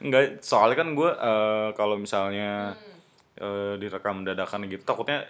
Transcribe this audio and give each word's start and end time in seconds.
Enggak, 0.00 0.40
soalnya 0.40 0.76
kan 0.76 0.88
gue 0.92 1.10
eh, 1.10 1.68
kalau 1.74 1.96
misalnya 1.96 2.72
eh, 3.36 3.74
direkam 3.76 4.22
dadakan 4.22 4.64
gitu 4.64 4.80
takutnya 4.82 5.28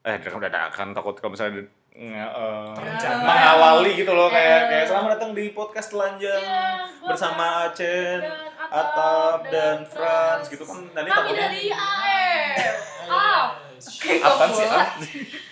eh 0.00 0.16
direkam 0.16 0.40
dadakan 0.40 0.92
takut 0.92 1.12
kalau 1.14 1.32
misalnya 1.32 1.68
eh, 1.92 2.28
Terencana. 2.72 3.20
mengawali 3.20 3.92
gitu 3.94 4.08
loh 4.10 4.28
kayak 4.28 4.48
Eh. 4.58 4.68
kayak 4.70 4.84
selamat 4.86 5.10
datang 5.14 5.32
di 5.32 5.52
podcast 5.52 5.88
telanjang 5.90 6.40
Iya, 6.40 6.68
gua 6.96 7.08
bersama 7.10 7.44
Acen, 7.66 8.18
dan 8.18 8.32
Atap 8.64 9.40
dan 9.46 9.78
Franz 9.84 10.44
gitu 10.46 10.62
kan 10.62 10.78
nanti 10.88 11.04
Kami 11.04 11.18
takutnya 11.28 11.44
dari 11.44 11.62
AF. 11.68 12.76
Ah, 13.04 13.44
apa 14.24 14.44
sih? 14.48 14.66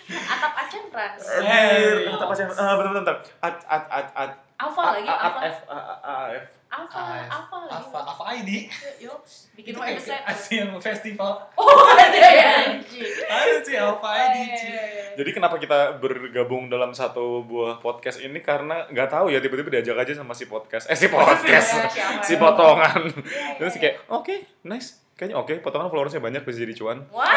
Atap 0.09 0.53
Acen 0.59 0.85
Frans. 0.89 1.21
Anjir, 1.35 1.97
Atap 2.09 2.29
Acen. 2.31 2.47
Ah, 2.51 2.73
bentar 2.75 2.93
bentar. 2.95 3.17
At 3.39 3.57
at 3.67 3.85
at 3.91 4.07
at 4.15 4.31
Alfa 4.57 4.83
lagi, 4.95 5.05
A- 5.05 5.13
A- 5.13 5.45
Alfa. 5.45 6.56
F 6.67 6.87
A 6.89 6.99
A- 6.99 7.07
A 7.07 7.17
F. 7.17 7.29
Alfa, 7.29 7.29
AF. 7.29 7.31
Alfa 7.31 7.57
lagi. 7.63 7.87
Apa 7.87 7.99
apa 8.05 8.25
ID? 8.35 8.51
Yuk, 8.99 9.19
bikin 9.55 9.75
website. 9.75 10.25
Asia 10.25 10.67
festival. 10.77 11.31
Oh, 11.55 11.67
ada 11.89 12.11
ya 12.33 12.49
anjing. 12.67 13.07
Ada 13.23 13.55
sih 13.61 13.77
Alpha 13.77 14.05
Oh, 14.05 14.13
ID. 14.13 14.37
iya, 14.37 14.47
cuy. 14.53 14.67
iya, 14.67 14.83
iya. 14.85 15.05
Jadi 15.15 15.31
kenapa 15.33 15.57
kita 15.57 15.79
bergabung 15.97 16.67
dalam 16.67 16.91
satu 16.91 17.41
buah 17.43 17.79
podcast 17.79 18.19
ini 18.19 18.39
karena 18.39 18.85
nggak 18.87 19.09
tahu 19.09 19.27
ya 19.29 19.39
tiba-tiba 19.39 19.71
diajak 19.73 19.97
aja 19.99 20.13
sama 20.15 20.33
si 20.33 20.45
podcast 20.45 20.87
eh 20.87 20.95
si 20.95 21.09
podcast 21.15 21.71
Iya, 21.89 22.21
si 22.21 22.35
potongan 22.37 23.09
Iya, 23.09 23.57
terus 23.57 23.75
iya, 23.75 23.81
kayak 23.81 23.97
oke 24.11 24.35
nice 24.63 25.01
kayaknya 25.13 25.37
oke 25.39 25.55
potongan 25.61 25.89
followersnya 25.89 26.21
banyak 26.21 26.43
bisa 26.43 26.61
jadi 26.61 26.75
cuan 26.75 26.99
Wah. 27.09 27.25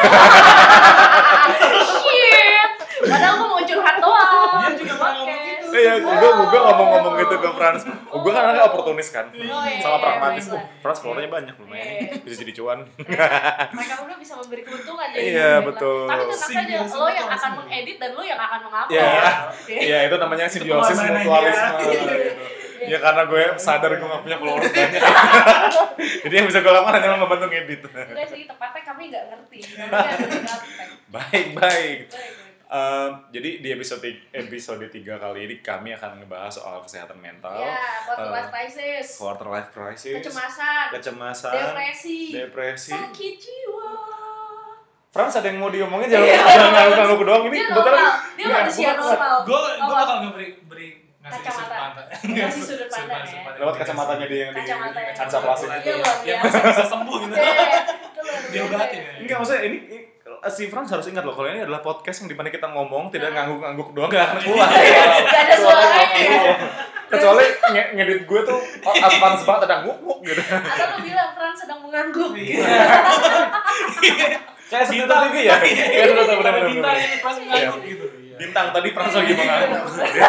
Shit. 1.96 2.70
Padahal 3.00 3.34
gue 3.34 3.48
mau 3.48 3.62
curhat 3.62 3.96
doang. 3.96 4.60
Dia 4.60 4.84
juga 4.84 5.08
gitu. 5.16 5.39
Iya, 5.70 5.92
gue 6.02 6.30
gue 6.50 6.60
ngomong-ngomong 6.60 7.14
gitu 7.18 7.34
ke 7.38 7.48
Frans. 7.54 7.82
Gue 8.10 8.32
kan 8.34 8.42
anaknya 8.46 8.64
oportunis 8.66 9.08
kan, 9.10 9.26
Oh, 9.30 9.62
iya, 9.64 9.78
sama 9.78 9.96
iya, 9.96 10.02
pragmatis. 10.02 10.44
Oh, 10.50 10.60
Frans 10.82 10.98
followernya 11.00 11.30
banyak 11.30 11.54
lumayan, 11.58 11.86
Iya. 11.86 12.22
bisa 12.22 12.34
jadi 12.42 12.52
cuan. 12.58 12.78
Mereka 13.78 13.94
berdua 14.02 14.18
bisa 14.18 14.34
memberi 14.38 14.62
keuntungan 14.66 15.06
jadi. 15.14 15.22
Iya, 15.22 15.50
betul. 15.62 16.06
Tapi 16.10 16.22
tenang 16.26 16.42
saja, 16.50 16.76
lo 16.98 17.08
yang 17.08 17.28
akan 17.30 17.50
mengedit 17.62 17.96
dan 17.98 18.10
lo 18.14 18.22
yang 18.22 18.40
akan 18.40 18.60
mengupload. 18.66 18.90
Iya. 18.94 19.10
Iya. 19.70 19.80
Iya, 19.80 19.98
itu 20.10 20.16
namanya 20.18 20.44
simbiosis 20.50 20.98
mutualisme. 20.98 21.68
Ya 22.80 22.96
karena 22.96 23.28
gue 23.28 23.60
sadar 23.60 23.92
gue 23.92 24.08
gak 24.08 24.24
punya 24.24 24.40
followers 24.40 24.72
banyak. 24.72 25.02
Jadi 26.24 26.32
yang 26.32 26.48
bisa 26.48 26.64
gue 26.64 26.72
lakukan 26.72 26.96
hanya 26.96 27.12
membantu 27.12 27.52
ngedit. 27.52 27.84
Enggak 27.84 28.28
sih, 28.32 28.48
tepatnya 28.48 28.80
kami 28.88 29.02
nggak 29.12 29.24
ngerti. 29.28 29.58
Baik, 31.12 31.46
baik. 31.60 31.98
Eh, 32.70 33.08
jadi 33.32 33.58
di 33.58 33.68
episode 33.68 34.06
episode 34.30 34.86
3 34.86 34.94
kali 35.18 35.40
ini 35.42 35.54
kami 35.58 35.90
akan 35.90 36.22
ngebahas 36.22 36.54
soal 36.54 36.78
kesehatan 36.78 37.18
mental, 37.18 37.50
Ya, 37.52 37.74
quarter 38.06 38.30
life 38.30 38.46
crisis. 38.48 39.06
quarter 39.18 39.48
life 39.50 39.70
crisis, 39.70 40.14
Kecemasan. 40.16 40.94
kecemasan, 40.94 41.50
Depresi. 41.50 42.30
depresi. 42.30 42.94
Sakit 42.94 43.34
jiwa. 43.36 43.90
Frans 45.10 45.34
ada 45.34 45.50
yang 45.50 45.58
mau 45.58 45.66
diomongin 45.66 46.06
jangan 46.06 46.30
jangan 46.30 46.70
ngangguk-ngangguk 46.70 47.22
doang 47.26 47.42
ini 47.44 47.56
Dia 47.56 47.66
kebetulan 47.66 47.98
normal. 47.98 48.14
Dia 48.38 48.46
manusia 48.54 48.88
normal. 48.94 49.34
Gue 49.42 49.58
gue 49.66 49.94
bakal 49.98 50.16
ngeberi 50.22 50.48
beri 50.64 50.88
ngasih 51.20 51.42
Kacamata. 51.42 51.66
sudut 51.66 51.74
pandang. 51.74 52.06
Ngasih 52.30 52.62
sudut 52.62 52.86
pandang, 52.88 53.22
ya. 53.26 53.40
lewat 53.58 53.74
kacamatanya 53.76 54.26
dia 54.30 54.38
yang 54.40 54.52
di 54.54 54.62
kaca 55.12 55.38
plastik 55.42 55.68
Iya, 55.74 55.94
Yang 56.24 56.40
bisa 56.46 56.58
bisa 56.64 56.84
sembuh 56.86 57.16
gitu. 57.18 57.34
Iya, 57.34 57.50
luar 58.14 58.40
Dia 58.46 58.60
obatin 58.62 59.00
ya. 59.02 59.12
Enggak 59.18 59.36
maksudnya 59.36 59.62
ini 59.66 59.78
si 60.48 60.66
Frans 60.66 60.88
harus 60.88 61.06
ingat 61.06 61.20
loh 61.20 61.32
kalau 61.32 61.46
ini 61.46 61.60
adalah 61.60 61.78
podcast 61.78 62.20
yang 62.20 62.28
di 62.28 62.34
mana 62.34 62.48
kita 62.48 62.64
ngomong 62.66 63.08
tidak 63.08 63.28
Ah. 63.30 63.44
ngangguk-ngangguk 63.44 63.88
doang 63.92 64.08
gak 64.08 64.24
akan 64.26 64.38
keluar. 64.40 64.68
Gak 64.70 65.42
ada 65.42 65.54
suaranya 65.54 66.00
ya. 66.00 66.08
Iya. 66.16 66.54
Kecuali 67.06 67.42
nge 67.68 67.82
ngedit 67.92 68.20
gue 68.22 68.40
tuh 68.42 68.58
oh, 68.80 68.94
advance 68.96 69.42
banget 69.42 69.62
ada 69.66 69.76
nguk-nguk 69.82 70.18
gitu. 70.22 70.40
Atau 70.40 70.86
lu 70.88 70.98
bilang 71.02 71.30
Fran 71.32 71.52
sedang 71.52 71.80
mengangguk. 71.82 72.32
Iya. 72.32 72.64
Kayak 74.70 74.86
sebentar 74.86 75.18
TV 75.26 75.36
ya. 75.44 75.56
Kayak 75.58 76.06
sebentar 76.06 76.24
Ada 76.24 76.38
benar-benar. 76.38 76.70
bintang 76.70 76.96
ini 76.96 77.16
pas 77.18 77.36
mengangguk 77.36 77.80
gitu. 77.84 78.04
Iya. 78.06 78.34
Bintang 78.38 78.66
tadi 78.70 78.88
Frans 78.90 79.12
lagi 79.12 79.32
mengangguk. 79.34 79.84
Dia 79.90 80.28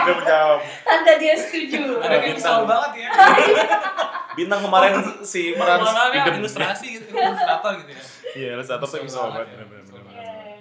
dia 0.00 0.14
menjawab. 0.14 0.58
Tanda 0.80 1.12
dia 1.18 1.34
setuju. 1.34 1.82
Ada 1.98 2.06
Ada 2.08 2.16
kesel 2.30 2.58
banget 2.64 2.90
ya. 2.96 3.08
Bintang 4.30 4.60
kemarin 4.62 4.92
si 5.20 5.40
Frans 5.52 5.90
idem. 6.08 6.34
ilustrasi 6.38 6.86
gitu, 6.94 7.10
ilustrator 7.10 7.72
gitu 7.76 7.90
ya. 7.90 8.02
Iya, 8.36 8.48
ilustrator 8.54 8.86
tuh 8.86 9.02
bisa 9.02 9.18
banget. 9.30 9.46
ya. 9.48 9.64
Iya. 9.64 10.56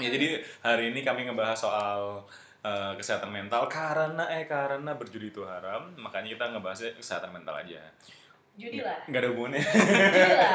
Ya 0.00 0.08
jadi 0.08 0.28
hari 0.64 0.84
ini 0.90 1.04
kami 1.04 1.28
ngebahas 1.28 1.58
soal 1.58 2.24
eh, 2.64 2.92
kesehatan 2.96 3.28
mental 3.28 3.68
karena 3.68 4.24
eh 4.32 4.48
karena 4.48 4.96
berjudi 4.96 5.28
itu 5.34 5.44
haram, 5.44 5.92
makanya 6.00 6.32
kita 6.32 6.44
ngebahasnya 6.54 6.96
kesehatan 6.96 7.30
mental 7.34 7.58
aja. 7.60 7.80
Judi 8.52 8.84
lah. 8.84 9.00
Nggak 9.08 9.20
ada 9.24 9.28
hubungannya. 9.32 9.62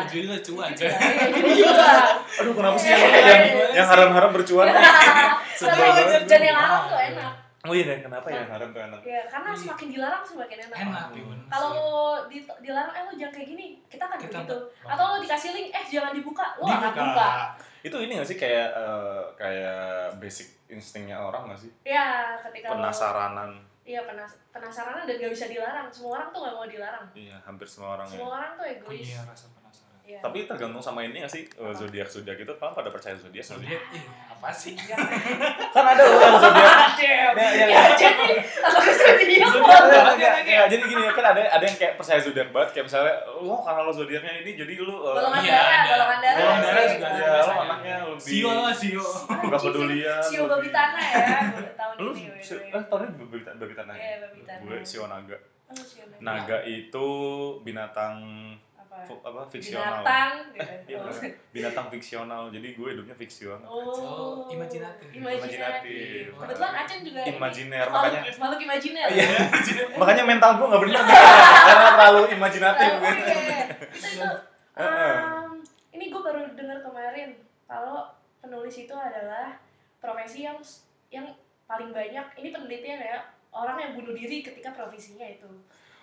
Judi 0.06 0.28
lah. 0.30 0.40
Cuan. 0.46 0.70
Judi 0.74 0.86
lah. 0.86 1.02
Iya, 1.02 1.26
judi 1.34 1.62
lah. 1.66 2.06
Aduh 2.42 2.54
kenapa 2.54 2.78
sih 2.78 2.94
Iya, 2.94 2.98
yang 2.98 3.10
iya, 3.10 3.26
yang, 3.26 3.74
iya. 3.74 3.84
haram-haram 3.90 4.30
bercuan? 4.38 4.70
Dan 6.30 6.42
yang 6.46 6.58
haram 6.62 6.82
tuh 6.86 7.00
enak. 7.02 7.34
Oh 7.68 7.76
iya 7.76 7.84
deh, 7.84 8.00
kenapa 8.00 8.28
yang 8.32 8.48
haram 8.48 8.70
tuh 8.72 8.82
enak? 8.82 9.00
Ya, 9.04 9.22
karena 9.28 9.52
semakin 9.52 9.88
dilarang 9.92 10.24
semakin 10.24 10.58
enak. 10.72 10.78
Enak. 10.88 11.08
Kalau 11.52 11.70
lo 11.76 12.00
di, 12.32 12.40
dilarang, 12.64 12.96
eh 12.96 13.04
lo 13.04 13.12
jangan 13.20 13.34
kayak 13.36 13.48
gini, 13.52 13.66
kita 13.92 14.04
kan 14.08 14.16
Kita 14.16 14.40
begitu. 14.48 14.58
Atau 14.88 15.04
lo 15.04 15.18
dikasih 15.20 15.52
link, 15.52 15.68
eh 15.76 15.84
jangan 15.84 16.16
dibuka, 16.16 16.56
lo 16.58 16.66
akan 16.66 16.80
buka. 16.80 16.96
Dibuka. 16.96 17.30
Itu 17.84 17.98
ini 18.04 18.20
gak 18.20 18.28
sih 18.28 18.38
kayak 18.40 18.68
eh, 18.74 19.22
kayak 19.36 20.16
basic 20.18 20.48
instingnya 20.72 21.20
orang 21.20 21.52
gak 21.52 21.60
sih? 21.60 21.72
Ya, 21.84 22.40
ketika 22.48 22.74
Penasaranan. 22.74 23.52
Iya 23.88 24.04
penas 24.04 24.36
penasaran 24.52 25.08
dan 25.08 25.16
gak 25.16 25.32
bisa 25.32 25.48
dilarang. 25.48 25.88
Semua 25.88 26.20
orang 26.20 26.28
tuh 26.36 26.40
gak 26.44 26.56
mau 26.60 26.68
dilarang. 26.68 27.08
Iya, 27.16 27.40
hampir 27.48 27.64
semua 27.64 27.96
orang 27.96 28.08
ya. 28.12 28.20
Semua 28.20 28.32
orang 28.36 28.52
tuh 28.60 28.66
egois. 28.68 29.00
Punya 29.00 29.24
rasa 29.24 29.48
penasaran. 29.56 29.98
Iya. 30.04 30.20
Tapi 30.20 30.38
tergantung 30.44 30.84
sama 30.84 31.00
ini 31.08 31.24
gak 31.24 31.32
sih 31.32 31.48
eh, 31.48 31.74
zodiak 31.76 32.08
zodiak 32.12 32.36
itu 32.44 32.54
kalian 32.60 32.76
pada 32.76 32.90
percaya 32.92 33.16
zodiak? 33.16 33.48
Zodiak, 33.48 33.84
ih, 33.96 34.04
apa 34.38 34.50
sih? 34.52 34.78
Kan 34.78 35.84
ada 35.84 35.98
loh 36.00 36.20
yang 36.20 36.38
zodiak. 36.38 36.94
Ya, 36.96 37.26
ya, 37.34 37.66
Ya, 37.66 37.82
jadi? 37.92 38.38
Zodiak 39.44 39.82
enggak, 40.14 40.34
enggak, 40.40 40.66
jadi 40.68 40.84
gini 40.84 41.02
kan 41.10 41.26
ada 41.28 41.42
ada 41.48 41.64
yang 41.64 41.74
kayak 41.76 41.94
percaya 41.96 42.20
zodiak 42.20 42.50
banget 42.50 42.70
kayak 42.72 42.86
misalnya 42.86 43.14
lo 43.36 43.58
karena 43.60 43.82
lo 43.82 43.92
zodiaknya 43.92 44.32
ini 44.40 44.52
jadi 44.54 44.74
lo 44.80 44.94
eh, 45.04 45.14
Golongan 45.16 45.42
Iya, 45.42 45.52
darah, 45.52 45.74
ada. 45.74 45.88
golongan 45.88 46.20
darah. 46.20 46.38
Golongan 46.38 46.62
darah 46.62 46.84
juga 46.88 47.08
ada. 47.08 47.18
ya 47.18 47.40
lo 47.40 47.54
anaknya 47.60 47.96
lebih 48.06 48.22
Sio 48.24 48.50
lah, 48.52 48.72
Sio. 48.72 49.06
Nggak 49.28 49.62
pedulian, 49.64 50.22
Sio 50.22 50.38
lebih- 50.40 50.52
babi 50.52 50.70
tanah 50.70 51.06
ya 51.08 51.26
tahun 51.74 51.96
lu 51.98 52.12
ini. 52.14 52.40
eh 52.40 52.84
tahun 52.84 53.02
ini 53.04 53.14
babi 53.20 53.38
tanah 53.42 53.58
babi 53.58 53.74
tanah 53.76 53.94
Iya, 53.96 54.16
babi 54.22 54.40
tanah. 54.44 54.62
gue 54.64 54.78
sio 54.84 55.04
naga 55.06 55.38
Oh, 55.68 55.76
Sio 55.76 56.04
naga 56.20 56.58
itu 56.64 57.08
binatang 57.62 58.14
Apa? 58.98 59.14
apa 59.24 59.42
fiksional 59.46 60.02
Binatang. 60.02 60.32
gitu. 60.56 60.72
iya 60.88 60.98
bener. 61.00 61.22
binatang 61.50 61.88
fiksional 61.88 62.42
jadi 62.50 62.68
gue 62.72 62.88
hidupnya 62.90 63.14
fiksional 63.14 63.64
Oh, 63.64 63.94
Oh, 63.94 64.34
imajinatif. 64.48 65.08
Imajinatif. 65.12 66.34
Kebetulan 66.34 66.74
Acen 66.76 67.00
juga 67.02 67.20
imajiner 67.22 67.86
makanya 67.88 68.22
makhluk 68.36 68.60
imajiner. 68.62 69.08
iya 69.08 69.28
makanya 70.02 70.24
mental 70.24 70.52
gue 70.56 70.66
nggak 70.66 70.84
bener 70.84 71.02
karena 71.04 71.88
terlalu 71.94 72.22
imajinatif 72.32 72.92
gitu 72.98 73.34
iya. 73.38 73.60
Itu, 73.88 74.30
um, 74.76 75.50
ini 75.92 76.06
gue 76.08 76.22
baru 76.22 76.42
dengar 76.54 76.80
kemarin 76.82 77.30
kalau 77.66 78.10
penulis 78.40 78.76
itu 78.78 78.94
adalah 78.94 79.58
profesi 79.98 80.46
yang 80.46 80.58
yang 81.10 81.26
paling 81.64 81.92
banyak 81.92 82.26
ini 82.36 82.50
penelitian 82.50 83.00
ya 83.00 83.18
orang 83.50 83.78
yang 83.78 83.92
bunuh 83.94 84.14
diri 84.14 84.40
ketika 84.40 84.72
profesinya 84.72 85.26
itu 85.26 85.48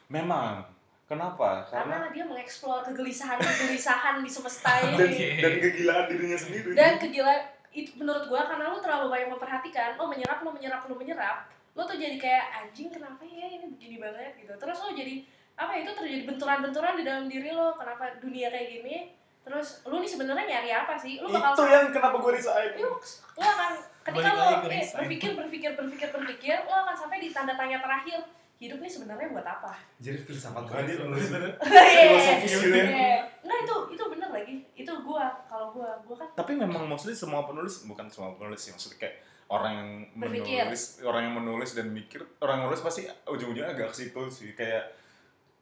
memang 0.07 0.67
kenapa? 1.05 1.65
Karena 1.69 2.01
karena 2.01 2.09
dia 2.13 2.25
mengeksplor 2.25 2.81
kegelisahan 2.89 3.39
kegelisahan 3.41 4.15
di 4.25 4.31
semesta 4.31 4.73
dan 4.81 4.97
ini. 4.97 5.41
Dan 5.41 5.55
kegilaan 5.61 6.05
dirinya 6.09 6.39
sendiri. 6.39 6.71
Dan 6.73 6.97
kegila 6.97 7.35
itu 7.75 7.91
menurut 7.99 8.25
gua 8.31 8.47
karena 8.47 8.71
lu 8.71 8.79
terlalu 8.79 9.11
banyak 9.11 9.29
memperhatikan 9.35 9.99
lo 9.99 10.07
menyerap 10.07 10.47
lo 10.47 10.55
menyerap 10.55 10.87
lo 10.87 10.95
menyerap 10.95 11.51
lo 11.75 11.83
tuh 11.83 11.99
jadi 11.99 12.15
kayak 12.15 12.47
anjing 12.63 12.87
kenapa 12.87 13.27
ya 13.27 13.51
ini 13.51 13.67
begini 13.67 13.99
banget? 13.99 14.39
Gitu. 14.39 14.55
Terus 14.55 14.79
lo 14.79 14.95
jadi 14.95 15.27
apa 15.55 15.71
ya, 15.75 15.87
itu 15.87 15.93
terjadi 15.95 16.23
benturan-benturan 16.27 16.95
di 16.99 17.05
dalam 17.07 17.27
diri 17.27 17.51
lo 17.51 17.75
kenapa 17.75 18.15
dunia 18.23 18.51
kayak 18.51 18.69
gini. 18.79 18.97
Terus 19.45 19.85
lu 19.85 20.01
nih 20.01 20.09
sebenarnya 20.09 20.47
nyari 20.47 20.71
apa 20.73 20.95
sih? 20.97 21.19
Lu 21.21 21.29
bakal 21.29 21.53
itu 21.53 21.65
yang 21.69 21.87
kenapa 21.91 22.17
gue 22.17 22.33
resign. 22.33 22.71
Lu, 22.79 22.91
lu 23.37 23.45
akan 23.45 23.73
ketika 24.07 24.31
lo 24.33 24.45
eh, 24.47 24.59
resign. 24.71 24.99
berpikir 25.03 25.31
berpikir 25.35 25.71
berpikir 25.75 26.09
berpikir 26.15 26.57
lo 26.65 26.75
akan 26.87 26.97
sampai 26.97 27.19
di 27.21 27.29
tanda 27.35 27.59
tanya 27.59 27.83
terakhir 27.83 28.23
hidup 28.65 28.79
nih 28.79 28.89
sebenarnya 28.89 29.29
buat 29.31 29.45
apa 29.45 29.73
jadi 29.99 30.19
filsafat 30.19 30.65
banget 30.65 30.85
dia 30.89 30.97
nulis 31.03 31.27
Iya. 31.27 32.05
filosofis 32.09 32.53
gitu 32.59 32.73
ya 32.73 32.87
Iya. 32.87 33.17
Nggak 33.41 33.59
itu 33.61 33.77
itu 33.91 34.05
bener 34.09 34.31
lagi 34.31 34.55
itu 34.75 34.93
gua 35.01 35.25
kalau 35.43 35.67
gua 35.71 35.91
gua 36.01 36.17
kan 36.17 36.29
tapi 36.35 36.53
memang 36.55 36.83
maksudnya 36.87 37.13
semua 37.15 37.45
penulis 37.45 37.85
bukan 37.85 38.07
semua 38.07 38.33
penulis 38.33 38.59
sih 38.59 38.71
maksudnya 38.71 38.99
kayak 38.99 39.17
orang 39.47 39.73
yang 39.75 39.89
Berpikir. 40.17 40.65
menulis 40.65 40.83
orang 41.03 41.23
yang 41.23 41.35
menulis 41.37 41.71
dan 41.73 41.87
mikir 41.89 42.21
orang 42.39 42.55
yang 42.57 42.67
nulis 42.67 42.81
pasti 42.81 43.03
ujung-ujungnya 43.23 43.71
agak 43.71 43.89
ke 43.89 43.97
situ 43.99 44.23
sih 44.27 44.51
kayak 44.53 44.97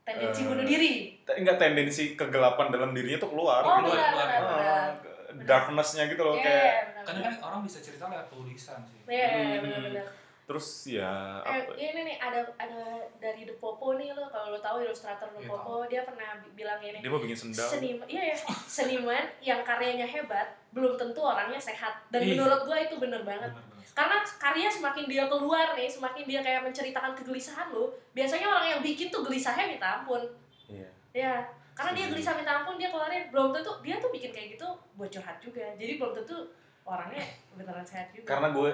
tendensi 0.03 0.41
Eh, 0.41 0.47
bunuh 0.49 0.65
diri 0.65 0.91
enggak 1.29 1.57
tendensi 1.57 2.05
kegelapan 2.13 2.71
dalam 2.71 2.91
dirinya 2.91 3.19
tuh 3.19 3.31
keluar 3.31 3.61
oh 3.61 3.71
gitu 3.77 3.89
benar 3.89 4.03
keluar. 4.05 4.27
benar 4.27 4.41
benar 4.41 4.63
Ah, 4.63 4.89
ke- 4.97 5.11
darkness-nya 5.43 6.05
gitu 6.07 6.21
loh 6.21 6.35
Iya, 6.35 6.45
kayak 6.45 6.75
benar, 6.85 7.03
Kadang 7.03 7.17
benar. 7.19 7.33
kan 7.33 7.43
orang 7.45 7.61
bisa 7.63 7.79
cerita 7.79 8.05
lewat 8.07 8.27
tulisan 8.29 8.79
sih. 8.85 9.01
Iya, 9.05 9.27
Hmm. 9.29 9.59
benar 9.61 9.79
benar 9.81 10.05
terus 10.53 10.69
ya 10.87 11.41
Eh, 11.41 11.65
apa 11.65 11.73
ini 11.75 12.01
nih 12.05 12.17
ada 12.19 12.45
ada 12.55 12.83
dari 13.17 13.43
The 13.43 13.57
Popo 13.57 13.97
nih 13.97 14.13
lo 14.13 14.29
kalau 14.29 14.53
lo 14.53 14.61
tahu 14.61 14.81
ilustrator 14.81 15.25
The 15.31 15.41
Iya, 15.41 15.49
Popo 15.49 15.75
dia 15.87 16.05
pernah 16.05 16.37
bi- 16.37 16.53
bilang 16.55 16.77
ini 16.79 17.01
dia 17.01 17.09
mau 17.09 17.17
bikin 17.19 17.33
sendal. 17.35 17.65
Seniman 17.67 18.05
iya 18.07 18.23
ya 18.29 18.37
seniman 18.77 19.25
yang 19.41 19.61
karyanya 19.63 20.05
hebat 20.05 20.45
belum 20.71 20.95
tentu 20.95 21.19
orangnya 21.19 21.57
sehat. 21.57 22.05
Dan 22.07 22.21
Iya. 22.21 22.37
menurut 22.37 22.61
gua 22.63 22.77
itu 22.77 22.97
bener 22.97 23.23
banget. 23.23 23.49
Bener 23.49 23.65
banget. 23.65 23.89
karena 23.93 24.17
karya 24.39 24.69
semakin 24.69 25.05
dia 25.07 25.25
keluar 25.27 25.73
nih 25.73 25.85
semakin 25.87 26.25
dia 26.25 26.41
kayak 26.41 26.61
menceritakan 26.63 27.13
kegelisahan 27.15 27.69
lo 27.69 27.89
biasanya 28.13 28.47
orang 28.47 28.67
yang 28.67 28.81
bikin 28.81 29.09
tuh 29.09 29.21
gelisahnya 29.21 29.65
minta 29.67 29.99
ampun. 29.99 30.21
Iya. 30.67 30.89
Ya 31.13 31.33
karena 31.73 31.93
dia 31.95 32.07
gelisah 32.07 32.33
minta 32.35 32.53
ampun 32.55 32.77
dia 32.77 32.89
keluarin. 32.89 33.29
Belum 33.29 33.49
tentu 33.51 33.73
dia 33.81 33.97
tuh 33.97 34.09
bikin 34.09 34.29
kayak 34.29 34.49
gitu 34.53 34.69
buat 34.95 35.09
curhat 35.09 35.37
juga. 35.39 35.65
Jadi 35.75 35.97
belum 35.97 36.13
tentu 36.15 36.37
orangnya 36.83 37.25
beneran 37.53 37.81
sehat 37.83 38.11
juga. 38.11 38.29
Karena 38.29 38.49
gue 38.51 38.71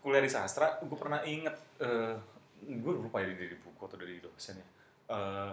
kuliah 0.00 0.24
di 0.24 0.32
sastra 0.32 0.80
gue 0.80 0.98
pernah 0.98 1.20
inget 1.22 1.52
eh 1.78 2.16
gue 2.60 2.92
lupa 2.92 3.20
ya 3.20 3.32
dari 3.32 3.56
buku 3.56 3.82
atau 3.84 3.96
dari 3.96 4.20
dosen 4.20 4.56
ya. 4.60 4.66
Eh, 5.10 5.52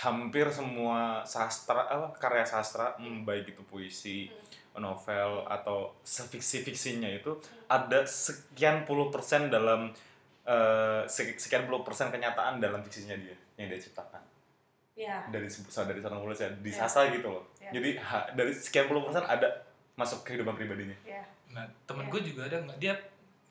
hampir 0.00 0.48
semua 0.48 1.20
sastra 1.24 1.84
apa 1.84 2.16
karya 2.16 2.46
sastra 2.46 2.96
hmm, 2.96 3.24
baik 3.24 3.52
itu 3.52 3.62
puisi 3.66 4.18
novel 4.72 5.44
atau 5.44 5.92
sefiksi 6.00 6.62
fiksinya 6.62 7.10
itu 7.10 7.36
ada 7.66 8.06
sekian 8.06 8.86
puluh 8.86 9.10
persen 9.10 9.50
dalam 9.50 9.90
eh, 10.46 11.02
sek- 11.04 11.36
sekian 11.36 11.66
puluh 11.66 11.82
persen 11.82 12.08
kenyataan 12.08 12.62
dalam 12.62 12.80
fiksinya 12.80 13.12
dia 13.18 13.36
yang 13.60 13.68
dia 13.68 13.76
ciptakan. 13.76 14.22
Ya. 14.96 15.24
Dari 15.28 15.48
dari 15.48 15.98
seorang 16.00 16.20
penulis 16.20 16.40
ya 16.40 16.48
di 16.54 16.70
Ya. 16.72 16.84
sastra 16.84 17.08
gitu 17.12 17.28
loh. 17.28 17.44
Ya. 17.60 17.72
jadi 17.72 18.00
ha- 18.00 18.28
dari 18.32 18.52
sekian 18.52 18.88
puluh 18.88 19.04
persen 19.04 19.24
ada 19.24 19.48
masuk 19.96 20.24
kehidupan 20.24 20.56
pribadinya. 20.56 20.96
Ya. 21.04 21.20
Nah, 21.52 21.66
temen 21.84 22.08
Iya. 22.08 22.12
gue 22.16 22.20
juga 22.32 22.42
ada 22.48 22.56
nggak? 22.64 22.78
Dia 22.80 22.94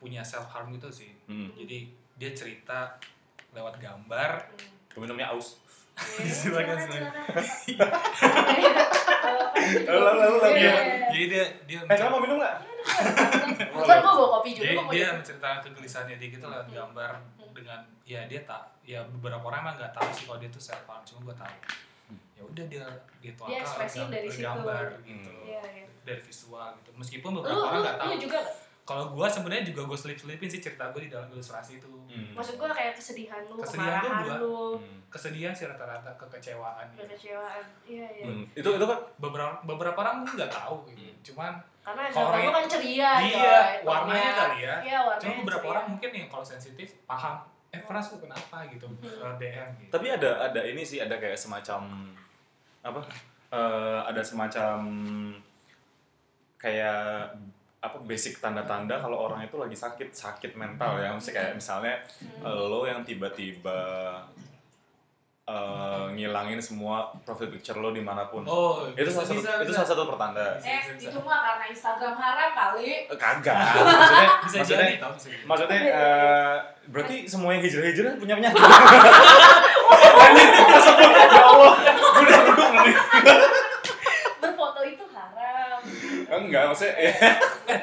punya 0.00 0.20
self 0.20 0.48
harm 0.48 0.72
gitu 0.72 0.88
sih. 0.90 1.12
hmm. 1.24 1.52
Jadi 1.54 1.78
dia 2.16 2.30
cerita 2.32 2.96
lewat 3.50 3.76
gambar. 3.76 4.30
Hmm. 4.48 4.72
Gue 4.88 5.00
minumnya 5.00 5.28
aus 5.28 5.60
Iya, 6.16 6.32
Silakan, 6.40 6.78
silakan. 6.80 7.92
Lalu, 9.84 10.00
lalu, 10.00 10.36
lalu. 10.40 10.48
Iya. 10.56 10.74
Jadi 11.10 11.24
dia 11.26 11.44
dia 11.68 11.78
eh 11.84 12.08
mau 12.08 12.18
minum 12.18 12.40
nggak 12.40 12.56
Bukan 13.70 13.96
gue 13.98 14.10
bawa 14.10 14.28
kopi 14.34 14.50
juga 14.56 14.72
mau 14.74 14.88
dia 14.88 15.12
menceritakan 15.12 15.58
kegelisahannya 15.62 16.16
dia 16.16 16.28
gitu 16.30 16.46
lewat 16.46 16.66
Hmm. 16.66 16.76
gambar 16.78 17.10
dengan 17.52 17.80
ya 18.02 18.24
dia 18.24 18.40
tak 18.42 18.62
ya 18.82 19.04
beberapa 19.12 19.44
orang 19.44 19.60
emang 19.62 19.76
nggak 19.76 19.92
tahu 19.92 20.08
sih 20.10 20.24
kalau 20.24 20.38
dia 20.38 20.48
tuh 20.48 20.62
self 20.62 20.80
harm 20.84 21.02
cuma 21.04 21.20
gue 21.22 21.36
tahu 21.36 21.54
ya 22.32 22.42
udah 22.42 22.64
dia 22.66 22.84
dia 23.20 23.32
tuangkan 23.36 23.52
Dia 23.52 23.60
ekspresiin 23.60 24.00
lewat 24.00 24.10
dari 24.10 24.28
gambar, 24.28 24.32
situ. 24.32 24.46
gambar 24.48 24.84
gitu 25.04 25.30
Hmm. 25.30 25.44
Iya, 25.44 25.62
iya. 25.68 25.84
dari 26.00 26.20
visual 26.22 26.68
gitu 26.74 26.90
meskipun 26.96 27.30
beberapa 27.36 27.60
orang 27.62 27.80
nggak 27.82 27.96
tahu 27.98 28.08
lu 28.08 28.16
juga? 28.18 28.40
Kalau 28.82 29.12
gue 29.12 29.22
sebenarnya 29.24 29.64
juga 29.64 29.82
gue 29.84 29.94
selip 29.94 30.16
selipin 30.16 30.46
sih 30.46 30.58
cerita 30.58 30.90
gue 30.90 31.04
di 31.04 31.10
dalam 31.10 31.28
ilustrasi 31.28 31.78
itu 31.78 31.88
Hmm. 32.10 32.34
Maksud 32.34 32.58
gue 32.58 32.66
kayak 32.68 32.92
kesedihan 32.92 33.38
lu, 33.44 33.54
Kesedihan 33.56 34.02
tuh 34.02 34.10
kemarahan 34.10 34.26
gua- 34.26 34.40
lu, 34.40 34.62
Hmm. 34.76 34.98
kesedihan 35.06 35.52
sih 35.52 35.64
rata-rata 35.64 36.10
kekecewaan 36.16 36.90
gitu. 36.90 37.06
kekecewaan. 37.06 37.64
Iya, 37.84 38.06
iya. 38.12 38.24
Hmm. 38.26 38.44
itu 38.50 38.66
itu 38.68 38.84
kan 38.84 38.98
beberapa 39.16 39.54
beberapa 39.62 39.94
orang 39.96 40.14
mungkin 40.20 40.34
nggak 40.36 40.52
tahu 40.52 40.76
gitu. 40.86 41.00
Hmm. 41.00 41.14
cuman 41.22 41.52
Karena 41.80 42.02
lu 42.06 42.18
yang- 42.40 42.52
kan 42.52 42.66
ceria, 42.66 43.10
iya 43.20 43.56
coy, 43.78 43.86
warnanya 43.86 44.32
kali 44.34 44.58
ya 44.60 44.74
Iya, 44.80 44.98
warnanya 45.00 45.22
cuma 45.22 45.34
beberapa 45.40 45.60
ceria. 45.60 45.72
orang 45.72 45.84
mungkin 45.88 46.10
yang 46.12 46.28
kalau 46.28 46.44
sensitif 46.44 46.88
paham 47.04 47.36
eh 47.68 47.78
Frans 47.78 48.06
lu 48.10 48.18
kenapa 48.18 48.56
gitu 48.66 48.86
Hmm. 48.90 49.38
DM 49.38 49.68
gitu 49.78 49.90
tapi 49.90 50.06
ada 50.08 50.30
ada 50.42 50.60
ini 50.62 50.82
sih 50.82 50.98
ada 50.98 51.14
kayak 51.14 51.36
semacam 51.36 51.80
apa 52.82 53.00
Eh, 53.50 54.00
ada 54.04 54.22
semacam 54.22 54.78
kayak 56.56 57.34
apa 57.80 57.96
basic 58.00 58.38
tanda-tanda 58.38 58.96
kalau 58.96 59.16
orang 59.22 59.40
itu 59.40 59.56
lagi 59.56 59.72
sakit 59.72 60.12
sakit 60.12 60.52
mental 60.52 60.96
ya 60.96 61.10
mesti 61.10 61.30
kayak 61.30 61.54
misalnya 61.54 61.96
Hmm. 62.38 62.44
lo 62.44 62.84
yang 62.84 63.00
tiba-tiba 63.00 63.80
eh, 65.42 66.04
ngilangin 66.12 66.56
semua 66.58 67.08
profile 67.18 67.48
picture 67.50 67.74
lo 67.74 67.90
di 67.90 67.98
mana 67.98 68.24
pun 68.24 68.44
oh 68.44 68.84
itu 68.90 69.08
salah 69.08 69.26
satu 69.26 69.40
bisa, 69.40 69.50
itu 69.58 69.66
bisa. 69.66 69.76
salah 69.78 69.90
satu 69.90 70.02
pertanda 70.06 70.46
Eh, 70.60 70.80
itu 70.94 71.18
mah 71.18 71.40
karena 71.42 71.64
Instagram 71.66 72.14
haram 72.14 72.50
kali. 72.52 73.08
Eh, 73.08 73.16
kagak 73.16 73.56
maksudnya 73.80 74.28
bisa 74.38 74.56
maksudnya 74.58 74.76
jadi 74.78 74.94
bisa 74.94 75.28
maksudnya 75.42 75.80
eh, 75.90 76.56
berarti 76.86 77.16
semua 77.24 77.50
yang 77.50 77.62
hijrah-hijrah 77.62 78.12
punya 78.14 78.34
penyakit 78.36 78.60
Anjir, 80.20 80.48
tersebut 80.52 81.10
ya 81.10 81.42
Allah 81.42 81.74
gue 81.80 82.20
udah 82.20 82.70
nih. 82.84 82.94
Enggak 86.42 86.62
maksudnya 86.66 86.94
ya 86.96 87.12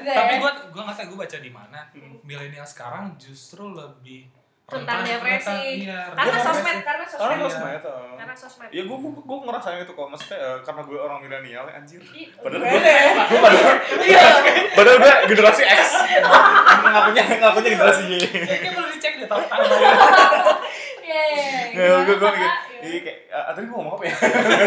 tapi 0.09 0.33
ya? 0.33 0.39
gue 0.39 0.51
gue 0.68 0.81
nggak 0.81 0.95
tahu 0.95 1.07
gue 1.07 1.19
baca 1.19 1.38
di 1.39 1.51
mana 1.51 1.80
Hmm. 1.89 2.15
milenial 2.21 2.63
sekarang 2.63 3.15
justru 3.15 3.69
lebih 3.69 4.27
Tentang 4.68 5.00
rentan- 5.00 5.07
depresi. 5.07 5.48
rentan- 5.48 5.80
iya, 5.80 6.00
Karena 6.12 6.39
sosmed, 6.44 6.77
karena 6.83 7.06
Karena 7.07 7.07
sosmed. 7.07 7.39
Iya. 7.39 7.48
sosmed. 7.48 7.83
Karena 8.19 8.36
sosmed. 8.36 8.69
Ya 8.69 8.81
gue 8.83 8.98
gue 9.00 9.12
gue 9.24 9.38
ngerasain 9.42 9.80
itu 9.80 9.94
kok 9.95 10.06
maksudnya 10.06 10.38
eh, 10.38 10.57
karena 10.59 10.81
gue 10.83 10.98
orang 11.00 11.19
milenial 11.24 11.63
ya, 11.63 11.74
anjir. 11.74 12.01
Padahal 12.36 12.62
gue 12.62 12.81
ya? 12.83 13.01
gue 13.24 13.39
padahal 13.39 13.74
Iya. 14.04 14.25
padahal 14.75 14.98
gue 15.00 15.13
generasi 15.25 15.63
X. 15.63 15.88
Ngakunya 16.83 17.24
ngakunya 17.38 17.69
generasi 17.71 18.01
Y. 18.06 18.13
Kayaknya 18.19 18.71
perlu 18.74 18.89
dicek 18.92 19.13
deh 19.15 19.25
tahu 19.25 19.39
tahu 19.42 19.63
Iya, 21.07 21.21
iya, 21.24 21.44
iya. 21.71 21.80
Ya 21.80 21.95
gue 22.03 22.15
gue? 22.18 22.31
Iya 22.79 23.00
kayak 23.01 23.19
ah, 23.29 23.51
tadi 23.51 23.63
gue 23.63 23.74
ngomong 23.74 23.94
apa 23.94 24.03
ya? 24.03 24.15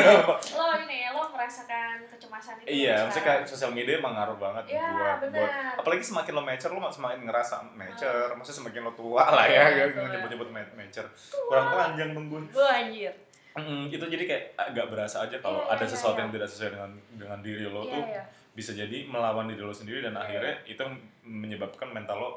Lo 0.57 0.65
ini 0.79 0.99
lo 1.09 1.23
merasakan 1.29 1.97
kecemasan 2.07 2.55
itu. 2.59 2.67
Iya, 2.67 2.95
maksudnya 3.01 3.13
sekarang. 3.13 3.39
kayak 3.39 3.49
sosial 3.49 3.71
media 3.71 3.95
emang 3.97 4.13
ngaruh 4.13 4.37
banget 4.37 4.65
Iya, 4.71 4.87
buat 4.89 5.19
buat 5.23 5.31
benar. 5.31 5.75
apalagi 5.77 6.03
semakin 6.03 6.33
lo 6.33 6.43
mature 6.43 6.73
lo 6.73 6.81
semakin 6.85 7.21
ngerasa 7.23 7.55
mature, 7.71 8.31
maksudnya 8.33 8.59
semakin 8.61 8.81
lo 8.83 8.93
tua 8.93 9.25
lah 9.27 9.45
ya, 9.45 9.65
Iya, 9.69 9.83
ya 9.83 9.85
tua. 9.91 10.09
nyebut-nyebut 10.09 10.49
ma- 10.49 10.75
mature. 10.75 11.09
Kurang 11.31 11.67
telanjang 11.69 12.11
dong 12.13 12.27
gue. 12.27 12.41
Gue 12.51 12.69
anjir. 12.69 13.13
Mm, 13.51 13.85
itu 13.89 14.05
jadi 14.07 14.25
kayak 14.25 14.45
agak 14.57 14.87
berasa 14.89 15.17
aja 15.23 15.37
kalau 15.39 15.63
Iya, 15.63 15.73
ada 15.73 15.83
iya, 15.83 15.91
sesuatu 15.91 16.15
iya. 16.15 16.23
yang 16.23 16.31
tidak 16.31 16.49
sesuai 16.49 16.71
dengan 16.71 16.91
dengan 17.13 17.39
diri 17.41 17.65
lo 17.67 17.83
Iya, 17.83 17.93
tuh 17.93 18.05
iya. 18.05 18.23
bisa 18.53 18.71
jadi 18.73 18.99
melawan 19.05 19.47
diri 19.47 19.61
lo 19.61 19.73
sendiri 19.73 20.01
dan 20.01 20.15
Iya, 20.15 20.23
akhirnya 20.23 20.55
itu 20.65 20.83
menyebabkan 21.25 21.89
mental 21.89 22.17
lo 22.17 22.31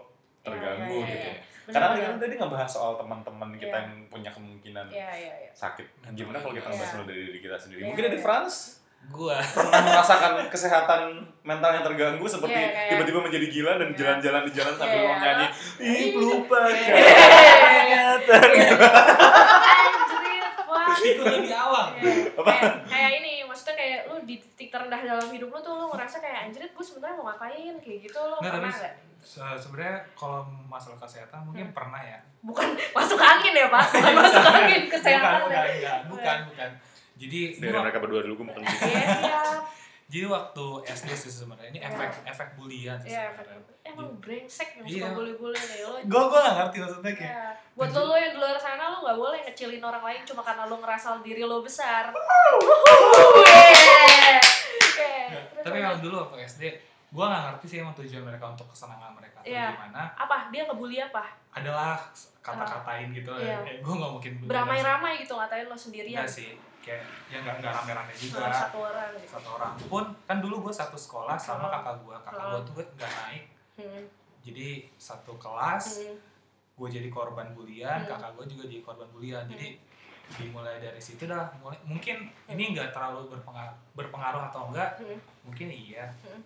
terganggu 0.44 0.84
Iya, 0.94 1.08
iya, 1.08 1.08
gitu. 1.10 1.30
iya. 1.30 1.42
Karena 1.64 1.88
Benar, 1.90 2.04
kan 2.06 2.20
tadi 2.20 2.36
ngebahas 2.36 2.68
soal 2.70 2.92
teman-teman 3.00 3.50
kita 3.56 3.72
Iya. 3.72 3.80
yang 3.80 3.92
punya 4.08 4.30
kemungkinan 4.30 4.86
Iya, 4.92 5.08
sakit. 5.56 5.86
Gimana 6.12 6.38
kalau 6.38 6.54
kita 6.54 6.68
ngebahas 6.68 6.92
dulu 6.94 7.06
dari 7.08 7.22
diri 7.26 7.40
kita 7.40 7.56
sendiri? 7.56 7.82
Mungkin 7.88 8.04
dari 8.04 8.20
iya. 8.20 8.24
Frans 8.24 8.56
gue 9.04 9.36
pernah 9.36 9.84
merasakan 9.84 10.48
kesehatan 10.48 11.02
mental 11.44 11.72
yang 11.74 11.84
terganggu 11.84 12.24
seperti 12.24 12.56
kayak- 12.56 12.88
tiba-tiba 12.88 13.20
menjadi 13.20 13.48
gila 13.52 13.72
dan 13.76 13.90
jalan-jalan 13.92 14.44
di 14.48 14.52
jalan 14.56 14.74
sambil 14.80 15.00
mau 15.02 15.16
nyanyi 15.18 15.48
ih 15.82 16.16
lupa 16.16 16.60
Iya. 16.68 16.96
ingatan 17.84 18.48
itu 21.04 21.20
lebih 21.22 21.52
awal. 21.54 21.86
Apa? 22.34 22.52
Kayak, 22.54 22.76
kayak 22.88 23.12
ini, 23.20 23.34
maksudnya 23.44 23.76
kayak 23.76 24.00
lu 24.08 24.24
di 24.24 24.36
titik 24.40 24.63
terendah 24.74 24.98
dalam 25.00 25.30
hidup 25.30 25.48
lu 25.48 25.60
tuh 25.60 25.74
lu 25.76 25.86
ngerasa 25.88 26.18
kayak 26.18 26.40
anjir 26.44 26.66
gue 26.66 26.82
sebenarnya 26.84 27.14
mau 27.14 27.26
ngapain 27.28 27.76
kayak 27.78 28.00
gitu 28.02 28.18
lu 28.20 28.36
Nggak, 28.36 28.54
pernah 28.58 28.74
nggak? 28.74 28.94
se- 29.22 29.58
sebenarnya 29.60 29.98
kalau 30.12 30.42
masalah 30.66 30.98
kesehatan 30.98 31.40
mungkin 31.44 31.70
Hmm. 31.70 31.76
pernah 31.76 32.02
ya 32.02 32.18
Bukan 32.42 32.68
masuk 32.98 33.16
angin 33.18 33.54
ya 33.54 33.68
pak, 33.68 33.86
bukan 33.88 34.14
masuk 34.18 34.44
angin 34.44 34.82
kesehatan. 34.86 35.40
bukan, 35.40 35.48
ya. 35.48 35.62
bukan, 35.62 35.72
enggak, 35.72 35.98
bukan, 36.10 36.38
bukan. 36.50 36.70
Jadi 37.14 37.40
dari 37.56 37.70
gua- 37.70 37.84
mereka 37.84 38.00
berdua 38.00 38.22
dulu 38.22 38.34
gue 38.36 38.46
mau 38.46 38.54
kenal 38.54 38.68
Iya, 38.68 39.00
iya. 39.22 39.42
jadi 40.12 40.26
waktu 40.28 40.66
SD 40.92 41.10
sih 41.16 41.32
sebenarnya 41.32 41.70
ini 41.70 41.80
Iya. 41.80 41.88
efek 41.88 42.10
efek 42.26 42.48
bulian 42.54 42.98
sih 43.00 43.10
Iya, 43.10 43.32
sebenarnya. 43.32 43.62
emang 43.86 44.10
brengsek 44.18 44.70
yang 44.76 44.86
Iya. 44.86 44.94
suka 45.00 45.10
boleh-boleh 45.14 45.62
nih 45.64 45.80
lo. 45.82 45.94
Gue 46.04 46.22
gue 46.26 46.40
gak 46.42 46.56
ngerti 46.58 46.78
maksudnya 46.80 47.14
kayak 47.14 47.32
Ya. 47.32 47.48
Buat 47.74 47.90
lo, 47.92 48.02
lo 48.04 48.16
yang 48.16 48.32
di 48.32 48.40
luar 48.40 48.58
sana 48.58 48.84
lo 48.88 48.98
gak 49.02 49.16
boleh 49.16 49.40
ngecilin 49.42 49.82
orang 49.82 50.04
lain 50.04 50.22
cuma 50.24 50.42
karena 50.42 50.64
lo 50.66 50.76
ngerasa 50.78 51.08
diri 51.22 51.42
lo 51.42 51.62
besar. 51.62 52.12
Oke, 54.94 55.14
tapi 55.60 55.76
emang 55.80 55.98
dulu 56.00 56.16
waktu 56.20 56.36
SD 56.44 56.64
gue 57.10 57.22
gak 57.24 57.44
ngerti 57.48 57.66
sih 57.68 57.78
emang 57.80 57.94
tujuan 57.94 58.24
mereka 58.24 58.46
untuk 58.48 58.66
kesenangan 58.68 59.14
mereka 59.14 59.38
atau 59.40 59.46
Iya. 59.48 59.70
gimana 59.72 60.02
apa 60.14 60.50
dia 60.50 60.62
ngebully 60.64 60.98
apa? 61.00 61.24
adalah 61.52 61.94
kata-katain 62.40 63.10
gitu 63.12 63.30
Iya. 63.32 63.62
eh, 63.62 63.78
gue 63.80 63.94
gak 63.94 64.12
mungkin 64.12 64.32
bully 64.36 64.50
Beramai-ramai 64.50 65.22
gitu 65.22 65.34
ngatain 65.36 65.66
lo 65.66 65.78
sendirian. 65.78 66.18
Enggak 66.20 66.30
sih 66.32 66.50
kayak 66.80 67.00
ya 67.28 67.38
nggak 67.40 67.56
nggak 67.60 67.72
rame-rame 67.72 68.12
juga 68.14 68.38
Nah, 68.42 68.52
satu 68.52 68.78
orang 68.84 69.10
gitu. 69.16 69.30
satu 69.32 69.50
orang 69.52 69.72
pun 69.86 70.04
kan 70.24 70.38
dulu 70.38 70.56
gue 70.60 70.74
satu 70.74 70.98
sekolah 70.98 71.38
sama 71.38 71.66
Oh. 71.66 71.72
kakak 71.72 71.96
gue 71.98 72.16
kakak 72.20 72.44
gue 72.44 72.60
Oh. 72.60 72.66
tuh 72.66 72.74
nggak 72.92 73.12
naik 73.16 73.44
Hmm. 73.74 74.04
jadi 74.42 74.68
satu 74.94 75.32
kelas 75.38 75.86
Hmm. 76.04 76.18
gue 76.74 76.88
jadi 76.92 77.08
korban 77.08 77.54
bulian 77.54 78.00
Hmm. 78.00 78.10
kakak 78.10 78.36
gue 78.36 78.46
juga 78.50 78.64
jadi 78.68 78.82
korban 78.82 79.08
bulian 79.10 79.46
jadi 79.48 79.80
dimulai 80.36 80.78
dari 80.78 80.98
situ 80.98 81.24
dah 81.24 81.46
mulai 81.58 81.78
mungkin 81.84 82.28
ini 82.48 82.74
nggak 82.74 82.90
terlalu 82.90 83.30
berpengaruh 83.30 83.76
berpengaruh 83.94 84.42
atau 84.48 84.68
enggak 84.68 84.98
Hmm. 84.98 85.20
mungkin 85.44 85.68
iya 85.68 86.10
Hmm. 86.24 86.42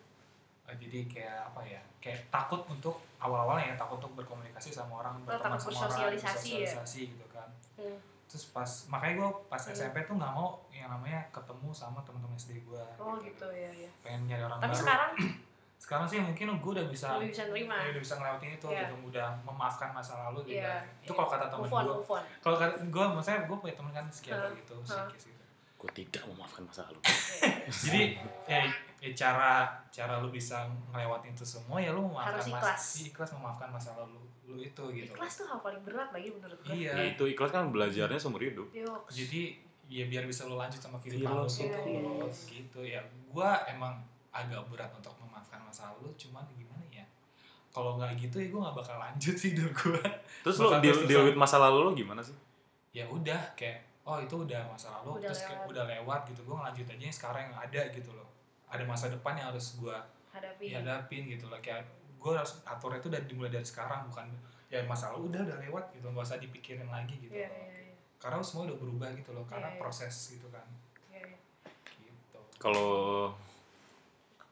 Eh, 0.67 0.75
jadi 0.77 1.07
kayak 1.07 1.39
apa 1.47 1.61
ya 1.63 1.79
kayak 1.97 2.27
takut 2.27 2.59
untuk 2.65 2.99
awal-awalnya 3.17 3.71
ya 3.71 3.75
takut 3.77 3.97
untuk 3.97 4.19
berkomunikasi 4.19 4.69
sama 4.69 4.99
orang 4.99 5.23
berteman 5.23 5.55
takut 5.55 5.71
sama 5.71 5.87
orang 5.87 6.11
bersosialisasi 6.11 6.99
ya? 6.99 7.09
gitu 7.09 7.25
kan 7.29 7.49
Hmm. 7.75 7.97
terus 8.27 8.43
pas 8.47 8.67
makanya 8.87 9.13
gue 9.17 9.29
pas 9.47 9.59
Hmm. 9.59 9.71
SMP 9.71 10.03
tuh 10.03 10.15
nggak 10.15 10.33
mau 10.33 10.47
yang 10.69 10.91
namanya 10.91 11.23
ketemu 11.31 11.71
sama 11.71 12.03
teman-teman 12.03 12.35
SD 12.35 12.59
gue 12.61 12.83
Oh 12.97 13.15
gitu 13.17 13.47
ya 13.47 13.71
ya. 13.71 13.87
pengen 14.03 14.27
nyari 14.27 14.43
orang 14.43 14.59
Tapi 14.59 14.67
baru 14.69 14.81
sekarang 14.81 15.11
sekarang 15.87 16.03
sih 16.03 16.19
mungkin 16.19 16.51
gue 16.51 16.71
udah 16.75 16.87
bisa 16.91 17.15
lebih 17.15 17.31
bisa 17.31 17.47
nerima. 17.47 17.79
Ya, 17.79 17.95
udah 17.95 18.01
bisa 18.03 18.13
ngelewatin 18.13 18.49
itu 18.51 18.67
Iya. 18.67 18.79
gitu. 18.83 18.95
Udah 19.07 19.27
memaafkan 19.41 19.89
masa 19.89 20.19
lalu 20.19 20.39
gitu 20.45 20.59
Iya, 20.59 20.83
itu 20.99 21.07
iya. 21.07 21.15
kalau 21.15 21.29
kata 21.31 21.45
temen 21.47 21.63
gue 21.63 22.19
kalau 22.43 22.57
kata 22.59 22.73
gue 22.83 23.05
maksudnya 23.07 23.39
gue 23.47 23.57
punya 23.57 23.71
temen 23.73 23.91
kan 23.95 24.05
psikiater 24.11 24.51
Hah, 24.51 24.51
gitu 24.53 24.75
psikis 24.83 25.23
gitu. 25.25 25.43
Gue 25.77 25.89
tidak 25.95 26.23
memaafkan 26.27 26.61
masa 26.61 26.81
lalu. 26.83 26.99
Jadi 27.87 28.03
ya, 28.45 28.67
ya 28.99 29.11
cara 29.15 29.51
cara 29.87 30.19
lu 30.19 30.27
bisa 30.27 30.67
ngelewatin 30.91 31.31
itu 31.31 31.45
semua 31.47 31.79
ya 31.79 31.95
lu 31.95 32.03
memaafkan 32.03 32.35
Harus 32.35 32.47
mas- 32.49 32.59
ikhlas. 32.59 32.83
iya, 32.93 33.05
ikhlas 33.07 33.29
memaafkan 33.31 33.69
masa 33.71 33.89
lalu 33.95 34.19
lu 34.43 34.59
itu 34.59 34.83
gitu. 34.91 35.11
Ikhlas 35.13 35.33
tuh 35.39 35.47
hal 35.47 35.59
paling 35.61 35.79
berat 35.81 36.11
lagi 36.11 36.27
menurut 36.27 36.59
gue 36.59 36.75
iya. 36.75 36.91
Ya, 36.93 37.03
itu 37.15 37.23
ikhlas 37.25 37.47
kan 37.49 37.71
belajarnya 37.71 38.19
seumur 38.19 38.43
hidup. 38.43 38.67
Yoks. 38.71 39.15
jadi 39.15 39.55
ya 39.87 40.03
biar 40.03 40.27
bisa 40.27 40.43
lu 40.43 40.59
lanjut 40.59 40.83
sama 40.83 40.99
kehidupan 40.99 41.31
lu 41.31 41.47
gitu 41.47 42.27
gitu 42.51 42.79
ya. 42.83 42.99
Gua 43.31 43.55
emang 43.65 44.03
agak 44.29 44.61
berat 44.67 44.91
untuk 44.93 45.16
masa 45.77 45.93
lalu 45.93 46.09
cuman 46.17 46.41
gimana 46.57 46.81
ya? 46.89 47.05
Kalau 47.69 48.01
nggak 48.01 48.17
gitu 48.17 48.41
ya 48.41 48.49
gue 48.49 48.57
nggak 48.57 48.73
bakal 48.75 48.97
lanjut 48.97 49.35
sih 49.37 49.49
hidup 49.53 49.69
gua. 49.77 50.01
Terus 50.41 50.57
lo 50.57 50.81
deal, 50.81 50.97
deal 51.05 51.21
with 51.21 51.37
masa 51.37 51.61
lalu 51.61 51.85
lo 51.85 51.91
gimana 51.93 52.25
sih? 52.25 52.33
Ya 52.89 53.05
udah 53.05 53.53
kayak 53.53 53.85
oh 54.01 54.17
itu 54.17 54.33
udah 54.33 54.65
masa 54.65 54.89
lalu 54.97 55.21
Udah 55.21 55.29
terus 55.29 55.45
kayak 55.45 55.61
lewat. 55.61 55.69
udah 55.69 55.83
lewat 55.85 56.21
gitu 56.33 56.41
gue 56.41 56.55
ngelanjut 56.57 56.87
aja 56.89 57.03
yang 57.05 57.13
sekarang 57.13 57.41
yang 57.45 57.57
ada 57.61 57.81
gitu 57.93 58.09
loh. 58.09 58.25
Ada 58.65 58.83
masa 58.83 59.05
depan 59.07 59.37
yang 59.37 59.53
harus 59.53 59.77
gua 59.77 60.01
hadapi 60.33 60.65
dihadapin 60.65 61.23
gitu 61.29 61.45
loh. 61.45 61.59
Kayak 61.61 61.85
gue 62.17 62.31
harus 62.33 62.57
atur 62.65 62.97
itu 62.97 63.13
dari 63.13 63.29
dimulai 63.29 63.53
dari 63.53 63.61
sekarang 63.61 64.09
bukan 64.09 64.25
ya 64.73 64.81
masa 64.81 65.13
lalu 65.13 65.29
udah 65.29 65.45
udah 65.45 65.57
lewat 65.61 65.85
gitu 65.93 66.09
nggak 66.09 66.25
usah 66.25 66.41
dipikirin 66.41 66.89
lagi 66.89 67.13
gitu 67.21 67.31
iya 67.31 67.45
loh. 67.45 67.61
iya 67.61 67.93
iya. 67.93 67.95
Karena 68.17 68.41
semua 68.41 68.65
udah 68.65 68.77
berubah 68.81 69.13
gitu 69.13 69.29
loh 69.31 69.45
karena 69.45 69.69
Iya, 69.69 69.75
iya. 69.77 69.81
proses 69.85 70.15
gitu 70.33 70.47
kan. 70.49 70.65
Iya 71.13 71.21
iya. 71.29 71.37
gitu. 72.01 72.39
Kalau 72.57 73.29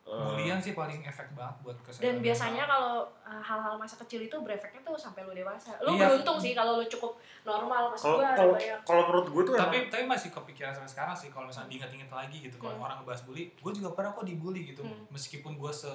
Bulian 0.05 0.61
sih 0.61 0.71
paling 0.71 1.01
efek 1.01 1.33
banget 1.33 1.57
buat 1.59 1.77
kesehatan. 1.81 2.05
dan 2.05 2.15
biasanya 2.21 2.63
kalau 2.63 2.95
uh, 3.19 3.41
hal-hal 3.41 3.73
masa 3.73 3.97
kecil 3.97 4.21
itu 4.21 4.37
berefeknya 4.37 4.77
tuh 4.79 4.93
sampai 4.95 5.21
lu 5.21 5.33
dewasa 5.33 5.73
lu 5.81 5.93
Iya. 5.93 6.05
beruntung 6.07 6.37
sih 6.37 6.53
kalau 6.53 6.77
lu 6.77 6.85
cukup 6.85 7.17
normal 7.41 7.89
pas 7.89 7.97
kalau 7.99 8.15
gua 8.15 8.27
ada 8.27 8.37
kalau 8.37 8.53
banyak 8.53 8.79
kalau 8.83 9.01
menurut 9.03 9.27
gue 9.27 9.43
tuh 9.43 9.55
tapi 9.55 9.75
emang 9.79 9.89
tapi 9.89 10.03
masih 10.07 10.29
kepikiran 10.31 10.71
sampai 10.71 10.87
sekarang 10.87 11.15
sih 11.15 11.27
kalau 11.27 11.45
misalnya 11.45 11.69
diingat-ingat 11.71 12.07
lagi 12.07 12.37
gitu 12.39 12.55
kalau 12.55 12.75
Hmm. 12.75 12.85
orang 12.85 13.01
ngebahas 13.01 13.21
bully 13.23 13.49
gue 13.51 13.71
juga 13.73 13.89
pernah 13.91 14.11
kok 14.11 14.23
dibully 14.23 14.61
gitu 14.67 14.81
Hmm. 14.81 15.09
meskipun 15.09 15.51
gue 15.55 15.71
se 15.71 15.89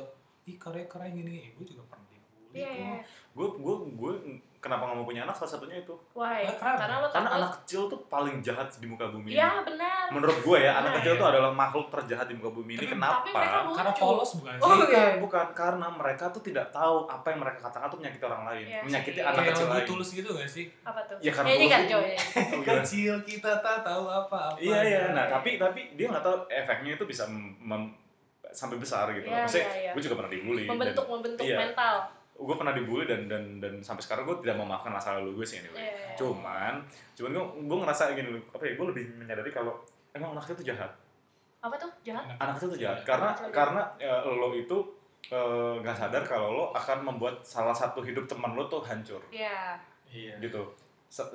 ih 0.44 0.56
keren 0.56 0.84
keren 0.84 1.10
gini 1.12 1.32
eh, 1.40 1.50
gue 1.52 1.64
juga 1.64 1.86
pernah 1.86 2.06
dibully 2.08 2.50
iya 2.56 2.66
kok 2.66 2.76
iya 2.76 2.98
gue 3.30 3.46
gue 3.56 3.74
gue 3.94 4.12
kenapa 4.60 4.84
nggak 4.84 4.96
mau 4.96 5.04
punya 5.04 5.24
anak? 5.24 5.32
Salah 5.32 5.50
satunya 5.50 5.76
itu. 5.76 5.96
Why? 6.12 6.44
Kenapa? 6.46 6.76
karena 6.78 6.96
lu 7.00 7.08
karena 7.08 7.30
anak 7.34 7.50
kecil 7.58 7.88
tuh 7.88 7.96
paling 8.06 8.38
jahat 8.38 8.68
di 8.70 8.84
muka 8.84 9.08
bumi 9.08 9.32
ini. 9.32 9.36
iya 9.36 9.60
benar. 9.60 10.12
Menurut 10.12 10.38
gue 10.38 10.58
ya 10.60 10.72
anak 10.76 11.00
kecil 11.00 11.16
ya. 11.16 11.20
tuh 11.20 11.26
adalah 11.26 11.50
makhluk 11.50 11.88
terjahat 11.90 12.28
di 12.28 12.36
muka 12.36 12.50
bumi 12.50 12.76
ini. 12.76 12.84
Tapi- 12.84 12.92
kenapa 12.92 13.26
karena 13.72 13.92
polos 13.92 14.30
bukan? 14.36 14.52
Sih 14.52 14.62
Oh, 14.62 14.76
bukan 14.76 14.92
iya. 14.92 15.16
bukan. 15.16 15.46
Karena 15.50 15.86
mereka 15.88 16.24
tuh 16.28 16.42
tidak 16.42 16.68
tahu 16.68 17.08
apa 17.08 17.26
yang 17.26 17.40
mereka 17.40 17.58
katakan 17.62 17.88
tuh 17.88 17.98
menyakiti 17.98 18.22
orang 18.22 18.42
lain 18.44 18.64
Iya. 18.66 18.80
menyakiti 18.84 19.16
sih. 19.16 19.24
anak 19.24 19.40
kayak 19.40 19.50
kecil 19.50 19.66
lain. 19.66 19.86
tulus 19.88 20.08
gitu 20.12 20.28
gak 20.30 20.44
sih? 20.46 20.64
Apa 20.82 21.00
tuh? 21.04 21.16
Ya, 21.18 21.32
karena 21.32 21.48
ini 21.50 21.64
tulus. 21.64 21.72
Kan 21.72 21.82
ya. 21.90 21.96
Oh, 21.96 22.60
gila. 22.60 22.72
kecil 22.76 23.14
kita 23.22 23.52
tak 23.58 23.78
tahu 23.80 24.04
apa 24.06 24.38
apa 24.46 24.60
iya. 24.60 24.78
Iya. 24.82 25.02
Nah 25.10 25.24
tapi 25.26 25.56
tapi 25.56 25.80
dia 25.94 26.06
nggak 26.06 26.20
tahu 26.20 26.36
efeknya 26.46 26.94
itu 26.94 27.04
bisa 27.04 27.24
mem- 27.58 27.96
sampai 28.50 28.76
besar 28.76 29.06
gitu. 29.10 29.24
Iya, 29.24 29.46
maksudnya 29.46 29.62
iya, 29.64 29.80
iya. 29.80 29.92
gue 29.94 30.02
juga 30.02 30.14
pernah 30.18 30.28
dibully 30.28 30.66
membentuk 30.66 31.06
membentuk 31.06 31.46
iya. 31.46 31.54
mental 31.56 31.96
gue 32.40 32.56
pernah 32.56 32.73
dibully 32.73 33.04
dan 33.04 33.28
dan 33.28 33.61
dan 33.61 33.75
sampai 33.78 34.00
sekarang 34.00 34.25
gue 34.25 34.40
tidak 34.40 34.56
memaafkan 34.56 34.88
masa 34.88 35.20
lalu 35.20 35.37
gue 35.37 35.47
sih 35.47 35.61
anyway. 35.61 35.85
Iya. 35.85 36.16
cuman 36.16 36.80
cuman 37.12 37.30
gue 37.37 37.44
gue 37.68 37.78
ngerasa 37.85 38.02
gini 38.12 38.30
apa 38.49 38.64
ya 38.64 38.73
gue 38.75 38.87
lebih 38.88 39.04
menyadari 39.14 39.50
kalau 39.52 39.76
emang 40.11 40.32
anak 40.32 40.49
tuh 40.49 40.64
jahat. 40.64 40.88
Apa 41.61 41.76
tuh? 41.76 41.92
Jahat? 42.00 42.25
Anak 42.40 42.56
kecil 42.56 42.73
tuh 42.73 42.80
jahat. 42.80 42.99
Iya. 42.99 43.04
karena 43.04 43.28
kecil 43.37 43.52
karena 43.52 43.82
ya, 44.00 44.14
lo 44.25 44.49
itu 44.50 44.76
eh, 45.28 45.75
nggak 45.78 45.92
sadar 45.92 46.23
kalau 46.25 46.49
lo 46.50 46.64
akan 46.73 47.04
membuat 47.04 47.44
salah 47.44 47.76
satu 47.76 48.00
hidup 48.00 48.25
teman 48.25 48.56
lo 48.56 48.64
tuh 48.66 48.80
hancur. 48.80 49.20
Iya. 49.28 49.76
Iya. 50.09 50.40
Gitu. 50.40 50.62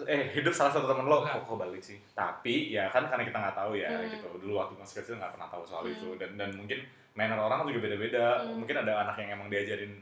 Eh 0.07 0.33
hidup 0.33 0.49
salah 0.49 0.73
satu 0.73 0.89
teman 0.89 1.05
lo 1.05 1.21
kok 1.21 1.45
kok 1.45 1.57
balik 1.61 1.83
sih? 1.85 2.01
Tapi 2.17 2.73
ya 2.73 2.89
kan 2.89 3.05
karena 3.05 3.21
kita 3.21 3.37
nggak 3.37 3.53
tahu 3.55 3.77
ya 3.77 3.93
Hmm. 3.93 4.09
gitu. 4.09 4.27
Dulu 4.41 4.57
waktu 4.57 4.73
masih 4.75 4.95
kecil 5.05 5.15
nggak 5.21 5.37
pernah 5.37 5.45
tahu 5.45 5.61
soal 5.61 5.85
Hmm. 5.85 5.93
itu. 5.93 6.07
Dan 6.17 6.33
dan 6.33 6.49
mungkin 6.57 6.81
manner 7.13 7.37
orang 7.37 7.69
juga 7.69 7.85
beda-beda. 7.85 8.41
Hmm. 8.41 8.57
mungkin 8.59 8.81
ada 8.81 9.05
anak 9.05 9.15
yang 9.21 9.37
emang 9.37 9.47
diajarin 9.47 9.93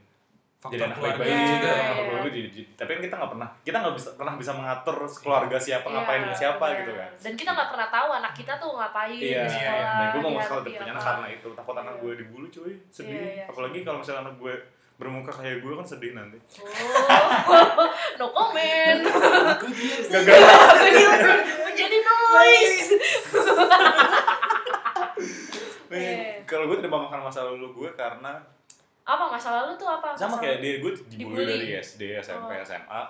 faktor 0.63 0.71
jadi 0.73 0.83
anak 0.85 0.95
keluarga. 0.95 1.19
baik-baik 1.19 1.35
Iya, 1.35 1.47
juga 1.49 1.67
iya, 1.67 1.75
faktor 1.75 1.91
iya. 1.93 2.07
keluarga 2.07 2.29
jadi- 2.29 2.51
jadi- 2.53 2.69
tapi 2.73 2.89
kan 2.89 3.01
kita 3.01 3.15
nggak 3.15 3.31
pernah 3.33 3.49
kita 3.59 3.77
nggak 3.77 3.93
bisa 3.93 4.09
pernah 4.15 4.33
bisa 4.33 4.51
mengatur 4.53 4.95
keluarga 5.13 5.57
siapa 5.57 5.87
ngapain 5.89 6.15
Iya, 6.15 6.29
ke 6.29 6.35
siapa 6.37 6.65
gitu 6.77 6.91
kan. 6.93 7.09
Dan 7.19 7.33
kita 7.35 7.49
nggak 7.51 7.69
pernah 7.69 7.87
tahu 7.89 8.09
anak 8.13 8.33
kita 8.33 8.53
tuh 8.55 8.69
ngapain 8.73 9.11
iya 9.13 9.41
di 9.41 9.49
sekolah 9.49 9.91
dan 9.91 10.07
gue 10.09 10.21
mau 10.21 10.31
hati 10.33 10.69
punya 10.71 10.91
anak 10.93 11.03
karena 11.03 11.27
itu 11.29 11.47
takut 11.51 11.75
anak 11.75 11.93
Iya. 11.93 12.01
gue 12.01 12.11
dibully 12.17 12.47
cuy. 12.49 12.73
Sedih. 12.87 13.11
Iya, 13.11 13.27
iya. 13.35 13.45
apalagi 13.45 13.77
kalau 13.81 13.97
misalnya 13.99 14.21
anak 14.23 14.35
gue 14.37 14.55
bermuka 14.93 15.31
kayak 15.33 15.59
gue 15.59 15.73
kan 15.73 15.83
sedih 15.83 16.11
nanti. 16.13 16.37
Oh. 16.55 17.89
No 18.21 18.29
comment. 18.29 18.99
Aku 19.51 19.65
diam 19.67 19.99
sih. 19.99 20.13
gagal 20.15 20.39
menjadi 21.65 21.97
noise 21.99 22.89
kalau 26.43 26.65
gue 26.65 26.77
tidak 26.77 26.91
memakan 26.91 27.21
masa 27.21 27.45
lalu 27.45 27.69
gue 27.71 27.89
karena 27.93 28.41
apa 29.03 29.23
masa 29.27 29.49
lalu 29.53 29.75
tuh 29.75 29.85
apa? 29.85 30.15
Sama 30.15 30.37
kayak 30.37 30.59
dia 30.59 30.79
gue 30.79 30.91
dibully. 31.07 31.43
dari 31.43 31.67
SD 31.75 32.01
SMP 32.17 32.51
Oh. 32.51 32.63
SMA. 32.63 33.01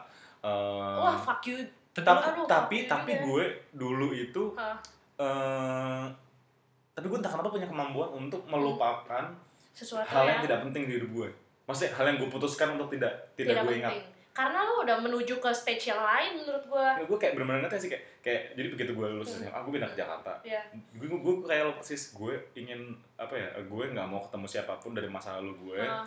Eh, 0.42 0.96
wah 0.98 1.16
fuck 1.16 1.46
you. 1.46 1.58
Tapi 1.94 2.02
tapi 2.02 2.26
aduh, 2.28 2.46
tapi 2.46 2.78
fuck 2.80 2.84
you 2.84 2.90
tapi 2.90 3.12
gue 3.22 3.44
dulu 3.72 4.08
itu 4.12 4.44
Hah. 4.54 4.74
eh 5.16 6.04
tapi 6.92 7.06
gue 7.06 7.18
entah 7.18 7.30
kenapa 7.30 7.50
punya 7.50 7.66
kemampuan 7.66 8.10
untuk 8.12 8.42
melupakan 8.46 9.30
sesuatu 9.72 10.06
hal 10.06 10.24
yang 10.24 10.30
yang 10.32 10.42
tidak 10.44 10.60
penting 10.64 10.84
di 10.86 10.94
hidup 10.98 11.10
gue. 11.12 11.30
Maksudnya 11.64 11.92
hal 11.94 12.06
yang 12.06 12.18
gue 12.18 12.30
putuskan 12.30 12.68
untuk 12.74 12.90
tidak 12.90 13.14
tidak, 13.34 13.54
tidak 13.56 13.64
gue 13.64 13.76
ingat. 13.78 13.94
penting 13.94 14.13
karena 14.34 14.60
lu 14.64 14.82
udah 14.82 14.98
menuju 15.00 15.38
ke 15.38 15.50
stage 15.50 15.88
yang 15.88 16.02
lain 16.02 16.42
menurut 16.42 16.66
gua 16.66 16.98
Ya, 16.98 17.06
gue 17.06 17.18
kayak 17.18 17.34
bener-bener 17.34 17.62
ngerti 17.64 17.78
sih 17.80 17.90
kayak 17.90 18.04
kayak 18.20 18.42
jadi 18.54 18.68
begitu 18.68 18.92
gue 18.92 19.08
lulus 19.08 19.30
SMA 19.32 19.54
gue 19.56 19.72
pindah 19.72 19.88
ke 19.88 19.96
Jakarta 19.96 20.34
ya 20.42 20.62
gue 20.74 21.06
gue 21.08 21.34
kayak 21.44 21.64
lo 21.64 21.74
persis 21.74 22.12
gue 22.12 22.34
ingin 22.54 22.82
apa 23.16 23.30
ya 23.32 23.48
gue 23.60 23.84
nggak 23.88 24.08
mau 24.08 24.20
ketemu 24.20 24.46
siapa 24.48 24.74
pun 24.76 24.92
dari 24.92 25.06
masa 25.06 25.38
lalu 25.38 25.54
gue 25.64 25.80
Ah, 25.80 26.02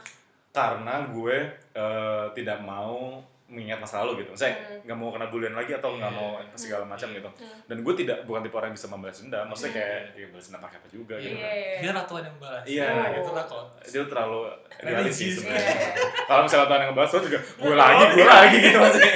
karena 0.52 1.06
gue 1.06 1.36
eh, 1.72 2.26
tidak 2.32 2.58
mau 2.60 3.22
mengingat 3.46 3.78
masa 3.78 4.02
lalu 4.02 4.20
gitu 4.20 4.34
saya 4.34 4.58
Hmm. 4.58 4.82
nggak 4.82 4.96
mau 4.96 5.08
kena 5.08 5.28
bulian 5.28 5.54
lagi 5.54 5.70
atau 5.70 5.94
nggak 5.94 6.10
mau 6.10 6.34
Hmm. 6.34 6.50
segala 6.52 6.82
macam 6.82 7.06
gitu 7.08 7.30
Hmm. 7.30 7.58
dan 7.64 7.78
gue 7.78 7.94
tidak 7.94 8.26
bukan 8.26 8.42
tipe 8.42 8.50
orang 8.52 8.68
yang 8.68 8.76
bisa 8.76 8.88
membalas 8.88 9.22
dendam 9.22 9.46
maksudnya 9.46 9.70
Hmm. 9.70 9.78
kayak 9.78 10.00
ya 10.12 10.26
balas 10.26 10.44
dendam 10.44 10.60
pakai 10.60 10.76
apa 10.76 10.88
juga 10.90 11.14
gitu 11.16 11.30
iya 11.30 11.46
kan 11.78 11.94
biar 11.94 12.06
Tuhan 12.08 12.22
yang 12.24 12.38
balas 12.40 12.62
Iya, 12.66 12.86
nah, 12.88 13.06
gitu. 13.06 13.14
gitu 13.16 13.30
lah 13.30 13.44
kalau 13.46 13.64
dia 13.80 14.02
terlalu 14.04 14.40
idealis 14.76 15.14
sih 15.14 15.24
Religius. 15.30 15.36
sebenarnya 15.38 15.62
Iya. 15.62 15.94
kalau 16.26 16.42
misalnya 16.42 16.66
Tuhan 16.66 16.80
yang 16.80 16.90
ngebahas 16.90 17.10
lo 17.10 17.20
juga 17.22 17.38
gue 17.38 17.66
Oh, 17.66 17.76
lagi 17.76 18.04
gue 18.08 18.18
iya. 18.18 18.30
lagi 18.32 18.56
gitu 18.60 18.78
maksudnya. 18.78 19.12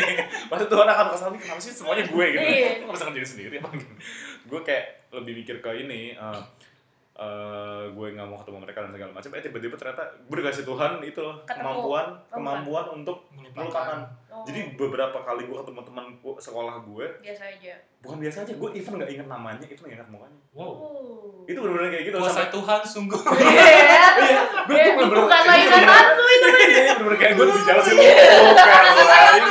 Pasti 0.47 0.65
Tuhan 0.67 0.89
akan 0.89 1.07
kesal 1.09 1.29
nih 1.29 1.41
kenapa 1.41 1.61
sih 1.61 1.73
semuanya 1.73 2.05
gue? 2.05 2.25
gitu. 2.29 2.41
Iya. 2.41 2.69
gue 2.73 2.85
nggak 2.85 2.95
bisa 2.95 3.05
ngerjain 3.05 3.29
sendiri 3.29 3.55
apa 3.57 3.69
gitu 3.73 3.95
gue 4.43 4.61
kayak 4.63 4.85
lebih 5.13 5.33
mikir 5.37 5.57
ke 5.59 5.71
ini 5.77 6.01
eh, 6.13 6.41
eh, 7.17 7.83
gue 7.89 8.07
nggak 8.11 8.27
mau 8.27 8.39
ketemu 8.39 8.59
mereka 8.61 8.79
dan 8.81 8.91
segala 8.91 9.11
macam. 9.13 9.31
Eh 9.31 9.43
tiba-tiba 9.43 9.75
ternyata 9.77 10.03
gue 10.21 10.37
dikasih 10.37 10.65
Tuhan 10.65 10.93
itu 11.03 11.21
loh, 11.21 11.37
Ketemu. 11.41 11.61
kemampuan 11.61 12.07
kemampuan 12.29 12.87
untuk 12.95 13.19
melupakan. 13.31 13.99
Oh, 14.31 14.43
jadi 14.43 14.73
beberapa 14.73 15.19
kali 15.19 15.45
gue 15.45 15.57
ketemu 15.57 15.83
teman 15.85 16.05
gue- 16.17 16.39
sekolah 16.39 16.81
gue 16.81 17.07
biasa 17.21 17.45
aja 17.51 17.75
bukan 18.01 18.17
biasa 18.19 18.37
aja 18.43 18.53
gue 18.55 18.71
even 18.73 18.93
nggak 18.95 19.11
inget 19.11 19.27
namanya 19.27 19.61
even 19.63 19.77
nggak 19.79 19.95
inget 19.95 20.09
mukanya. 20.09 20.39
Wow. 20.51 20.65
Oh. 20.65 21.45
Itu 21.45 21.59
benar-benar 21.59 21.91
kayak 21.91 22.05
gitu 22.07 22.17
kuasa 22.17 22.33
sampai 22.39 22.49
Tuhan 22.51 22.81
sungguh. 22.83 23.21
Iya. 23.31 24.43
Iya 24.67 24.83
gue 24.87 24.93
bener-bener 24.95 25.21
bukan 25.21 25.39
gue 25.39 25.47
mainan 25.47 25.69
bener-bener- 25.71 26.09
aku 26.11 26.23
itu 26.27 26.47
iya 26.71 26.93
bener-bener 26.95 27.19
kayak 27.19 27.33
gue 27.35 27.45
di 27.47 27.63
jalan 27.63 27.83
sih 27.83 27.93
bukan 27.93 28.69
lain 29.03 29.43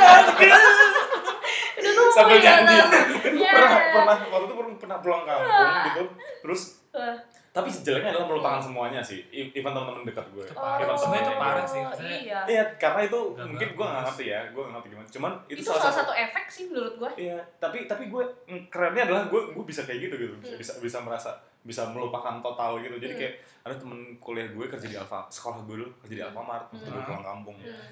itu 1.72 1.88
tuh 1.90 2.06
sambil 2.10 2.36
mainan 2.36 2.60
nyanyi. 2.60 2.76
Aku. 2.76 2.96
itu 3.20 3.38
Iya. 3.40 3.52
pernah 3.52 3.70
pernah 3.90 4.16
waktu 4.28 4.44
itu 4.44 4.54
pernah, 4.76 4.98
pulang 4.98 5.22
kampung 5.22 5.70
gitu 5.86 6.02
terus 6.40 6.60
Wah. 6.90 7.16
Tapi 7.50 7.66
jeleknya 7.68 8.10
adalah 8.12 8.28
melupakan 8.28 8.60
semuanya 8.60 9.00
sih 9.00 9.26
even 9.28 9.66
teman-teman 9.66 10.02
dekat 10.02 10.22
gue 10.30 10.44
Itu 10.44 10.52
Oh, 10.52 10.62
parah. 10.62 10.78
Even 10.80 10.94
Sebenarnya 10.94 11.22
itu 11.24 11.34
parah 11.36 11.56
gue. 11.56 11.66
sih, 11.66 11.80
maksudnya. 11.82 12.18
iya 12.20 12.38
iya 12.46 12.62
karena 12.76 13.00
itu 13.02 13.18
Gak 13.28 13.42
mungkin 13.44 13.68
gue 13.70 13.84
nggak 13.84 14.02
ngerti 14.04 14.24
ya 14.24 14.40
gue 14.46 14.62
nggak 14.62 14.72
ngerti 14.72 14.88
gimana 14.88 15.06
cuman 15.10 15.32
itu, 15.44 15.58
itu, 15.58 15.68
salah 15.68 15.96
satu 15.96 16.12
efek 16.12 16.44
sih 16.46 16.64
menurut 16.66 16.94
gua 16.96 17.10
Iya, 17.12 17.38
tapi 17.56 17.78
tapi 17.84 18.04
gue 18.06 18.24
mm, 18.46 18.62
kerennya 18.68 19.02
adalah 19.04 19.22
gue 19.26 19.40
gue 19.50 19.64
bisa 19.64 19.82
kayak 19.82 20.00
gitu 20.00 20.14
gitu, 20.16 20.34
bisa 20.36 20.48
Hmm. 20.48 20.60
bisa, 20.60 20.72
bisa 20.78 20.98
merasa 21.00 21.30
bisa 21.60 21.82
melupakan 21.86 22.38
total 22.40 22.78
gitu. 22.78 22.96
Jadi 22.96 23.12
Hmm. 23.12 23.20
kayak 23.20 23.34
ada 23.60 23.74
temen 23.76 23.98
kuliah 24.16 24.48
gue 24.48 24.64
kerja 24.66 24.86
di 24.86 24.96
Alfa, 24.96 25.26
sekolah 25.28 25.60
gue 25.60 25.74
dulu 25.76 25.88
kerja 26.00 26.14
di 26.14 26.20
Hmm. 26.20 26.30
Alfamart, 26.30 26.64
waktu 26.70 26.86
gue 26.86 26.94
Hmm. 26.94 27.08
pulang 27.10 27.24
kampung. 27.26 27.56
hmm. 27.56 27.86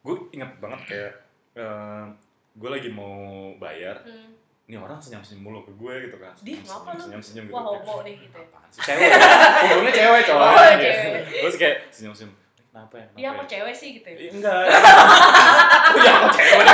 Gue 0.00 0.16
inget 0.30 0.50
banget 0.58 0.80
kayak 0.84 1.12
eh, 1.54 2.04
gue 2.52 2.68
lagi 2.70 2.88
mau 2.88 3.16
bayar, 3.56 3.96
Hmm. 4.02 4.36
Ini 4.72 4.80
orang 4.80 4.96
senyum 4.96 5.20
senyum 5.20 5.44
mulu 5.44 5.60
ke 5.62 5.72
gue 5.74 5.94
gitu 6.02 6.16
kan, 6.16 6.32
lu? 6.32 6.56
senyum 6.96 7.20
senyum 7.20 7.44
gitu. 7.44 7.52
wah 7.52 7.64
homo 7.68 8.00
nih 8.00 8.16
gitu 8.16 8.32
ya 8.34 8.48
Apaan 8.48 8.68
sih 8.72 8.80
cewek? 8.80 9.08
Umurnya 9.68 9.92
cewek 10.00 10.20
coy. 10.24 10.32
Oh, 10.32 10.48
Iya. 10.48 10.72
cewek. 10.80 11.22
Terus 11.38 11.56
kayak 11.56 11.76
senyum 11.92 12.14
senyum. 12.16 12.32
Kenapa 12.64 12.94
ya? 12.96 13.04
Kenapa 13.04 13.12
dia 13.12 13.28
ya? 13.36 13.50
cewek 13.52 13.74
sih 13.76 13.88
gitu 13.92 14.06
ya 14.08 14.16
Iya, 14.16 14.30
Enggak. 14.32 14.64
Oh, 14.64 16.00
ya 16.00 16.12
kok 16.16 16.30
cewek. 16.32 16.64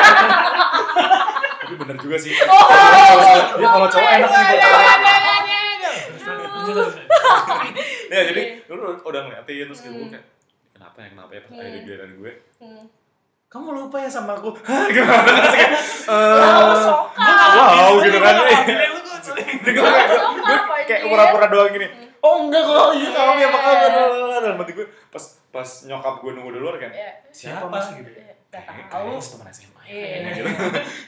Tapi 1.58 1.74
bener 1.74 1.96
juga 1.98 2.16
sih. 2.16 2.32
Oh, 2.38 2.66
Dia 3.58 3.66
kalau 3.68 3.88
cowok 3.90 4.10
enak 4.14 4.30
sih. 4.30 4.46
Ya 8.08 8.20
jadi 8.24 8.42
lu 8.68 8.74
udah 8.96 9.20
ngeliatin 9.22 9.66
terus 9.66 9.80
gitu 9.82 9.98
kayak 10.06 10.24
kenapa 10.70 10.96
ya 10.98 11.08
kenapa 11.10 11.30
ya 11.30 11.40
pas 11.42 11.50
akhirnya 11.52 11.80
giliran 11.82 12.10
gue. 12.14 12.32
Kamu 13.48 13.68
lupa 13.74 13.96
ya 13.96 14.08
sama 14.08 14.36
aku. 14.36 14.52
Hah, 14.68 14.86
gimana 14.86 15.40
kayak 15.48 15.72
Wow, 16.04 16.68
eh, 16.68 16.76
soka. 16.78 17.28
wow 17.56 17.92
gitu 17.98 18.18
kan. 18.18 18.34
kok 18.36 19.20
sorry. 19.24 19.44
Jadi 19.58 19.70
gue 19.74 19.88
kayak, 20.84 21.00
pura-pura 21.04 21.46
doang 21.48 21.72
gini. 21.72 21.88
Oh 22.18 22.44
enggak 22.44 22.60
kok. 22.60 22.90
Iya 22.92 23.08
kami 23.14 23.42
apa 23.42 23.58
kabar 23.58 23.90
Yeah. 23.94 24.42
dalam 24.44 24.58
hati 24.58 24.72
gue 24.72 24.86
pas 25.08 25.22
pas 25.48 25.68
nyokap 25.86 26.18
gue 26.18 26.30
nunggu 26.30 26.50
di 26.50 26.58
luar 26.58 26.74
kan 26.76 26.90
Iya. 26.90 27.10
siapa 27.30 27.66
mas? 27.66 27.94
gitu. 27.94 28.10
Iya, 28.10 28.34
Gak 28.48 28.64
tahu. 28.64 29.12
kayaknya 29.12 29.28
teman 29.28 29.46
SMA 29.50 29.80
ya, 29.82 29.88
Iya. 29.88 30.04
kayaknya 30.08 30.30
gitu 30.32 30.48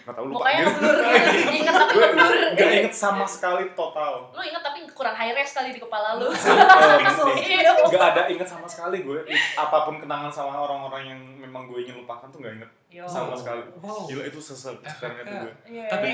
nggak 0.03 0.13
tahu 0.13 0.25
lupa 0.27 0.37
Mukanya 0.37 0.63
ngeblur 0.63 0.97
gitu. 1.01 1.51
Ingat 1.51 1.75
tapi 1.75 1.93
gue 1.95 2.05
ngeblur. 2.07 2.33
nggak 2.53 2.71
inget 2.77 2.95
sama 2.95 3.25
sekali 3.27 3.65
total 3.73 4.15
Lu 4.31 4.41
inget 4.41 4.61
tapi 4.61 4.79
kurang 4.91 5.15
high 5.15 5.33
res 5.33 5.51
kali 5.51 5.69
di 5.71 5.81
kepala 5.81 6.09
lu. 6.15 6.29
Iya. 6.29 7.73
nggak 7.83 8.05
ada 8.07 8.23
inget 8.27 8.45
sama 8.47 8.67
sekali 8.67 9.01
gue 9.01 9.19
apa 9.57 9.77
pun 9.83 9.97
kenangan 9.97 10.29
sama 10.29 10.53
orang-orang 10.59 11.03
yang 11.07 11.21
memang 11.41 11.65
gue 11.65 11.81
ingin 11.81 11.97
lupakan 11.99 12.29
tuh 12.29 12.39
nggak 12.39 12.55
inget 12.57 12.71
sama 13.07 13.33
sekali 13.33 13.63
gila 14.07 14.23
itu 14.23 14.39
sesekarang 14.39 14.85
itu 15.19 15.35
gue 15.39 15.53
Iya. 15.71 15.87
Tapi 15.89 16.11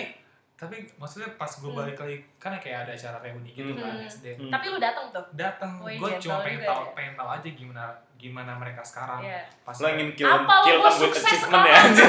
tapi 0.56 0.76
maksudnya 0.94 1.28
pas 1.34 1.46
gue 1.50 1.66
Hmm. 1.66 1.76
balik 1.76 1.96
lagi 1.96 2.16
kan 2.36 2.56
kayak 2.56 2.78
ada 2.82 2.92
acara 2.92 3.20
reuni 3.20 3.50
gitu 3.50 3.72
kan 3.72 3.92
Hmm. 3.92 4.08
SD 4.08 4.24
Hmm. 4.34 4.48
Tapi 4.48 4.64
lu 4.66 4.78
datang 4.78 5.04
tuh. 5.10 5.20
datang 5.32 5.70
Wih, 5.78 5.94
gue 5.94 6.08
gentle 6.10 6.22
cuma 6.22 6.36
pengen 6.42 6.60
tahu 6.62 6.80
ya. 6.80 6.92
pengen 6.92 7.12
tahu 7.14 7.28
aja 7.30 7.48
gimana 7.50 7.82
gimana 8.16 8.52
mereka 8.54 8.80
sekarang 8.80 9.20
Iya. 9.20 9.44
pas 9.60 9.76
lo 9.76 9.86
ingin 9.86 10.08
kill 10.10 10.24
Apa 10.26 10.54
kill 10.62 10.80
with 10.80 10.96
sukses 10.98 11.20
achievement 11.22 11.52
sekarang? 11.52 11.68
ya 11.68 11.76
anjir 11.78 12.08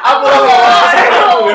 Apa 0.00 0.22
lu 0.22 0.38
lu? 0.46 1.50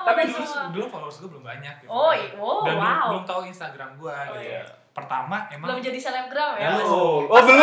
tapi 0.00 0.20
dulu 0.24 0.44
dulu 0.70 0.84
followers 0.86 1.16
gue 1.18 1.28
belum 1.28 1.44
banyak 1.44 1.74
gitu 1.80 1.90
Oh, 1.90 2.10
i- 2.10 2.32
oh, 2.34 2.62
dan 2.62 2.76
wow. 2.76 3.10
belum 3.10 3.24
tahu 3.24 3.40
Instagram 3.44 3.90
gue 3.96 4.14
Oh, 4.14 4.38
gitu 4.38 4.46
iya. 4.46 4.62
pertama 4.88 5.36
emang 5.48 5.66
Belum 5.68 5.82
jadi 5.84 5.98
selebgram 6.00 6.54
ya? 6.54 6.70
Belum. 6.72 6.86
oh 6.86 7.26
oh 7.28 7.40
belum 7.40 7.58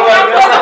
luar 0.00 0.24
biasa. 0.26 0.58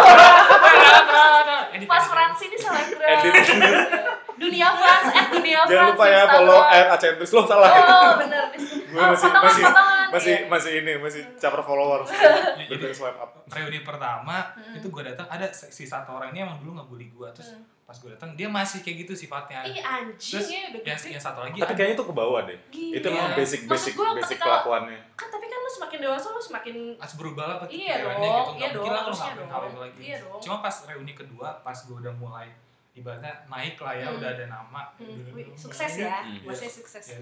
Edit, 1.71 1.87
Pas 1.87 1.99
edit. 1.99 2.11
Frans 2.11 2.41
ini 2.41 2.57
selebgram. 2.57 3.09
Edit. 3.09 3.35
Dunia 4.49 4.69
Frans, 4.71 5.07
at 5.11 5.27
Dunia 5.29 5.59
Frans. 5.59 5.71
jangan 5.71 5.87
lupa 5.91 6.05
ya 6.05 6.13
Instagram. 6.15 6.35
follow 6.35 6.61
at 6.65 6.87
Acentris 6.91 7.31
lo 7.31 7.43
salah 7.45 7.71
Oh, 7.71 8.11
bener. 8.17 8.45
gue 8.89 8.97
masih 9.05 9.29
potongan, 9.29 9.45
masih 9.45 9.63
potongan. 9.63 10.07
masih 10.09 10.33
Iya. 10.35 10.49
masih 10.49 10.71
ini 10.79 10.93
masih 10.97 11.23
caper 11.37 11.61
followers 11.61 12.09
Jadi, 12.59 12.65
Betul 12.67 12.91
swipe 12.91 13.17
up 13.17 13.31
reuni 13.47 13.81
pertama 13.81 14.37
Hmm. 14.51 14.73
itu 14.75 14.87
gue 14.87 15.03
datang 15.05 15.25
ada 15.27 15.45
si 15.51 15.85
satu 15.85 16.13
orang 16.15 16.33
ini 16.33 16.43
emang 16.43 16.59
dulu 16.59 16.73
ngebully 16.75 17.09
gue 17.11 17.29
terus 17.31 17.53
Hmm. 17.53 17.65
pas 17.83 17.93
gue 17.95 18.11
datang 18.11 18.33
dia 18.33 18.45
masih 18.47 18.81
kayak 18.81 18.97
gitu 19.03 19.13
sifatnya 19.15 19.61
Ih 19.63 19.81
anjing 19.81 20.37
terus 20.37 20.45
ya 20.47 20.61
udah 20.71 20.81
yang, 20.83 21.17
satu 21.19 21.41
lagi 21.43 21.57
tapi 21.59 21.73
kayaknya 21.75 21.95
itu 21.95 22.05
ke 22.05 22.15
bawah 22.15 22.41
deh 22.43 22.59
Gila. 22.67 22.95
itu 22.95 23.07
memang 23.07 23.25
Iya. 23.27 23.39
basic 23.39 23.61
Maksud 23.61 23.71
basic 23.71 23.93
gua 23.95 24.09
basic 24.15 24.37
kelakuannya 24.39 24.99
Kan 25.15 25.29
tapi 25.29 25.45
kan 25.47 25.59
lu 25.59 25.71
semakin 25.71 25.99
dewasa 26.03 26.27
lu 26.29 26.41
semakin 26.43 26.75
harus 26.95 27.15
berubah 27.15 27.45
lah 27.47 27.57
pakai 27.59 27.73
Iya 27.75 27.95
dong, 27.99 28.13
gitu 28.13 28.21
iya 28.21 28.29
nggak 28.29 28.45
mungkin 28.45 28.71
dong, 28.71 28.85
lah 28.85 29.03
hal 29.51 29.63
itu 29.65 29.79
lagi 29.79 29.99
Iya 30.03 30.17
dong. 30.21 30.37
cuma 30.39 30.57
pas 30.59 30.75
reuni 30.85 31.13
kedua 31.15 31.49
pas 31.59 31.77
gue 31.79 31.97
udah 31.99 32.15
mulai 32.15 32.49
ibaratnya 32.93 33.33
naik 33.47 33.77
lah 33.77 33.93
ya 33.93 34.07
Hmm. 34.07 34.17
udah 34.17 34.29
ada 34.31 34.45
nama 34.47 34.83
Hmm, 34.95 35.19
Dulu- 35.27 35.55
sukses 35.55 35.93
dulu- 35.93 36.05
ya, 36.05 36.19
Hmm. 36.21 36.41
maksudnya 36.43 36.73
sukses. 36.73 37.05
Ya, 37.09 37.21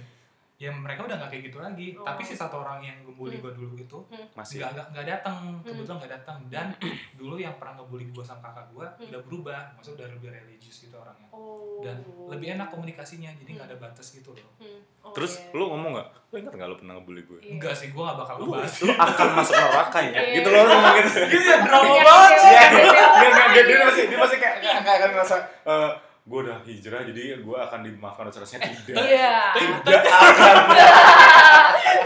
ya 0.56 0.72
mereka 0.72 1.04
udah 1.04 1.16
nggak 1.16 1.28
kayak 1.28 1.44
gitu 1.46 1.58
lagi 1.58 1.86
Oh. 1.92 2.00
tapi 2.02 2.22
si 2.22 2.32
satu 2.32 2.56
orang 2.58 2.80
yang 2.80 2.96
ngebully 3.02 3.36
Hmm. 3.36 3.44
gue 3.44 3.52
dulu 3.54 3.74
itu 3.76 3.98
masih 4.32 4.56
nggak 4.58 4.72
nggak 4.72 4.86
nggak 4.90 5.06
datang 5.06 5.36
Hmm. 5.52 5.60
kebetulan 5.62 5.96
nggak 5.98 6.12
datang 6.16 6.38
dan 6.46 6.66
dulu 7.20 7.36
yang 7.36 7.54
pernah 7.54 7.76
ngebully 7.76 8.08
gue 8.08 8.20
sama 8.20 8.40
kakak 8.42 8.66
gue 8.70 8.86
Hmm. 8.88 9.08
udah 9.10 9.20
berubah 9.22 9.60
maksudnya 9.72 9.96
udah 9.98 10.08
lebih 10.10 10.30
religius 10.30 10.76
gitu 10.80 10.96
orangnya 10.96 11.28
Oh. 11.30 11.80
dan 11.80 12.00
lebih 12.26 12.48
enak 12.52 12.68
komunikasinya 12.68 13.28
jadi 13.34 13.50
nggak 13.52 13.68
ada 13.68 13.76
batas 13.78 14.06
gitu 14.10 14.32
loh 14.32 14.48
Hmm. 14.56 14.80
Oh, 15.02 15.12
terus 15.12 15.38
iya. 15.38 15.52
lu 15.52 15.64
ngomong 15.68 15.90
nggak 15.92 16.08
lu 16.26 16.36
ingat 16.40 16.52
nggak 16.52 16.66
lu 16.66 16.76
pernah 16.76 16.92
ngebully 16.96 17.22
gue 17.22 17.38
Iya. 17.38 17.50
enggak 17.52 17.74
sih 17.74 17.88
gue 17.88 18.00
nggak 18.00 18.16
bakal 18.16 18.34
lu, 18.34 18.44
ngebahas 18.48 18.74
lu 18.80 18.92
akan 18.96 19.26
masuk 19.36 19.54
neraka 19.54 19.98
ya 20.00 20.08
Iya. 20.08 20.34
gitu 20.34 20.48
loh 20.48 20.62
lu 20.62 20.72
ngomong 20.72 20.94
gitu 20.96 21.18
gitu 21.28 21.44
ya 21.44 21.58
drama 21.60 21.84
Iya, 21.86 22.00
banget 22.02 22.32
iya, 22.32 22.40
iya, 22.40 22.64
enggak, 22.66 22.96
iya. 22.96 23.44
enggak, 23.44 23.64
dia, 23.66 23.76
masih, 23.84 24.04
dia 24.06 24.18
masih 24.18 24.38
kayak, 24.38 24.56
kayak, 24.58 24.80
kayak 24.82 24.96
akan 24.98 25.10
ngerasa, 25.12 25.36
eh, 25.68 25.90
gue 26.26 26.38
udah 26.40 26.58
hijrah, 26.60 27.06
jadi 27.06 27.38
gue 27.38 27.54
akan 27.56 27.80
dimaafkan 27.82 28.26
dosa 28.26 28.42
dosanya 28.42 28.66
tidak. 28.66 28.98
Iya. 29.06 29.54
Tidak 29.54 30.02
akan. 30.26 30.56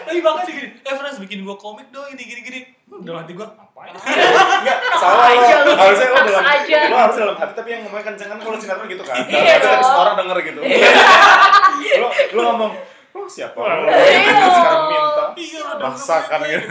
tapi 0.03 0.21
bahkan 0.21 0.43
sih 0.43 0.53
gini 0.53 0.69
eh 0.77 0.93
Frans 0.93 1.17
bikin 1.19 1.41
gue 1.41 1.57
komik 1.57 1.89
dong 1.89 2.05
ini 2.09 2.21
gini 2.21 2.41
gini 2.43 2.61
dalam 3.01 3.23
hati 3.23 3.33
gue 3.33 3.47
ngapain 3.47 3.95
Enggak, 3.95 4.77
salah 4.95 5.25
aja 5.27 5.55
lo. 5.57 5.65
lu. 5.65 5.73
Harusnya 5.73 6.07
lo 6.07 6.19
dalam, 6.21 6.45
aja. 6.45 6.79
lo 6.85 6.97
harus 6.99 7.17
dalam 7.17 7.37
hati, 7.39 7.53
tapi 7.55 7.69
yang 7.71 7.81
ngomongnya 7.83 8.05
kenceng 8.07 8.29
kan 8.29 8.39
kalau 8.39 8.57
sinetron 8.57 8.87
gitu 8.87 9.01
kan. 9.01 9.17
Iya 9.25 9.55
tapi 9.57 9.77
dong. 9.79 9.97
orang 9.97 10.15
denger 10.19 10.39
gitu. 10.43 10.61
lo, 12.03 12.07
lo 12.11 12.41
ngomong, 12.45 12.73
lo 13.11 13.21
siapa? 13.25 13.57
Lo 13.57 13.89
Iya. 13.89 14.47
sekarang 14.51 14.83
minta. 14.87 15.25
iya 15.35 15.61
lo 15.63 15.73
Rasakan 15.81 16.41
gitu. 16.45 16.67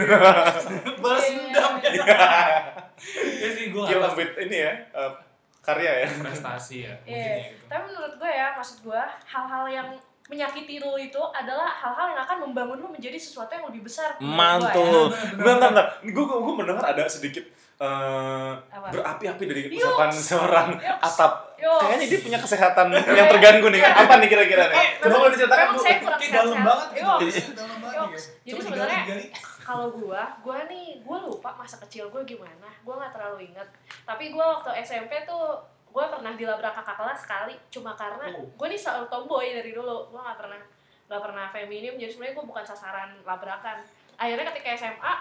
balas 1.00 1.24
Iya. 1.24 1.34
dendam 1.40 1.72
ya 1.80 1.90
ya 3.34 3.48
sih 3.50 3.64
gue 3.66 3.82
Kill 3.82 4.00
with 4.12 4.32
ini 4.38 4.56
ya, 4.60 4.72
eh, 4.92 5.10
karya 5.60 5.92
ya. 6.02 6.08
prestasi 6.18 6.76
ya 6.82 6.94
mungkin 6.98 7.12
Iya. 7.12 7.28
ya 7.30 7.46
gitu 7.46 7.64
Tapi 7.66 7.82
menurut 7.86 8.14
gue 8.14 8.30
ya, 8.30 8.46
maksud 8.52 8.78
gue 8.80 9.02
hal-hal 9.24 9.64
yang 9.66 9.88
menyakiti 10.26 10.78
lu 10.78 10.94
itu 10.94 11.18
adalah 11.32 11.66
hal-hal 11.68 12.06
yang 12.08 12.20
akan 12.20 12.36
membangun 12.40 12.78
lu 12.78 12.88
menjadi 12.88 13.16
sesuatu 13.16 13.50
yang 13.50 13.66
lebih 13.66 13.82
besar. 13.82 14.14
ya. 14.14 14.22
Mantul. 14.22 15.10
Enggak, 15.34 15.54
enggak, 15.56 15.70
enggak. 15.70 15.86
Gue 16.08 16.24
gue 16.24 16.54
mendengar 16.56 16.84
ada 16.86 17.02
sedikit 17.04 17.42
eh, 17.76 18.52
Apa? 18.62 18.88
berapi-api 18.88 19.42
dari 19.42 19.62
ucapan 19.68 20.10
seorang 20.12 20.68
Yuks. 20.76 21.02
atap. 21.02 21.32
Yuks. 21.56 21.80
Kayaknya 21.82 22.06
dia 22.06 22.20
punya 22.20 22.38
kesehatan 22.38 22.86
yang 23.10 23.26
terganggu 23.28 23.66
nih. 23.68 23.80
Apa 23.82 24.12
nih 24.16 24.28
kira-kira 24.28 24.64
nih? 24.66 24.76
Eh, 24.76 24.88
Coba 25.00 25.16
boleh 25.18 25.32
diceritakan 25.32 25.66
kurang 25.72 25.84
kayak 25.90 26.30
dalam 26.30 26.58
banget 26.62 26.88
gitu. 26.90 27.10
Iya, 27.26 27.42
dalam 27.52 27.76
banget 27.80 27.98
gitu. 28.06 28.20
Jadi 28.46 28.60
sebenarnya-. 28.62 29.04
Kalau 29.70 29.86
gua, 29.94 30.22
gua 30.42 30.66
nih, 30.66 30.98
gua 31.06 31.22
lupa 31.22 31.54
masa 31.54 31.78
kecil 31.86 32.10
gua 32.10 32.26
gimana. 32.26 32.66
Gua 32.82 32.98
nggak 32.98 33.14
terlalu 33.14 33.46
inget. 33.46 33.68
Tapi 34.02 34.34
gua 34.34 34.58
waktu 34.58 34.82
SMP 34.82 35.22
tuh 35.22 35.62
gua 35.90 36.10
pernah 36.10 36.34
dilabrak 36.34 36.74
kakak 36.74 36.98
kelas 36.98 37.18
sekali 37.22 37.54
cuma 37.70 37.94
karena 37.94 38.26
Oh. 38.34 38.46
gua 38.58 38.66
nih 38.66 38.74
selalu 38.74 39.06
tomboy 39.06 39.46
dari 39.46 39.70
dulu. 39.70 40.10
Gua 40.10 40.26
nggak 40.26 40.38
pernah 40.42 40.60
nggak 41.06 41.22
pernah 41.22 41.46
feminim 41.50 41.94
jadi 41.94 42.10
sebenarnya 42.10 42.34
gua 42.34 42.46
bukan 42.50 42.64
sasaran 42.66 43.10
labrakan. 43.22 43.78
Akhirnya 44.18 44.50
ketika 44.50 44.74
SMA, 44.76 45.12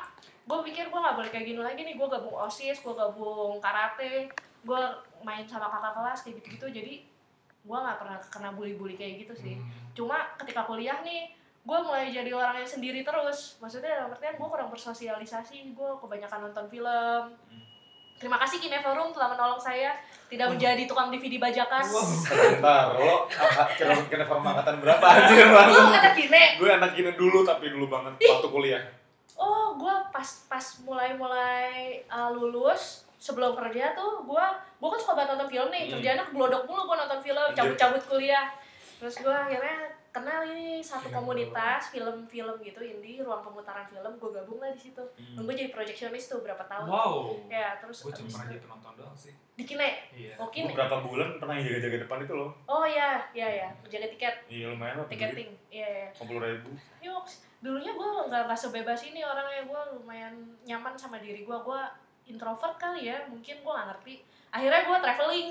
gua 0.50 0.66
pikir 0.66 0.90
gua 0.90 1.00
nggak 1.06 1.16
boleh 1.22 1.30
kayak 1.30 1.46
gini 1.46 1.62
lagi 1.62 1.82
nih. 1.86 1.94
Gua 1.94 2.10
gabung 2.10 2.34
osis, 2.34 2.82
gua 2.82 2.98
gabung 2.98 3.62
karate, 3.62 4.26
gua 4.66 4.98
main 5.22 5.46
sama 5.46 5.70
kakak 5.70 5.94
kelas 5.94 6.20
kayak 6.26 6.36
gitu-gitu. 6.42 6.68
Jadi 6.74 6.94
gua 7.62 7.86
nggak 7.86 7.98
pernah 8.02 8.18
kena 8.34 8.50
bully-bully 8.56 8.96
kayak 8.96 9.28
gitu 9.28 9.36
sih 9.36 9.54
Hmm. 9.60 9.68
cuma 9.92 10.16
ketika 10.40 10.64
kuliah 10.64 11.04
nih 11.04 11.28
gue 11.60 11.80
mulai 11.86 12.10
jadi 12.10 12.32
orang 12.34 12.64
yang 12.64 12.70
sendiri 12.70 13.02
terus. 13.04 13.60
Maksudnya 13.60 14.04
dalam 14.04 14.16
artian 14.16 14.36
gue 14.40 14.48
kurang 14.48 14.70
bersosialisasi. 14.72 15.76
Gue 15.76 15.92
kebanyakan 16.00 16.50
nonton 16.50 16.66
film. 16.72 17.24
Terima 18.20 18.36
kasih 18.36 18.60
Kineforum 18.60 19.16
telah 19.16 19.32
menolong 19.32 19.56
saya 19.64 19.96
tidak 20.28 20.52
menjadi 20.52 20.84
tukang 20.84 21.08
DVD 21.08 21.40
bajakan. 21.40 21.80
Sebentar, 21.88 22.92
lo 23.00 23.32
kira 24.12 24.28
form 24.30 24.44
angkatan 24.44 24.84
berapa? 24.84 25.06
Anjir 25.16 25.48
Bang? 25.48 25.72
lu 25.72 25.80
anak 25.88 26.14
kine. 26.20 26.44
Gue 26.60 26.70
anak 26.70 26.92
gini 27.00 27.16
dulu 27.16 27.48
tapi 27.48 27.72
dulu 27.72 27.88
banget 27.88 28.20
waktu 28.20 28.50
kuliah. 28.52 28.84
oh 29.40 29.72
gue 29.80 29.96
pas 30.12 30.28
pas 30.52 30.66
mulai 30.84 31.16
mulai 31.16 32.04
uh, 32.12 32.28
lulus 32.28 33.08
sebelum 33.16 33.56
kerja 33.56 33.96
tuh 33.96 34.28
gue 34.28 34.46
gue 34.84 34.90
kan 34.92 35.00
suka 35.00 35.16
banget 35.16 35.40
nonton 35.40 35.48
film 35.48 35.72
nih. 35.72 35.88
Hmm. 35.88 35.92
kerjanya 35.96 36.24
keblodok 36.28 36.68
mulu 36.68 36.92
gue 36.92 36.98
nonton 37.00 37.20
film 37.24 37.46
cabut-cabut 37.56 38.04
kuliah. 38.04 38.52
Terus 39.00 39.16
gue 39.24 39.32
akhirnya 39.32 39.96
kenal 40.20 40.42
ini 40.52 40.84
satu 40.84 41.08
Film. 41.08 41.16
komunitas 41.24 41.82
film-film 41.96 42.56
gitu 42.60 42.80
indie 42.84 43.24
ruang 43.24 43.40
pemutaran 43.40 43.88
film 43.88 44.12
gue 44.20 44.30
gabung 44.36 44.60
lah 44.60 44.72
di 44.76 44.80
situ. 44.80 45.04
Dan 45.16 45.48
gue 45.48 45.56
jadi 45.56 45.72
projectionist 45.72 46.28
tuh 46.28 46.44
berapa 46.44 46.60
tahun. 46.68 46.92
Wow. 46.92 47.40
Ya 47.48 47.80
terus 47.80 48.04
gue 48.04 48.12
cuma 48.12 48.28
pernah 48.28 48.48
jadi 48.52 48.62
penonton 48.68 48.94
doang 49.00 49.16
sih. 49.16 49.34
Di 49.56 49.64
kine? 49.64 50.12
Iya. 50.12 50.36
Oh 50.36 50.52
Gue 50.52 50.68
kine 50.68 50.76
berapa 50.76 51.00
bulan 51.00 51.40
pernah 51.40 51.56
jaga-jaga 51.56 51.98
depan 52.04 52.18
itu 52.28 52.34
loh. 52.36 52.52
oh 52.68 52.84
iya. 52.84 53.24
Iya 53.32 53.48
iya. 53.48 53.68
Jaga 53.88 54.08
tiket. 54.12 54.36
Iya 54.52 54.66
lumayan 54.76 54.96
lah. 55.00 55.08
tiketing. 55.08 55.52
iya 55.72 55.88
iya. 55.88 56.08
Sepuluh 56.12 56.44
ribu. 56.44 56.70
yuk 57.00 57.24
dulunya 57.64 57.92
gue 57.96 58.08
nggak 58.28 58.44
nggak 58.52 58.60
sebebas 58.60 59.00
ini 59.08 59.24
orangnya. 59.24 59.64
Gue 59.64 59.82
lumayan 59.96 60.36
nyaman 60.68 61.00
sama 61.00 61.24
diri 61.24 61.48
gue 61.48 61.58
gue 61.64 61.82
introvert 62.28 62.76
kali 62.76 63.08
ya. 63.08 63.24
Mungkin 63.32 63.64
gue 63.64 63.72
nggak 63.72 63.88
ngerti. 63.96 64.16
Akhirnya 64.52 64.82
gue 64.84 64.98
traveling. 65.00 65.50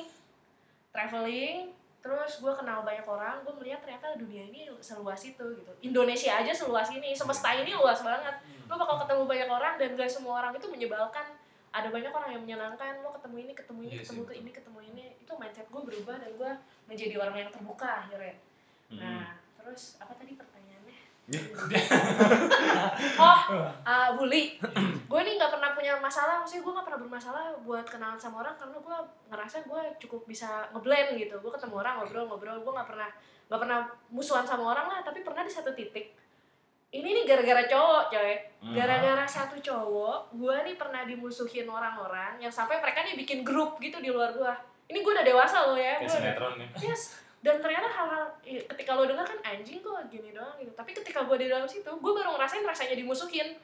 Traveling 0.93 1.78
terus 1.99 2.39
gue 2.39 2.53
kenal 2.55 2.87
banyak 2.87 3.03
orang 3.03 3.43
gue 3.43 3.55
melihat 3.59 3.83
ternyata 3.83 4.15
dunia 4.15 4.47
ini 4.47 4.71
seluas 4.79 5.19
itu 5.27 5.45
gitu 5.59 5.73
Indonesia 5.83 6.31
aja 6.39 6.53
seluas 6.55 6.89
ini 6.95 7.11
semesta 7.13 7.51
ini 7.53 7.75
luas 7.75 8.01
banget 8.01 8.39
lo 8.71 8.75
bakal 8.79 9.03
ketemu 9.03 9.23
banyak 9.27 9.49
orang 9.51 9.75
dan 9.77 9.89
gak 9.99 10.07
semua 10.07 10.41
orang 10.41 10.55
itu 10.55 10.67
menyebalkan 10.71 11.27
ada 11.69 11.89
banyak 11.93 12.09
orang 12.09 12.31
yang 12.33 12.43
menyenangkan 12.47 13.03
lo 13.03 13.11
ketemu 13.13 13.37
ini 13.45 13.53
ketemu 13.53 13.81
ini 13.85 13.93
Iya 13.93 14.01
ketemu 14.07 14.23
betul. 14.25 14.37
ini 14.41 14.51
ketemu 14.55 14.79
ini 14.95 15.05
itu 15.21 15.33
mindset 15.37 15.67
gue 15.69 15.83
berubah 15.85 16.17
dan 16.23 16.31
gue 16.39 16.51
menjadi 16.87 17.15
orang 17.19 17.37
yang 17.47 17.51
terbuka 17.51 18.07
akhirnya 18.07 18.35
Hmm. 18.89 19.05
Nah, 19.05 19.37
terus 19.61 20.01
apa 20.01 20.17
tadi 20.17 20.33
pertanyaannya? 20.33 20.68
Ya. 21.29 21.41
oh, 23.21 23.41
uh, 23.85 24.09
bully. 24.17 24.57
gue 25.05 25.21
nih 25.23 25.35
nggak 25.37 25.53
pernah 25.53 25.77
punya 25.77 25.93
masalah, 25.97 26.41
maksudnya 26.41 26.65
gue 26.65 26.73
nggak 26.73 26.87
pernah 26.89 27.01
bermasalah 27.01 27.45
buat 27.63 27.85
kenalan 27.85 28.17
sama 28.17 28.41
orang 28.41 28.57
karena 28.57 28.77
gue 28.77 28.97
ngerasa 29.29 29.57
gue 29.63 29.81
cukup 30.01 30.25
bisa 30.25 30.49
ngeblend 30.73 31.17
gitu. 31.17 31.37
Gue 31.37 31.53
ketemu 31.53 31.75
orang 31.79 32.01
ngobrol-ngobrol, 32.01 32.59
gue 32.59 32.73
nggak 32.73 32.89
pernah 32.89 33.11
nggak 33.49 33.61
pernah 33.61 33.79
musuhan 34.09 34.45
sama 34.45 34.73
orang 34.73 34.89
lah, 34.89 35.01
tapi 35.01 35.21
pernah 35.21 35.41
di 35.41 35.53
satu 35.53 35.73
titik 35.73 36.17
ini 36.89 37.13
nih 37.13 37.25
gara-gara 37.29 37.69
cowok 37.69 38.05
coy 38.09 38.33
Hmm. 38.59 38.75
gara-gara 38.75 39.23
satu 39.23 39.55
cowok 39.61 40.35
gue 40.35 40.57
nih 40.67 40.75
pernah 40.75 41.07
dimusuhin 41.07 41.63
orang-orang 41.63 42.43
yang 42.43 42.51
sampai 42.51 42.83
mereka 42.83 43.07
nih 43.07 43.15
bikin 43.15 43.47
grup 43.47 43.79
gitu 43.79 44.03
di 44.03 44.11
luar 44.11 44.35
gue 44.35 44.53
ini 44.89 44.99
gue 44.99 45.13
udah 45.15 45.23
dewasa 45.23 45.71
loh 45.71 45.79
ya 45.79 45.95
Kayak 46.03 46.11
sinetron 46.11 46.59
nih. 46.59 46.69
yes 46.83 47.23
dan 47.49 47.57
ternyata 47.59 47.89
hal-hal 47.89 48.25
ketika 48.45 48.91
lo 48.93 49.03
dengar 49.03 49.25
kan 49.25 49.41
anjing 49.43 49.81
kok 49.81 49.97
gini 50.07 50.31
doang 50.31 50.53
gitu. 50.55 50.69
Tapi 50.71 50.93
ketika 50.93 51.25
gue 51.25 51.37
di 51.39 51.49
dalam 51.49 51.65
situ 51.65 51.89
gue 51.89 52.13
baru 52.13 52.29
ngerasain 52.31 52.61
rasanya 52.63 52.93
dimusuhin. 52.95 53.57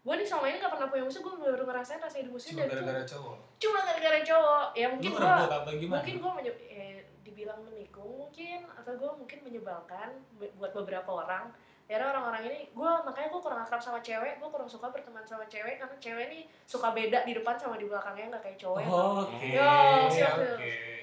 Gue 0.00 0.14
nih 0.14 0.24
selama 0.24 0.46
ini 0.46 0.56
gak 0.58 0.68
pernah 0.70 0.86
punya 0.86 1.02
musuh 1.02 1.20
gue 1.20 1.34
baru 1.34 1.60
ngerasain 1.62 1.96
rasanya 1.98 2.24
dimusuhin 2.26 2.54
Cuma 2.54 2.64
gara-gara 2.66 3.02
cowok. 3.06 3.36
cuma 3.58 3.78
gara-gara 3.82 4.20
cowok. 4.22 4.64
Ya 4.74 4.86
mungkin 4.90 5.10
gue 5.10 5.20
mungkin 5.98 6.14
gue 6.18 6.32
menye 6.34 6.52
eh, 6.66 6.96
dibilang 7.22 7.60
menikung 7.62 8.10
mungkin 8.18 8.64
atau 8.74 8.92
gue 8.94 9.10
mungkin 9.14 9.38
menyebalkan 9.42 10.08
bu- 10.34 10.52
buat 10.54 10.72
beberapa 10.74 11.10
orang. 11.18 11.48
Karena 11.84 12.06
orang-orang 12.08 12.42
ini 12.46 12.60
gue 12.70 12.92
makanya 13.02 13.28
gue 13.28 13.40
kurang 13.40 13.60
akrab 13.60 13.76
sama 13.78 13.98
cewek 13.98 14.38
gue 14.38 14.46
kurang 14.48 14.64
suka 14.64 14.88
berteman 14.88 15.20
sama 15.22 15.42
cewek 15.44 15.74
karena 15.76 15.96
cewek 15.98 16.24
ini 16.28 16.40
suka 16.62 16.94
beda 16.94 17.26
di 17.26 17.34
depan 17.34 17.58
sama 17.58 17.74
di 17.74 17.84
belakangnya 17.84 18.30
nggak 18.30 18.42
kayak 18.42 18.56
cowok 18.56 18.78
ya 18.78 18.86
Oh, 18.86 19.26
Oke. 19.26 19.46
Yo, 19.50 19.72
Oke. 20.06 20.99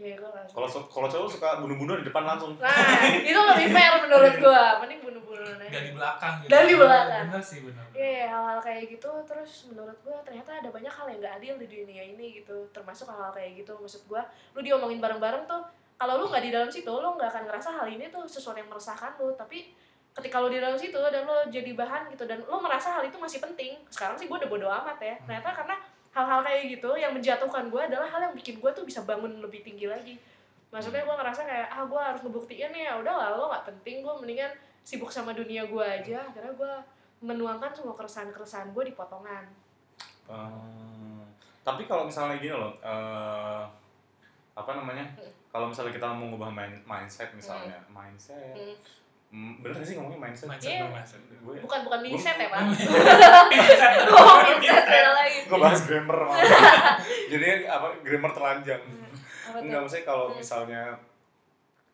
Ya 0.00 0.16
suka. 0.16 0.40
Kalau 0.56 0.68
kalau 0.88 1.08
cowok 1.12 1.28
suka 1.28 1.48
bunuh-bunuh 1.60 2.00
di 2.00 2.04
depan 2.08 2.24
langsung. 2.24 2.56
nah 2.56 2.72
itu 3.20 3.36
lebih 3.36 3.68
fair 3.68 3.92
menurut 4.00 4.34
gue 4.40 4.64
mending 4.80 5.00
bunuh-bunuh 5.04 5.52
Gak 5.70 5.82
di 5.86 5.92
belakang 5.94 6.34
gitu. 6.42 6.50
Dan 6.50 6.62
di 6.66 6.74
belakang. 6.74 7.24
Bener 7.30 7.42
sih 7.44 7.58
bener. 7.62 7.84
Iya, 7.94 8.24
hal-hal 8.32 8.58
kayak 8.64 8.82
gitu 8.90 9.10
terus 9.28 9.52
menurut 9.70 9.98
gue 10.02 10.16
ternyata 10.26 10.50
ada 10.58 10.68
banyak 10.72 10.90
hal 10.90 11.06
yang 11.12 11.18
gak 11.22 11.34
adil 11.38 11.54
di 11.60 11.66
dunia 11.68 12.02
ini 12.02 12.26
gitu 12.42 12.56
termasuk 12.74 13.06
hal-hal 13.06 13.30
kayak 13.30 13.60
gitu 13.60 13.72
maksud 13.78 14.02
gue 14.08 14.22
lu 14.56 14.60
diomongin 14.64 14.98
bareng-bareng 14.98 15.44
tuh 15.46 15.62
kalau 16.00 16.16
lu 16.16 16.32
nggak 16.32 16.44
di 16.48 16.50
dalam 16.50 16.70
situ 16.72 16.88
lu 16.88 17.12
nggak 17.20 17.28
akan 17.28 17.44
ngerasa 17.44 17.68
hal 17.76 17.84
ini 17.84 18.08
tuh 18.08 18.24
sesuatu 18.24 18.56
yang 18.56 18.72
meresahkan 18.72 19.20
lu 19.20 19.36
tapi 19.36 19.76
ketika 20.16 20.40
lu 20.40 20.48
di 20.48 20.56
dalam 20.56 20.80
situ 20.80 20.96
dan 20.96 21.28
lu 21.28 21.36
jadi 21.52 21.70
bahan 21.76 22.08
gitu 22.08 22.24
dan 22.24 22.40
lu 22.40 22.56
merasa 22.58 22.98
hal 22.98 23.04
itu 23.04 23.20
masih 23.20 23.38
penting 23.38 23.76
sekarang 23.92 24.16
sih 24.16 24.24
gue 24.24 24.36
udah 24.40 24.48
bodo 24.48 24.66
amat 24.66 24.96
ya 24.96 25.14
ternyata 25.22 25.52
karena 25.52 25.76
hal-hal 26.10 26.40
kayak 26.42 26.62
gitu 26.68 26.90
yang 26.94 27.12
menjatuhkan 27.12 27.70
gue 27.70 27.80
adalah 27.80 28.06
hal 28.06 28.20
yang 28.30 28.34
bikin 28.34 28.58
gue 28.58 28.70
tuh 28.70 28.82
bisa 28.82 29.02
bangun 29.02 29.38
lebih 29.38 29.62
tinggi 29.62 29.86
lagi 29.86 30.18
maksudnya 30.68 31.02
gue 31.02 31.14
ngerasa 31.14 31.42
kayak 31.42 31.68
ah 31.68 31.82
gue 31.82 31.98
harus 31.98 32.20
ngebuktiin 32.20 32.70
nih 32.70 32.86
ya 32.86 32.98
udah 32.98 33.14
lah 33.14 33.28
lo 33.34 33.46
nggak 33.48 33.66
penting 33.66 34.02
gue 34.02 34.14
mendingan 34.18 34.50
sibuk 34.80 35.10
sama 35.10 35.30
dunia 35.30 35.66
gue 35.66 35.82
aja 35.82 36.26
karena 36.30 36.50
gue 36.50 36.72
menuangkan 37.20 37.70
semua 37.70 37.94
keresahan-keresahan 37.94 38.70
gue 38.70 38.84
di 38.84 38.94
potongan 38.94 39.46
Eh, 40.30 41.22
tapi 41.60 41.84
kalau 41.84 42.06
misalnya 42.06 42.38
gini 42.38 42.54
loh, 42.54 42.70
eh, 42.78 43.64
apa 44.54 44.70
namanya? 44.72 45.02
Hmm. 45.18 45.26
Kalau 45.50 45.66
misalnya 45.66 45.90
kita 45.90 46.06
mau 46.06 46.30
ngubah 46.30 46.46
main- 46.46 46.82
mindset 46.86 47.34
misalnya, 47.34 47.82
mindset, 47.90 48.54
Hmm. 48.54 48.78
Hmm, 49.30 49.62
bener 49.62 49.78
sih 49.80 49.94
ngomongnya 49.94 50.18
mindset? 50.20 50.46
Mindset 50.46 50.74
dong, 50.76 50.90
mindset. 50.90 51.20
Gue 51.40 51.54
bukan 51.60 51.80
bukan 51.82 51.98
mini 52.00 52.18
set 52.18 52.34
ya 52.34 52.48
pak 52.48 52.60
Mindset. 52.60 52.90
oh 54.10 54.36
mini 54.42 54.66
set 54.66 54.84
beda 54.84 55.10
lagi 55.14 55.38
gue 55.42 55.54
bahas 55.56 55.80
grammar 55.82 56.18
malah. 56.20 56.38
Jadi 57.32 57.44
apa 57.64 57.86
grammar 58.00 58.30
telanjang. 58.32 58.82
tuh 58.82 59.56
Enggak 59.56 59.80
maksudnya 59.80 60.04
kalau 60.04 60.26
Hmm. 60.28 60.36
misalnya 60.36 60.82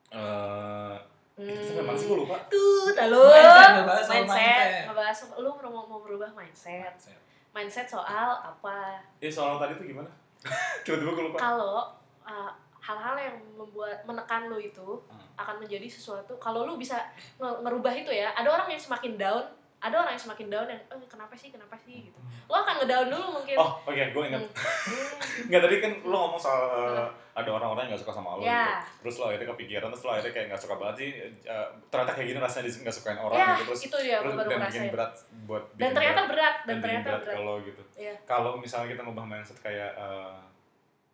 eh 0.08 0.94
itu 1.36 1.52
Hmm. 1.70 1.84
mana 1.84 1.92
sih 1.94 2.06
gue 2.06 2.18
lupa. 2.18 2.36
tuh 2.48 2.88
lalu 2.96 3.20
Mindset, 3.20 3.72
mindset 3.76 4.24
mindset. 4.24 4.84
ngebahas 4.88 5.16
lu 5.36 5.50
mau 5.68 5.84
mau 5.86 6.00
berubah 6.00 6.30
mindset 6.32 6.88
Mindset. 6.88 7.18
mindset 7.52 7.86
soal 7.86 8.40
apa 8.40 8.96
Eh 9.18 9.28
soal 9.28 9.56
tadi 9.56 9.76
tuh 9.76 9.84
gimana? 9.84 10.08
Tiba-tiba 10.82 11.10
gue 11.12 11.24
lupa. 11.26 11.36
kalau 11.38 11.92
uh, 12.22 12.50
hal-hal 12.86 13.16
yang 13.16 13.36
membuat 13.52 13.98
menekan 14.02 14.46
lu 14.46 14.56
itu 14.56 15.02
Hmm. 15.04 15.18
akan 15.36 15.58
menjadi 15.58 15.86
sesuatu 15.86 16.38
kalau 16.38 16.62
lu 16.62 16.74
bisa 16.76 17.02
nge- 17.36 17.58
ngerubah 17.60 17.92
itu 17.92 18.10
ya 18.10 18.30
ada 18.30 18.46
orang 18.48 18.68
yang 18.68 18.78
semakin 18.78 19.14
down 19.16 19.42
ada 19.76 19.92
orang 19.94 20.08
yang 20.10 20.22
semakin 20.22 20.48
down 20.48 20.64
yang 20.64 20.80
eh 20.80 21.06
kenapa 21.06 21.34
sih 21.34 21.50
kenapa 21.50 21.76
sih 21.76 22.00
gitu 22.02 22.18
lo 22.46 22.54
akan 22.56 22.80
ngedown 22.80 23.06
dulu 23.08 23.26
mungkin 23.34 23.56
Oh, 23.56 23.76
oke, 23.82 23.92
gue 24.06 24.22
ingat. 24.24 24.40
Hmm. 24.40 25.46
Enggak 25.46 25.60
tadi 25.62 25.76
kan 25.78 25.92
lo 26.00 26.16
ngomong 26.16 26.38
soal 26.38 26.62
uh, 26.70 27.06
ada 27.34 27.50
orang-orang 27.50 27.84
yang 27.84 27.92
gak 27.92 28.06
suka 28.06 28.14
sama 28.14 28.38
lo 28.38 28.40
Ya. 28.40 28.80
gitu. 28.80 29.02
Terus 29.02 29.14
lo 29.18 29.24
akhirnya 29.28 29.48
kepikiran, 29.50 29.88
terus 29.90 30.02
lo 30.02 30.10
akhirnya 30.10 30.32
kayak 30.32 30.46
gak 30.48 30.62
suka 30.62 30.74
banget 30.76 30.94
sih. 30.96 31.08
uh, 31.44 31.68
ternyata 31.88 32.12
kayak 32.14 32.28
gini 32.30 32.38
rasanya 32.38 32.64
di 32.64 32.72
gak 32.80 32.94
sukain 32.94 33.18
orang 33.18 33.36
ya 33.36 33.48
gitu. 33.52 33.66
Terus, 33.68 33.80
itu 33.84 33.96
dia 34.00 34.16
terus 34.16 34.32
baru 34.32 34.48
dan 34.48 34.58
bikin 34.64 34.82
berat 34.88 35.12
buat 35.44 35.62
dan 35.74 35.90
ternyata 35.92 36.20
berat, 36.22 36.30
berat 36.30 36.56
dan 36.64 36.76
ternyata 36.78 37.04
berat 37.04 37.20
berat 37.20 37.36
kalau 37.36 37.54
gitu. 37.60 37.82
Iya. 37.96 38.14
Kalau 38.24 38.52
misalnya 38.56 38.88
kita 38.88 39.02
ngubah 39.02 39.26
mindset 39.26 39.58
kayak 39.60 39.90
uh, 39.92 40.38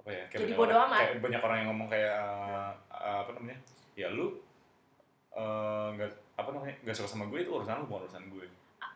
apa 0.02 0.10
ya? 0.10 0.24
Kayak 0.26 0.40
Jadi 0.40 0.44
banyak 0.48 0.58
bodo 0.60 0.72
orang- 0.72 0.88
amat. 0.88 1.00
Kayak 1.00 1.20
banyak 1.20 1.42
orang 1.42 1.56
yang 1.56 1.68
ngomong 1.68 1.88
kayak 1.88 2.12
uh, 2.16 2.70
uh, 2.90 3.18
apa 3.22 3.30
namanya? 3.32 3.58
Ya 3.94 4.06
lu 4.08 4.26
uh, 5.32 5.86
nggak 5.92 6.10
apa 6.34 6.48
namanya? 6.50 6.74
Gak 6.82 6.94
suka 6.94 7.08
sama 7.08 7.24
gue 7.26 7.38
itu 7.40 7.50
urusan 7.50 7.76
lu 7.76 7.86
bukan 7.86 8.04
urusan 8.04 8.26
gue. 8.28 8.46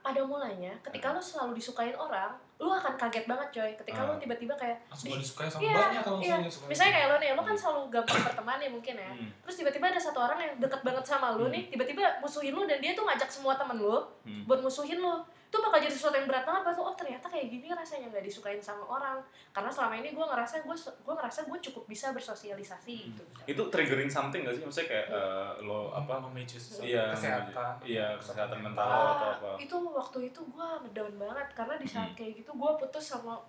pada 0.03 0.23
mulanya 0.23 0.71
ketika 0.81 1.11
lo 1.11 1.19
selalu 1.19 1.59
disukain 1.59 1.91
orang 1.93 2.31
lo 2.57 2.71
akan 2.71 2.95
kaget 2.97 3.27
banget 3.27 3.49
coy 3.53 3.71
ketika 3.75 4.01
lo 4.01 4.15
Ah. 4.15 4.19
tiba-tiba 4.23 4.55
kayak 4.55 4.79
Langsung 4.87 5.11
gak 5.11 5.19
disukai 5.19 5.49
sama 5.49 5.61
Iya, 5.61 5.75
banyak 5.75 6.03
kalau 6.05 6.17
iya. 6.17 6.23
misalnya 6.31 6.51
suka. 6.53 6.67
misalnya 6.69 6.93
kayak 6.95 7.07
lo 7.07 7.17
nih 7.19 7.31
lo 7.33 7.43
kan 7.43 7.57
selalu 7.57 7.81
gampang 7.91 8.21
berteman 8.23 8.59
ya 8.61 8.71
mungkin 8.71 8.95
ya 8.97 9.11
Hmm. 9.11 9.31
terus 9.43 9.57
tiba-tiba 9.57 9.85
ada 9.85 9.99
satu 10.01 10.19
orang 10.21 10.39
yang 10.39 10.53
deket 10.61 10.81
banget 10.81 11.05
sama 11.05 11.27
lo 11.33 11.47
nih 11.49 11.67
tiba-tiba 11.67 12.03
musuhin 12.21 12.55
lo 12.55 12.63
dan 12.65 12.79
dia 12.79 12.95
tuh 12.95 13.03
ngajak 13.03 13.27
semua 13.29 13.55
temen 13.57 13.79
lo 13.81 13.99
Hmm. 14.23 14.47
buat 14.47 14.61
musuhin 14.61 14.99
lo 15.01 15.27
itu 15.57 15.63
bakal 15.63 15.79
jadi 15.79 15.89
sesuatu 15.91 16.15
yang 16.15 16.27
berat 16.27 16.45
banget 16.45 16.63
pas 16.63 16.77
oh 16.77 16.93
ternyata 16.93 17.27
kayak 17.27 17.49
gini 17.49 17.67
rasanya 17.69 18.07
nggak 18.09 18.21
disukain 18.23 18.61
sama 18.61 18.85
orang 18.85 19.17
karena 19.51 19.69
selama 19.69 19.97
ini 19.97 20.11
gue 20.11 20.21
ngerasa 20.23 20.61
gue 20.61 20.77
gue 20.77 21.15
ngerasa 21.15 21.41
gue 21.45 21.59
cukup 21.63 21.85
bisa 21.87 22.13
bersosialisasi 22.13 22.95
gitu 23.09 23.25
Itu 23.47 23.63
triggering 23.67 24.07
something 24.07 24.43
gak 24.43 24.53
sih? 24.53 24.63
Maksudnya 24.63 24.89
kayak 24.89 25.07
uh, 25.09 25.51
lo 25.61 25.89
apa? 25.91 26.05
apa 26.13 26.29
memicu 26.29 26.55
sesuatu 26.55 26.85
Iya, 26.85 27.11
kesehatan. 27.11 27.73
iya, 27.83 28.07
kesehatan 28.15 28.59
mental. 28.61 28.85
Ah, 28.85 29.11
atau 29.13 29.29
apa? 29.33 29.51
itu 29.59 29.75
waktu 29.89 30.19
itu 30.27 30.41
gue 30.45 30.69
ngedown 30.83 31.15
banget 31.17 31.49
karena 31.53 31.75
di 31.75 31.87
saat 31.87 32.05
Hmm. 32.07 32.17
kayak 32.17 32.33
gitu 32.37 32.51
gue 32.53 32.71
putus 32.77 33.03
sama 33.03 33.41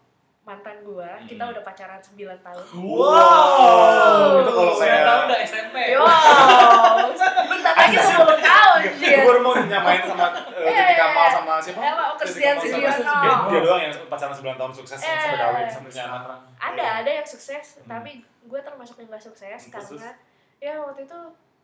mantan 0.41 0.80
gue 0.80 1.10
kita 1.28 1.43
Hmm. 1.43 1.52
udah 1.52 1.62
pacaran 1.62 2.00
9 2.00 2.15
tahun 2.39 2.65
Wow, 2.72 4.39
itu 4.39 4.52
kalau 4.54 4.74
Saya 4.74 4.88
saya 4.89 5.04
tahu 5.04 5.20
udah 5.28 5.39
SMP. 5.43 5.76
Wow, 5.93 7.12
bentar 7.46 7.74
lagi 7.76 7.98
10 8.00 8.15
tahun 8.17 8.39
Gue 8.80 8.94
sih. 9.00 9.22
baru 9.22 9.40
mau 9.40 9.54
nyamain 9.56 10.02
sama 10.02 10.26
uh, 10.28 10.38
Titi 10.58 10.82
Eh, 10.84 10.96
Kamal 10.96 11.28
sama 11.30 11.54
siapa? 11.58 11.80
Kamal 11.80 12.06
sama- 12.16 12.92
Sugiono. 12.92 13.48
Dia, 13.48 13.60
doang 13.60 13.82
yang 13.82 13.94
pacaran 14.06 14.34
9 14.34 14.56
tahun 14.56 14.74
sukses 14.74 15.00
sampai 15.00 15.38
kawin 15.38 15.66
sampai 15.68 15.90
punya 15.90 16.04
anak. 16.06 16.40
Ada, 16.58 16.86
ada 17.00 17.12
yang 17.13 17.28
sukses, 17.28 17.66
Hmm. 17.78 17.90
tapi 17.90 18.12
gue 18.22 18.60
termasuk 18.60 18.96
yang 18.98 19.10
gak 19.10 19.24
sukses 19.24 19.62
karena 19.68 20.10
ya 20.58 20.74
waktu 20.80 21.04
itu 21.04 21.20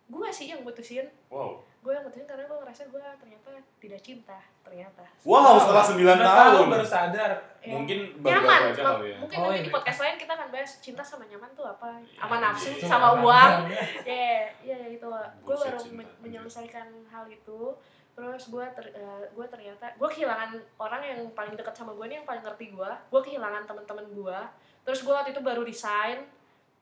gue 0.06 0.30
sih 0.30 0.47
yang 0.47 0.62
mutusin. 0.62 1.08
Wow. 1.28 1.63
Gue 1.84 1.91
yang 1.91 2.04
mutusin 2.08 2.24
karena 2.24 2.48
gue 2.48 2.58
ngerasa 2.63 2.88
gue 2.88 3.04
ternyata 3.19 3.50
tidak 3.84 4.00
cinta, 4.00 4.39
ternyata. 4.63 5.04
Wow, 5.28 5.60
setelah 5.60 5.84
9 5.84 6.00
tahun. 6.15 6.65
baru 6.72 6.88
sadar. 6.88 7.32
Ya. 7.60 7.76
Mungkin 7.76 8.00
nyaman, 8.24 8.72
aja 8.72 8.82
kali 8.96 9.12
ya. 9.12 9.17
mungkin 9.19 9.38
Oh, 9.39 9.43
nanti 9.52 9.60
iya. 9.60 9.67
di 9.67 9.72
podcast 9.76 10.00
lain 10.00 10.15
kita 10.15 10.32
akan 10.32 10.48
bahas 10.48 10.72
cinta 10.80 11.04
sama 11.04 11.28
nyaman 11.28 11.52
tuh 11.52 11.67
apa, 11.67 12.00
sama 12.15 12.36
Iya, 12.39 12.43
nafsu, 12.48 12.69
iya. 12.72 12.88
sama 12.88 13.10
uang, 13.19 13.54
ya, 14.08 14.48
ya 14.63 14.78
itu. 14.88 15.08
Gue 15.43 15.56
baru 15.60 15.76
cinta, 15.76 16.08
menyelesaikan 16.24 16.88
hal 17.12 17.28
itu. 17.28 17.76
Terus 18.13 18.43
gue 18.48 18.65
ter, 18.78 18.86
eh, 18.93 19.26
gue 19.34 19.46
ternyata 19.50 19.89
gue 19.98 20.06
kehilangan 20.06 20.54
orang 20.78 21.02
yang 21.02 21.19
paling 21.34 21.58
dekat 21.58 21.74
sama 21.74 21.91
gue 21.98 22.06
nih 22.08 22.22
yang 22.24 22.28
paling 22.30 22.43
ngerti 22.46 22.72
gue. 22.72 22.91
Gue 23.12 23.22
kehilangan 23.26 23.67
teman-teman 23.67 24.06
gue. 24.08 24.39
Terus 24.88 25.04
gue 25.04 25.12
waktu 25.12 25.36
itu 25.36 25.41
baru 25.43 25.65
resign. 25.67 26.24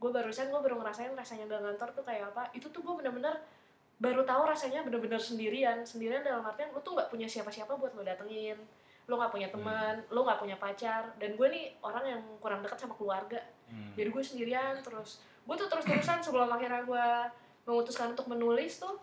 Gue 0.01 0.09
baru 0.13 0.29
resign, 0.29 0.49
gue 0.53 0.61
baru 0.61 0.77
ngerasain 0.81 1.13
rasanya 1.13 1.45
gak 1.49 1.61
ngantor 1.61 1.89
tuh 1.97 2.03
kayak 2.05 2.29
apa. 2.33 2.49
Itu 2.53 2.69
tuh 2.69 2.81
gue 2.85 2.93
bener-bener 2.99 3.37
baru 4.01 4.25
tahu 4.25 4.49
rasanya 4.49 4.81
bener-bener 4.81 5.21
sendirian. 5.21 5.85
Sendirian 5.85 6.25
dalam 6.25 6.41
artian 6.41 6.73
lu 6.73 6.81
tuh 6.81 6.97
nggak 6.97 7.07
punya 7.07 7.29
siapa-siapa 7.29 7.77
buat 7.77 7.93
lo 7.93 8.01
datengin. 8.01 8.57
Lo 9.05 9.15
nggak 9.15 9.29
punya 9.29 9.47
teman, 9.47 10.01
lo 10.09 10.25
nggak 10.25 10.41
punya 10.41 10.57
pacar. 10.57 11.13
Dan 11.15 11.37
gue 11.37 11.47
nih 11.47 11.77
orang 11.79 12.03
yang 12.07 12.21
kurang 12.41 12.65
dekat 12.65 12.81
sama 12.81 12.97
keluarga 12.97 13.37
Hmm. 13.71 13.95
jadi 13.95 14.11
gue 14.11 14.19
sendirian 14.19 14.75
terus 14.83 15.23
gue 15.47 15.55
tuh 15.55 15.71
terus 15.71 15.87
terusan 15.87 16.19
sebelum 16.19 16.51
akhirnya 16.51 16.83
gue 16.83 17.05
memutuskan 17.63 18.11
untuk 18.11 18.27
menulis 18.27 18.83
tuh 18.83 18.99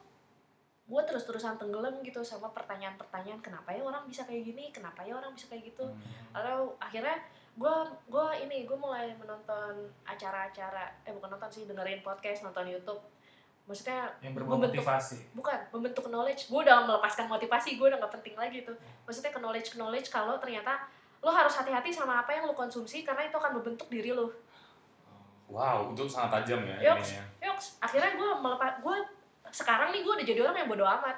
gue 0.84 1.02
terus 1.08 1.24
terusan 1.24 1.56
tenggelam 1.56 2.04
gitu 2.04 2.20
sama 2.20 2.52
pertanyaan-pertanyaan 2.52 3.40
kenapa 3.40 3.72
ya 3.72 3.80
orang 3.80 4.04
bisa 4.04 4.28
kayak 4.28 4.44
gini 4.44 4.68
kenapa 4.68 5.08
ya 5.08 5.16
orang 5.16 5.32
bisa 5.32 5.48
kayak 5.48 5.72
gitu 5.72 5.88
Hmm. 5.88 6.36
atau 6.36 6.76
akhirnya 6.76 7.16
gue 7.56 7.74
gue 8.12 8.26
ini 8.44 8.68
gue 8.68 8.76
mulai 8.76 9.16
menonton 9.16 9.88
acara-acara 10.04 11.00
eh 11.04 11.16
bukan 11.16 11.32
nonton 11.32 11.48
sih 11.48 11.64
dengerin 11.64 12.04
podcast 12.04 12.44
nonton 12.44 12.68
YouTube 12.68 13.00
maksudnya 13.68 14.08
Yang 14.18 14.32
Membentuk- 14.34 14.72
bermotivasi. 14.72 15.18
bukan 15.36 15.58
membentuk 15.70 16.04
knowledge. 16.08 16.48
Gue 16.48 16.60
udah 16.64 16.82
melepaskan 16.82 17.28
motivasi 17.28 17.76
gue 17.76 17.86
udah 17.86 18.00
nggak 18.00 18.14
penting 18.16 18.34
lagi 18.34 18.64
tuh. 18.64 18.74
Maksudnya 19.04 19.28
ke 19.28 19.38
knowledge 19.38 19.76
knowledge 19.76 20.08
kalau 20.08 20.40
ternyata 20.40 20.88
lo 21.20 21.28
harus 21.28 21.52
hati-hati 21.52 21.90
sama 21.90 22.18
apa 22.18 22.32
yang 22.32 22.46
lo 22.46 22.54
konsumsi 22.54 23.04
karena 23.04 23.28
itu 23.28 23.36
akan 23.36 23.52
membentuk 23.54 23.86
diri 23.86 24.10
lo. 24.10 24.32
Wow, 25.48 25.92
itu 25.92 26.04
sangat 26.04 26.44
tajam 26.44 26.60
ya 26.62 26.92
Yoks. 26.92 27.16
Yoks, 27.40 27.66
akhirnya 27.78 28.12
gue 28.14 28.30
melepas 28.38 28.80
gue 28.80 28.96
sekarang 29.50 29.88
nih 29.90 30.00
gue 30.02 30.12
udah 30.12 30.26
jadi 30.26 30.40
orang 30.42 30.56
yang 30.58 30.68
bodoh 30.68 30.88
amat. 30.88 31.16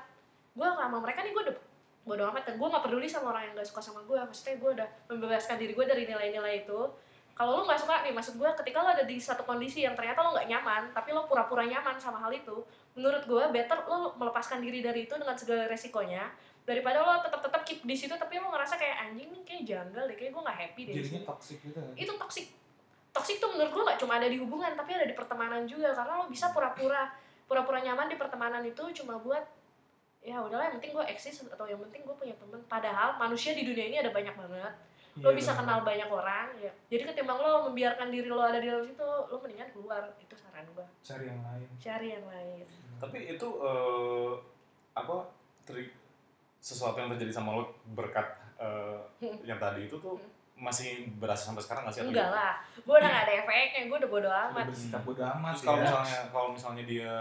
Gue 0.50 0.66
sama 0.66 0.98
mereka 0.98 1.22
nih 1.22 1.30
gue 1.30 1.42
udah 1.46 1.56
bodoh 2.00 2.26
amat 2.30 2.42
dan 2.42 2.54
gue 2.56 2.66
nggak 2.66 2.82
peduli 2.82 3.06
sama 3.06 3.30
orang 3.30 3.42
yang 3.46 3.54
gak 3.54 3.68
suka 3.68 3.82
sama 3.84 4.00
gue 4.02 4.16
maksudnya 4.16 4.56
gue 4.56 4.70
udah 4.72 4.88
membebaskan 5.06 5.56
diri 5.56 5.72
gue 5.72 5.84
dari 5.84 6.04
nilai-nilai 6.04 6.64
itu 6.64 6.80
kalau 7.40 7.56
lo 7.56 7.62
nggak 7.64 7.80
suka 7.80 8.04
nih 8.04 8.12
maksud 8.12 8.36
gue 8.36 8.50
ketika 8.60 8.84
lo 8.84 8.92
ada 8.92 9.08
di 9.08 9.16
satu 9.16 9.48
kondisi 9.48 9.80
yang 9.80 9.96
ternyata 9.96 10.20
lo 10.20 10.36
nggak 10.36 10.44
nyaman 10.44 10.92
tapi 10.92 11.16
lo 11.16 11.24
pura-pura 11.24 11.64
nyaman 11.64 11.96
sama 11.96 12.20
hal 12.20 12.28
itu 12.36 12.60
menurut 12.92 13.24
gue 13.24 13.44
better 13.48 13.80
lo 13.88 14.12
melepaskan 14.20 14.60
diri 14.60 14.84
dari 14.84 15.08
itu 15.08 15.16
dengan 15.16 15.32
segala 15.40 15.64
resikonya 15.64 16.28
daripada 16.68 17.00
lo 17.00 17.16
tetap 17.24 17.40
tetap 17.40 17.64
keep 17.64 17.80
di 17.80 17.96
situ 17.96 18.12
tapi 18.12 18.36
lo 18.36 18.52
ngerasa 18.52 18.76
kayak 18.76 19.08
anjing 19.08 19.32
nih 19.32 19.42
kayak 19.48 19.62
janggal 19.64 20.04
deh 20.04 20.16
kayak 20.20 20.36
gue 20.36 20.42
nggak 20.44 20.58
happy 20.60 20.80
deh. 20.84 20.92
Di 20.92 20.98
jadinya 21.00 21.16
sini." 21.16 21.30
toxic 21.32 21.58
gitu 21.64 21.78
kan 21.80 21.92
itu 21.96 22.12
toxic. 22.12 22.46
Toxic 23.10 23.36
tuh 23.40 23.50
menurut 23.56 23.72
gue 23.72 23.82
gak 23.88 23.98
cuma 23.98 24.22
ada 24.22 24.28
di 24.30 24.38
hubungan 24.38 24.70
tapi 24.76 24.94
ada 24.94 25.02
di 25.08 25.16
pertemanan 25.16 25.64
juga 25.64 25.96
karena 25.96 26.20
lo 26.20 26.28
bisa 26.28 26.52
pura-pura 26.52 27.08
pura-pura 27.48 27.80
nyaman 27.80 28.06
di 28.12 28.20
pertemanan 28.20 28.62
itu 28.68 28.84
cuma 29.00 29.16
buat 29.16 29.42
ya 30.20 30.44
udahlah 30.44 30.68
yang 30.68 30.76
penting 30.76 30.92
gue 30.92 31.04
eksis 31.08 31.40
atau 31.48 31.64
yang 31.64 31.80
penting 31.88 32.04
gue 32.04 32.16
punya 32.20 32.36
temen. 32.36 32.60
Padahal 32.68 33.16
manusia 33.16 33.56
di 33.56 33.64
dunia 33.64 33.88
ini 33.88 33.96
ada 33.96 34.12
banyak 34.12 34.36
banget 34.36 34.89
lo 35.16 35.28
Iya, 35.28 35.36
bisa 35.36 35.50
bener. 35.50 35.60
kenal 35.60 35.78
banyak 35.82 36.08
orang 36.08 36.46
ya 36.56 36.72
jadi 36.86 37.02
ketimbang 37.04 37.36
lo 37.36 37.66
membiarkan 37.66 38.08
diri 38.08 38.26
lo 38.26 38.40
ada 38.40 38.56
di 38.56 38.66
dalam 38.66 38.84
situ 38.84 39.02
lo 39.02 39.36
mendingan 39.36 39.68
keluar 39.70 40.02
itu 40.16 40.34
saran 40.34 40.62
gue 40.64 40.86
cari 41.00 41.24
yang 41.26 41.40
lain 41.40 41.68
cari 41.76 42.08
yang 42.10 42.24
lain 42.24 42.64
Tapi 42.96 43.18
itu 43.28 43.48
eh, 43.58 44.32
apa 44.92 45.16
tri- 45.62 45.94
sesuatu 46.58 46.94
yang 46.94 47.10
terjadi 47.10 47.32
sama 47.32 47.54
lo 47.54 47.64
berkat 47.90 48.26
eh, 48.56 49.00
Hmm. 49.18 49.36
yang 49.42 49.56
tadi 49.56 49.84
itu 49.84 49.96
tuh 49.96 50.14
masih 50.54 51.08
berasa 51.16 51.48
sampai 51.48 51.58
sekarang 51.58 51.82
nggak 51.82 51.94
sih? 51.94 52.00
atau 52.02 52.12
enggak 52.12 52.30
lah 52.30 52.52
gue 52.76 52.92
udah 52.94 53.08
gak 53.10 53.24
ada 53.24 53.32
efeknya 53.34 53.80
gue 53.86 53.96
udah 53.98 54.10
bodo 54.10 54.28
Udah 54.28 54.44
amat 54.46 54.64
bersikap 54.68 55.02
bodo 55.02 55.22
amat 55.26 55.50
Terus 55.50 55.64
kalau 55.64 55.74
ya. 55.74 55.82
misalnya 55.82 56.18
kalau 56.28 56.48
misalnya 56.52 56.84
dia 56.84 57.12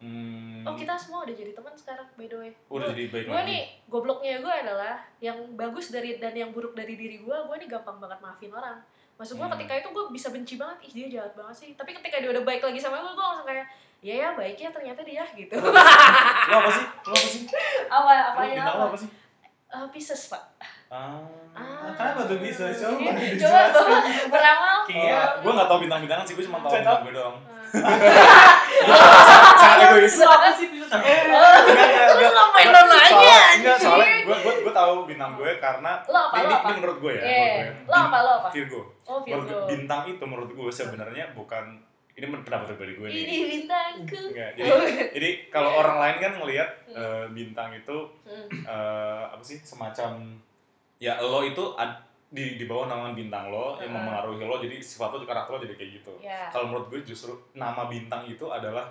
hmm, 0.00 0.62
oh 0.62 0.74
kita 0.74 0.94
semua 0.94 1.22
udah 1.22 1.32
jadi 1.32 1.52
teman 1.52 1.72
sekarang 1.72 2.08
by 2.12 2.24
the 2.24 2.36
way 2.36 2.50
udah 2.66 2.82
Gua- 2.82 2.90
jadi 2.90 3.02
baik 3.06 3.24
gue 3.26 3.40
nih 3.46 3.62
gobloknya 3.86 4.34
gue 4.38 4.54
adalah 4.58 4.94
yang 5.18 5.36
bagus 5.54 5.88
dari 5.88 6.16
dan 6.16 6.32
yang 6.32 6.50
buruk 6.50 6.72
dari 6.72 6.94
diri 6.94 7.18
gue 7.18 7.36
gue 7.38 7.56
nih 7.56 7.68
gampang 7.68 7.96
banget 7.96 8.18
maafin 8.18 8.50
orang 8.50 8.80
maksud 9.14 9.34
gue 9.34 9.42
Hmm. 9.42 9.54
ketika 9.54 9.72
itu 9.76 9.88
gue 9.90 10.04
bisa 10.10 10.28
benci 10.28 10.54
banget 10.56 10.78
ih 10.82 10.92
dia 10.94 11.06
jahat 11.14 11.32
banget 11.34 11.54
sih 11.54 11.70
tapi 11.74 11.92
ketika 11.92 12.16
dia 12.16 12.30
udah 12.30 12.40
baik 12.40 12.62
lagi 12.62 12.76
sama 12.76 12.98
gue 12.98 13.10
gue 13.10 13.20
langsung 13.22 13.44
kayak 13.44 13.68
ya 14.00 14.14
ya 14.16 14.28
baiknya 14.32 14.68
ternyata 14.70 15.00
dia 15.02 15.20
gitu 15.30 15.60
Lo 15.60 15.68
apa 16.56 16.70
sih? 16.70 16.84
Lo 17.04 17.12
apa 17.12 17.28
sih? 17.28 17.42
apa 17.94 18.10
apa 18.26 18.40
ya 18.42 18.64
apa 18.64 18.84
apa 18.86 18.96
sih? 18.96 19.10
Eh, 19.70 19.86
Pisces 19.90 20.26
pak 20.26 20.42
Ah. 20.88 21.22
Ah. 21.52 21.92
kenapa 21.94 22.26
tuh 22.26 22.40
bisa 22.40 22.66
coba 22.66 22.98
Iya, 22.98 23.38
coba 23.38 23.60
ber- 23.70 24.26
beramal 24.26 24.76
Oh. 24.82 25.24
gue 25.38 25.52
gak 25.52 25.68
tau 25.68 25.78
bintang-bintangan 25.78 26.24
sih, 26.24 26.34
gue 26.34 26.42
cuma 26.42 26.58
tau 26.58 26.72
bintang 26.72 27.04
gue 27.04 27.12
doang. 27.12 27.36
Sangat 29.60 29.88
egois. 29.90 30.14
Lu 30.14 30.26
apa 30.26 30.48
sih 30.50 30.66
enggak, 30.66 30.88
Lu 30.90 31.36
enggak. 32.16 32.32
ngapain 32.32 32.64
Enggak, 32.64 32.82
lo 32.82 32.88
nanya, 32.88 33.06
soalnya- 33.06 33.40
anjing? 33.40 33.58
Enggak, 33.58 33.76
soalnya 33.78 34.08
gue 34.20 34.36
gue 34.36 34.54
gue 34.60 34.74
tahu 34.74 34.94
bintang 35.04 35.32
gue 35.34 35.50
karena 35.58 35.92
lo 36.04 36.18
apa 36.22 36.34
ini, 36.36 36.44
lo 36.44 36.54
apa 36.54 36.66
ini 36.66 36.76
menurut 36.78 36.98
gue 36.98 37.12
ya. 37.12 37.22
Eh, 37.22 37.30
gue. 37.30 37.68
lo 37.84 37.96
apa 37.96 38.16
lo 38.18 38.30
apa 38.36 38.48
Virgo. 38.50 38.80
oh 39.04 39.18
Virgo 39.20 39.56
bintang 39.66 40.02
itu 40.06 40.24
menurut 40.24 40.50
gue 40.50 40.70
sebenarnya 40.70 41.24
bukan 41.32 41.64
ini 42.12 42.26
pendapat 42.26 42.66
pribadi 42.70 42.92
gue 42.94 43.06
nih. 43.06 43.22
ini 43.22 43.36
bintangku 43.50 44.20
Enggak, 44.28 44.50
jadi 44.54 44.68
jadi 45.10 45.28
kalau 45.48 45.70
orang 45.74 45.96
lain 45.98 46.16
kan 46.18 46.32
ngelihat 46.36 46.70
eh, 46.90 47.24
bintang 47.30 47.70
itu 47.72 47.96
Hmm. 48.22 48.48
eh, 48.62 49.22
apa 49.30 49.40
sih 49.40 49.56
semacam 49.58 50.36
ya 50.96 51.16
lo 51.18 51.40
itu 51.40 51.74
ad- 51.74 52.02
di 52.28 52.54
di 52.54 52.64
bawah 52.64 52.86
naungan 52.86 53.16
bintang 53.16 53.48
lo 53.48 53.74
yang 53.74 53.88
Heeh. 53.88 53.94
mempengaruhi 53.96 54.38
lo 54.40 54.56
jadi 54.58 54.78
sifat 54.78 55.10
lo 55.10 55.24
karakter 55.24 55.50
lo 55.50 55.60
jadi 55.60 55.74
kayak 55.74 55.90
gitu. 55.96 56.12
ya 56.20 56.46
Kalau 56.48 56.68
menurut 56.68 56.86
gue 56.88 57.00
justru 57.04 57.34
nama 57.52 57.86
bintang 57.86 58.22
itu 58.24 58.46
adalah 58.46 58.86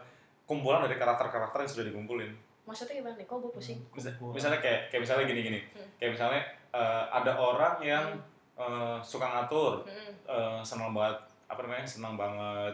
kumpulan 0.49 0.81
dari 0.81 0.97
karakter-karakter 0.97 1.59
yang 1.59 1.69
sudah 1.69 1.85
dikumpulin. 1.85 2.33
maksudnya 2.61 2.97
gimana 2.97 3.13
nih 3.15 3.25
kok 3.25 3.37
gue 3.39 3.49
pusing 3.51 3.77
Mis- 3.91 4.09
Kumpulan. 4.11 4.33
Misalnya 4.35 4.59
kayak 4.59 4.81
kayak 4.87 5.01
misalnya 5.03 5.25
gini-gini. 5.25 5.59
Hmm. 5.69 5.89
Kayak 5.95 6.11
misalnya 6.15 6.41
eh, 6.71 7.03
ada 7.11 7.31
orang 7.33 7.75
yang 7.79 8.05
eh, 8.55 8.97
suka 8.99 9.25
ngatur, 9.25 9.81
Hmm, 9.83 10.13
eh, 10.23 10.59
senang 10.61 10.91
banget 10.91 11.17
apa 11.45 11.59
namanya? 11.59 11.85
senang 11.87 12.13
banget 12.13 12.73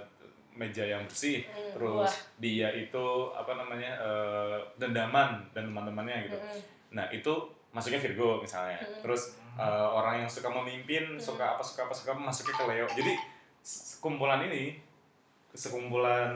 meja 0.52 0.84
yang 0.86 1.04
bersih. 1.04 1.44
hmm, 1.44 1.72
Terus 1.74 2.12
gua. 2.12 2.36
dia 2.38 2.68
itu 2.72 3.06
apa 3.32 3.52
namanya? 3.54 3.92
eh, 3.98 4.58
dendaman 4.76 5.44
dan 5.52 5.64
teman-temannya 5.66 6.18
gitu. 6.26 6.38
Hmm, 6.38 6.60
Nah, 6.92 7.08
itu 7.10 7.32
masuknya 7.70 8.00
Virgo 8.02 8.40
misalnya. 8.40 8.76
Hmm. 8.78 9.00
Terus 9.02 9.36
eh, 9.56 9.64
orang 9.90 10.24
yang 10.24 10.30
suka 10.30 10.48
memimpin, 10.50 11.16
Hmm. 11.16 11.20
suka 11.22 11.56
apa 11.56 11.64
suka 11.64 11.84
apa 11.84 11.94
suka 11.94 12.12
apa, 12.12 12.22
masuknya 12.22 12.52
ke 12.54 12.66
Leo. 12.66 12.88
Jadi 12.90 13.14
kumpulan 13.98 14.44
ini 14.44 14.76
sekumpulan 15.56 16.36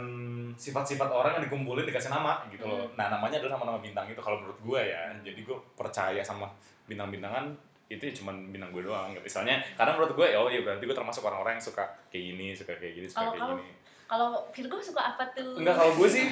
sifat-sifat 0.56 1.08
orang 1.08 1.38
yang 1.38 1.44
dikumpulin 1.46 1.84
dikasih 1.84 2.10
nama 2.10 2.40
gitu 2.50 2.64
loh. 2.64 2.88
Hmm. 2.88 2.96
Nah, 2.96 3.08
namanya 3.12 3.38
adalah 3.38 3.60
nama-nama 3.60 3.80
bintang 3.80 4.08
itu 4.08 4.18
kalau 4.18 4.40
menurut 4.40 4.58
gue 4.58 4.82
ya. 4.82 5.12
Jadi 5.22 5.40
gue 5.44 5.58
percaya 5.76 6.20
sama 6.20 6.48
bintang-bintangan 6.88 7.52
itu 7.90 8.02
ya 8.02 8.14
cuman 8.16 8.50
bintang 8.50 8.72
gue 8.72 8.82
doang 8.82 9.12
gitu. 9.12 9.22
Misalnya 9.22 9.60
karena 9.74 9.92
menurut 9.94 10.14
gue 10.14 10.28
oh 10.34 10.48
ya 10.48 10.62
berarti 10.62 10.84
gue 10.84 10.94
termasuk 10.94 11.22
orang-orang 11.22 11.58
yang 11.58 11.66
suka 11.66 11.84
kayak 12.08 12.24
gini, 12.26 12.48
suka 12.54 12.74
kayak 12.74 12.94
gini, 12.96 13.06
suka 13.06 13.20
Kalau- 13.20 13.32
kayak 13.32 13.44
kalau- 13.44 13.58
gini. 13.60 13.74
kalau 14.10 14.28
Virgo 14.50 14.78
suka 14.80 15.02
apa 15.06 15.24
tuh 15.32 15.54
Enggak 15.54 15.76
kalau 15.76 15.94
gue 15.94 16.10
sih 16.10 16.26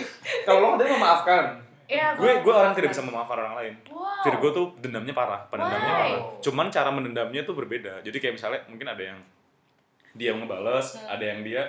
kalau 0.44 0.60
lo 0.64 0.70
dia 0.76 0.90
memaafkan. 0.90 1.46
Iya, 1.88 2.20
gue 2.20 2.44
gue 2.44 2.52
orang 2.52 2.74
tidak 2.74 2.92
bisa 2.92 3.00
memaafkan 3.00 3.38
orang 3.40 3.56
lain. 3.56 3.74
wow 3.88 4.20
Virgo 4.20 4.48
tuh 4.52 4.66
dendamnya 4.78 5.14
parah, 5.14 5.40
pendendamnya 5.48 5.88
Why? 5.88 6.02
parah. 6.14 6.22
Cuman 6.42 6.68
cara 6.68 6.90
menendamnya 6.90 7.42
tuh 7.42 7.54
berbeda. 7.54 8.02
Jadi 8.02 8.18
kayak 8.18 8.34
misalnya 8.36 8.60
mungkin 8.68 8.86
ada 8.86 9.04
yang 9.06 9.20
dia 10.12 10.34
ngebales, 10.34 10.98
Hmm. 10.98 11.14
ada 11.16 11.24
yang 11.24 11.40
dia 11.42 11.64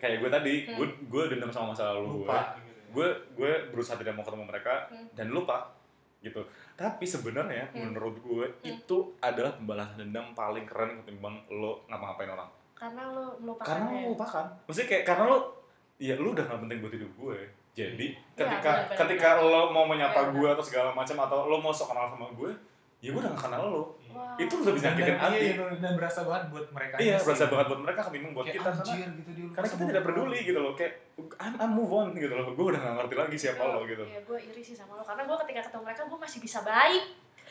kayak 0.00 0.18
gue 0.18 0.30
tadi, 0.30 0.54
Hmm. 0.64 0.76
gue 0.76 0.86
gue 1.06 1.22
dendam 1.28 1.48
sama 1.48 1.70
masa 1.70 1.92
lalu 1.92 2.00
gue. 2.00 2.16
lupa 2.24 2.38
gitu 2.56 2.70
ya. 2.72 2.82
Gue 2.90 3.08
gue 3.34 3.52
berusaha 3.68 3.94
tidak 3.94 4.12
mau 4.12 4.24
ketemu 4.24 4.44
mereka 4.44 4.88
Hmm. 4.88 5.06
dan 5.12 5.28
lupa 5.28 5.68
gitu. 6.18 6.40
Tapi 6.74 7.04
sebenarnya 7.04 7.68
Hmm. 7.70 7.86
menurut 7.86 8.16
gue 8.18 8.46
itu 8.62 8.96
adalah 9.18 9.52
pembalasan 9.52 10.00
dendam 10.00 10.32
paling 10.32 10.64
keren 10.64 10.98
ketimbang 10.98 11.36
lo 11.50 11.84
ngapa-ngapain 11.86 12.30
orang. 12.30 12.50
karena 12.72 13.04
lo 13.06 13.36
melupakan 13.36 13.68
Karena 13.68 13.92
lo 13.92 14.08
lupakan. 14.10 14.46
Maksudnya 14.64 14.88
kayak 14.88 15.04
karena 15.04 15.24
lo 15.26 15.38
ya 15.96 16.16
lu 16.16 16.32
udah 16.32 16.40
gak 16.42 16.60
penting 16.60 16.80
buat 16.80 16.88
hidup 16.90 17.12
gue. 17.14 17.38
Jadi 17.70 18.06
Ya, 18.08 18.16
ketika 18.34 18.56
benar, 18.72 18.88
benar, 18.88 18.98
ketika 18.98 19.28
lo 19.38 19.62
mau 19.68 19.84
menyapa 19.84 20.16
Ya, 20.18 20.32
gue 20.32 20.48
atau 20.50 20.64
segala 20.64 20.88
macam 20.90 21.12
atau 21.20 21.44
lo 21.44 21.60
mau 21.60 21.68
sok 21.68 21.92
kenal 21.92 22.08
sama 22.08 22.32
gue, 22.32 22.48
ya 22.98 23.12
gue 23.12 23.20
udah 23.20 23.30
gak 23.30 23.44
kenal 23.46 23.62
lo. 23.68 23.84
Wow. 24.10 24.34
Itu 24.36 24.54
lebih 24.60 24.78
dan, 24.78 24.88
nyakitin 24.90 25.16
hati. 25.16 25.38
iya, 25.50 25.54
dan 25.76 25.92
berasa 25.94 26.20
banget 26.22 26.44
buat 26.48 26.66
mereka 26.70 26.94
Iya, 26.96 27.14
sih. 27.14 27.24
berasa 27.24 27.44
banget 27.46 27.66
buat 27.66 27.80
mereka, 27.80 28.00
kebingung 28.02 28.32
buat 28.32 28.44
kayak 28.44 28.56
kita 28.56 28.70
karena 28.70 28.82
anjir 28.82 29.08
gitu 29.12 29.30
dia 29.30 29.42
lupa 29.42 29.54
karena 29.54 29.68
kita 29.70 29.84
tidak 29.86 30.04
peduli 30.04 30.38
gitu 30.42 30.58
loh 30.58 30.72
kayak 30.72 30.92
I'm, 31.36 31.54
I'm 31.56 31.72
move 31.72 31.92
on 31.92 32.08
gitu 32.12 32.32
loh 32.32 32.46
gue 32.50 32.66
udah 32.66 32.80
gak 32.80 32.94
ngerti 32.96 33.14
lagi 33.16 33.36
siapa 33.38 33.62
lo 33.64 33.80
gitu 33.84 34.02
Iya, 34.02 34.20
gue 34.22 34.38
iri 34.42 34.62
sih 34.62 34.72
sama 34.72 34.92
lo 34.92 35.02
karena 35.02 35.22
gue 35.22 35.36
ketika 35.40 35.60
ketemu 35.64 35.82
mereka 35.84 36.02
gue 36.04 36.18
masih 36.18 36.38
bisa 36.40 36.58
baik. 36.60 37.04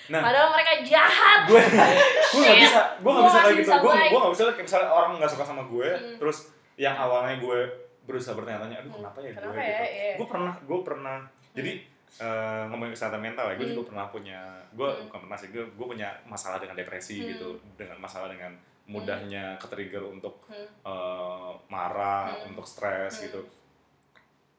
nah 0.08 0.22
Padahal 0.22 0.48
mereka 0.50 0.72
jahat. 0.82 1.40
gue 1.46 1.60
gue 1.60 2.42
gak 2.42 2.58
bisa 2.64 2.82
gue 2.96 3.06
gak 3.06 3.16
Gua 3.16 3.26
bisa 3.26 3.38
kayak 3.38 3.52
gitu 3.54 3.62
bisa 3.62 3.76
gue 3.76 3.94
gue 4.06 4.20
gak 4.20 4.32
bisa 4.32 4.44
kayak 4.50 4.66
misalnya 4.66 4.90
orang 4.90 5.10
gak 5.16 5.32
suka 5.32 5.46
sama 5.46 5.64
gue 5.66 5.90
Hmm. 5.90 6.18
terus 6.18 6.38
yang 6.76 6.96
awalnya 6.96 7.36
gue 7.38 7.60
berusaha 8.02 8.34
bertanya-tanya 8.34 8.76
aduh 8.80 8.90
Hmm. 8.90 9.00
kenapa 9.04 9.20
ya 9.20 9.32
Kenapa 9.32 9.52
gue 9.52 9.60
ya? 9.60 9.68
gitu 9.70 9.84
Iya. 9.86 10.14
gue 10.16 10.28
pernah 10.28 10.54
gue 10.58 10.80
pernah 10.82 11.18
jadi 11.52 11.72
eh, 12.18 12.64
ngomongin 12.68 12.98
kesehatan 12.98 13.22
mental 13.22 13.46
ya 13.48 13.56
gue 13.56 13.66
Hmm. 13.66 13.76
juga 13.78 13.84
pernah 13.94 14.06
punya 14.10 14.40
gue 14.72 14.90
Hmm. 14.90 15.06
bukan 15.08 15.20
pernah 15.28 15.38
sih 15.38 15.50
gue 15.50 15.64
gue 15.64 15.88
punya 15.88 16.10
masalah 16.26 16.58
dengan 16.58 16.74
depresi 16.74 17.22
Hmm. 17.22 17.28
gitu 17.32 17.50
dengan 17.78 17.98
masalah 17.98 18.28
dengan 18.28 18.52
mudahnya 18.90 19.54
ketrigger 19.62 20.02
untuk 20.02 20.42
Hmm. 20.50 20.66
eh, 20.66 21.52
marah 21.70 22.34
Hmm. 22.34 22.50
untuk 22.50 22.66
stres 22.66 23.22
Hmm. 23.22 23.24
gitu 23.30 23.42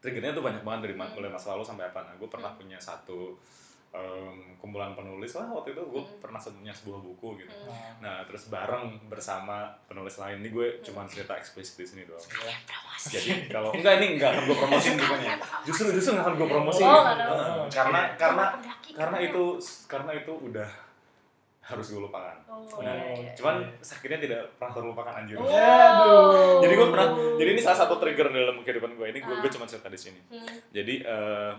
triggernya 0.01 0.33
tuh 0.33 0.41
banyak 0.41 0.63
banget 0.63 0.81
dari 0.89 0.95
Hmm. 0.97 1.11
mulai 1.13 1.29
masa 1.29 1.53
lalu 1.53 1.65
sampai 1.65 1.85
apa 1.87 2.01
nah 2.03 2.15
gue 2.15 2.29
pernah 2.29 2.55
Hmm. 2.55 2.61
punya 2.63 2.79
satu 2.79 3.37
em, 3.91 4.55
kumpulan 4.57 4.95
penulis 4.95 5.35
lah 5.35 5.51
waktu 5.51 5.73
itu 5.73 5.83
gue 5.83 5.99
Hmm. 5.99 6.19
pernah 6.19 6.39
punya 6.39 6.71
sebuah 6.71 7.01
buku 7.01 7.29
gitu 7.39 7.51
Hmm. 7.61 7.99
Nah, 7.99 8.23
terus 8.23 8.47
bareng 8.47 8.87
bersama 9.07 9.67
penulis 9.85 10.15
lain 10.17 10.39
ini 10.39 10.49
gue 10.49 10.67
Hmm. 10.71 10.83
cuma 10.85 11.01
cerita 11.05 11.35
eksplisit 11.35 11.75
di 11.75 11.87
sini 11.89 12.03
doang 12.05 12.23
Iya, 12.23 12.55
jadi 13.11 13.31
kalau 13.49 13.71
enggak 13.73 13.99
ini 13.99 14.07
enggak 14.15 14.31
akan 14.31 14.43
gue 14.45 14.57
promosiin 14.57 14.95
bukunya 14.97 15.35
justru 15.63 15.91
justru 15.91 16.11
nggak 16.13 16.23
akan 16.23 16.35
gue 16.37 16.49
promosiin 16.49 16.87
Oh, 16.87 17.67
karena 17.67 18.01
karena 18.15 18.45
karena 18.93 19.17
itu 19.19 19.43
karena 19.85 20.11
itu 20.15 20.33
udah 20.35 20.71
harus 21.63 21.87
gue 21.89 21.99
lupakan 22.01 22.37
Oh, 22.47 22.67
Nah, 22.79 22.95
iya, 22.95 23.15
iya. 23.17 23.33
cuman 23.33 23.63
sakitnya 23.81 24.19
tidak 24.21 24.43
pernah 24.55 24.71
terlupakan 24.73 25.15
anjir 25.17 25.35
Oh. 25.35 25.47
Aduh. 25.47 26.59
jadi 26.61 26.73
gue 26.77 26.89
pernah 26.89 27.09
jadi 27.37 27.51
ini 27.51 27.61
salah 27.61 27.79
satu 27.81 27.95
trigger 27.97 28.27
dalam 28.29 28.59
kehidupan 28.61 28.93
gue 28.93 29.07
ini 29.09 29.19
gue 29.19 29.33
Ah. 29.33 29.41
gue 29.41 29.51
cuma 29.51 29.65
cerita 29.65 29.87
di 29.87 29.99
sini 29.99 30.21
Hmm. 30.29 30.47
jadi 30.71 30.95
eh 31.01 31.53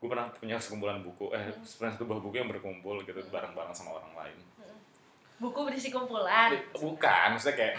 gue 0.00 0.08
pernah 0.08 0.26
punya 0.32 0.56
sekumpulan 0.56 0.98
buku 0.98 1.28
eh 1.30 1.44
Hmm. 1.44 1.60
sebenarnya 1.60 1.94
satu 1.94 2.04
buah 2.06 2.20
buku 2.20 2.34
yang 2.34 2.48
berkumpul 2.48 2.96
gitu 3.00 3.20
bareng-bareng 3.26 3.70
sama 3.70 3.94
orang 3.94 4.12
lain 4.16 4.36
Buku 5.38 5.60
berisi 5.62 5.88
kumpulan. 5.88 6.52
bukan 6.74 7.32
maksudnya 7.32 7.56
kayak 7.58 7.76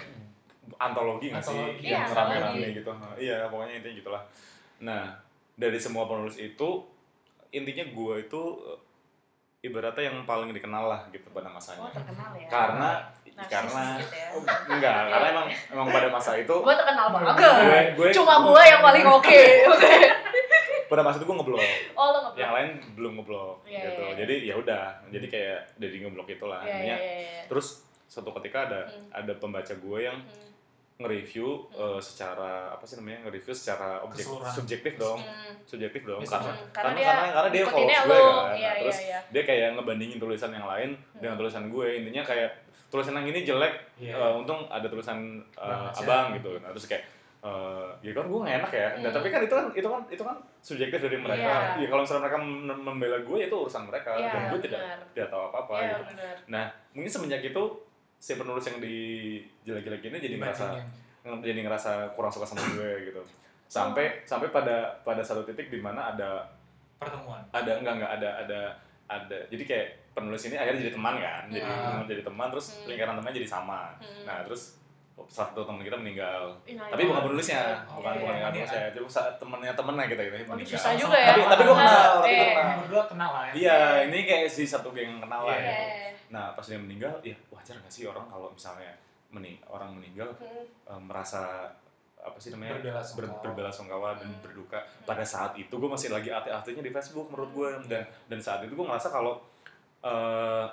antologi 0.80 1.30
nggak 1.30 1.42
sih 1.42 1.54
Antologi. 1.54 1.86
yang 1.88 2.02
Iya, 2.04 2.16
rame-rame 2.16 2.68
gitu 2.74 2.92
Nah, 2.92 3.14
iya 3.16 3.38
pokoknya 3.46 3.74
intinya 3.76 3.96
gitulah 3.96 4.24
nah 4.80 5.04
dari 5.54 5.78
semua 5.78 6.06
penulis 6.06 6.38
itu 6.38 6.70
intinya 7.52 7.86
gue 7.88 8.16
itu 8.20 8.42
eh, 8.64 8.80
ibaratnya 9.64 10.04
yang 10.04 10.18
paling 10.24 10.50
dikenal 10.50 10.86
lah 10.88 11.02
gitu 11.08 11.26
pada 11.30 11.46
Oh, 11.46 11.54
masanya 11.54 11.90
terkenal 11.92 12.30
ya. 12.34 12.48
karena 12.48 12.90
Narsis 13.32 13.48
karena 13.48 13.84
gitu 13.98 14.16
ya. 14.16 14.28
enggak 14.68 15.00
karena 15.08 15.28
emang 15.32 15.48
emang 15.70 15.88
pada 15.88 16.08
masa 16.10 16.32
itu 16.36 16.56
Gue 16.56 16.76
terkenal 16.76 17.08
banget. 17.10 17.34
gue 17.36 17.82
gue 17.96 18.08
Cuma 18.12 18.34
gue 18.44 18.62
yang 18.64 18.82
paling 18.82 19.06
oke. 19.08 19.42
Oke. 19.72 19.96
Pada 20.92 21.02
masa 21.02 21.16
itu 21.16 21.26
gue 21.26 21.34
ngeblok 21.34 21.64
Oh, 21.94 22.08
lo 22.10 22.18
nggak 22.22 22.36
yang 22.36 22.52
lain 22.52 22.70
belum 22.94 23.12
ngeblok 23.16 23.56
Iya, 23.64 23.80
gitu 23.82 24.02
iya, 24.02 24.06
iya. 24.06 24.18
jadi 24.20 24.36
ya 24.44 24.56
udah 24.58 24.84
jadi 25.08 25.26
kayak 25.26 25.60
dari 25.78 25.98
ngeblok 25.98 26.28
itulah 26.30 26.60
Iya, 26.60 26.68
iya, 26.68 26.74
intinya 26.76 26.98
iya, 26.98 27.14
iya. 27.18 27.42
terus 27.48 27.68
suatu 28.06 28.36
ketika 28.36 28.68
ada 28.68 28.80
Hmm. 28.84 29.08
ada 29.16 29.34
pembaca 29.34 29.72
gue 29.74 30.00
yang 30.02 30.20
Hmm. 30.20 30.52
nge-review 31.00 31.48
eh, 31.74 32.00
secara 32.00 32.52
apa 32.70 32.84
sih 32.84 32.94
namanya 32.96 33.26
nge-review 33.26 33.50
secara 33.52 34.04
objek 34.04 34.22
Keseluruhan. 34.22 34.54
subjektif 34.54 34.94
dong 34.96 35.18
Hmm. 35.18 35.54
subjektif 35.64 36.02
dong 36.04 36.20
Bisa 36.20 36.36
karena 36.36 36.52
Hmm, 36.52 36.68
karena 36.70 36.90
karena, 36.94 37.26
karena 37.32 37.50
dia 37.50 37.62
ngikutinnya 37.64 37.98
follows 37.98 38.12
gue 38.12 38.20
kan 38.22 38.54
Iya, 38.54 38.68
Nah, 38.68 38.76
terus 38.78 38.98
iya, 39.00 39.08
iya. 39.08 39.20
dia 39.32 39.44
kayak 39.44 39.70
ngebandingin 39.74 40.20
tulisan 40.20 40.52
yang 40.52 40.68
lain 40.68 40.90
dengan 41.16 41.34
Hmm. 41.34 41.42
tulisan 41.42 41.64
gue 41.68 41.88
intinya 41.96 42.24
kayak 42.24 42.50
tulisan 42.88 43.14
yang 43.16 43.26
ini 43.26 43.40
jelek 43.42 43.74
Iya. 43.98 44.14
eh, 44.14 44.32
untung 44.36 44.68
ada 44.68 44.86
tulisan 44.86 45.18
aja. 45.56 45.90
abang 45.96 46.36
gitu 46.36 46.52
nah 46.60 46.70
terus 46.70 46.86
kayak 46.86 47.02
eh, 47.42 47.88
ya 48.02 48.12
kan 48.12 48.24
gue 48.24 48.40
gak 48.40 48.56
enak 48.56 48.72
ya 48.72 48.88
nah, 48.94 49.02
Hmm. 49.04 49.16
tapi 49.16 49.28
kan 49.28 49.42
itu 49.42 49.50
kan 49.52 49.66
itu 49.72 49.88
kan 49.88 50.02
itu 50.08 50.24
kan 50.24 50.36
subjektif 50.60 51.00
dari 51.00 51.18
mereka 51.18 51.42
Iya. 51.74 51.82
ya 51.82 51.88
kalau 51.88 52.02
misalnya 52.02 52.22
mereka 52.24 52.38
mem- 52.40 52.84
membela 52.84 53.18
gue 53.20 53.38
itu 53.40 53.56
urusan 53.56 53.84
mereka 53.84 54.12
Iya, 54.14 54.30
dan 54.30 54.42
gue 54.48 54.60
tidak 54.62 54.80
benar. 54.80 55.00
tidak 55.12 55.28
tahu 55.28 55.44
apa 55.44 55.58
apa 55.60 55.74
Iya, 55.76 55.90
gitu 55.90 56.14
nah 56.48 56.64
mungkin 56.92 57.12
semenjak 57.12 57.42
itu 57.44 57.64
si 58.16 58.32
penulis 58.36 58.62
yang 58.64 58.78
di 58.78 58.98
jelek-jelek 59.64 60.02
ini 60.04 60.18
jadi 60.20 60.36
ngerasa 60.38 60.66
Dibandingin. 60.70 61.42
jadi 61.42 61.60
ngerasa 61.64 61.92
kurang 62.14 62.30
suka 62.30 62.46
sama 62.46 62.62
gue 62.72 62.92
gitu 63.08 63.22
sampai 63.66 64.22
sampai 64.24 64.50
pada 64.50 64.78
pada 65.02 65.22
satu 65.22 65.42
titik 65.42 65.68
di 65.68 65.80
mana 65.80 66.12
ada 66.12 66.46
pertemuan 66.96 67.42
ada 67.50 67.72
enggak 67.74 67.94
enggak 67.96 68.12
ada 68.16 68.30
ada 68.38 68.62
ada 69.08 69.38
jadi 69.48 69.64
kayak 69.64 69.88
penulis 70.12 70.44
ini 70.44 70.56
akhirnya 70.56 70.82
jadi 70.84 70.94
teman 70.94 71.16
kan 71.18 71.44
jadi 71.48 71.64
Hmm. 71.64 72.04
jadi 72.06 72.22
teman 72.22 72.48
terus 72.48 72.68
Hmm. 72.76 72.86
lingkaran 72.86 73.16
temannya 73.16 73.38
jadi 73.38 73.50
sama 73.50 73.96
Hmm. 73.98 74.24
nah 74.24 74.44
terus 74.44 74.81
satu 75.30 75.63
teman 75.63 75.80
kita 75.80 75.95
meninggal. 75.95 76.52
Nah, 76.76 76.88
tapi 76.91 77.02
iya. 77.04 77.10
bukan 77.13 77.21
penulisnya. 77.30 77.62
Oh, 77.88 78.02
bukan 78.02 78.12
iya, 78.12 78.19
bukan 78.19 78.34
iya. 78.34 78.41
yang 78.41 78.52
penulisnya 78.52 78.84
cuma 78.91 79.08
temennya 79.38 79.74
temennya 79.78 80.06
kita 80.10 80.21
gitu. 80.28 80.36
Meninggal. 80.50 80.76
susah 80.76 80.91
juga 80.97 81.17
ya. 81.17 81.28
tapi 81.32 81.41
tapi 81.45 81.62
gue 81.63 81.78
kenal 81.78 82.12
tapi 82.19 82.34
gue 82.34 82.47
kenal. 82.52 82.78
Berdua 82.84 83.04
kenal 83.08 83.30
lah 83.32 83.43
ya. 83.47 83.54
Iya 83.54 83.78
ini 84.10 84.17
kayak 84.26 84.47
si 84.47 84.63
satu 84.65 84.89
geng 84.91 85.08
yang 85.08 85.21
kenal 85.21 85.41
lah 85.45 85.56
gitu. 85.56 85.84
Nah 86.32 86.45
pas 86.52 86.65
dia 86.65 86.80
meninggal 86.80 87.13
ya 87.21 87.36
wajar 87.47 87.76
gak 87.78 87.91
sih 87.91 88.04
orang 88.04 88.26
kalau 88.28 88.47
misalnya 88.50 88.91
mening 89.32 89.56
orang 89.65 89.95
meninggal 89.95 90.28
Hmm. 90.36 90.67
eh, 90.67 91.02
merasa 91.02 91.69
apa 92.17 92.38
sih 92.38 92.52
namanya? 92.52 92.78
Berbela 92.82 93.02
berbela 93.39 93.71
sungkawa 93.71 94.13
dan 94.13 94.28
Hmm. 94.28 94.41
berduka. 94.41 94.80
Pada 95.06 95.24
saat 95.24 95.56
itu 95.56 95.71
gue 95.71 95.89
masih 95.89 96.10
lagi 96.10 96.28
aktif-aktifnya 96.28 96.84
di 96.84 96.91
Facebook 96.91 97.28
menurut 97.30 97.52
gue 97.52 97.69
dan 97.88 98.04
dan 98.28 98.39
saat 98.39 98.62
itu 98.62 98.74
gue 98.74 98.84
ngerasa 98.84 99.08
kalau 99.08 99.39
eh, 100.02 100.65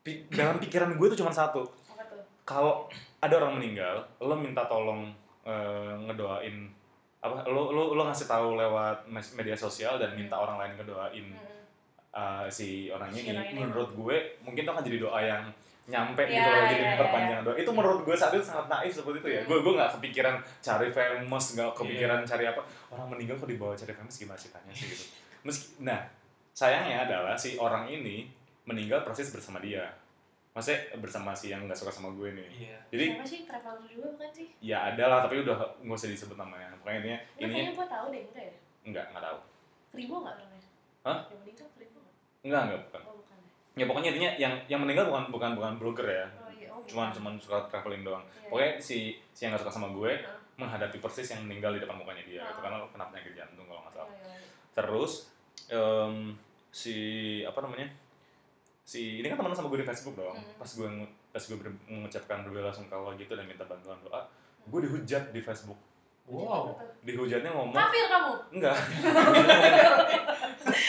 pi- 0.00 0.24
dalam 0.30 0.56
pikiran 0.56 0.94
gue 0.94 1.06
itu 1.06 1.18
cuma 1.18 1.28
satu. 1.28 1.66
Apa 1.90 2.06
tuh? 2.06 2.22
kalau 2.44 2.88
ada 3.18 3.34
orang 3.36 3.56
meninggal 3.56 3.96
lo 4.18 4.34
minta 4.34 4.62
tolong 4.64 5.10
eh, 5.42 5.94
ngedoain 6.02 6.70
apa 7.18 7.42
lo 7.44 7.68
lo 7.68 7.92
lo 7.92 8.02
ngasih 8.04 8.26
tahu 8.26 8.54
lewat 8.54 9.06
media 9.08 9.54
sosial 9.54 9.96
dan 9.96 10.14
minta 10.14 10.34
orang 10.34 10.56
lain 10.56 10.72
ngedoain 10.76 11.26
Hmm. 12.08 12.44
eh, 12.44 12.46
si 12.48 12.68
orang 12.88 13.10
Si 13.10 13.20
ini 13.22 13.34
ini. 13.34 13.58
menurut 13.58 13.90
gue 13.92 14.16
mungkin 14.40 14.62
itu 14.62 14.70
akan 14.70 14.80
jadi 14.82 14.98
doa 14.98 15.20
yang 15.20 15.44
nyampe 15.84 16.20
Iya, 16.20 16.30
gitu 16.34 16.48
loh 16.48 16.62
jadi 16.62 16.74
iya, 16.74 16.84
iya. 16.86 16.96
perpanjangan 16.96 17.42
doa 17.42 17.56
itu 17.56 17.70
menurut 17.70 18.00
gue 18.02 18.12
saat 18.12 18.30
itu 18.30 18.44
sangat 18.44 18.66
naif 18.66 18.92
seperti 18.92 19.18
itu 19.18 19.28
ya 19.30 19.40
Hmm. 19.40 19.48
gue 19.48 19.58
gue 19.60 19.72
nggak 19.74 19.90
kepikiran 19.94 20.34
cari 20.58 20.88
famous 20.88 21.44
nggak 21.54 21.68
kepikiran 21.74 22.18
cari 22.22 22.44
apa 22.46 22.60
orang 22.88 23.06
meninggal 23.08 23.34
kok 23.36 23.46
dibawa 23.46 23.72
cari 23.72 23.92
famous 23.92 24.14
gimana 24.14 24.36
ceritanya 24.36 24.72
sih 24.72 24.86
gitu 24.86 25.04
meski 25.42 25.66
nah 25.80 26.00
sayangnya 26.52 27.04
adalah 27.04 27.34
si 27.34 27.56
orang 27.56 27.86
ini 27.86 28.28
meninggal 28.64 29.00
persis 29.00 29.28
bersama 29.28 29.58
dia 29.58 29.84
maksudnya 30.58 30.80
bersama 30.98 31.30
si 31.30 31.46
yang 31.48 31.62
nggak 31.62 31.76
suka 31.76 31.88
sama 31.88 32.10
gue 32.12 32.28
nih 32.32 32.48
iya 32.50 32.78
jadi 32.88 33.04
Siapa 33.12 33.24
sih 33.24 33.40
traveler 33.44 33.86
juga 33.86 34.06
bukan 34.12 34.30
sih? 34.32 34.46
ya 34.60 34.78
ada 34.88 35.04
lah 35.06 35.18
tapi 35.22 35.38
udah 35.40 35.54
nggak 35.78 35.94
usah 35.94 36.08
disebut 36.08 36.34
namanya 36.34 36.74
pokoknya 36.76 36.98
intinya 36.98 37.18
Enggak, 37.20 37.38
ininya 37.38 37.54
kayaknya 37.54 37.72
gue 37.72 37.86
tahu 37.88 38.06
deh, 38.08 38.22
enggak 38.24 38.44
ya? 38.44 38.54
enggak 38.82 39.04
enggak 39.06 39.24
tahu 39.24 39.38
Kribo 39.88 40.14
nggak 40.18 40.34
namanya? 40.36 40.68
Hah? 41.00 41.18
Yang 41.24 41.38
meninggal 41.40 41.68
Kribo 41.72 41.98
nggak? 41.98 42.14
enggak 42.42 42.60
enggak 42.60 42.80
bukan 42.82 43.00
Oh 43.00 43.14
bukan 43.16 43.36
ya? 43.38 43.50
ya 43.74 43.84
pokoknya 43.86 44.08
intinya 44.10 44.30
yang 44.36 44.54
yang 44.66 44.80
meninggal 44.80 45.04
bukan 45.06 45.24
bukan 45.28 45.50
bukan 45.54 45.72
blogger 45.76 46.08
ya 46.08 46.26
Oh 46.36 46.50
iya, 46.50 46.68
oh 46.68 46.82
cuman 46.82 47.06
bukan. 47.06 47.16
cuman 47.16 47.32
suka 47.38 47.58
traveling 47.68 48.02
doang 48.02 48.24
Iya. 48.26 48.48
pokoknya 48.50 48.70
si 48.78 48.98
si 49.30 49.40
yang 49.40 49.54
gak 49.54 49.62
suka 49.62 49.72
sama 49.72 49.88
gue 49.90 50.10
Hah? 50.18 50.34
menghadapi 50.58 50.98
persis 50.98 51.28
yang 51.28 51.40
meninggal 51.40 51.70
di 51.70 51.80
depan 51.80 51.94
mukanya 51.94 52.24
dia 52.24 52.42
itu 52.42 52.50
Ah. 52.52 52.60
karena 52.60 52.76
kena 52.88 53.04
penyakit 53.08 53.32
jantung 53.32 53.64
kalau 53.64 53.80
nggak 53.80 53.94
salah 53.94 54.10
Iya, 54.10 54.18
iya, 54.18 54.34
iya. 54.34 54.48
terus 54.74 55.12
em, 55.68 56.34
si 56.70 56.96
apa 57.42 57.58
namanya 57.60 57.86
si 58.88 59.20
ini 59.20 59.28
kan 59.28 59.36
teman 59.36 59.52
sama 59.52 59.68
gue 59.68 59.78
di 59.78 59.84
Facebook 59.84 60.16
dong 60.16 60.32
Hmm. 60.32 60.56
pas 60.56 60.64
gue 60.64 60.88
pas 61.28 61.42
gue 61.44 61.56
ber- 61.60 61.84
mengucapkan 61.84 62.40
berbela 62.40 62.72
gitu 63.20 63.36
dan 63.36 63.44
minta 63.44 63.68
bantuan 63.68 64.00
doa 64.00 64.24
gue 64.64 64.80
dihujat 64.80 65.28
di 65.28 65.44
Facebook 65.44 65.76
wow 66.24 66.72
dihujatnya 67.04 67.52
ngomong 67.52 67.76
Kafir 67.76 68.08
kamu? 68.08 68.32
enggak 68.50 68.72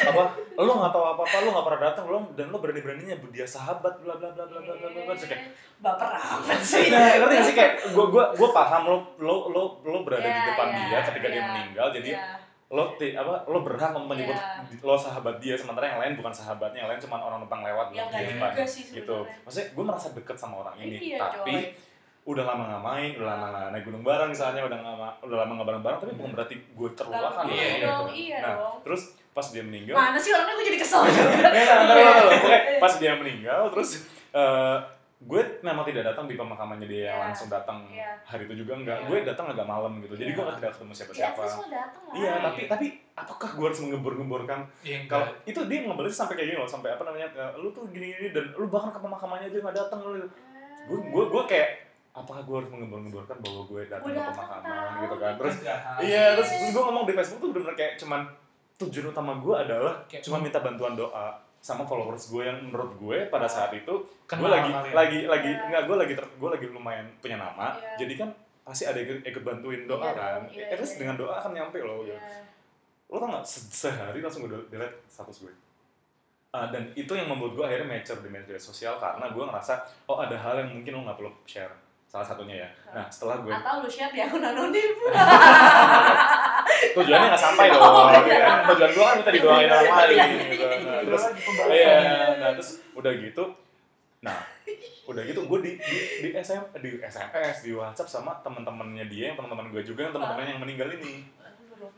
apa 0.10 0.24
lo 0.56 0.72
nggak 0.76 0.92
tahu 0.92 1.06
apa 1.06 1.22
apa 1.24 1.38
lo 1.44 1.50
nggak 1.52 1.66
pernah 1.68 1.82
datang 1.82 2.06
lo 2.08 2.20
dan 2.36 2.48
lo 2.52 2.58
berani 2.60 2.80
beraninya 2.80 3.16
dia 3.32 3.44
sahabat 3.44 3.94
bla 4.00 4.16
bla 4.16 4.30
bla 4.32 4.44
bla 4.48 4.60
bla 4.60 4.76
bla 4.80 4.90
bla 4.90 5.14
kayak 5.16 5.44
Baper 5.80 6.12
amat 6.12 6.60
sih. 6.60 6.92
Nah, 6.92 7.16
ngerti 7.16 7.34
gak 7.34 7.46
sih 7.48 7.56
kayak 7.56 7.74
gue 7.88 8.06
gue 8.06 8.24
gue 8.36 8.50
paham 8.52 8.84
lo 8.84 8.98
lo 9.18 9.36
lo 9.48 9.64
lo 9.80 9.98
berada 10.04 10.24
di 10.24 10.32
Iya, 10.34 10.46
depan 10.52 10.68
iya, 10.70 10.86
dia 10.88 11.00
ketika 11.08 11.28
dia 11.28 11.36
iya. 11.36 11.46
meninggal 11.48 11.88
jadi 11.96 12.10
Iya. 12.16 12.24
Lo 12.70 12.94
ti, 12.96 13.12
apa 13.12 13.44
lo 13.44 13.60
berhak 13.60 13.92
menyebut 13.96 14.30
Iya. 14.32 14.78
lo 14.80 14.94
sahabat 14.94 15.38
dia 15.38 15.54
sementara 15.54 15.86
yang 15.88 15.98
lain 15.98 16.14
bukan 16.14 16.30
sahabatnya 16.30 16.80
yang 16.80 16.90
lain 16.90 17.00
cuma 17.00 17.18
orang 17.18 17.40
numpang 17.40 17.62
lewat 17.62 17.90
Ya 17.90 18.06
Iya. 18.06 18.30
depan 18.32 18.50
juga 18.52 18.62
sih 18.64 18.84
gitu 18.94 19.18
maksudnya 19.42 19.68
gue 19.72 19.84
merasa 19.84 20.08
deket 20.12 20.36
sama 20.36 20.56
orang 20.60 20.78
ini 20.78 20.98
Iya, 21.08 21.18
tapi 21.18 21.50
coy. 21.52 21.66
udah 22.28 22.44
lama 22.46 22.64
nggak 22.68 22.84
main 22.84 23.10
udah 23.16 23.28
lama 23.28 23.46
nggak 23.50 23.68
naik 23.72 23.84
gunung 23.84 24.04
bareng 24.04 24.30
misalnya 24.30 24.62
udah 24.64 24.78
nggak 24.78 24.96
ma- 24.96 25.18
udah 25.20 25.38
lama 25.40 25.52
nggak 25.52 25.68
bareng 25.68 25.84
bareng 25.84 26.00
tapi 26.00 26.12
bukan 26.14 26.32
berarti 26.32 26.56
gue 26.70 26.90
terlupakan 26.94 27.44
Iya 27.44 27.66
dong, 27.82 28.06
gitu. 28.06 28.06
iya 28.14 28.38
nah 28.40 28.54
dong. 28.56 28.78
terus 28.84 29.02
pas 29.30 29.46
dia 29.48 29.64
meninggal 29.64 29.94
Mana 29.94 30.18
sih 30.18 30.30
orangnya 30.30 30.54
gue 30.54 30.66
jadi 30.68 30.80
kesel. 30.80 31.02
Nggak, 31.02 31.50
nggak, 31.50 31.80
nggak, 31.82 32.78
pas 32.78 32.94
dia 32.96 33.14
meninggal 33.14 33.62
terus 33.70 33.90
eh, 34.30 34.78
gue 35.20 35.42
memang 35.60 35.84
tidak 35.84 36.04
datang 36.08 36.32
di 36.32 36.40
pemakamannya 36.40 36.88
dia 36.88 37.12
yang 37.12 37.20
Iya. 37.20 37.26
langsung 37.28 37.52
datang 37.52 37.84
Iya. 37.92 38.08
hari 38.24 38.48
itu 38.48 38.64
juga 38.64 38.72
enggak. 38.74 38.98
Iya. 38.98 39.08
gue 39.12 39.18
datang 39.28 39.52
agak 39.52 39.68
malam 39.68 40.00
gitu. 40.00 40.16
Jadi 40.16 40.32
Iya. 40.32 40.36
gue 40.40 40.44
nggak 40.48 40.58
tidak 40.58 40.72
ketemu 40.72 40.92
siapa 40.96 41.12
siapa 41.12 41.42
lah. 41.44 41.58
iya 42.16 42.32
tapi 42.40 42.62
tapi 42.66 42.86
apakah 43.14 43.50
gue 43.52 43.66
harus 43.68 43.80
mengebor-gemborkan 43.84 44.60
iya 44.80 45.04
kalau 45.06 45.28
enggak. 45.28 45.50
itu 45.52 45.60
dia 45.68 45.80
ngebalas 45.84 46.16
sampai 46.16 46.34
kayak 46.34 46.48
gini 46.50 46.58
loh 46.58 46.70
sampai 46.72 46.90
apa 46.96 47.04
namanya 47.04 47.28
lu 47.56 47.68
tuh 47.70 47.84
gini 47.90 48.16
gini 48.16 48.30
dan 48.32 48.48
lu 48.56 48.66
bahkan 48.66 48.96
ke 48.96 49.00
pemakamannya 49.00 49.46
aja 49.46 49.58
nggak 49.60 49.76
datang 49.78 50.00
lu. 50.02 50.24
Gue 50.88 51.00
gue 51.04 51.24
gue 51.28 51.44
kayak 51.46 51.70
apakah 52.10 52.42
gue 52.42 52.56
harus 52.56 52.70
mengebor-gemborkan 52.72 53.38
bahwa 53.38 53.62
gue 53.66 53.82
datang 53.86 54.08
ke 54.08 54.24
pemakaman? 54.32 54.92
Gitu 55.04 55.16
kan. 55.20 55.34
Terus 55.36 55.56
iya 56.00 56.24
terus, 56.34 56.48
terus 56.50 56.72
gue 56.72 56.82
ngomong 56.82 57.04
di 57.04 57.14
Facebook 57.14 57.40
tuh 57.44 57.50
bener-bener 57.52 57.76
kayak 57.76 57.94
cuman 58.00 58.24
tujuan 58.80 59.12
utama 59.12 59.36
gue 59.36 59.52
adalah 59.54 60.00
Kayak 60.08 60.24
cuma 60.24 60.40
minta 60.40 60.64
bantuan 60.64 60.96
doa 60.96 61.36
sama 61.60 61.84
followers 61.84 62.28
gue 62.28 62.40
yang 62.42 62.60
menurut 62.62 62.96
gue 62.96 63.18
pada 63.28 63.46
saat 63.46 63.72
itu 63.72 63.92
Kenal 64.26 64.42
gue 64.42 64.50
lagi 64.50 64.70
kalian. 64.70 64.94
lagi 64.94 65.20
lagi 65.26 65.52
Iya. 65.52 65.66
nggak 65.68 65.84
gue 65.84 65.98
lagi 65.98 66.14
ter, 66.14 66.26
gue 66.26 66.50
lagi 66.50 66.66
lumayan 66.68 67.06
punya 67.18 67.38
nama 67.38 67.74
Iya. 67.74 67.96
jadi 67.98 68.14
kan 68.18 68.30
pasti 68.62 68.84
ada 68.86 68.98
yang 68.98 69.20
ikut 69.20 69.42
bantuin 69.42 69.84
doa 69.84 70.00
Iya 70.02 70.14
kan 70.14 70.42
iya, 70.48 70.66
at 70.68 70.78
least 70.78 70.96
iya. 70.96 71.00
dengan 71.02 71.16
doa 71.18 71.34
akan 71.36 71.52
nyampe 71.52 71.78
loh 71.80 72.02
gitu. 72.02 72.14
Iya. 72.14 72.42
lo 73.08 73.18
tau 73.18 73.30
gak 73.32 73.44
se- 73.44 73.68
sehari 73.70 74.20
langsung 74.20 74.44
gue 74.44 74.56
delete 74.68 75.04
status 75.06 75.44
gue 75.44 75.54
Ah, 76.50 76.66
dan 76.68 76.90
itu 76.94 77.12
yang 77.12 77.28
membuat 77.28 77.54
gue 77.54 77.62
akhirnya 77.64 77.86
mature 77.88 78.18
di 78.20 78.28
media 78.28 78.58
sosial 78.58 78.98
karena 78.98 79.28
gue 79.28 79.44
ngerasa 79.44 79.74
oh 80.06 80.18
ada 80.18 80.34
hal 80.34 80.58
yang 80.58 80.70
mungkin 80.72 80.92
lo 80.92 81.02
nggak 81.04 81.18
perlu 81.18 81.30
share 81.44 81.70
salah 82.06 82.26
satunya 82.26 82.56
ya 82.58 82.70
nah 82.90 83.06
setelah 83.06 83.38
gue 83.40 83.54
Atau 83.54 83.82
lu 83.82 83.88
share 83.88 84.10
di 84.10 84.18
akun 84.18 84.42
anonim. 84.42 84.98
tujuannya 86.92 87.28
nggak 87.28 87.42
sampai 87.42 87.66
dong 87.72 87.82
Oh, 87.82 88.08
iya. 88.22 88.38
ya 88.38 88.54
tujuan 88.68 88.90
gue 88.90 89.04
kan 89.04 89.16
minta 89.16 89.32
didoain 89.32 89.68
orang 89.68 89.86
lain 89.90 90.10
Iya. 90.12 90.26
gitu 90.48 90.66
nah, 90.66 91.02
terus 91.02 91.24
Terus 91.24 91.24
pembahasan. 91.40 91.72
iya 91.72 91.96
nah 92.36 92.50
terus 92.54 92.70
udah 92.92 93.12
gitu 93.16 93.44
nah 94.20 94.38
udah 95.06 95.24
gitu 95.24 95.40
gue 95.42 95.60
di 95.62 95.72
di 95.76 95.98
di 96.20 96.30
SM 96.36 96.64
di 96.76 96.90
SMS 97.00 97.58
di 97.62 97.72
WhatsApp 97.72 98.10
sama 98.12 98.32
teman-temannya 98.40 99.06
dia 99.06 99.32
yang 99.32 99.38
teman-teman 99.38 99.70
gue 99.70 99.82
juga 99.82 100.02
yang 100.04 100.14
teman-temannya 100.14 100.52
yang 100.52 100.62
meninggal 100.62 100.90
ini 100.92 101.24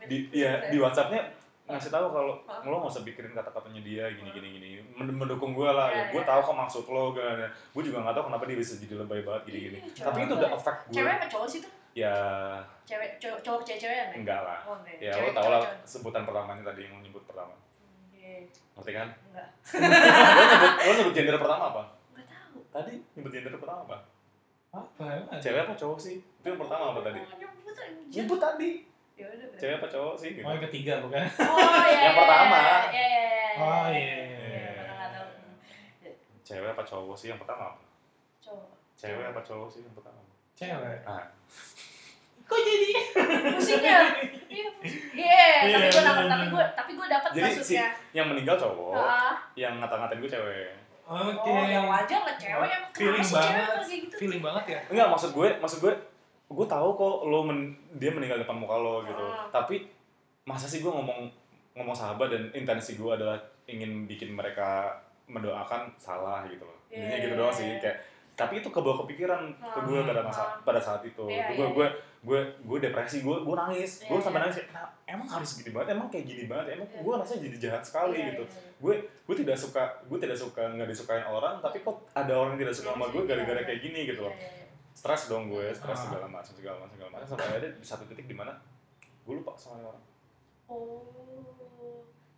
di 0.02 0.16
ya 0.30 0.66
di 0.66 0.76
WhatsAppnya 0.76 1.20
ngasih 1.64 1.90
tahu 1.90 2.06
kalau 2.08 2.34
Hah? 2.42 2.62
lo 2.62 2.78
nggak 2.78 2.90
usah 2.90 3.02
pikirin 3.02 3.32
kata-katanya 3.32 3.80
dia 3.80 4.04
gini 4.08 4.30
gini 4.30 4.48
gini 4.52 4.68
Men- 4.92 5.14
mendukung 5.14 5.52
gue 5.52 5.64
lah 5.64 5.88
Iya, 5.88 6.10
gue 6.10 6.20
iya. 6.20 6.26
tahu 6.26 6.40
kok 6.42 6.56
maksud 6.56 6.84
lo 6.86 7.10
gue 7.10 7.22
gue 7.48 7.82
juga 7.82 7.98
nggak 8.02 8.14
tahu 8.14 8.24
kenapa 8.28 8.44
dia 8.44 8.56
bisa 8.56 8.72
jadi 8.76 8.94
lebay 8.96 9.22
banget 9.22 9.42
gini 9.46 9.58
gini 9.62 9.78
Iya, 9.80 10.02
tapi 10.02 10.18
itu 10.22 10.34
udah 10.34 10.50
affect 10.52 10.80
gue 10.84 10.94
Cewek 10.94 11.12
apa 11.12 11.26
cowok 11.28 11.48
sih 11.48 11.60
tuh? 11.60 11.72
Ya 11.94 12.14
Cewek, 12.82 13.10
cowok, 13.16 13.38
cowok 13.40 13.60
cewek-cewekan 13.62 14.08
ya? 14.08 14.16
enggak 14.16 14.40
lah 14.42 14.58
Oh, 14.64 14.76
enggak. 14.76 14.96
ya 14.98 15.12
Cewek, 15.12 15.28
lo 15.28 15.34
tau 15.34 15.48
lah 15.50 15.60
sebutan 15.82 16.22
pertamanya 16.22 16.62
tadi 16.64 16.80
yang 16.82 16.92
lo 16.94 17.00
nyebut 17.00 17.22
pertama 17.22 17.54
Iya. 18.10 18.48
ngerti 18.74 18.92
kan 18.92 19.08
Enggak. 19.28 19.48
lo 19.72 20.48
nyebut 20.48 20.72
lo 20.78 20.92
nyebut 20.94 21.14
gender 21.14 21.36
pertama 21.38 21.64
apa 21.68 21.82
Enggak 22.10 22.26
tahu. 22.28 22.58
tadi 22.70 22.92
nyebut 23.12 23.30
gender 23.30 23.52
pertama 23.54 23.80
apa 23.84 23.96
apa 24.72 25.04
emang 25.06 25.36
cewek 25.36 25.60
apa 25.62 25.74
cowok 25.74 25.98
sih 25.98 26.16
itu 26.16 26.46
yang 26.46 26.56
pertama 26.56 26.84
apa 26.90 27.00
tadi 27.02 27.20
nyebut 27.20 27.76
nyebut 28.08 28.40
tadi 28.40 28.70
Ya 29.12 29.28
cewek 29.54 29.76
apa 29.76 29.86
cowok 29.86 30.14
sih 30.16 30.28
gitu. 30.32 30.40
oh 30.40 30.50
yang 30.50 30.64
ketiga 30.64 30.94
bukan 30.98 31.20
Oh, 31.38 31.84
iya. 31.84 32.00
Yang 32.08 32.16
pertama. 32.16 32.58
Iya, 32.88 33.04
iya, 33.04 33.04
iya. 33.04 33.52
Oh, 33.54 33.86
iya. 33.86 34.16
Iya, 36.00 36.10
cewek 36.42 36.68
apa 36.72 36.82
cowok 36.82 37.14
sih 37.14 37.28
yang 37.28 37.36
pertama 37.36 37.70
apa 37.70 37.82
Cowok. 38.40 38.72
cewek 38.96 39.26
apa 39.26 39.40
cowok 39.42 39.68
sih 39.68 39.80
yang 39.80 39.92
pertama 39.92 40.18
cewek. 40.54 40.98
Ah. 41.02 41.24
Kok 42.44 42.58
jadi? 42.58 42.90
Pusingnya. 43.54 43.98
Iya, 44.52 44.68
pusing. 44.68 45.00
Iya, 45.16 45.48
tapi 45.64 45.68
Iya, 45.72 45.88
gue 45.88 46.02
dapat, 46.04 46.24
iya, 46.24 46.28
tapi 46.28 46.44
gue, 46.46 46.64
tapi 46.76 46.90
gue 46.92 47.06
dapat 47.08 47.30
Jadi 47.32 47.50
si- 47.64 47.80
yang 48.12 48.28
meninggal 48.28 48.60
cowok 48.60 48.92
Ah, 48.92 49.32
yang 49.56 49.80
ngata-ngatain 49.80 50.20
gue 50.20 50.28
cewek. 50.28 50.76
Oke. 51.02 51.48
Oh, 51.48 51.64
ya 51.64 51.80
wajar 51.82 52.20
lah 52.20 52.36
cewek 52.36 52.68
yang 52.68 52.84
feeling 52.92 53.24
sih 53.24 53.32
cewek 53.34 53.48
banget 53.58 53.80
kayak 53.82 54.00
gitu? 54.04 54.14
feeling 54.20 54.42
banget 54.44 54.64
ya? 54.68 54.80
Enggak 54.92 55.08
maksud 55.08 55.30
gue 55.32 55.48
maksud 55.56 55.78
gue 55.80 55.92
gue 56.52 56.66
tahu 56.68 56.88
kok 56.92 57.14
lo 57.24 57.40
men- 57.42 57.72
dia 57.96 58.12
meninggal 58.12 58.38
depan 58.38 58.56
muka 58.56 58.76
lo 58.76 59.00
gitu. 59.02 59.24
Ah. 59.24 59.48
tapi 59.48 59.88
masa 60.44 60.68
sih 60.68 60.78
gue 60.78 60.88
ngomong 60.88 61.32
ngomong 61.72 61.96
sahabat 61.96 62.28
dan 62.28 62.52
intensi 62.52 63.00
gue 63.00 63.08
adalah 63.08 63.40
ingin 63.64 64.04
bikin 64.04 64.28
mereka 64.30 64.92
mendoakan 65.24 65.88
salah 65.96 66.44
gitu 66.44 66.62
loh. 66.62 66.76
Iya, 66.86 67.00
intinya 67.02 67.18
gitu 67.18 67.32
iya, 67.32 67.40
doang 67.40 67.48
iya. 67.50 67.58
sih 67.58 67.68
kayak 67.80 67.96
tapi 68.42 68.54
itu 68.56 68.68
kebawa 68.68 68.96
kepikiran 69.00 69.40
ke 69.54 69.78
gue 69.82 69.96
Ah, 69.96 70.04
pada 70.04 70.22
masa 70.22 70.42
ah. 70.42 70.48
pada 70.60 70.78
saat 70.78 71.02
itu 71.02 71.24
Iya, 71.24 71.42
gue 71.48 71.56
iya, 71.56 71.68
gue 71.70 71.86
gue 72.22 72.38
gue 72.60 72.78
depresi 72.80 73.18
gue 73.20 73.36
gue 73.36 73.56
nangis 73.56 73.92
gue 74.00 74.10
Iya, 74.10 74.20
sampai 74.20 74.34
iya. 74.34 74.44
nangis 74.44 74.56
kayak 74.56 74.68
"Kenapa? 74.68 74.90
emang 75.06 75.28
harus 75.28 75.50
gini 75.54 75.70
banget 75.70 75.88
emang 75.92 76.08
kayak 76.08 76.24
gini 76.24 76.44
banget 76.44 76.66
emang 76.72 76.88
Iya. 76.88 77.00
gue 77.00 77.12
rasanya 77.16 77.40
jadi 77.42 77.56
jahat 77.60 77.82
sekali 77.82 78.16
Iya, 78.16 78.26
gitu 78.28 78.44
iya, 78.44 78.54
iya. 78.56 78.70
gue 78.78 78.94
gue 79.22 79.36
tidak 79.38 79.56
suka 79.56 79.82
gue 80.02 80.18
tidak 80.18 80.36
suka 80.36 80.62
nggak 80.68 80.88
disukain 80.88 81.24
orang 81.24 81.54
tapi 81.58 81.78
kok 81.80 81.96
ada 82.12 82.32
orang 82.32 82.50
yang 82.52 82.62
tidak 82.62 82.74
suka 82.74 82.88
sama 82.90 83.06
gue 83.08 83.22
gara-gara 83.24 83.60
kayak 83.62 83.80
gini 83.80 84.00
gitu 84.04 84.20
loh 84.20 84.32
Iya, 84.32 84.42
iya, 84.44 84.60
iya. 84.60 84.66
stres 84.92 85.22
dong 85.26 85.44
gue 85.48 85.66
stres 85.70 85.94
Ah. 85.94 86.04
segala 86.04 86.26
macam 86.26 86.52
segala 86.52 86.76
macam 86.78 86.94
segala 86.94 87.10
macam 87.12 87.26
sampai 87.28 87.46
ada 87.54 87.68
di 87.70 87.82
satu 87.82 88.04
titik 88.04 88.24
di 88.24 88.34
mana 88.34 88.52
gue 89.22 89.34
lupa 89.34 89.54
sama 89.54 89.82
orang 89.84 90.02
Oh. 90.64 91.04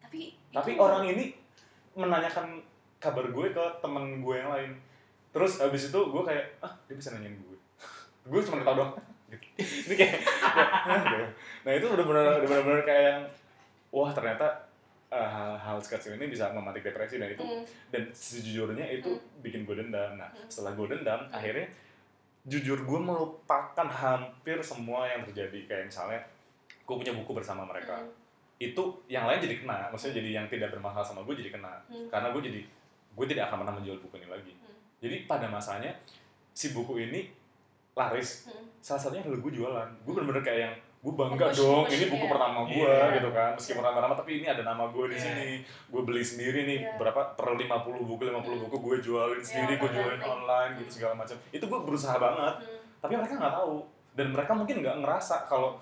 Tapi 0.00 0.34
tapi 0.50 0.70
itu- 0.70 0.80
orang 0.80 1.04
ini 1.04 1.24
menanyakan 1.94 2.58
kabar 2.96 3.26
gue 3.26 3.46
ke 3.48 3.64
temen 3.78 4.18
gue 4.18 4.34
yang 4.34 4.50
lain 4.50 4.70
terus 5.34 5.58
abis 5.58 5.90
itu 5.90 5.98
gue 6.00 6.22
kayak 6.22 6.44
ah 6.60 6.70
dia 6.86 6.94
bisa 6.94 7.10
nanyain 7.10 7.34
gue 7.34 7.58
gue 8.30 8.40
cuma 8.40 8.56
ketawa 8.56 8.76
doang 8.78 8.92
gitu. 9.28 9.46
ini 9.58 9.94
kayak 9.94 10.22
"Hah?" 10.22 11.02
gitu. 11.02 11.26
nah 11.62 11.72
itu 11.72 11.86
udah 11.88 12.04
benar 12.04 12.24
udah 12.36 12.48
benar-benar 12.48 12.82
kayak 12.82 13.04
yang 13.04 13.20
wah 13.90 14.10
ternyata 14.10 14.46
eh, 15.08 15.28
hal-hal 15.28 15.78
sekecil 15.78 16.14
ini 16.14 16.26
bisa 16.26 16.50
memantik 16.50 16.82
depresi 16.82 17.18
dan 17.18 17.28
itu 17.28 17.42
Hmm. 17.42 17.62
dan 17.88 18.02
sejujurnya 18.08 18.86
itu 18.92 19.10
bikin 19.40 19.62
gue 19.62 19.74
dendam 19.76 20.14
nah 20.14 20.26
Hmm. 20.28 20.46
setelah 20.46 20.72
gue 20.72 20.86
dendam 20.88 21.20
Hmm. 21.20 21.34
akhirnya 21.34 21.66
jujur 22.44 22.78
gue 22.78 23.00
melupakan 23.00 23.88
hampir 23.88 24.60
semua 24.60 25.06
yang 25.06 25.24
terjadi 25.24 25.58
kayak 25.64 25.84
misalnya 25.88 26.20
gue 26.80 26.94
punya 26.94 27.10
buku 27.12 27.30
bersama 27.32 27.64
mereka 27.64 27.96
Hmm. 27.96 28.10
itu 28.56 28.82
yang 29.06 29.26
lain 29.26 29.38
jadi 29.40 29.56
kena 29.58 29.88
maksudnya 29.88 30.18
jadi 30.18 30.30
yang 30.32 30.46
tidak 30.46 30.70
bermasalah 30.70 31.02
sama 31.04 31.22
gue 31.22 31.34
jadi 31.36 31.50
kena 31.52 31.74
Hmm. 31.86 32.06
karena 32.06 32.30
gue 32.30 32.42
jadi 32.44 32.60
gue 33.14 33.26
tidak 33.28 33.44
akan 33.46 33.62
pernah 33.62 33.74
menjual 33.74 33.98
buku 34.00 34.14
ini 34.16 34.26
lagi. 34.26 34.52
Jadi 35.04 35.16
pada 35.24 35.46
masanya 35.46 35.92
si 36.50 36.70
buku 36.70 36.96
ini 37.02 37.28
laris 37.92 38.46
Hmm. 38.46 38.64
salah 38.80 38.98
satunya 38.98 39.22
adalah 39.22 39.38
gue 39.38 39.52
jualan 39.52 39.88
gue 40.00 40.12
bener-bener 40.12 40.42
kayak 40.42 40.60
yang 40.62 40.74
gue 41.00 41.12
bangga 41.12 41.46
Push, 41.46 41.58
dong 41.58 41.84
push, 41.84 41.94
ini 41.94 42.04
buku 42.08 42.24
iya. 42.24 42.32
pertama 42.32 42.58
gue 42.64 42.80
Iya. 42.88 43.14
gitu 43.14 43.28
kan 43.30 43.50
meskipun 43.54 43.82
lama-lama 43.82 44.14
tapi 44.14 44.30
ini 44.34 44.46
ada 44.46 44.62
nama 44.62 44.84
gue 44.86 45.04
di 45.06 45.14
Iya. 45.14 45.22
sini 45.22 45.48
gue 45.62 46.02
beli 46.02 46.22
sendiri 46.22 46.60
nih 46.64 46.78
Iya. 46.80 46.96
berapa 46.96 47.20
per 47.34 47.46
50 47.52 47.68
buku 48.02 48.22
50 48.24 48.56
buku 48.58 48.76
gue 48.80 48.96
jualin 49.02 49.38
sendiri 49.38 49.72
gue 49.74 49.84
online 49.84 50.00
jualin 50.00 50.18
thing. 50.18 50.32
online 50.32 50.72
gitu 50.80 50.90
segala 50.94 51.14
macam 51.14 51.36
itu 51.46 51.60
gue 51.62 51.80
berusaha 51.82 52.16
banget 52.16 52.54
Hmm. 52.58 52.80
tapi 52.98 53.12
mereka 53.14 53.34
nggak 53.36 53.54
tahu 53.54 53.74
dan 54.14 54.26
mereka 54.30 54.52
mungkin 54.52 54.76
nggak 54.80 54.96
ngerasa 54.98 55.36
kalau 55.44 55.76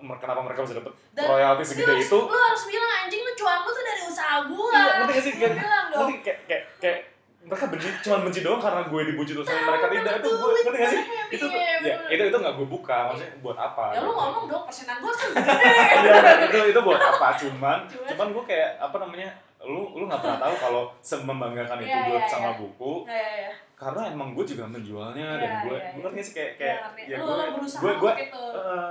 mer- 0.00 0.18
kenapa 0.18 0.42
mereka 0.42 0.60
bisa 0.60 0.74
dapet 0.76 0.90
Dan 1.12 1.24
royalti 1.24 1.62
segede 1.64 1.94
harus- 1.94 2.04
itu 2.04 2.18
Lu 2.20 2.34
harus 2.36 2.62
bilang 2.66 2.90
anjing 3.00 3.22
lu 3.22 3.32
cuan 3.34 3.58
lu 3.60 3.70
tuh 3.70 3.84
dari 3.84 4.02
usaha 4.02 4.36
gua. 4.44 4.70
Iya, 4.72 4.82
ngerti 4.98 5.12
gak 5.12 5.22
sih? 5.22 5.32
Kayak- 5.32 5.56
bilang 5.56 5.86
dong. 5.86 6.00
nanti 6.02 6.14
kayak 6.20 6.38
kayak 6.44 6.64
kayak 6.76 6.98
mereka 7.40 7.64
benci 7.66 7.88
cuma 8.00 8.20
benci 8.20 8.40
doang 8.40 8.58
karena 8.58 8.84
gue 8.84 9.00
dipuji 9.08 9.32
terus. 9.32 9.44
Sama 9.44 9.62
mereka 9.66 9.86
tidak 9.88 10.12
itu 10.16 10.28
gue 10.30 10.50
ngerti 10.54 10.76
gak 10.76 10.90
sih? 10.90 11.00
Iya, 11.00 11.22
itu 11.30 11.46
ya 11.80 11.94
itu 12.10 12.22
itu 12.26 12.36
nggak 12.36 12.54
gue 12.54 12.66
buka 12.68 12.96
maksudnya 13.08 13.32
buat 13.40 13.56
apa 13.56 13.84
Ya 13.90 13.98
lu 13.98 14.04
gitu. 14.04 14.12
ngomong 14.12 14.44
dong 14.44 14.64
persenan 14.68 14.96
gua 14.98 15.12
kan 15.14 15.30
Iya, 16.04 16.12
itu 16.44 16.58
itu 16.68 16.80
buat 16.80 17.00
apa 17.00 17.28
cuman 17.34 17.78
Cuman- 17.88 18.30
gue 18.30 18.44
kayak 18.44 18.70
apa 18.76 18.96
namanya 18.98 19.28
lu 19.60 19.80
lu 19.94 20.04
nggak 20.04 20.20
pernah 20.20 20.38
tahu 20.38 20.54
kalau 20.58 20.82
semembanggakan 21.00 21.78
itu 21.78 21.88
Iya, 21.88 22.04
gue 22.06 22.18
iya, 22.18 22.28
sama 22.28 22.50
buku 22.54 22.92
karena 23.72 24.12
emang 24.12 24.36
gue 24.36 24.44
juga 24.44 24.68
menjualnya 24.68 25.40
dan 25.40 25.50
gue 25.64 25.72
gue 25.72 26.02
ngerti 26.02 26.20
sih 26.20 26.34
kayak 26.34 26.52
kayak 26.56 26.78
ya 27.08 27.16
gue 27.16 27.36
gue 27.56 27.92
gue 27.96 28.12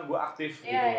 gue 0.04 0.20
aktif 0.20 0.52
gitu. 0.66 0.90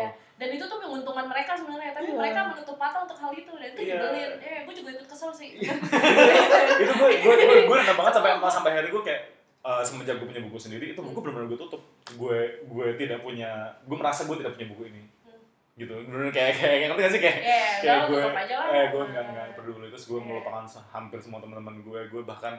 Dan 0.41 0.49
itu 0.49 0.65
tuh 0.65 0.79
menguntungkan 0.79 1.25
mereka 1.27 1.53
sebenarnya, 1.53 1.93
tapi 1.93 2.07
Iya. 2.07 2.17
mereka 2.17 2.39
menutup 2.49 2.73
mata 2.75 2.97
untuk 2.99 3.13
hal 3.15 3.29
itu 3.31 3.51
dan 3.53 3.67
itu 3.69 3.79
Iya. 3.79 3.93
nyebelin. 3.95 4.31
Eh, 4.41 4.59
gue 4.63 4.73
juga 4.73 4.89
ikut 4.91 5.07
kesel 5.07 5.29
sih. 5.31 5.49
itu 6.81 6.91
gue 6.91 7.09
gue 7.15 7.33
gue 7.37 7.57
gue 7.63 7.75
nendang 7.77 7.93
banget 7.95 8.13
sampai 8.15 8.31
sampai 8.43 8.71
hari 8.73 8.87
gue 8.89 9.01
kayak 9.01 9.21
eh, 9.61 9.83
semenjak 9.83 10.17
gue 10.17 10.25
punya 10.25 10.41
buku 10.41 10.57
sendiri 10.57 10.85
itu 10.89 10.99
buku 10.99 11.19
benar-benar 11.19 11.45
gue 11.47 11.59
tutup 11.59 11.81
gue 12.11 12.37
gue 12.65 12.87
tidak 12.97 13.21
punya 13.21 13.49
gue 13.79 13.93
merasa 13.93 14.25
gue 14.25 14.33
tidak 14.35 14.57
punya 14.57 14.67
buku 14.67 14.83
ini 14.87 15.01
Hmm. 15.21 15.37
gitu 15.77 15.93
benar 16.03 16.27
kayak 16.27 16.51
kayak 16.51 16.69
kayak 16.73 16.87
ngerti 16.89 17.01
gak 17.01 17.13
sih 17.13 17.21
kayak 17.21 17.37
Ya, 17.37 17.61
kayak 17.77 17.85
udah 17.85 17.93
lu 17.93 18.09
gue 18.09 18.19
tutup 18.19 18.39
aja 18.39 18.55
lah. 18.57 18.67
eh 18.71 18.85
gue 18.89 19.03
nggak 19.05 19.23
nggak 19.27 19.47
peduli 19.53 19.87
terus 19.87 20.05
gue 20.07 20.17
Iya. 20.17 20.25
melupakan 20.25 20.63
hampir 20.91 21.19
semua 21.21 21.39
teman-teman 21.39 21.75
gue 21.79 21.99
gue 22.07 22.21
bahkan 22.23 22.53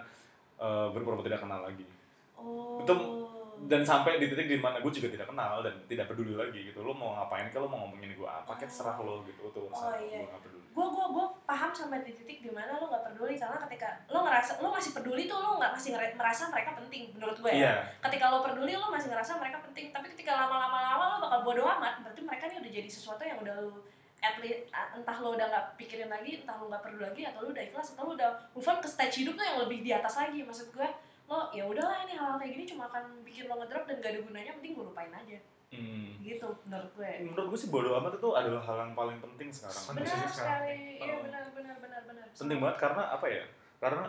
eh, 0.56 0.86
berpura-pura 0.88 1.26
tidak 1.26 1.42
kenal 1.42 1.60
lagi 1.60 1.86
Oh. 2.34 2.78
Itu- 2.78 3.41
dan 3.70 3.86
sampai 3.86 4.18
di 4.18 4.26
titik 4.26 4.50
di 4.50 4.58
mana 4.58 4.82
gue 4.82 4.90
juga 4.90 5.08
tidak 5.12 5.30
kenal 5.30 5.62
dan 5.62 5.74
tidak 5.86 6.10
peduli 6.10 6.34
lagi 6.34 6.72
gitu. 6.72 6.82
Lo 6.82 6.90
mau 6.90 7.14
ngapain 7.14 7.46
kalau 7.54 7.70
mau 7.70 7.86
ngomongin 7.86 8.18
gue 8.18 8.26
apa 8.26 8.58
kayak 8.58 8.70
terserah 8.70 8.98
lo 8.98 9.22
gitu. 9.22 9.50
Itu 9.50 9.60
urusan 9.70 9.86
Oh, 9.86 9.94
iya. 10.02 10.18
gue 10.22 10.28
nggak 10.30 10.42
peduli. 10.42 10.64
Gue 10.72 10.86
gue 10.88 11.06
gue 11.12 11.26
paham 11.46 11.70
sampai 11.70 11.98
di 12.02 12.12
titik 12.16 12.38
di 12.42 12.50
mana 12.50 12.80
lo 12.82 12.90
nggak 12.90 13.04
peduli. 13.12 13.34
Karena 13.38 13.58
ketika 13.68 13.88
lo 14.10 14.18
ngerasa 14.26 14.52
lo 14.58 14.68
masih 14.74 14.90
peduli 14.96 15.22
tuh 15.30 15.38
lo 15.38 15.60
nggak 15.62 15.72
masih 15.78 15.90
merasa 15.94 16.42
mereka 16.50 16.70
penting 16.74 17.02
menurut 17.14 17.36
gue 17.38 17.50
ya. 17.50 17.58
Iya. 17.58 17.74
Ketika 18.02 18.24
lo 18.30 18.38
peduli 18.42 18.72
lo 18.74 18.86
masih 18.90 19.08
ngerasa 19.14 19.32
mereka 19.38 19.58
penting. 19.62 19.86
Tapi 19.94 20.06
ketika 20.16 20.32
lama-lama 20.34 20.78
lama 20.82 21.04
lo 21.06 21.16
bakal 21.28 21.40
bodo 21.46 21.62
amat. 21.62 22.02
Berarti 22.02 22.20
mereka 22.26 22.44
ini 22.50 22.56
udah 22.62 22.72
jadi 22.82 22.88
sesuatu 22.90 23.22
yang 23.22 23.38
udah 23.40 23.54
lo 23.62 23.84
at 24.22 24.38
least 24.38 24.70
entah 24.70 25.18
lo 25.18 25.34
udah 25.34 25.50
nggak 25.50 25.66
pikirin 25.74 26.06
lagi 26.06 26.46
entah 26.46 26.54
lo 26.54 26.70
nggak 26.70 26.82
peduli 26.86 27.02
lagi 27.10 27.22
atau 27.26 27.42
lo 27.42 27.50
udah 27.50 27.64
ikhlas 27.66 27.98
atau 27.98 28.06
lo 28.06 28.14
udah 28.14 28.30
move 28.54 28.62
on 28.70 28.78
ke 28.78 28.86
stage 28.86 29.26
hidup 29.26 29.34
tuh 29.34 29.42
yang 29.42 29.58
lebih 29.66 29.82
di 29.82 29.90
atas 29.90 30.14
lagi 30.14 30.46
maksud 30.46 30.70
gue 30.70 30.88
lo 31.26 31.48
ya 31.50 31.64
udahlah 31.64 32.02
ini 32.02 32.12
hal-hal 32.12 32.36
kayak 32.36 32.52
gini 32.52 32.64
cuma 32.66 32.84
akan 32.86 33.04
bikin 33.22 33.46
lo 33.46 33.56
ngedrop 33.56 33.84
dan 33.84 33.96
gak 33.98 34.10
ada 34.12 34.20
gunanya 34.20 34.52
penting 34.56 34.72
gue 34.72 34.84
lupain 34.84 35.10
aja. 35.10 35.38
Hmm. 35.72 36.20
gitu 36.20 36.44
menurut 36.68 36.90
gue. 36.92 37.12
Menurut 37.24 37.46
gue 37.48 37.58
sih 37.58 37.70
bodo 37.72 37.96
amat 37.96 38.12
itu 38.14 38.28
adalah 38.30 38.60
hal 38.60 38.76
yang 38.78 38.92
paling 38.92 39.16
penting 39.18 39.48
sekarang. 39.48 39.96
Benar 39.96 40.28
sekali. 40.28 41.00
Iya 41.00 41.14
Oh. 41.16 41.20
benar 41.24 41.44
benar 41.50 41.76
benar 41.80 42.00
benar 42.04 42.26
penting 42.28 42.58
banget 42.60 42.76
karena 42.78 43.02
apa 43.08 43.26
ya? 43.26 43.44
Karena 43.80 44.04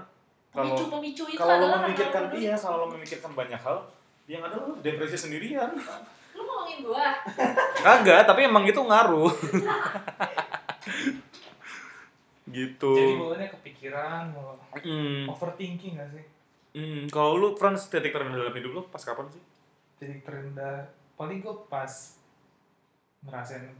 kalau 0.51 0.75
pemicu 0.75 0.85
pemicu 0.91 1.23
itu 1.25 1.39
kalau 1.39 1.55
lo 1.55 1.65
adalah 1.65 1.79
memikirkan 1.81 2.23
iya 2.35 2.53
kalau 2.53 2.77
lo 2.83 2.87
memikirkan 2.91 3.31
banyak 3.31 3.57
hal 3.57 3.77
yang 4.25 4.43
ada 4.43 4.55
lo 4.55 4.75
depresi 4.77 5.15
sendirian. 5.17 5.71
Lu 6.35 6.43
ngomongin 6.43 6.83
gua? 6.83 7.15
Kagak 7.79 8.27
tapi 8.27 8.43
emang 8.43 8.67
itu 8.67 8.77
ngaruh. 8.77 9.31
Gitu. 12.45 12.91
Jadi 12.93 13.13
bawaannya 13.17 13.49
kepikiran, 13.49 14.23
mau 14.29 14.59
Hmm, 14.75 15.25
overthinking 15.25 15.95
gak 15.95 16.11
sih? 16.11 16.25
Hmm. 16.73 17.09
kalau 17.09 17.37
lu 17.39 17.49
Frans 17.55 17.87
titik 17.87 18.13
terendah 18.13 18.37
dalam 18.37 18.53
hidup 18.53 18.71
lu? 18.73 18.81
Pas 18.89 19.01
kapan 19.01 19.29
sih? 19.31 19.43
Jadi 20.01 20.19
terendah, 20.25 20.89
paling 21.15 21.39
gue 21.39 21.55
pas 21.71 21.89
ngerasain 23.23 23.71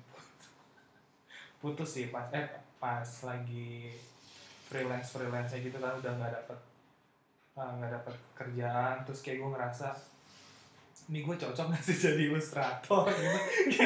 putus 1.60 1.90
sih 1.96 2.12
pas 2.12 2.28
eh 2.36 2.44
pas 2.76 3.08
lagi 3.24 3.92
freelance 4.68 5.16
freelance 5.16 5.56
gitu 5.56 5.80
kan 5.80 5.96
udah 5.96 6.12
nggak 6.16 6.32
dapet 6.32 6.60
ah, 7.56 7.72
nggak 7.80 7.92
dapet 7.92 8.16
kerjaan 8.36 9.04
terus 9.08 9.24
kayak 9.24 9.40
gue 9.40 9.50
ngerasa 9.52 9.88
ini 11.12 11.20
gue 11.20 11.36
cocok 11.36 11.68
gak 11.68 11.84
sih 11.84 11.98
jadi 12.00 12.32
ilustrator? 12.32 13.04
Gitu. 13.68 13.84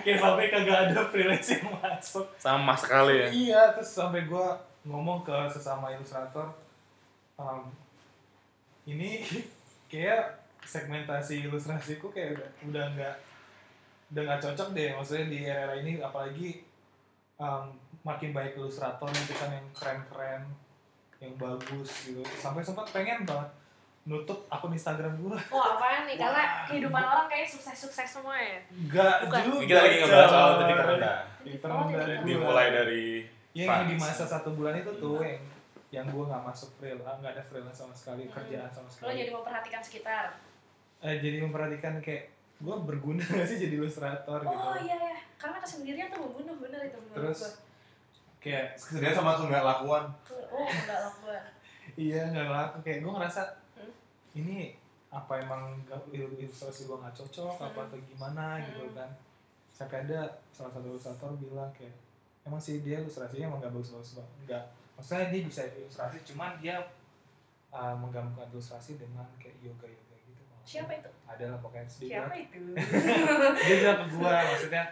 Kayak 0.00 0.18
sampai 0.24 0.48
kagak 0.48 0.78
ada 0.88 1.00
freelance 1.12 1.52
yang 1.52 1.68
masuk. 1.76 2.24
Sama 2.40 2.72
sekali 2.72 3.20
ya? 3.20 3.28
Iya, 3.28 3.62
terus 3.76 3.92
sampai 3.92 4.24
gue 4.24 4.46
ngomong 4.88 5.20
ke 5.20 5.36
sesama 5.52 5.92
ilustrator, 5.92 6.48
um, 7.36 7.68
ini 8.84 9.24
kayak 9.92 10.40
segmentasi 10.64 11.44
ilustrasiku 11.44 12.08
kayak 12.08 12.36
udah 12.36 12.48
udah 12.68 12.84
nggak 12.94 13.14
udah 14.12 14.22
nggak 14.22 14.40
cocok 14.40 14.68
deh, 14.72 14.88
maksudnya 14.92 15.26
di 15.26 15.38
era 15.42 15.74
ini 15.74 15.98
apalagi 15.98 16.62
um, 17.36 17.72
makin 18.00 18.30
baik 18.30 18.54
ilustrator 18.54 19.08
itu 19.08 19.34
kan 19.34 19.50
yang 19.50 19.66
keren-keren, 19.72 20.42
yang 21.18 21.32
bagus 21.34 21.90
gitu. 22.04 22.20
Sampai 22.36 22.60
sempat 22.60 22.88
pengen 22.90 23.24
banget 23.24 23.50
nutup 24.04 24.44
akun 24.52 24.68
Instagram 24.70 25.16
gue. 25.16 25.32
oh 25.48 25.64
apaan 25.64 26.04
nih 26.04 26.20
karena 26.20 26.36
Wah. 26.36 26.68
kehidupan 26.68 27.00
orang 27.00 27.24
kayak 27.24 27.48
sukses 27.48 27.72
sukses 27.72 28.04
semua 28.04 28.36
ya 28.36 28.60
Enggak 28.68 29.32
juga. 29.32 29.64
kita 29.64 29.80
lagi 29.80 29.96
ngebahas 29.96 30.28
soal 30.28 30.50
titik 30.60 30.76
terendah 30.76 31.16
Titik 31.40 31.60
Oh, 31.64 31.88
terendah 31.88 32.20
dimulai 32.20 32.68
dari 32.68 33.04
Iya, 33.56 33.64
yang 33.64 33.88
di 33.88 33.96
masa 33.96 34.28
satu 34.28 34.52
bulan 34.52 34.76
itu 34.76 34.92
tuh 35.00 35.24
yang 35.24 35.40
yang 35.94 36.06
gue 36.06 36.24
nggak 36.24 36.42
masuk 36.42 36.70
freelance, 36.74 37.18
nggak 37.18 37.32
ada 37.32 37.44
freelance 37.44 37.78
sama 37.78 37.94
sekali, 37.94 38.22
Hmm. 38.24 38.34
kerjaan 38.34 38.66
sama 38.68 38.84
lo 38.84 38.92
sekali. 38.92 39.14
jadi 39.16 39.30
memperhatikan 39.32 39.80
sekitar 39.80 40.24
Eh, 41.00 41.16
jadi 41.18 41.36
memperhatikan 41.38 41.94
kayak 42.00 42.24
gue 42.56 42.76
berguna 42.80 43.20
gak 43.30 43.46
sih 43.46 43.58
jadi 43.58 43.74
ilustrator 43.76 44.40
gitu. 44.40 44.56
oh 44.58 44.78
iya 44.78 44.96
ya 44.96 45.14
karena 45.36 45.58
kesendirian 45.58 46.08
tuh 46.08 46.20
membunuh 46.22 46.56
bener 46.58 46.80
itu 46.82 46.96
menurut 46.98 47.16
Terus 47.28 47.40
gua. 47.40 47.52
kayak 48.40 48.66
Kesedihan 48.74 49.14
sama 49.14 49.30
aku 49.32 49.42
nggak 49.46 49.64
lakuan. 49.64 50.04
oh 50.48 50.64
enggak 50.64 50.98
lah 50.98 51.12
gua 51.18 51.38
iya 52.00 52.22
nggak 52.26 52.46
laku 52.48 52.76
kayak 52.80 52.98
gue 53.00 53.12
ngerasa 53.12 53.40
Hmm. 53.74 53.92
ini 54.34 54.58
apa 55.10 55.32
emang 55.38 55.62
ilustrasi 56.10 56.80
gue 56.84 56.96
nggak 56.96 57.14
cocok 57.14 57.54
apa 57.60 57.70
Hmm. 57.76 57.86
atau 57.86 57.98
gimana 58.04 58.44
gitu 58.62 58.82
Hmm. 58.84 58.96
kan. 58.96 59.10
Sampai 59.70 59.96
ada 60.00 60.20
salah 60.48 60.70
satu 60.70 60.86
ilustrator 60.88 61.34
bilang 61.34 61.68
kayak 61.70 61.92
emang 62.42 62.58
sih 62.58 62.80
dia 62.80 62.98
ilustrasinya 62.98 63.48
emang 63.48 63.58
gak 63.58 63.72
bagus-bagus 63.72 64.14
banget. 64.16 64.32
Enggak. 64.40 64.64
Maksudnya 64.94 65.26
dia 65.30 65.40
bisa 65.42 65.62
ilustrasi 65.66 66.18
cuman 66.22 66.56
dia 66.62 66.78
uh, 67.74 67.94
menggabungkan 67.98 68.46
ilustrasi 68.54 68.96
dengan 68.96 69.26
kayak 69.36 69.58
yoga 69.60 69.86
yoga 69.90 70.16
gitu. 70.22 70.42
Siapa 70.64 70.92
itu? 70.94 71.10
Ada 71.26 71.44
lah 71.50 71.58
pokoknya 71.58 71.86
dia 71.86 72.08
siapa 72.08 72.34
bilang, 72.34 72.46
itu? 72.46 72.60
Dia 73.66 73.76
bilang 73.82 73.98
ke 74.00 74.06
gua 74.14 74.32
maksudnya 74.54 74.84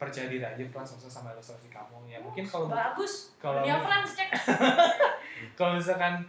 percaya 0.00 0.26
diri 0.32 0.40
aja 0.40 0.64
Frans 0.72 0.96
maksudnya 0.96 1.12
sama 1.12 1.28
ilustrasi 1.36 1.68
kamu. 1.68 1.96
Ya 2.08 2.18
mungkin 2.22 2.44
kalau 2.48 2.70
bagus. 2.72 3.36
kalau 3.36 3.60
dunia 3.60 3.76
Frans 3.82 4.10
cek. 4.16 4.30
Kalau 5.56 5.72
misalkan 5.72 6.20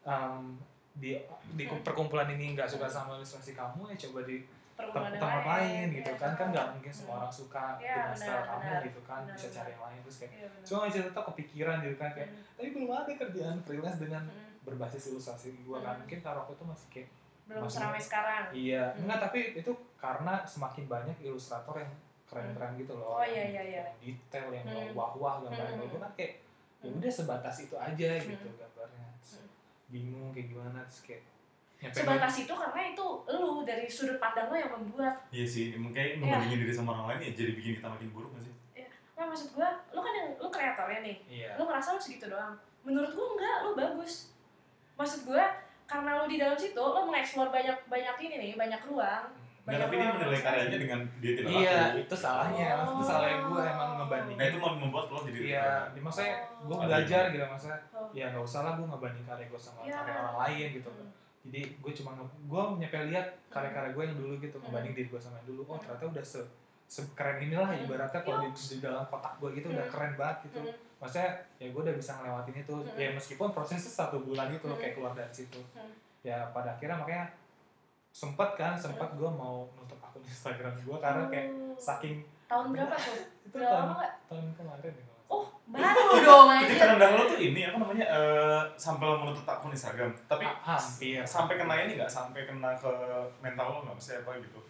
um, 0.00 0.56
di 0.96 1.12
di 1.52 1.64
perkumpulan 1.84 2.24
ini 2.32 2.56
nggak 2.56 2.64
suka 2.64 2.88
sama 2.88 3.20
ilustrasi 3.20 3.52
kamu 3.52 3.92
ya 3.92 4.08
coba 4.08 4.24
di 4.24 4.40
yang 4.76 4.92
tempat 5.10 5.44
lain 5.46 5.86
gitu 5.90 6.10
Ya, 6.10 6.16
kan 6.16 6.32
kan 6.34 6.46
nggak 6.50 6.66
mungkin 6.70 6.92
semua 6.92 7.14
orang 7.18 7.32
suka 7.32 7.64
Iya, 7.76 7.94
dengan 7.96 8.12
style 8.14 8.44
kamu 8.44 8.70
gitu 8.84 9.00
kan 9.02 9.20
Benar, 9.22 9.34
bisa 9.34 9.48
cari 9.50 9.70
yang 9.70 9.82
lain 9.82 9.98
terus 10.00 10.16
kayak 10.18 10.32
benar. 10.34 10.50
cuma 10.62 10.80
aja 10.84 10.98
tetap 11.02 11.24
kepikiran 11.26 11.76
gitu 11.80 11.96
kan 11.96 12.10
kayak 12.10 12.28
Hmm. 12.28 12.42
tapi 12.52 12.68
belum 12.70 12.90
ada 12.90 13.12
kerjaan 13.14 13.56
freelance 13.58 13.98
dengan 13.98 14.22
Hmm. 14.22 14.52
berbasis 14.62 15.02
ilustrasi 15.08 15.48
kan 15.64 15.80
Hmm. 15.86 15.98
mungkin 15.98 16.18
kalau 16.20 16.40
aku 16.42 16.52
tuh 16.54 16.66
masih 16.66 16.88
kayak 16.90 17.08
belum 17.46 17.62
Masih- 17.62 17.74
seramai 17.78 18.00
sekarang 18.02 18.44
iya 18.52 18.84
Hmm. 18.90 19.00
enggak 19.02 19.18
tapi 19.22 19.40
itu 19.54 19.70
karena 19.96 20.34
semakin 20.44 20.84
banyak 20.86 21.16
ilustrator 21.22 21.76
yang 21.78 21.92
keren-keren 22.26 22.74
gitu 22.74 22.92
loh 22.92 23.16
Oh, 23.16 23.24
iya, 23.24 23.44
iya, 23.46 23.62
iya. 23.64 23.82
yang 23.86 24.18
detail 24.18 24.50
yang 24.52 24.66
Hmm. 24.66 24.92
wah-wah 24.92 25.40
gambarnya 25.40 25.78
Hmm. 25.78 25.88
Gua 25.88 26.00
kan 26.02 26.12
kayak 26.12 26.32
ya 26.78 26.90
udah 26.92 27.08
sebatas 27.08 27.56
itu 27.60 27.74
aja 27.74 28.08
gitu 28.18 28.46
Hmm. 28.46 28.58
gambarnya 28.58 29.06
Terus 29.16 29.32
Hmm. 29.38 29.48
bingung 29.88 30.28
kayak 30.30 30.48
gimana 30.50 30.78
terus 30.84 31.00
kayak 31.02 31.22
sebatas 31.78 32.34
itu 32.38 32.50
karena 32.50 32.80
itu 32.88 33.06
lu 33.28 33.62
dari 33.62 33.84
sudut 33.86 34.16
pandang 34.16 34.46
lu 34.46 34.56
yang 34.56 34.70
membuat 34.70 35.14
Iya 35.28 35.44
sih, 35.44 35.64
mungkin 35.74 36.02
Iya. 36.02 36.16
ngebandingin 36.18 36.58
diri 36.60 36.72
sama 36.72 36.90
orang 36.94 37.06
lain 37.12 37.20
ya 37.22 37.32
jadi 37.36 37.52
bikin 37.52 37.72
kita 37.76 37.88
makin 37.88 38.08
buruk 38.10 38.30
gak 38.32 38.42
sih? 38.42 38.54
nah 39.14 39.24
maksud 39.26 39.48
gua 39.50 39.68
lu 39.90 39.98
kan 39.98 40.12
yang 40.12 40.28
lu 40.34 40.46
kreatornya 40.46 41.00
nih 41.02 41.16
iya 41.26 41.50
lu 41.56 41.64
ngerasa 41.64 41.88
lu 41.90 42.00
segitu 42.02 42.26
doang 42.26 42.52
menurut 42.82 43.08
gua 43.10 43.26
enggak 43.30 43.56
lu 43.62 43.70
bagus 43.72 44.28
maksud 44.94 45.24
gua 45.24 45.56
karena 45.84 46.10
lu 46.16 46.24
di 46.26 46.36
dalam 46.36 46.52
situ 46.54 46.76
lu 46.76 47.00
mengeksplor 47.02 47.48
banyak 47.48 47.76
banyak 47.86 48.16
ini 48.20 48.34
nih 48.38 48.52
banyak 48.54 48.82
ruang 48.84 49.24
Nah, 49.66 49.74
tapi 49.76 49.98
dia 49.98 50.06
menilai 50.08 50.38
karyanya 50.40 50.78
dengan 50.78 51.00
dia 51.18 51.32
tidak 51.34 51.50
iya 51.50 51.74
laku. 51.90 51.98
itu 52.00 52.14
salahnya 52.16 52.70
Oh. 52.78 52.86
itu 52.92 53.02
salahnya 53.04 53.38
gue 53.42 53.62
emang 53.66 53.90
ngebandingin 53.98 54.38
Nah 54.38 54.46
itu 54.46 54.58
mau 54.60 54.70
membuat 54.72 55.06
lo 55.08 55.18
jadi 55.20 55.38
iya 55.44 55.66
di 55.90 55.98
maksudnya 55.98 56.34
gue 56.60 56.70
Oh. 56.70 56.80
belajar 56.80 57.22
gitu 57.26 57.42
maksudnya 57.44 57.78
Oh. 57.90 58.06
ya 58.12 58.30
nggak 58.30 58.44
usah 58.44 58.60
lah 58.62 58.72
gue 58.74 58.86
ngebanding 58.86 59.26
karya 59.26 59.46
gue 59.48 59.58
sama 59.58 59.82
Iya. 59.82 59.98
karya 59.98 60.14
orang 60.20 60.36
lain 60.38 60.66
gitu 60.72 60.90
Hmm. 60.92 61.10
Jadi 61.46 61.60
gue 61.72 61.92
cuma 61.94 62.10
gue 62.20 62.62
nyampe 62.76 62.98
lihat 63.06 63.26
karya-karya 63.48 63.90
gue 63.90 64.02
yang 64.04 64.16
dulu 64.16 64.32
gitu 64.36 64.56
Hmm. 64.56 64.64
ngebanding 64.66 64.94
diri 64.94 65.08
gue 65.08 65.20
sama 65.20 65.38
yang 65.38 65.48
dulu 65.48 65.62
oh 65.64 65.74
Hmm. 65.74 65.82
ternyata 65.86 66.04
udah 66.12 66.24
se 66.24 66.40
sekeren 66.86 67.38
inilah 67.40 67.66
Hmm. 67.68 67.82
ibaratnya 67.82 68.20
kalau 68.20 68.38
di, 68.40 68.48
di 68.50 68.76
dalam 68.78 69.04
kotak 69.06 69.34
gue 69.36 69.50
gitu 69.54 69.66
udah 69.68 69.82
Hmm. 69.82 69.92
keren 69.92 70.12
banget 70.14 70.38
gitu 70.44 70.60
Hmm. 70.60 70.74
maksudnya 70.96 71.28
ya 71.56 71.66
gue 71.68 71.82
udah 71.82 71.94
bisa 71.94 72.12
ngelewatin 72.14 72.56
itu 72.56 72.74
Hmm. 72.76 72.96
ya 72.96 73.08
meskipun 73.12 73.48
prosesnya 73.50 73.78
satu 73.92 74.16
bulan 74.20 74.46
gitu 74.48 74.64
loh 74.64 74.74
Hmm. 74.74 74.82
kayak 74.82 74.94
keluar 74.94 75.12
dari 75.12 75.32
situ 75.32 75.60
Hmm. 75.72 75.92
ya 76.20 76.46
pada 76.50 76.72
akhirnya 76.72 76.96
makanya 76.96 77.26
sempet 78.10 78.50
kan 78.54 78.72
sempat 78.74 79.12
gue 79.12 79.28
mau 79.28 79.68
nutup 79.72 80.00
akun 80.00 80.22
Instagram 80.22 80.72
gue 80.78 80.96
karena 80.96 81.22
kayak 81.26 81.48
Oh. 81.52 81.76
saking 81.76 82.16
tahun 82.46 82.66
berapa 82.70 82.94
tuh 82.94 83.16
itu 83.44 83.56
tahun 83.56 83.88
tahun 84.24 84.44
kemarin 84.54 84.92
ya 84.92 85.04
kalau 85.04 85.18
nggak 85.18 85.26
salah. 85.26 85.34
oh 85.34 85.46
baru 85.66 85.82
dong 86.20 86.46
Titik 86.54 86.62
anjir 86.62 86.78
terendah 86.78 87.10
lo 87.10 87.22
tuh 87.24 87.38
ini 87.38 87.60
apa 87.60 87.76
namanya 87.76 88.06
eh 88.06 88.60
sampai 88.76 89.06
menutup 89.16 89.42
akun 89.44 89.70
Instagram. 89.70 90.14
Tapi 90.24 90.44
Ha- 90.44 90.62
hampir 90.72 91.20
sampai 91.22 91.54
kena 91.56 91.74
ini 91.80 91.92
nggak? 91.94 92.06
Sampai 92.08 92.44
kena 92.44 92.70
ke 92.72 92.86
mental 93.40 93.66
lo 93.68 93.78
nggak? 93.82 93.94
Maksudnya 93.94 94.22
apa 94.22 94.32
gitu? 94.38 94.60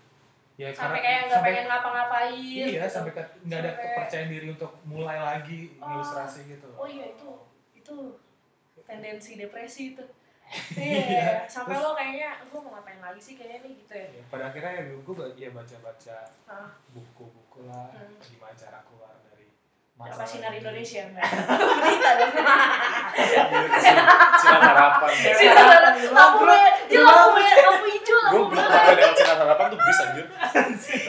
ya 0.57 0.73
sampai 0.73 0.81
karena- 0.97 1.05
kayak 1.05 1.21
nggak 1.29 1.43
pengen 1.45 1.65
ngapa-ngapain 1.69 2.33
iya 2.33 2.65
gitu. 2.81 2.89
sampai 2.89 3.13
nggak 3.13 3.29
ada 3.55 3.69
Sampai- 3.69 3.85
kepercayaan 3.93 4.29
diri 4.31 4.47
untuk 4.51 4.73
mulai 4.83 5.19
lagi 5.21 5.59
Oh. 5.77 5.93
ilustrasi 5.93 6.41
gitu 6.49 6.69
oh 6.73 6.89
iya 6.89 7.13
itu 7.13 7.29
itu 7.77 7.97
tendensi 8.83 9.37
depresi 9.37 9.93
itu 9.93 10.01
Iya, 10.81 10.97
iya 11.05 11.29
sampai 11.45 11.77
terus- 11.77 11.85
lo 11.85 11.93
kayaknya 11.93 12.41
gue 12.41 12.57
mau 12.57 12.73
ngapain 12.73 12.97
lagi 12.99 13.21
sih 13.21 13.37
kayaknya 13.37 13.69
nih 13.69 13.73
gitu 13.77 13.93
ya 13.95 14.09
Ya, 14.09 14.23
pada 14.27 14.45
akhirnya 14.49 14.73
ya 14.73 14.83
gue 14.97 15.15
ya 15.37 15.49
baca-baca 15.53 16.17
Ah. 16.49 16.73
buku-buku 16.89 17.61
lah 17.63 17.93
Hmm. 17.93 18.17
gimana 18.19 18.57
cara 18.57 18.81
keluar 18.81 18.96
dari 19.97 20.13
apa 20.13 20.25
sinar. 20.25 20.53
Indonesia 20.53 21.01
enggak 21.03 21.25
berita 21.25 22.11
dong 22.15 22.33
Sinar 24.37 24.61
harapan. 24.63 25.11
sinar 25.11 25.67
lampu 26.13 26.41
merah. 26.45 26.69
ya 26.87 27.01
lampu 27.01 27.31
merah. 27.33 27.57
Lampu 27.65 27.87
hijau 27.89 28.13
Gue 28.13 28.29
lampu 28.29 28.45
belum 28.47 28.61
merah. 28.61 28.77
pernah 28.77 28.95
lewat 28.95 29.15
sinar 29.17 29.37
harapan 29.39 29.67
tuh 29.67 29.79
bisa 29.81 30.03
anjir. 30.05 30.27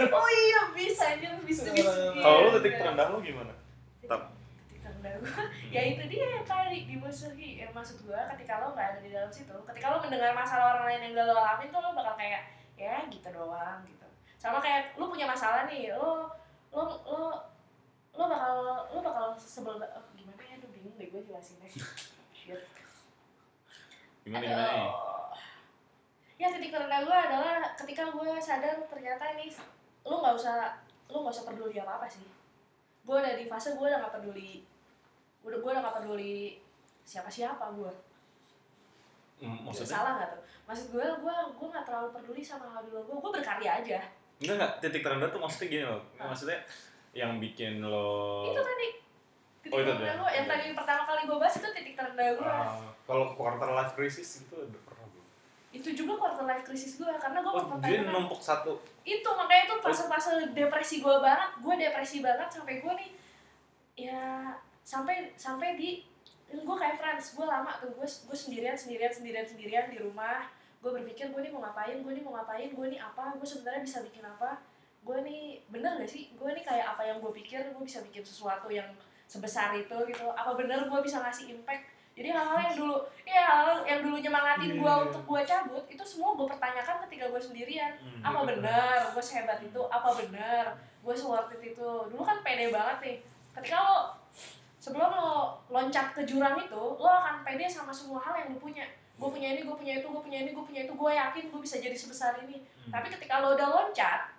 oh 0.09 0.27
iya 0.29 0.61
bisa 0.71 1.03
anjir. 1.09 1.29
Bisa 1.43 1.61
bisa 1.67 1.91
Kalau 2.15 2.37
lo 2.45 2.57
titik 2.57 2.73
terendah 2.75 3.07
lo 3.09 3.17
gimana? 3.19 3.53
Tetap. 3.99 4.21
titik 4.65 4.79
terendah 4.81 5.11
gue 5.17 5.31
ya 5.67 5.81
itu 5.85 6.03
dia 6.07 6.25
yang 6.31 6.45
tadi 6.45 6.79
dimusuhi. 6.87 7.49
Ya 7.59 7.67
maksud 7.69 7.97
gue 8.01 8.19
ketika 8.35 8.53
lo 8.57 8.71
nggak 8.71 8.87
ada 8.87 8.99
di 8.99 9.11
dalam 9.11 9.27
situ 9.27 9.51
ketika 9.67 9.85
lo 9.89 9.97
mendengar 9.99 10.31
masalah 10.31 10.65
orang 10.73 10.85
lain 10.87 11.01
yang 11.03 11.13
gak 11.13 11.27
lo 11.27 11.35
alamin 11.35 11.67
tuh 11.67 11.81
lo 11.81 11.91
bakal 11.91 12.15
kayak 12.15 12.41
ya 12.73 13.03
gitu 13.05 13.27
doang 13.29 13.83
gitu. 13.83 14.07
Sama 14.37 14.57
kayak 14.57 14.95
lo 14.95 15.11
punya 15.11 15.27
masalah 15.27 15.67
nih 15.67 15.91
lo 15.91 16.31
lo 16.71 16.83
lo 17.03 17.21
lo 18.17 18.25
bakal 18.25 18.55
lo 18.89 18.99
bakal 18.99 19.25
sebel 19.33 19.77
oh, 19.77 20.05
gimana 20.13 20.41
ya 20.41 20.57
tuh 20.57 20.69
bingung 20.69 20.95
deh 20.95 21.07
gue 21.07 21.21
jelasinnya 21.23 21.69
Shit. 22.33 22.61
Gimana 24.23 24.43
gimana? 24.43 24.65
Aduh. 24.67 24.91
ya 26.35 26.47
titik 26.49 26.69
terendah 26.69 27.01
gue 27.01 27.17
adalah 27.17 27.55
ketika 27.73 28.09
gue 28.09 28.29
sadar 28.37 28.77
ternyata 28.85 29.23
nih 29.33 29.49
lu 30.03 30.15
nggak 30.17 30.35
usah 30.35 30.77
lu 31.07 31.21
nggak 31.21 31.33
usah 31.33 31.45
peduli 31.45 31.77
apa 31.77 31.97
apa 31.97 32.07
sih 32.07 32.25
gue 33.01 33.15
udah 33.15 33.33
di 33.33 33.45
fase 33.45 33.73
gue 33.73 33.85
udah 33.85 34.01
gak 34.01 34.15
peduli 34.19 34.61
udah 35.41 35.57
gue 35.57 35.69
udah 35.71 35.81
gak 35.81 35.97
peduli 35.97 36.59
siapa 37.01 37.27
siapa 37.27 37.71
gue 37.71 37.93
Hmm, 39.37 39.69
Maksudnya? 39.69 39.93
salah 39.93 40.11
nggak 40.17 40.29
tuh 40.33 40.41
maksud 40.65 40.85
gue 40.89 41.05
gue 41.21 41.35
gue 41.53 41.67
nggak 41.69 41.85
terlalu 41.85 42.09
peduli 42.09 42.41
sama 42.41 42.73
hal 42.73 42.81
di 42.81 42.89
luar 42.89 43.05
gue 43.05 43.15
gue 43.15 43.31
berkarya 43.37 43.71
aja 43.85 43.99
Enggak 44.37 44.53
enggak, 44.57 44.71
titik 44.81 45.01
terendah 45.01 45.29
tuh 45.29 45.37
maksudnya 45.37 45.67
gini 45.67 45.85
loh. 45.85 46.01
Maksudnya 46.13 46.57
yang 47.17 47.31
bikin 47.37 47.81
lo 47.81 48.45
itu 48.47 48.61
tadi 48.61 48.87
titik 49.59 49.73
Oh, 49.73 49.79
itu 49.79 49.89
terendah 49.89 50.15
gue 50.15 50.29
yang 50.31 50.45
tadi 50.47 50.65
pertama 50.71 51.01
kali 51.03 51.21
gue 51.25 51.37
bahas 51.37 51.55
itu 51.55 51.69
titik 51.73 51.93
terendah 51.93 52.27
gue 52.31 52.45
Ah, 52.45 52.77
kalau 53.03 53.33
quarter 53.33 53.69
life 53.69 53.93
crisis 53.93 54.39
itu 54.39 54.55
udah 54.55 54.81
pernah 54.81 55.05
belum? 55.05 55.25
itu 55.69 55.89
juga 55.93 56.13
quarter 56.15 56.45
life 56.45 56.63
crisis 56.63 56.95
gue 56.95 57.09
karena 57.11 57.39
gue 57.39 57.51
Oh, 57.51 57.77
dia 57.81 58.05
numpuk 58.05 58.39
satu. 58.39 58.77
itu 59.03 59.25
makanya 59.29 59.63
itu 59.65 59.75
fase-fase 59.81 60.29
depresi 60.51 60.99
gue 60.99 61.15
banget. 61.17 61.49
Gue 61.57 61.73
depresi 61.75 62.19
banget 62.19 62.47
sampai 62.49 62.79
gue 62.79 62.93
nih 62.95 63.09
ya 63.97 64.53
sampai 64.81 65.15
sampai 65.35 65.73
di 65.73 66.05
gue 66.47 66.75
kayak 66.75 66.95
Frans 66.95 67.33
gue 67.33 67.43
lama 67.43 67.71
tuh 67.75 67.91
gue 67.91 68.03
gue 68.03 68.37
sendirian 68.37 68.71
sendirian 68.73 69.09
sendirian 69.09 69.43
sendirian 69.43 69.85
di 69.87 69.97
rumah. 69.97 70.47
Gue 70.77 70.93
berpikir 70.93 71.27
gue 71.27 71.41
nih 71.41 71.49
mau 71.49 71.59
ngapain 71.61 71.97
gue 71.97 72.11
nih 72.13 72.21
mau 72.21 72.33
ngapain 72.33 72.69
gue 72.69 72.85
nih 72.87 72.99
apa 72.99 73.33
gue 73.33 73.43
sebenarnya 73.45 73.81
bisa 73.81 73.99
bikin 74.01 74.23
apa 74.23 74.59
gue 75.07 75.17
nih 75.23 75.63
bener 75.71 75.95
gak 75.95 76.11
sih? 76.11 76.27
Gue 76.35 76.51
nih 76.51 76.63
kayak 76.67 76.83
apa 76.93 77.01
yang 77.01 77.23
gue 77.23 77.31
pikir 77.31 77.63
gue 77.63 77.83
bisa 77.83 78.03
bikin 78.03 78.19
sesuatu 78.21 78.67
yang 78.67 78.91
sebesar 79.23 79.71
itu 79.73 79.95
gitu. 80.11 80.27
Apa 80.35 80.59
bener 80.59 80.83
gue 80.83 80.99
bisa 80.99 81.23
ngasih 81.23 81.55
impact? 81.55 81.87
Jadi 82.17 82.33
hal-hal 82.33 82.59
yang 82.59 82.75
dulu 82.75 82.97
ya 83.23 83.45
hal-hal 83.45 83.85
yang 83.85 84.01
dulu 84.01 84.17
nyemangatin 84.17 84.73
gue 84.73 84.89
Iya. 84.89 85.05
untuk 85.05 85.21
gue 85.23 85.41
cabut 85.45 85.85
itu 85.85 86.01
semua 86.01 86.33
gue 86.33 86.47
pertanyakan 86.49 86.95
ketika 87.07 87.25
gue 87.29 87.39
sendirian. 87.39 87.93
Hmm, 88.01 88.25
apa 88.25 88.39
gitu. 88.41 88.47
benar 88.57 88.97
gue 89.13 89.23
sehebat 89.23 89.59
itu 89.61 89.81
apa 89.87 90.09
benar 90.17 90.65
gue 91.05 91.13
seworth 91.15 91.53
it 91.55 91.61
itu. 91.71 91.89
Dulu 92.11 92.21
kan 92.25 92.41
pede 92.43 92.73
banget 92.73 92.97
nih. 93.05 93.17
Ketika 93.53 93.77
lo 93.79 93.97
sebelum 94.81 95.09
lo 95.13 95.61
loncat 95.69 96.17
ke 96.17 96.25
jurang 96.25 96.57
itu 96.57 96.83
lo 96.97 97.05
akan 97.07 97.45
pede 97.45 97.69
sama 97.69 97.93
semua 97.93 98.17
hal 98.19 98.33
yang 98.33 98.49
lo 98.51 98.59
punya. 98.59 98.83
Gue 99.17 99.29
punya 99.29 99.53
ini 99.53 99.61
gue 99.61 99.73
punya 99.77 99.93
itu 100.01 100.07
gue 100.09 100.21
punya 100.21 100.39
ini 100.41 100.51
gue 100.51 100.65
punya 100.65 100.81
itu. 100.89 100.93
Gue 100.97 101.11
yakin 101.13 101.43
gue 101.53 101.61
bisa 101.61 101.77
jadi 101.77 101.93
sebesar 101.93 102.41
ini. 102.43 102.65
Hmm. 102.87 102.97
tapi 102.97 103.13
ketika 103.13 103.43
lo 103.45 103.53
udah 103.53 103.67
loncat 103.67 104.36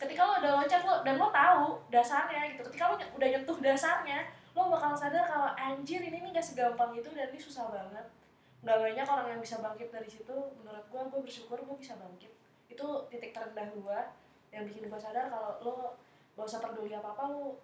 ketika 0.00 0.20
lo 0.24 0.32
udah 0.40 0.50
loncat 0.56 0.80
lo 0.82 0.94
dan 1.04 1.14
lo 1.20 1.28
tahu 1.28 1.76
dasarnya 1.92 2.56
gitu. 2.56 2.64
Ketika 2.72 2.88
lo 2.88 2.94
udah 2.96 3.28
nyentuh 3.28 3.58
dasarnya 3.60 4.24
lo 4.56 4.66
bakal 4.66 4.96
sadar 4.96 5.22
kalau 5.22 5.52
anjir 5.54 6.00
ini 6.00 6.24
nih 6.24 6.30
gak 6.32 6.42
segampang 6.42 6.90
itu 6.96 7.06
dan 7.12 7.28
ini 7.28 7.38
susah 7.38 7.68
banget. 7.68 8.06
Nggak 8.60 8.76
banyak 8.76 9.06
orang 9.06 9.26
yang 9.36 9.40
bisa 9.40 9.60
bangkit 9.60 9.88
dari 9.92 10.08
situ. 10.08 10.36
Menurut 10.60 10.84
gue 10.88 11.02
gue 11.04 11.20
bersyukur 11.22 11.60
gue 11.60 11.76
bisa 11.76 11.94
bangkit. 12.00 12.32
Itu 12.66 13.04
titik 13.12 13.30
terendah 13.30 13.68
gue 13.68 13.98
yang 14.50 14.64
bikin 14.66 14.88
gue 14.88 15.00
sadar 15.00 15.28
kalau 15.28 15.60
lo 15.60 15.74
gak 16.34 16.46
usah 16.48 16.58
peduli 16.58 16.96
apa 16.96 17.12
apa 17.12 17.24
lo 17.28 17.60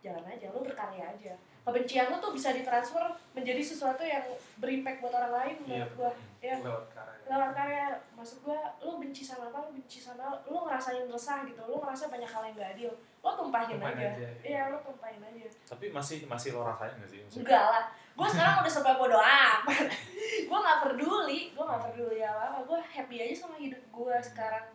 jalan 0.00 0.24
aja 0.24 0.48
lo 0.48 0.62
berkarya 0.62 1.12
aja. 1.12 1.34
Kebencian 1.60 2.08
lo 2.08 2.16
tuh 2.18 2.32
bisa 2.32 2.56
ditransfer 2.56 3.04
menjadi 3.36 3.60
sesuatu 3.60 4.00
yang 4.00 4.24
berimpact 4.56 5.04
buat 5.04 5.12
orang 5.12 5.32
lain 5.34 5.56
Iya. 5.60 5.84
menurut 5.84 5.92
gue 5.92 6.10
ya 6.40 6.54
lewat 6.56 6.86
karya 6.90 7.19
lewat 7.30 7.54
karya 7.54 7.94
maksud 8.18 8.42
gue 8.42 8.58
lo 8.82 8.98
benci 8.98 9.22
sama 9.22 9.46
apa 9.46 9.62
lo 9.62 9.70
benci 9.70 10.02
sama 10.02 10.42
lo 10.50 10.66
ngerasain 10.66 11.06
resah 11.06 11.46
gitu 11.46 11.62
lo 11.62 11.78
ngerasa 11.78 12.10
banyak 12.10 12.26
hal 12.26 12.42
yang 12.50 12.54
gak 12.58 12.70
adil 12.74 12.90
lo 13.22 13.30
tumpahin 13.38 13.78
Tumpahin 13.78 13.94
aja 14.02 14.08
aja, 14.18 14.18
iya. 14.18 14.30
iya 14.42 14.62
lo 14.74 14.82
tumpahin 14.82 15.22
aja 15.22 15.46
Tapi 15.70 15.94
masih 15.94 16.26
masih 16.26 16.58
lo 16.58 16.66
rasain 16.66 16.98
gak 16.98 17.06
sih? 17.06 17.22
Maksudnya? 17.22 17.42
enggak 17.46 17.64
lah 17.70 17.84
gue 18.10 18.28
sekarang 18.34 18.54
udah 18.60 18.72
serba 18.72 18.92
bodo 18.98 19.18
amat 19.22 19.86
gue 20.50 20.58
nggak 20.58 20.78
peduli 20.82 21.40
gue 21.54 21.64
nggak 21.64 21.82
peduli 21.88 22.18
apa 22.20 22.42
apa 22.52 22.58
gue 22.66 22.78
happy 22.82 23.16
aja 23.22 23.34
sama 23.46 23.56
hidup 23.56 23.80
gue 23.80 24.14
sekarang 24.20 24.66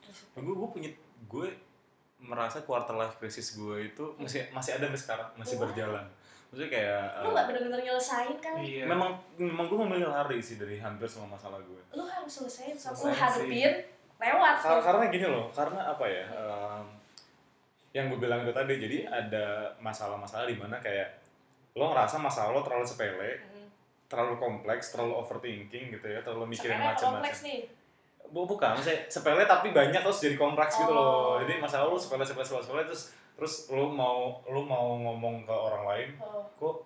Terus, 0.00 0.18
gue 0.38 0.54
gue 0.54 0.68
punya 0.70 0.90
gue 1.26 1.48
merasa 2.22 2.62
quarter 2.64 2.96
life 2.96 3.18
crisis 3.20 3.58
gue 3.58 3.92
itu 3.92 4.04
masih 4.16 4.48
masih 4.54 4.78
ada 4.78 4.88
sampai 4.88 5.00
sekarang 5.02 5.28
masih 5.36 5.56
Wah. 5.58 5.62
berjalan 5.68 6.06
maksudnya 6.48 6.70
kayak 6.70 7.02
Lu 7.18 7.28
eh, 7.28 7.32
gak 7.32 7.46
bener-bener 7.46 7.80
nyelesain 7.82 8.34
kan? 8.36 8.54
Iya. 8.56 8.84
memang 8.84 9.10
memang 9.36 9.66
gue 9.66 9.78
memilih 9.78 10.08
lari 10.08 10.38
sih 10.38 10.54
dari 10.54 10.76
hampir 10.76 11.04
semua 11.04 11.32
masalah 11.32 11.58
gue 11.58 11.80
Lu 11.92 12.02
harus 12.02 12.32
selesaiin 12.32 12.74
sama 12.74 12.96
lu 12.96 13.12
hadepin 13.12 13.72
lewat. 14.16 14.54
Kar- 14.58 14.80
karena 14.82 15.04
gini 15.08 15.26
loh 15.26 15.46
karena 15.50 15.80
apa 15.86 16.04
ya 16.04 16.24
em, 16.24 16.86
yang 17.92 18.06
gue 18.06 18.18
bilang 18.18 18.40
itu 18.40 18.50
tadi 18.50 18.76
jadi 18.76 18.98
ada 19.04 19.44
masalah-masalah 19.78 20.44
di 20.44 20.54
mana 20.54 20.76
kayak 20.76 21.20
lo 21.72 21.86
ngerasa 21.86 22.16
masalah 22.16 22.50
lo 22.50 22.60
terlalu 22.60 22.84
sepele 22.84 23.32
Hmm. 23.42 23.68
terlalu 24.06 24.34
kompleks 24.36 24.90
terlalu 24.90 25.12
overthinking 25.14 25.90
gitu 25.90 26.06
ya 26.06 26.20
terlalu 26.20 26.48
mikirin 26.48 26.76
macam-macam 26.76 27.20
kompleks 27.20 27.40
nih. 27.42 27.60
Bu- 28.26 28.42
bukan 28.44 28.72
maksudnya 28.72 29.04
sepele 29.06 29.44
tapi 29.44 29.70
banyak 29.70 30.00
terus 30.00 30.18
jadi 30.20 30.34
kompleks 30.34 30.76
gitu 30.76 30.88
Oh. 30.88 30.96
loh 31.36 31.44
jadi 31.44 31.58
masalah 31.58 31.86
lo 31.86 31.94
sepele 31.94 32.22
sepele 32.22 32.42
sepele, 32.42 32.62
sepele 32.62 32.82
terus 32.84 33.12
terus 33.36 33.54
lo 33.68 33.86
mau 33.86 34.18
lo 34.44 34.60
mau 34.62 34.96
ngomong 34.98 35.44
ke 35.44 35.52
orang 35.52 35.84
lain 35.86 36.08
Oh. 36.18 36.42
kok 36.56 36.76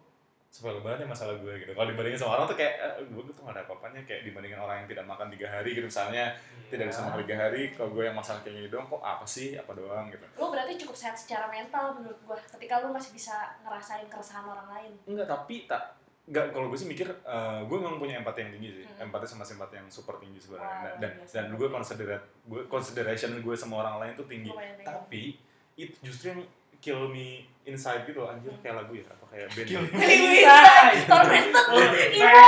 sepele 0.50 0.82
banget 0.82 0.98
ya 1.00 1.08
masalah 1.08 1.34
gue 1.36 1.54
gitu 1.56 1.70
kalau 1.70 1.86
dibandingin 1.86 2.18
sama 2.18 2.34
orang 2.34 2.44
tuh 2.44 2.58
kayak 2.58 2.74
eh, 2.76 3.06
gue 3.06 3.22
tuh 3.22 3.38
gak 3.38 3.54
ada 3.54 3.62
apa-apanya 3.62 4.02
kayak 4.02 4.26
dibandingin 4.26 4.58
orang 4.58 4.82
yang 4.82 4.88
tidak 4.88 5.06
makan 5.06 5.30
tiga 5.30 5.46
hari 5.48 5.70
gitu 5.70 5.86
misalnya 5.86 6.34
tidak 6.66 6.90
bisa 6.90 7.00
makan 7.00 7.22
tiga 7.22 7.36
hari 7.38 7.62
kalau 7.70 7.90
gue 7.92 8.02
yang 8.02 8.16
masalah 8.16 8.40
kayak 8.40 8.56
gini 8.56 8.68
doang 8.68 8.82
kok 8.84 8.98
apa 8.98 9.22
sih 9.24 9.54
apa 9.54 9.70
doang 9.72 10.10
gitu 10.10 10.26
Lu 10.34 10.50
berarti 10.50 10.74
cukup 10.76 10.96
sehat 10.96 11.14
secara 11.14 11.46
mental 11.46 11.94
menurut 11.94 12.18
gua 12.20 12.34
ketika 12.50 12.82
lu 12.82 12.90
masih 12.90 13.10
bisa 13.12 13.34
ngerasain 13.60 14.06
keresahan 14.06 14.42
orang 14.44 14.68
lain. 14.68 14.92
enggak 15.06 15.26
tapi 15.28 15.54
tak 15.64 15.94
enggak 16.26 16.50
kalau 16.50 16.66
gue 16.66 16.76
sih 16.76 16.88
mikir 16.88 17.06
eh, 17.06 17.58
gue 17.62 17.76
memang 17.76 17.96
punya 17.96 18.18
empati 18.18 18.38
yang 18.40 18.52
tinggi 18.52 18.70
sih 18.72 18.84
Hmm. 18.90 19.06
empati 19.06 19.24
sama 19.24 19.44
simpati 19.44 19.78
yang 19.78 19.86
super 19.86 20.18
tinggi 20.18 20.36
sebenarnya 20.36 20.66
Wow, 20.66 20.82
dan 20.82 20.98
dan, 20.98 21.10
biasa. 21.16 21.32
dan 21.32 21.44
gue 21.54 21.68
considerate 21.70 22.26
gue 22.44 22.60
consideration 22.66 23.30
gue 23.38 23.54
sama 23.54 23.74
orang 23.78 23.96
lain 24.00 24.12
tuh 24.14 24.26
tinggi 24.26 24.50
Lumayan 24.50 24.74
tinggi. 25.06 25.38
Itu 25.80 25.94
justru 26.02 26.30
yang 26.30 26.40
kill 26.78 27.06
me 27.06 27.46
inside 27.62 28.02
gitu 28.04 28.22
anjir 28.22 28.50
kayak 28.58 28.74
lagu 28.78 28.90
ya 28.92 29.02
atau 29.06 29.26
kayak 29.26 29.46
band 29.50 29.66
Kill 29.66 29.78
ya? 29.78 29.86
me. 29.86 29.98
Bisa. 30.00 30.56
Tormented. 31.04 31.66
Imo. 32.12 32.40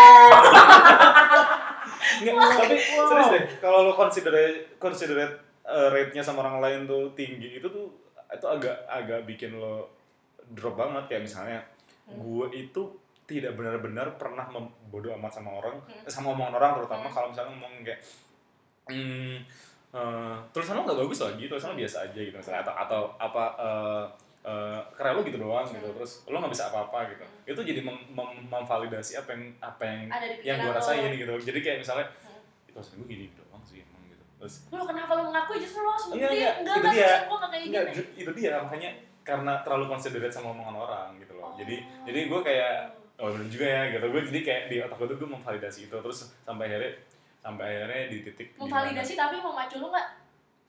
Nggak, 2.23 2.49
tapi 2.57 2.75
serius 2.79 3.29
deh 3.31 3.43
kalau 3.59 3.79
lo 3.85 3.93
considerate 3.95 4.75
considerate 4.77 5.33
uh, 5.65 5.89
rate-nya 5.89 6.21
sama 6.21 6.43
orang 6.43 6.59
lain 6.59 6.79
tuh 6.85 7.09
tinggi 7.13 7.57
itu 7.57 7.65
tuh 7.65 7.89
itu 8.29 8.45
agak 8.45 8.75
agak 8.87 9.23
bikin 9.23 9.55
lo 9.55 9.87
drop 10.51 10.77
banget 10.77 11.03
kayak 11.09 11.23
misalnya 11.25 11.59
Hmm. 12.03 12.19
gue 12.19 12.47
itu 12.59 12.83
tidak 13.23 13.55
benar-benar 13.55 14.19
pernah 14.19 14.43
membodoh 14.45 15.15
amat 15.15 15.31
sama 15.33 15.55
orang 15.55 15.79
Hmm. 15.87 16.03
sama 16.05 16.35
omongan 16.35 16.53
orang 16.53 16.71
terutama 16.75 17.07
Hmm. 17.07 17.15
kalau 17.15 17.27
misalnya 17.31 17.51
ngomong 17.55 17.73
kayak 17.87 18.01
hmm, 18.91 19.35
eh, 19.93 20.37
tulisan 20.51 20.75
lo 20.75 20.83
nggak 20.83 20.99
bagus 20.99 21.19
lagi 21.21 21.45
tulisan 21.45 21.69
lo 21.69 21.77
biasa 21.77 21.97
aja 22.03 22.17
gitu 22.19 22.33
misalnya 22.33 22.61
atau 22.63 22.75
atau 22.75 23.01
apa 23.17 23.45
eh, 23.59 24.05
eh, 24.43 24.81
karya 24.93 25.13
lo 25.13 25.21
gitu 25.23 25.39
doang 25.39 25.67
gitu 25.67 25.85
Hmm. 25.85 25.95
terus 25.95 26.13
lo 26.25 26.37
nggak 26.37 26.51
bisa 26.51 26.65
apa-apa 26.69 26.99
gitu 27.09 27.23
Hmm. 27.23 27.45
itu 27.47 27.61
jadi 27.63 27.81
mem- 27.81 28.07
mem- 28.11 28.47
memvalidasi 28.47 29.13
apa 29.17 29.31
yang 29.31 29.43
apa 29.61 29.83
yang 29.83 30.01
yang 30.43 30.57
gue 30.59 30.67
lo. 30.67 30.75
rasain 30.75 31.13
gitu 31.13 31.33
jadi 31.43 31.59
kayak 31.61 31.79
misalnya 31.81 32.07
Hmm. 32.19 32.41
itu 32.65 32.73
tulisan 32.73 32.95
gue 32.97 33.07
gini 33.07 33.27
doang 33.33 33.63
sih 33.63 33.79
emang 33.81 34.03
gitu 34.07 34.25
terus 34.37 34.55
Lu 34.69 34.83
kenapa 34.83 35.13
lu 35.13 35.23
mengakui 35.25 35.57
justru 35.59 35.81
lu 35.81 35.89
harus 35.89 36.05
Iya, 36.11 36.29
iya, 36.31 36.51
enggak 36.59 36.77
dia. 36.89 37.13
enggak 37.23 37.51
kayak 37.51 37.63
Enggak, 37.63 37.85
gini. 37.89 38.03
itu 38.19 38.31
dia 38.33 38.53
makanya 38.59 38.91
karena 39.23 39.53
terlalu 39.61 39.87
considerate 39.89 40.33
sama 40.33 40.51
omongan 40.51 40.77
orang 40.81 41.09
gitu 41.17 41.33
loh. 41.33 41.47
Oh. 41.47 41.55
Jadi 41.55 41.79
jadi 42.03 42.21
gue 42.27 42.41
kayak 42.43 42.75
oh 43.15 43.31
bener 43.31 43.47
juga 43.47 43.67
ya 43.69 43.83
gitu. 43.89 44.03
Gue 44.09 44.23
jadi 44.27 44.41
kayak 44.43 44.63
di 44.67 44.77
otak 44.81 44.99
gue 44.99 45.07
tuh 45.07 45.17
gue 45.17 45.31
memvalidasi 45.31 45.81
itu 45.85 45.95
terus 45.95 46.19
sampai 46.41 46.67
akhirnya 46.67 46.91
sampai 47.43 47.67
akhirnya 47.77 48.07
di 48.07 48.19
titik 48.23 48.49
memvalidasi 48.55 49.13
tapi 49.13 49.37
memacu 49.37 49.77
lu 49.77 49.89
enggak? 49.89 50.09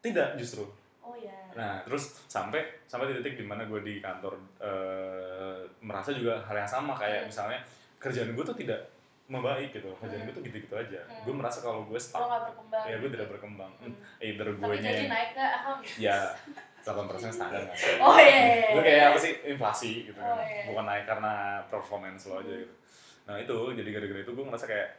tidak 0.02 0.36
justru. 0.36 0.66
Oh 1.00 1.14
iya. 1.14 1.32
Nah 1.54 1.80
terus 1.82 2.18
sampai 2.26 2.60
sampai 2.84 3.08
di 3.08 3.22
titik 3.22 3.38
di 3.38 3.46
mana 3.46 3.64
gue 3.64 3.80
di 3.80 4.00
kantor 4.00 4.36
eh, 4.60 5.60
merasa 5.80 6.12
juga 6.12 6.42
hal 6.42 6.56
yang 6.58 6.68
sama 6.68 6.92
kayak 6.94 7.24
Hmm. 7.24 7.30
misalnya 7.30 7.60
kerjaan 7.98 8.32
gue 8.32 8.44
tuh 8.44 8.52
tidak 8.54 8.82
membaik 9.26 9.72
gitu. 9.72 9.88
Kerjaan 9.96 10.20
Hmm. 10.20 10.28
gue 10.28 10.36
tuh 10.36 10.44
gitu-gitu 10.44 10.74
aja. 10.74 11.00
Hmm. 11.02 11.24
Gue 11.24 11.34
merasa 11.34 11.60
kalau 11.60 11.86
gue 11.86 11.96
stuck 11.96 12.26
ya 12.84 12.96
gue 12.98 13.10
tidak 13.10 13.28
berkembang. 13.30 13.72
Hmm. 13.80 13.96
Either 14.20 14.48
gue 14.50 14.76
gaji 14.76 15.06
naik? 15.06 15.32
Ahem. 15.34 15.78
ya 15.98 16.18
8% 16.84 17.00
standar 17.32 17.64
nggak 17.64 17.78
sih? 17.78 17.96
Oh 17.98 18.18
iya. 18.18 18.76
Itu 18.76 18.82
kayak 18.82 19.04
apa 19.12 19.18
sih 19.18 19.32
inflasi 19.46 19.90
gitu 20.04 20.18
kan. 20.18 20.36
Oh, 20.36 20.42
iya. 20.42 20.68
Bukan 20.68 20.84
naik 20.84 21.06
karena 21.06 21.34
performance 21.68 22.28
lo 22.28 22.40
aja 22.40 22.50
Hmm. 22.50 22.60
gitu. 22.60 22.74
Nah, 23.24 23.36
itu 23.40 23.56
jadi 23.72 23.90
gara-gara 23.90 24.20
itu 24.20 24.32
gue 24.32 24.44
ngerasa 24.44 24.68
kayak 24.68 24.90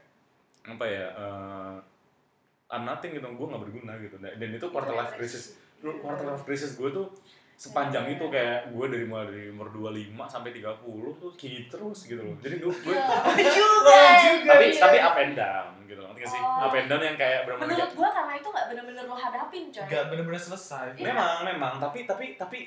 apa 0.65 0.85
ya? 0.85 1.07
eh 1.11 1.75
I'm 2.67 2.83
nothing 2.83 3.13
gitu, 3.13 3.23
gue 3.23 3.47
gak 3.47 3.63
berguna 3.63 3.93
gitu. 3.99 4.17
Dan 4.19 4.51
itu 4.51 4.67
quarter 4.67 4.93
life 4.93 5.15
crisis. 5.15 5.55
Quarter 5.79 6.27
life 6.27 6.43
crisis 6.43 6.75
gue 6.75 6.91
tuh 6.91 7.07
sepanjang 7.55 8.03
Iya. 8.05 8.19
itu 8.19 8.25
kayak 8.27 8.59
gue 8.69 8.87
dari 8.89 9.05
mulai 9.07 9.31
dari 9.31 9.47
umur 9.47 9.71
25 9.71 10.27
sampai 10.27 10.51
30 10.51 10.75
tuh 11.15 11.31
kayak 11.33 11.53
gitu 11.55 11.69
terus 11.71 11.99
gitu 12.03 12.19
loh. 12.19 12.35
Jadi 12.41 12.57
gue, 12.59 12.73
gue 12.73 12.97
Iya, 13.39 13.53
juga. 13.55 13.99
tapi 14.43 14.65
Iya. 14.67 14.81
tapi 14.81 14.97
up 14.99 15.17
and 15.17 15.35
down 15.35 15.69
gitu 15.85 16.01
loh. 16.01 16.11
Ngerti 16.11 16.21
gak 16.21 16.33
sih? 16.35 16.41
Oh. 16.43 16.67
Up 16.67 16.75
and 16.75 16.89
down 16.89 17.03
yang 17.05 17.15
kayak 17.15 17.39
benar-benar 17.45 17.69
Menurut 17.71 17.93
gua 17.95 18.09
karena 18.11 18.33
itu 18.35 18.49
enggak 18.49 18.67
bener-bener 18.67 19.05
lo 19.05 19.15
hadapin, 19.15 19.65
coy. 19.71 19.85
Gak 19.87 20.05
bener-bener 20.09 20.41
selesai. 20.41 20.87
Iya. 20.95 21.07
memang 21.07 21.35
memang 21.47 21.75
tapi 21.79 21.99
tapi 22.05 22.35
tapi 22.35 22.59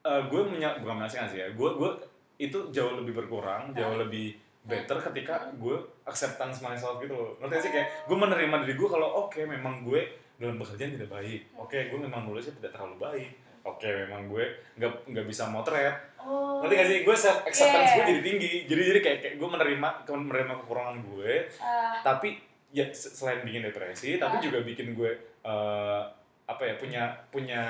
eh, 0.00 0.22
gue 0.24 0.40
menya 0.44 0.78
bukan 0.78 0.94
menyaksikan 0.96 1.28
sih 1.28 1.38
ya 1.38 1.48
gue 1.48 1.70
gue 1.76 1.90
itu 2.36 2.58
jauh 2.70 2.96
lebih 2.96 3.14
berkurang 3.14 3.70
jauh 3.70 3.94
lebih 3.96 4.34
better 4.62 4.98
ketika 5.02 5.50
gue 5.52 5.74
acceptance 6.04 6.58
myself 6.58 6.98
gitu 6.98 7.12
loh. 7.12 7.34
Ngerti 7.38 7.56
sih? 7.60 7.70
Kayak 7.70 7.88
gue 8.04 8.16
menerima 8.16 8.56
diri 8.62 8.74
gue 8.74 8.88
kalau 8.88 9.08
oke 9.22 9.40
memang 9.40 9.82
gue 9.82 10.00
dalam 10.36 10.56
pekerjaan 10.56 10.92
tidak 10.92 11.10
baik. 11.10 11.40
Oke 11.56 11.78
gue 11.84 11.98
memang 11.98 12.22
nulisnya 12.22 12.54
tidak 12.56 12.72
terlalu 12.72 12.96
baik. 12.96 13.30
Oke 13.62 13.86
memang 13.86 14.26
gue 14.26 14.44
nggak 14.74 14.92
nggak 15.06 15.26
bisa 15.26 15.46
motret. 15.46 15.94
Oh. 16.16 16.62
ngerti 16.62 16.74
gak 16.76 16.88
sih? 16.88 16.98
Gue 17.02 17.16
self 17.16 17.42
acceptance 17.42 17.88
Iya. 17.88 17.96
gue 17.96 18.04
jadi 18.08 18.22
tinggi. 18.22 18.52
Jadi 18.64 18.82
jadi 18.86 19.00
kayak, 19.00 19.18
kayak 19.20 19.34
gue 19.36 19.48
menerima 19.48 19.88
menerima 20.06 20.54
kekurangan 20.56 20.96
gue. 21.04 21.32
Ah, 21.58 21.98
tapi 22.00 22.38
ya 22.70 22.86
se- 22.88 23.10
selain 23.10 23.42
bikin 23.42 23.62
depresi 23.62 24.16
tapi 24.16 24.38
Ah. 24.38 24.42
juga 24.42 24.62
bikin 24.62 24.94
gue 24.94 25.10
eh, 25.42 26.02
apa 26.52 26.62
ya 26.62 26.74
punya 26.76 27.02
punya 27.28 27.62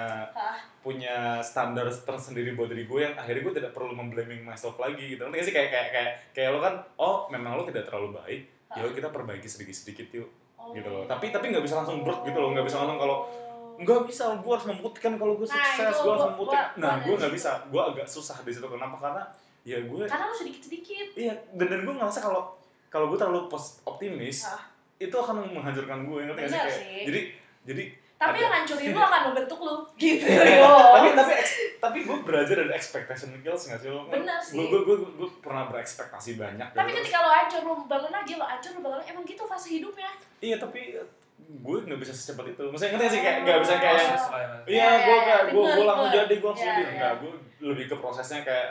punya 0.78 1.14
standar 1.38 1.86
tersendiri 1.86 2.52
buat 2.52 2.66
diri 2.66 2.84
gue 2.84 3.00
yang 3.00 3.14
akhirnya 3.14 3.42
gue 3.42 3.54
tidak 3.56 3.70
perlu 3.70 3.92
memblaming 3.92 4.42
myself 4.42 4.74
lagi 4.76 5.14
gitu. 5.14 5.22
Nanti 5.22 5.42
sih? 5.42 5.50
Kayak 5.50 5.70
kayak 5.70 5.88
kayak 5.90 6.10
kayak 6.32 6.48
lo 6.50 6.58
kan 6.58 6.74
oh 6.96 7.16
memang 7.28 7.54
lo 7.54 7.62
tidak 7.62 7.86
terlalu 7.86 8.14
baik 8.14 8.40
ya 8.70 8.82
kita 8.88 9.08
perbaiki 9.08 9.46
sedikit 9.46 9.74
sedikit 9.74 10.08
yuk 10.12 10.30
Oh. 10.54 10.70
gitu 10.70 10.86
loh. 10.86 11.02
Tapi 11.04 11.28
tapi 11.28 11.50
nggak 11.50 11.58
bisa 11.60 11.74
langsung 11.76 12.02
brut 12.02 12.22
gitu 12.22 12.38
loh 12.38 12.54
nggak 12.54 12.62
bisa 12.62 12.78
langsung 12.78 12.94
kalau 12.96 13.26
nggak 13.74 14.06
bisa 14.06 14.30
gue 14.36 14.52
harus 14.52 14.66
membuktikan 14.68 15.12
kalau 15.16 15.34
gue 15.34 15.42
Nah, 15.42 15.58
sukses 15.58 15.74
itu 15.90 15.98
gue 15.98 16.12
harus 16.12 16.26
membuktikan. 16.30 16.66
nah 16.78 16.92
gue 17.02 17.14
nggak 17.16 17.32
bisa 17.34 17.50
gue 17.66 17.82
agak 17.82 18.06
susah 18.06 18.36
di 18.40 18.50
situ. 18.50 18.62
Kenapa? 18.64 18.94
Karena 18.96 19.22
ya 19.62 19.78
gue 19.80 20.06
Karena 20.06 20.24
lu 20.24 20.36
sedikit-sedikit. 20.36 21.06
iya 21.16 21.34
dan, 21.50 21.66
dan 21.66 21.80
gue 21.82 21.90
ngerasa 21.92 22.18
kalau 22.20 22.54
kalau 22.86 23.10
gue 23.10 23.18
terlalu 23.18 23.46
pos 23.46 23.82
optimis 23.82 24.46
Ah. 24.46 24.62
itu 24.96 25.10
akan 25.12 25.50
menghancurkan 25.50 25.98
gue 26.04 26.18
ngerti 26.24 26.42
sih? 26.44 26.54
Kayak 26.54 26.70
sih. 26.70 27.02
jadi 27.10 27.20
jadi 27.64 27.82
Tapi 28.22 28.30
ada- 28.32 28.40
yang 28.40 28.52
ngancurin 28.54 28.88
lu 28.88 29.00
akan 29.00 29.20
membentuk 29.26 29.58
lu. 29.58 29.74
Gitu. 30.02 30.26
tapi 30.94 31.08
tapi 31.12 31.32
ex- 31.34 31.60
tapi 31.76 31.98
gue 32.00 32.16
belajar 32.20 32.54
dari 32.56 32.72
expectation 32.72 33.30
kills 33.38 33.62
nggak 33.64 33.78
sih 33.78 33.88
lo 33.88 34.06
Bener 34.06 34.38
sih. 34.38 34.54
gue 34.54 34.80
gue 34.80 34.96
gue 35.12 35.28
pernah 35.38 35.66
berekspektasi 35.66 36.36
banyak 36.36 36.68
Tapi 36.70 36.88
gitu. 36.88 36.98
ketika 37.00 37.18
lo 37.18 37.30
hancur, 37.30 37.60
lo 37.62 37.74
bangun 37.84 38.10
lagi, 38.10 38.32
lo 38.34 38.44
hancur, 38.44 38.70
lo 38.70 38.80
bangun 38.80 38.98
lagi. 38.98 39.10
Emang 39.10 39.24
gitu 39.24 39.42
fase 39.44 39.68
hidupnya. 39.72 40.10
iya 40.38 40.56
tapi 40.56 40.94
gue 41.42 41.76
nggak 41.80 41.98
bisa 41.98 42.12
secepat 42.12 42.48
itu 42.48 42.62
maksudnya 42.64 42.90
ngerti 42.92 43.02
nggak 43.02 43.12
sih 43.12 43.20
kayak 43.20 43.36
nggak 43.42 43.58
bisa 43.60 43.74
kayak 43.76 43.98
yang, 43.98 44.08
lah 44.08 44.40
ya. 44.40 44.46
iya 44.46 44.56
Iya, 44.64 44.88
gue 44.96 45.10
iya, 45.12 45.22
kayak 45.22 45.42
gue 45.48 45.62
gue 45.68 45.84
langsung 45.84 46.10
jadi 46.12 46.34
gue 46.34 46.48
langsung 46.48 46.68
jadi 46.68 46.82
enggak 46.88 47.12
gue 47.18 47.32
lebih 47.62 47.84
ke 47.84 47.96
prosesnya 47.96 48.40
kayak 48.40 48.66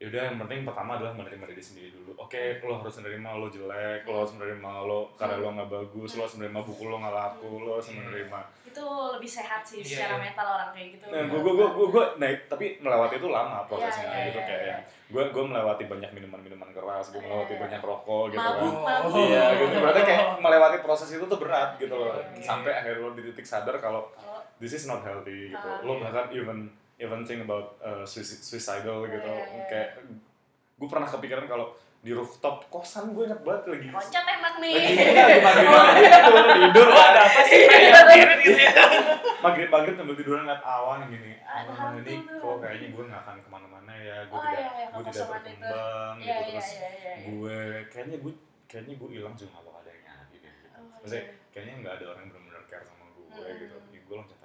eh, 0.00 0.08
yaudah 0.08 0.32
yang 0.32 0.40
penting 0.40 0.64
pertama 0.64 0.96
adalah 0.96 1.12
menerima 1.12 1.44
diri 1.52 1.60
sendiri 1.60 1.92
dulu 1.92 2.16
oke 2.16 2.64
lo 2.64 2.80
harus 2.80 2.96
menerima 2.96 3.28
lo 3.36 3.46
jelek 3.46 4.00
lo 4.08 4.16
harus 4.24 4.32
menerima 4.32 4.70
lo 4.88 5.00
karya 5.12 5.36
lo 5.36 5.48
nggak 5.52 5.68
bagus 5.68 6.10
lo 6.16 6.20
harus 6.24 6.36
menerima 6.40 6.60
buku 6.64 6.82
lo 6.88 6.96
nggak 6.96 7.12
laku 7.12 7.52
lo 7.60 7.70
harus 7.76 7.88
menerima 7.92 8.40
Itu 8.64 8.86
lebih 9.18 9.26
sehat 9.26 9.60
sih 9.60 9.82
Iya, 9.82 10.06
secara 10.06 10.14
iya. 10.16 10.24
mental 10.30 10.46
orang 10.46 10.70
kayak 10.70 10.88
gitu. 10.94 11.04
Nah, 11.10 11.22
gue 11.26 11.40
gue 11.42 11.54
gue 11.58 11.68
gue 11.74 11.86
gue 11.90 12.04
nah, 12.22 12.30
tapi 12.46 12.66
melewati 12.78 13.14
itu 13.18 13.28
lama 13.28 13.58
prosesnya 13.66 14.06
Iya, 14.06 14.14
iya, 14.14 14.26
gitu 14.30 14.38
iya, 14.40 14.46
kayak 14.46 14.62
iya. 14.62 14.70
yang 14.70 14.82
gue 15.10 15.22
gue 15.34 15.44
melewati 15.50 15.84
banyak 15.90 16.10
minuman-minuman 16.14 16.70
keras, 16.70 17.04
gue 17.10 17.18
Iya, 17.18 17.26
melewati 17.26 17.54
iya. 17.58 17.60
banyak 17.66 17.80
rokok 17.82 18.24
gitu 18.30 18.38
Mabuk, 18.38 18.70
kan. 18.70 18.86
mabuk. 19.02 19.26
Iya, 19.26 19.44
gitu. 19.58 19.74
Berarti 19.82 20.00
kayak 20.06 20.24
melewati 20.38 20.78
proses 20.86 21.08
itu 21.10 21.24
tuh 21.26 21.38
berat 21.42 21.70
gitu 21.82 21.94
loh. 21.98 22.14
Iya, 22.14 22.22
iya. 22.30 22.44
Sampai 22.46 22.70
akhirnya 22.72 23.02
lo 23.02 23.10
di 23.12 23.22
titik 23.26 23.42
sadar 23.44 23.74
kalau 23.82 24.06
Kalau 24.14 24.38
this 24.62 24.70
is 24.70 24.86
not 24.86 25.02
healthy 25.02 25.50
gitu. 25.50 25.66
Ah, 25.66 25.82
Lo 25.82 25.98
iya. 25.98 26.06
bahkan 26.06 26.26
even 26.30 26.58
even 27.00 27.20
think 27.22 27.40
about 27.40 27.80
uh, 27.80 28.04
suici- 28.04 28.38
suicidal 28.38 29.02
gitu. 29.04 29.24
Iya, 29.24 29.40
iya, 29.40 29.46
iya. 29.50 29.64
Kayak 29.66 29.88
gue 30.76 30.86
pernah 30.86 31.04
kepikiran 31.06 31.44
kalau 31.44 31.72
di 31.98 32.10
rooftop 32.10 32.64
kosan 32.68 33.12
gue 33.12 33.24
inget 33.26 33.40
banget 33.40 33.64
lagi 33.68 33.88
loncat 33.88 34.24
enak 34.26 34.54
nih. 34.58 34.72
lagi 34.72 35.36
maghrib 35.38 35.68
maghrib 35.68 36.08
gitu 36.08 36.32
tidur 36.58 36.86
Oh, 36.88 36.96
ada 36.98 37.20
apa 37.22 37.40
sih? 37.42 37.60
Iya, 37.60 38.72
maghrib 39.38 39.68
maghrib 39.68 39.94
sambil 39.94 40.14
tiduran 40.14 40.42
ngeliat 40.42 40.62
awan 40.62 41.04
gini 41.06 41.36
oh, 41.38 41.60
hantu 41.70 42.00
ini 42.00 42.14
kok 42.24 42.56
kayaknya 42.58 42.86
gue 42.90 43.04
nggak 43.04 43.22
akan 43.22 43.36
ke 43.38 43.48
mana-mana 43.50 43.92
ya 43.92 44.16
gue 44.24 44.32
Oh, 44.32 44.40
tidak 44.42 44.56
iya, 44.56 44.70
iya, 44.72 44.86
gue 44.88 45.02
tidak 45.02 45.12
itu. 45.14 45.28
berkembang 45.28 46.14
Iya, 46.16 46.24
gitu 46.24 46.32
iya, 46.32 46.48
terus 46.48 46.68
iya, 46.70 46.80
iya. 46.80 46.96
iya. 46.96 47.12
gue 47.20 47.58
kayaknya 47.86 48.16
gue 48.18 48.32
kayaknya 48.64 48.94
gue 48.96 49.08
hilang 49.10 49.34
juga 49.34 49.48
nggak 49.50 49.64
bakal 49.66 49.78
ada 49.78 49.90
yang 49.90 50.02
nyari 50.02 50.36
deh 50.38 50.52
gitu. 50.56 50.68
Oh, 50.70 50.84
Maksudnya 50.96 51.20
iya. 51.20 51.32
kayaknya 51.52 51.74
nggak 51.78 51.94
ada 51.94 52.04
orang 52.06 52.20
yang 52.20 52.30
benar-benar 52.32 52.62
care 52.64 52.84
sama 52.86 53.04
gue 53.12 53.24
gitu. 53.58 53.76
Gue 54.00 54.14
loncat. 54.16 54.38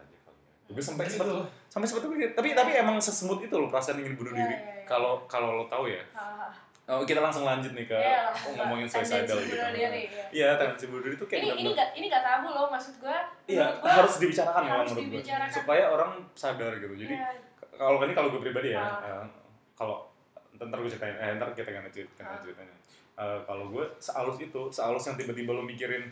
Gue 0.68 0.80
sampai 0.80 1.06
Gitu. 1.06 1.16
sempet 1.16 1.30
sampai 1.68 1.86
sempet 1.86 2.04
mikir 2.08 2.30
tapi 2.32 2.50
tapi 2.52 2.72
emang 2.74 2.98
sesmut 2.98 3.38
itu 3.40 3.54
loh 3.54 3.70
perasaan 3.70 4.02
ingin 4.02 4.16
bunuh 4.16 4.32
Iya, 4.32 4.42
diri. 4.42 4.56
iya, 4.56 4.62
iya. 4.74 4.84
kalau 4.84 5.22
kalau 5.26 5.50
lo 5.56 5.66
tahu 5.66 5.86
ya. 5.86 6.02
Ah, 6.12 6.50
oh, 6.88 7.02
kita 7.02 7.18
langsung 7.20 7.42
lanjut 7.42 7.70
nih 7.72 7.84
ke 7.84 7.94
Iya, 7.94 8.26
langsung 8.28 8.54
ngomongin 8.56 8.88
suicidal 8.88 9.38
gitu. 9.40 9.54
iya. 9.56 9.90
iya 10.32 10.48
tendensi 10.56 10.86
bunuh 10.86 11.02
diri 11.02 11.14
itu 11.14 11.26
kayak 11.26 11.42
ini 11.44 11.50
ini 11.60 11.70
gak 11.72 11.90
ini 11.94 12.06
gak 12.08 12.24
tabu 12.24 12.50
loh 12.50 12.66
maksud 12.68 12.98
gue 12.98 13.18
iya 13.48 13.74
harus 13.76 14.18
dibicarakan 14.18 14.58
iya, 14.60 14.68
kalau 14.68 14.82
harus 14.82 14.92
menurut 14.92 15.06
gue 15.06 15.14
dibicarakan. 15.16 15.54
supaya 15.54 15.84
orang 15.88 16.12
sadar 16.34 16.72
gitu. 16.76 16.94
Jadi 16.96 17.14
iya, 17.14 17.30
kalau 17.76 17.98
ini 18.00 18.14
kalau 18.14 18.30
gue 18.30 18.42
pribadi 18.42 18.70
ya 18.72 18.82
eh, 19.02 19.26
kalau 19.74 20.10
ntar 20.56 20.78
gue 20.78 20.90
ceritain 20.90 21.14
eh, 21.14 21.36
ntar 21.36 21.50
kita 21.52 21.70
ganti 21.70 21.90
cerita 21.96 22.26
ceritanya. 22.40 22.74
Eh, 23.16 23.40
kalau 23.44 23.70
gue 23.70 23.86
sealus 23.98 24.38
itu 24.40 24.62
sealus 24.70 25.04
yang 25.04 25.16
tiba-tiba 25.16 25.52
lo 25.52 25.62
mikirin 25.62 26.10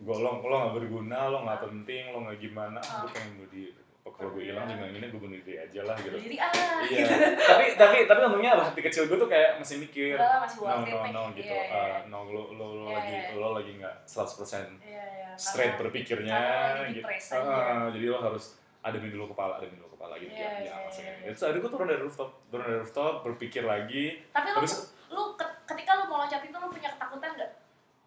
Ah. 0.00 0.02
gue 0.02 0.16
lo 0.16 0.40
lo 0.40 0.56
nggak 0.58 0.74
berguna 0.74 1.18
lo 1.26 1.38
nggak 1.42 1.54
Ah. 1.54 1.62
penting 1.62 2.04
lo 2.08 2.18
nggak 2.22 2.38
gimana 2.38 2.80
Ah. 2.80 3.04
gue 3.04 3.10
pengen 3.10 3.30
bunuh 3.36 3.50
diri 3.50 3.72
kalau 4.10 4.32
gue 4.32 4.42
hilang 4.42 4.66
juga 4.66 4.84
ini 4.86 5.06
gue 5.06 5.16
bunuh 5.18 5.38
diri 5.38 5.56
aja 5.56 5.80
lah 5.82 5.96
gitu 5.96 6.12
diri 6.14 6.36
ah 6.36 6.52
iya 6.84 7.04
tapi 7.38 7.64
tapi 7.74 7.96
tapi 8.04 8.20
untungnya 8.22 8.52
hati 8.54 8.80
kecil 8.82 9.06
gue 9.06 9.16
tuh 9.16 9.24
kayak 9.26 9.56
masih 9.56 9.76
mikir 9.78 10.12
Udah 10.14 10.40
masih 10.40 10.58
no 10.58 10.76
no 10.82 10.98
no 11.06 11.22
gitu 11.32 11.46
Iya, 11.46 11.62
iya. 11.62 11.84
Eh, 11.94 12.00
no 12.06 12.18
lo 12.26 12.42
lo 12.50 12.66
lo 12.74 12.86
Iya, 12.86 12.96
lagi 12.98 13.14
iya. 13.14 13.28
lo 13.34 13.48
lagi 13.54 13.72
nggak 13.74 13.94
100% 14.04 14.76
iya 14.82 15.04
iya 15.14 15.30
straight 15.34 15.70
karena- 15.70 15.80
berpikirnya 15.82 16.36
karena 16.36 16.84
gitu 16.90 17.06
Ah, 17.06 17.48
aja. 17.86 17.92
jadi 17.92 18.06
lo 18.08 18.18
harus 18.20 18.44
ademin 18.80 19.08
dulu 19.10 19.24
kepala 19.30 19.56
ademin 19.56 19.78
dulu 19.78 19.88
kepala 19.94 20.14
gitu 20.16 20.32
Iya, 20.32 20.40
ya 20.40 20.50
iya, 20.58 20.74
iya, 20.74 20.74
iya. 20.90 21.12
gitu. 21.14 21.28
Terus 21.30 21.42
akhirnya 21.42 21.60
gue 21.60 21.70
turun 21.70 21.86
dari 21.86 22.00
rooftop 22.02 22.30
turun 22.48 22.64
dari 22.66 22.78
rooftop 22.78 23.14
berpikir 23.22 23.62
lagi 23.62 24.04
tapi 24.30 24.48
Habis- 24.50 24.92
lu 25.08 25.22
ke- 25.34 25.54
ketika 25.66 25.90
lu 25.94 26.04
mau 26.06 26.20
loncat 26.20 26.40
itu 26.40 26.52
lu 26.54 26.68
punya 26.68 26.90
ketakutan 26.90 27.30
gak 27.34 27.50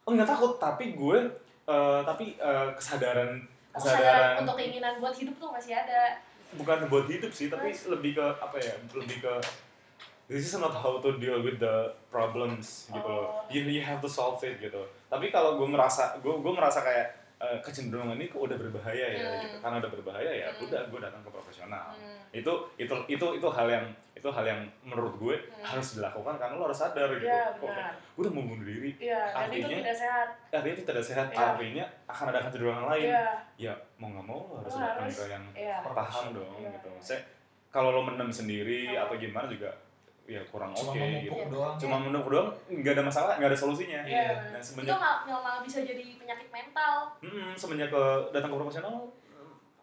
oh 0.04 0.12
nggak 0.12 0.28
takut 0.28 0.52
tapi 0.58 0.86
gue 0.92 1.18
eh, 1.68 2.02
tapi 2.04 2.36
eh, 2.38 2.70
kesadaran 2.76 3.44
kesadaran 3.74 4.46
untuk 4.46 4.56
keinginan 4.60 5.00
buat 5.02 5.16
hidup 5.16 5.36
tuh 5.40 5.50
masih 5.52 5.74
ada. 5.74 6.22
Bukan 6.54 6.86
buat 6.92 7.10
hidup 7.10 7.34
sih 7.34 7.50
tapi 7.50 7.74
lebih 7.74 8.20
ke 8.20 8.26
apa 8.38 8.58
ya 8.62 8.74
lebih 8.94 9.26
ke 9.26 9.34
this 10.30 10.46
is 10.50 10.56
not 10.60 10.74
how 10.74 11.02
to 11.02 11.18
deal 11.18 11.42
with 11.42 11.58
the 11.58 11.92
problems 12.14 12.88
gitu 12.94 13.10
loh. 13.10 13.44
Oh. 13.44 13.52
you, 13.52 13.66
you 13.66 13.82
have 13.82 14.00
to 14.00 14.10
solve 14.10 14.40
it 14.46 14.62
gitu. 14.62 14.86
Tapi 15.10 15.34
kalau 15.34 15.58
gue 15.58 15.68
merasa 15.68 16.18
gue 16.22 16.30
gue 16.30 16.54
merasa 16.54 16.86
kayak 16.86 17.23
eh, 17.44 17.60
kecenderungan 17.60 18.16
ini 18.16 18.26
kok 18.26 18.40
udah 18.42 18.56
berbahaya 18.56 19.06
ya 19.10 19.28
Hmm. 19.28 19.42
gitu 19.42 19.58
karena 19.60 19.76
udah 19.78 19.92
berbahaya 19.92 20.32
ya 20.34 20.48
Hmm. 20.50 20.64
udah 20.64 20.82
gue 20.86 21.00
datang 21.02 21.20
ke 21.20 21.30
profesional 21.30 21.92
Hmm. 21.92 22.24
itu 22.32 22.54
itu 22.78 22.96
itu 23.10 23.26
itu 23.36 23.48
hal 23.50 23.68
yang 23.68 23.86
itu 24.14 24.30
hal 24.30 24.46
yang 24.46 24.62
menurut 24.82 25.12
gue 25.18 25.36
Hmm. 25.36 25.64
harus 25.66 25.88
dilakukan 25.94 26.36
karena 26.38 26.56
lo 26.56 26.64
harus 26.64 26.80
sadar 26.80 27.12
gitu 27.12 27.28
iya 27.28 27.52
kok 27.54 27.68
udah 28.16 28.32
mau 28.32 28.44
bunuh 28.46 28.64
diri 28.64 28.96
iya 28.98 29.28
dan 29.30 29.52
itu 29.52 29.60
Artinya- 29.60 29.80
tidak 29.82 29.98
sehat 29.98 30.28
artinya 30.50 30.74
itu 30.74 30.84
tidak 30.86 31.04
sehat 31.04 31.28
Iya. 31.30 31.44
artinya 31.50 31.86
akan 32.08 32.26
ada 32.30 32.40
kecenderungan 32.42 32.86
lain 32.88 33.06
iya 33.06 33.26
ya 33.60 33.74
mau 33.98 34.08
nggak 34.10 34.26
mau 34.26 34.40
lo 34.46 34.56
harus 34.58 34.74
datang 34.74 35.10
ke 35.10 35.24
yang 35.28 35.44
iya 35.54 35.78
paham 35.84 36.26
dong 36.32 36.56
Iya, 36.58 36.70
gitu. 36.74 36.90
Saya 37.02 37.20
kalau 37.68 37.92
lo 37.92 38.02
mendem 38.02 38.30
sendiri 38.30 38.88
Oh. 38.90 39.04
atau 39.04 39.16
gimana 39.18 39.52
juga 39.52 39.76
ya 40.26 40.40
kurang 40.46 40.72
Cuma 40.72 40.90
oke 40.90 40.98
memumpuk 40.98 41.36
gitu. 41.38 41.52
doang. 41.52 41.76
Cuma 41.76 41.96
mendem 41.98 42.24
doang 42.24 42.48
nggak 42.66 42.94
ada 42.94 43.04
masalah, 43.04 43.34
nggak 43.36 43.50
ada 43.50 43.60
solusinya. 43.60 44.00
iya. 44.04 44.40
Dan 44.46 44.56
itu 44.56 44.66
semenjak 44.66 44.96
malah, 44.96 45.16
malah 45.26 45.60
bisa 45.60 45.82
jadi 45.82 46.16
penyakit 46.16 46.48
mental 46.48 47.12
hmm, 47.20 47.52
semenjak 47.54 47.90
ke 47.90 48.04
datang 48.30 48.50
ke 48.50 48.58
profesional 48.58 48.96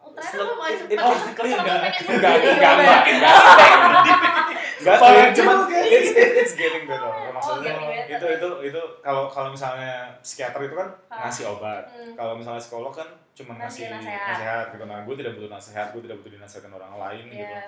Oh, 0.01 0.09
ternyata 0.17 0.41
lu 0.41 0.57
sempet 0.57 0.89
it- 0.89 0.97
pengen 1.37 1.61
enggak. 2.09 2.41
enggak 4.81 5.29
cuman 5.31 5.57
it's, 5.77 6.09
it's, 6.11 6.53
getting 6.57 6.89
better 6.89 7.05
maksudnya 7.29 7.69
getting 7.69 8.09
better. 8.09 8.09
itu 8.09 8.25
itu 8.33 8.49
itu 8.67 8.81
kalau 8.99 9.29
kalau 9.29 9.53
misalnya 9.53 10.09
psikiater 10.19 10.57
itu 10.63 10.73
kan 10.73 10.89
ngasih 11.07 11.45
obat 11.47 11.85
Hmm. 11.91 12.17
kalau 12.17 12.33
misalnya 12.33 12.57
psikolog 12.57 12.89
kan 12.89 13.05
cuma 13.31 13.53
Ngasih 13.55 13.87
nasihat. 13.87 14.65
gitu 14.69 14.83
nah 14.83 15.05
gue 15.05 15.15
tidak 15.15 15.37
butuh 15.37 15.49
nasihat 15.49 15.93
gue 15.93 16.01
tidak 16.01 16.17
butuh 16.17 16.33
dinasihatin 16.33 16.73
orang 16.73 16.93
lain 16.95 17.23
gitu 17.29 17.45
Iya. 17.45 17.61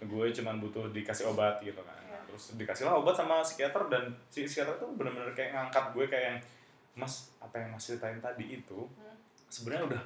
gue 0.00 0.24
cuman 0.32 0.54
butuh 0.58 0.84
dikasih 0.88 1.26
obat 1.26 1.58
gitu 1.60 1.82
kan. 1.82 1.98
Terus 2.30 2.54
dikasih 2.54 2.84
lah 2.84 2.94
obat 2.94 3.12
sama 3.12 3.42
psikiater 3.42 3.82
dan 3.86 4.02
si 4.26 4.42
psikiater 4.42 4.78
tuh 4.78 4.94
bener-bener 4.94 5.30
kayak 5.32 5.50
ngangkat 5.52 5.84
gue 5.90 6.06
kayak 6.06 6.24
yang 6.26 6.38
mas 6.96 7.34
apa 7.38 7.54
yang 7.56 7.70
mas 7.70 7.82
ceritain 7.82 8.18
tadi 8.18 8.54
itu 8.54 8.86
Hmm. 8.88 9.14
sebenarnya 9.46 9.84
udah 9.88 10.02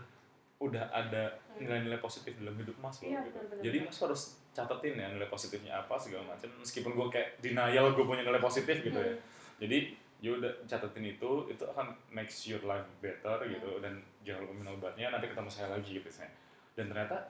udah 0.60 0.84
ada 0.88 1.24
Hmm. 1.46 1.60
nilai-nilai 1.60 1.98
positif 1.98 2.32
dalam 2.34 2.54
hidup 2.54 2.74
mas 2.78 2.96
loh 2.98 3.10
Iya, 3.10 3.20
gitu 3.22 3.38
jadi 3.60 3.76
mas 3.80 3.96
harus 3.98 4.22
catetin 4.50 4.94
ya 4.94 5.06
nilai 5.08 5.26
positifnya 5.26 5.76
apa 5.76 5.94
segala 5.94 6.24
macam 6.26 6.48
meskipun 6.56 6.94
gue 6.94 7.06
kayak 7.10 7.28
denial 7.38 7.90
gue 7.90 8.04
punya 8.04 8.22
nilai 8.22 8.40
positif 8.40 8.80
gitu 8.80 8.96
ya 8.96 9.12
Hmm. 9.12 9.22
jadi 9.58 9.78
ya 10.18 10.30
udah 10.32 10.52
catetin 10.64 11.04
itu 11.06 11.30
itu 11.46 11.64
akan 11.66 11.86
makes 12.08 12.46
your 12.46 12.62
life 12.62 12.88
better 12.98 13.36
Hmm. 13.38 13.50
gitu 13.50 13.70
dan 13.78 13.94
jangan 14.22 14.40
lupa 14.42 14.54
minum 14.54 14.72
obatnya 14.74 15.10
nanti 15.10 15.26
ketemu 15.26 15.48
saya 15.48 15.68
lagi 15.70 15.90
gitu 15.94 16.08
saya 16.08 16.30
dan 16.72 16.88
ternyata 16.88 17.28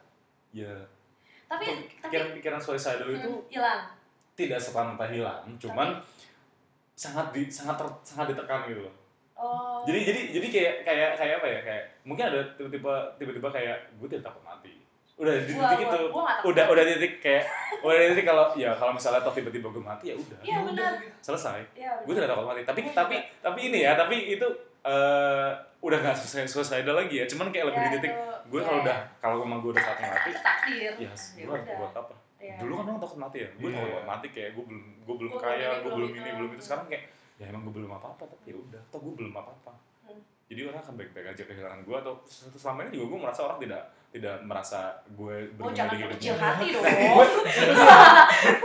ya 0.50 0.70
tapi 1.44 1.66
tapi 1.66 2.08
pikiran-pikiran 2.08 2.56
suicidal 2.56 3.08
itu 3.10 3.20
hmm, 3.26 3.44
hilang 3.48 3.82
tidak 4.34 4.58
serta 4.58 4.82
merta 4.84 5.06
hilang 5.06 5.46
cuman 5.56 5.98
sangat 6.94 7.34
di 7.34 7.46
sangat 7.50 7.74
ter- 7.74 8.00
sangat 8.06 8.34
ditekan 8.34 8.70
gitu 8.70 8.86
loh. 8.86 8.94
Oh. 9.34 9.82
Jadi 9.82 9.98
jadi 10.06 10.20
jadi 10.30 10.46
kayak 10.46 10.74
kayak 10.86 11.10
kayak 11.18 11.34
apa 11.42 11.46
ya 11.50 11.60
kayak 11.60 11.82
mungkin 12.06 12.24
ada 12.30 12.38
tiba-tiba 12.54 12.92
tiba-tiba 13.18 13.48
kayak 13.50 13.76
gue 13.98 14.06
tidak 14.06 14.30
takut 14.30 14.42
mati. 14.46 14.78
Udah 15.14 15.30
di 15.34 15.50
titik 15.50 15.78
itu. 15.82 16.00
udah 16.46 16.64
udah 16.70 16.84
titik 16.86 17.12
kayak 17.18 17.44
udah 17.82 17.94
di 17.98 18.06
titik 18.14 18.26
kalau 18.26 18.54
ya 18.54 18.70
kalau 18.74 18.94
misalnya 18.94 19.26
toh 19.26 19.34
tiba-tiba 19.34 19.74
gue 19.74 19.82
mati 19.82 20.04
ya 20.10 20.14
udah. 20.14 20.38
Iya 20.38 20.58
benar. 20.62 20.92
Selesai. 21.18 21.58
Iya 21.74 21.90
gue 22.06 22.14
tidak 22.14 22.30
takut 22.30 22.46
mati. 22.46 22.62
Tapi 22.62 22.80
Gua 22.86 22.94
tapi 22.94 23.16
tapi 23.42 23.60
ini 23.70 23.78
ya 23.82 23.98
tapi 23.98 24.16
itu 24.30 24.46
eh, 24.86 25.50
udah 25.82 25.98
nggak 25.98 26.14
selesai 26.14 26.46
suicidal 26.46 26.94
lagi 26.94 27.14
ya. 27.18 27.26
Cuman 27.26 27.50
kayak 27.50 27.74
lebih 27.74 27.80
Ya, 27.82 27.86
di 27.90 27.94
titik 27.98 28.12
gue 28.44 28.60
ya, 28.60 28.64
kalau 28.64 28.78
ya. 28.78 28.84
udah 28.86 28.98
kalau 29.18 29.36
emang 29.42 29.58
gue 29.58 29.70
udah 29.74 29.82
saatnya 29.82 30.06
mati 30.14 30.30
takdir 30.38 30.92
ya 30.94 31.10
Ya 31.34 31.42
gue 31.42 31.58
buat 31.74 31.90
apa 31.90 32.14
Iya. 32.44 32.54
dulu 32.58 32.72
kan 32.74 32.84
orang 32.86 33.00
takut 33.00 33.18
mati 33.18 33.38
ya 33.38 33.48
gue 33.50 33.68
Iya. 33.68 33.80
takut 33.80 34.04
mati 34.06 34.26
kayak 34.28 34.50
gue 34.52 34.64
belum 34.64 34.84
gue 35.00 35.14
belum 35.16 35.30
Gua 35.30 35.40
belum 35.40 35.48
kaya 35.48 35.68
gue 35.78 35.90
belum 35.90 36.10
itu. 36.10 36.18
ini 36.18 36.30
belum 36.34 36.50
itu 36.52 36.62
sekarang 36.62 36.86
kayak 36.86 37.04
ya 37.34 37.44
emang 37.46 37.62
gue 37.62 37.74
belum 37.74 37.90
apa 37.90 38.06
apa 38.10 38.24
tapi 38.26 38.44
ya 38.46 38.56
udah 38.56 38.80
atau 38.84 38.98
gue 39.00 39.12
belum 39.14 39.32
apa 39.32 39.52
apa 39.54 39.72
Hmm. 40.04 40.20
jadi 40.46 40.68
orang 40.68 40.76
akan 40.78 40.94
baik-baik 40.94 41.26
aja 41.30 41.42
kehilangan 41.42 41.80
gue 41.80 41.96
atau 41.96 42.12
selama 42.52 42.84
ini 42.84 42.94
juga 42.94 43.06
gue 43.08 43.20
merasa 43.22 43.40
orang 43.42 43.58
tidak 43.58 43.82
tidak 44.10 44.36
merasa 44.42 44.80
gue 45.10 45.34
oh 45.56 45.72
jangan 45.72 45.96
kecil 46.12 46.34
hati 46.36 46.66
dong 46.74 46.84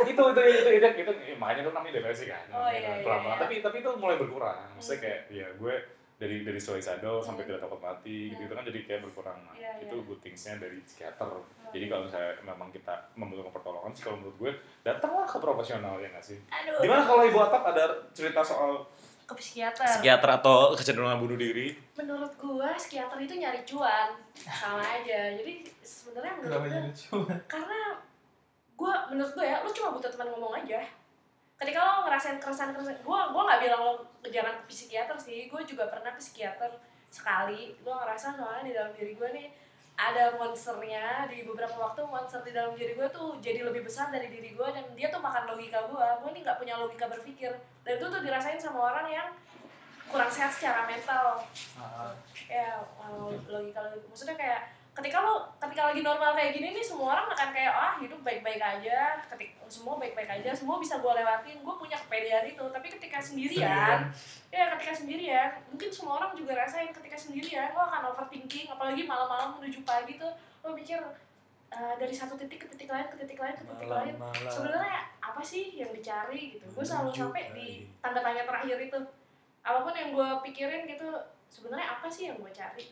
itu 0.05 0.21
itu 0.21 0.41
itu 0.43 0.69
itu 0.69 0.87
itu 0.99 1.11
ya, 1.25 1.35
makanya 1.35 1.61
itu 1.61 1.71
namanya 1.71 1.93
depresi 1.95 2.23
kan 2.25 2.43
Oh, 2.51 2.67
iya, 2.67 2.79
iya, 2.91 3.01
pelan-pelan 3.01 3.31
iya. 3.31 3.41
tapi 3.41 3.53
tapi 3.59 3.75
itu 3.79 3.89
mulai 3.95 4.15
berkurang 4.15 4.57
maksudnya 4.73 4.97
Hmm. 4.97 5.03
kayak 5.05 5.19
ya 5.31 5.47
gue 5.55 5.73
dari 6.19 6.43
dari 6.43 6.59
suicidal 6.59 7.23
sampai 7.23 7.47
Hmm. 7.47 7.55
tidak 7.55 7.61
takut 7.63 7.79
mati 7.79 8.35
gitu, 8.35 8.43
gitu 8.43 8.51
kan 8.51 8.67
jadi 8.67 8.79
kayak 8.83 9.01
berkurang 9.07 9.39
nah, 9.47 9.55
itu 9.79 9.95
iya. 9.95 10.03
good 10.03 10.19
things-nya 10.19 10.59
dari 10.59 10.83
psikiater. 10.83 11.31
Jadi 11.71 11.85
kalau 11.87 12.03
misalnya 12.03 12.33
memang 12.43 12.69
kita 12.75 12.91
membutuhkan 13.15 13.55
pertolongan 13.55 13.91
sih 13.95 14.03
kalau 14.03 14.19
menurut 14.19 14.35
gue 14.35 14.51
datanglah 14.83 15.23
ke 15.23 15.37
profesional 15.39 15.95
ya 16.03 16.11
nggak 16.11 16.25
sih? 16.25 16.37
Aduh. 16.51 16.83
Gimana 16.83 17.07
kalau 17.07 17.23
ibu 17.23 17.39
atap 17.39 17.63
ada 17.71 17.85
cerita 18.11 18.43
soal 18.43 18.83
ke 19.29 19.33
psikiater? 19.37 19.85
Psikiater 19.85 20.29
atau 20.41 20.75
kecenderungan 20.75 21.21
bunuh 21.21 21.37
diri? 21.37 21.77
Menurut 21.95 22.33
gua 22.35 22.73
psikiater 22.75 23.21
itu 23.21 23.37
nyari 23.37 23.61
cuan. 23.63 24.09
Sama 24.35 24.81
aja. 24.81 25.37
Jadi 25.37 25.69
sebenarnya 25.85 26.33
menurut 26.41 26.61
gua 26.65 26.81
cuma? 26.97 27.33
karena 27.45 27.79
gua 28.73 28.93
menurut 29.13 29.31
gua 29.37 29.45
ya 29.45 29.57
lu 29.61 29.69
cuma 29.71 29.95
butuh 29.95 30.09
teman 30.09 30.27
ngomong 30.33 30.65
aja 30.65 30.81
ketika 31.59 31.79
lo 31.83 32.07
ngerasain 32.07 32.39
keresahan 32.39 32.71
keresahan 32.71 33.03
gua 33.03 33.29
gua 33.35 33.43
nggak 33.51 33.61
bilang 33.67 33.81
lo 33.83 33.93
jangan 34.23 34.63
ke 34.63 34.71
psikiater 34.71 35.19
sih 35.19 35.51
gua 35.51 35.61
juga 35.67 35.91
pernah 35.91 36.15
ke 36.15 36.21
psikiater 36.23 36.71
sekali. 37.11 37.75
Gua 37.83 38.01
ngerasa 38.03 38.39
soalnya 38.39 38.63
di 38.63 38.73
dalam 38.73 38.91
diri 38.95 39.13
gua 39.19 39.29
nih 39.35 39.47
ada 39.99 40.39
monsternya 40.39 41.27
di 41.27 41.43
beberapa 41.43 41.75
waktu 41.75 42.07
monster 42.07 42.39
di 42.47 42.55
dalam 42.55 42.71
diri 42.71 42.95
gue 42.95 43.03
tuh 43.11 43.35
jadi 43.43 43.67
lebih 43.67 43.83
besar 43.83 44.07
dari 44.07 44.31
diri 44.31 44.55
gue 44.55 44.67
dan 44.71 44.87
dia 44.95 45.11
tuh 45.11 45.19
makan 45.19 45.51
logika 45.51 45.91
gue 45.91 46.07
gue 46.23 46.29
nih 46.39 46.41
nggak 46.47 46.55
punya 46.55 46.79
logika 46.79 47.11
berpikir. 47.11 47.51
Dan 47.83 47.99
itu 47.99 48.07
tuh 48.07 48.23
dirasain 48.23 48.55
sama 48.55 48.95
orang 48.95 49.11
yang 49.11 49.27
kurang 50.07 50.31
sehat 50.31 50.55
secara 50.55 50.87
mental. 50.87 51.43
Ah, 51.75 52.15
ya 52.47 52.79
uh, 52.95 53.27
logika 53.51 53.91
logika. 53.91 54.07
Maksudnya 54.07 54.39
kayak 54.39 54.61
ketika 54.99 55.23
lo 55.23 55.47
ketika 55.55 55.91
lagi 55.91 56.01
normal 56.03 56.35
kayak 56.35 56.51
gini 56.59 56.75
nih 56.75 56.83
semua 56.83 57.15
orang 57.15 57.27
akan 57.31 57.49
kayak 57.55 57.71
ah 57.71 57.93
hidup 58.03 58.19
baik 58.19 58.43
baik 58.43 58.59
aja. 58.59 59.23
Ketik 59.31 59.55
semua 59.71 59.95
baik 59.95 60.13
baik 60.13 60.29
aja 60.29 60.51
semua 60.51 60.75
bisa 60.77 60.99
gue 60.99 61.11
lewatin. 61.11 61.57
Gue 61.63 61.75
punya 61.79 61.95
kepedean 61.95 62.45
itu. 62.51 62.63
Tapi 62.67 62.87
ketika 62.91 63.17
sendirian 63.23 64.11
ya 64.51 64.63
ketika 64.75 64.93
sendirian 64.93 65.49
mungkin 65.71 65.89
semua 65.89 66.19
orang 66.19 66.31
juga 66.35 66.59
rasain 66.59 66.91
ketika 66.91 67.15
sendirian 67.15 67.71
lo 67.71 67.87
akan 67.87 68.11
overthinking. 68.11 68.67
Apalagi 68.67 69.07
malam-malam 69.07 69.57
menuju 69.57 69.87
pagi 69.87 70.19
tuh 70.19 70.35
lo 70.67 70.75
mikir 70.75 70.99
uh, 71.71 71.95
dari 71.95 72.11
satu 72.11 72.35
titik 72.35 72.67
ke 72.67 72.67
titik 72.75 72.91
lain 72.91 73.07
ke 73.07 73.15
titik 73.23 73.39
lain 73.39 73.55
ke 73.55 73.63
titik 73.63 73.89
lain. 73.89 74.13
sebenarnya 74.51 75.07
apa 75.23 75.39
sih 75.39 75.79
yang 75.79 75.95
dicari 75.95 76.59
gitu? 76.59 76.65
Gue 76.75 76.83
selalu 76.83 77.15
sampai 77.15 77.55
di 77.55 77.87
tanda 78.03 78.19
tanya 78.19 78.43
terakhir 78.43 78.77
itu. 78.83 78.99
Apa 79.63 79.79
pun 79.87 79.95
yang 79.95 80.11
gue 80.11 80.29
pikirin 80.51 80.83
gitu 80.91 81.07
sebenarnya 81.47 81.87
apa 81.95 82.07
sih 82.11 82.27
yang 82.27 82.37
gue 82.37 82.51
cari. 82.51 82.85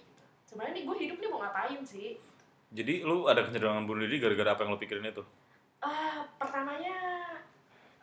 Sebenarnya 0.47 0.73
nih 0.79 0.85
gue 0.87 0.97
hidup 1.03 1.17
nih 1.19 1.29
mau 1.29 1.39
ngapain 1.43 1.81
sih? 1.83 2.15
Jadi 2.71 3.03
lu 3.03 3.27
ada 3.27 3.43
kecenderungan 3.43 3.83
bunuh 3.83 4.07
diri 4.07 4.23
gara-gara 4.23 4.55
apa 4.55 4.63
yang 4.63 4.71
lu 4.75 4.79
pikirin 4.79 5.11
itu? 5.11 5.23
Ah 5.83 6.23
pertamanya 6.39 6.97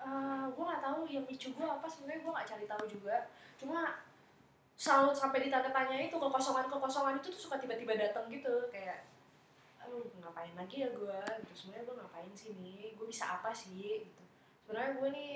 uh, 0.01 0.47
gue 0.53 0.65
nggak 0.65 0.85
tahu 0.85 1.01
yang 1.09 1.25
micu 1.25 1.51
gue 1.57 1.67
apa 1.67 1.89
sebenarnya 1.89 2.21
gue 2.25 2.33
nggak 2.37 2.49
cari 2.49 2.65
tahu 2.69 2.85
juga. 2.89 3.17
Cuma 3.57 3.81
selalu 4.77 5.17
sampai 5.17 5.39
di 5.47 5.49
tanda 5.49 5.73
tanya 5.73 5.97
itu 5.97 6.17
kekosongan 6.21 6.69
kekosongan 6.69 7.17
itu 7.19 7.33
tuh 7.33 7.43
suka 7.49 7.57
tiba-tiba 7.57 7.97
datang 7.97 8.29
gitu. 8.29 8.69
Kayak 8.69 9.09
aduh 9.81 10.05
ngapain 10.21 10.53
lagi 10.57 10.85
ya 10.85 10.89
gue 10.93 11.21
gitu. 11.45 11.53
Sebenarnya 11.57 11.85
gue 11.89 11.97
ngapain 12.01 12.33
sih 12.37 12.53
nih? 12.61 12.93
Gue 12.97 13.09
bisa 13.09 13.41
apa 13.41 13.53
sih? 13.57 14.05
Gitu. 14.05 14.23
Sebenarnya 14.65 14.93
gue 15.01 15.09
nih 15.13 15.33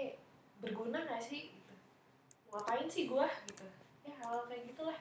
berguna 0.61 1.05
gak 1.05 1.21
sih? 1.21 1.53
Gitu. 1.53 1.75
Ngapain 2.53 2.89
sih 2.89 3.05
gue 3.09 3.27
gitu. 3.53 3.67
Ya 4.09 4.15
hal 4.25 4.45
kayak 4.49 4.65
gitulah 4.73 4.99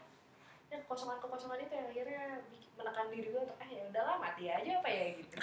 ya 0.67 0.77
kekosongan 0.79 1.17
kekosongan 1.17 1.59
itu 1.59 1.73
yang 1.73 1.87
akhirnya 1.87 2.23
menekan 2.73 3.07
diri 3.07 3.27
gue 3.27 3.39
untuk 3.39 3.57
ah 3.57 3.65
ya 3.65 3.83
udahlah 3.85 4.15
mati 4.17 4.43
aja 4.47 4.71
apa 4.75 4.89
ya 4.89 5.05
gitu 5.15 5.35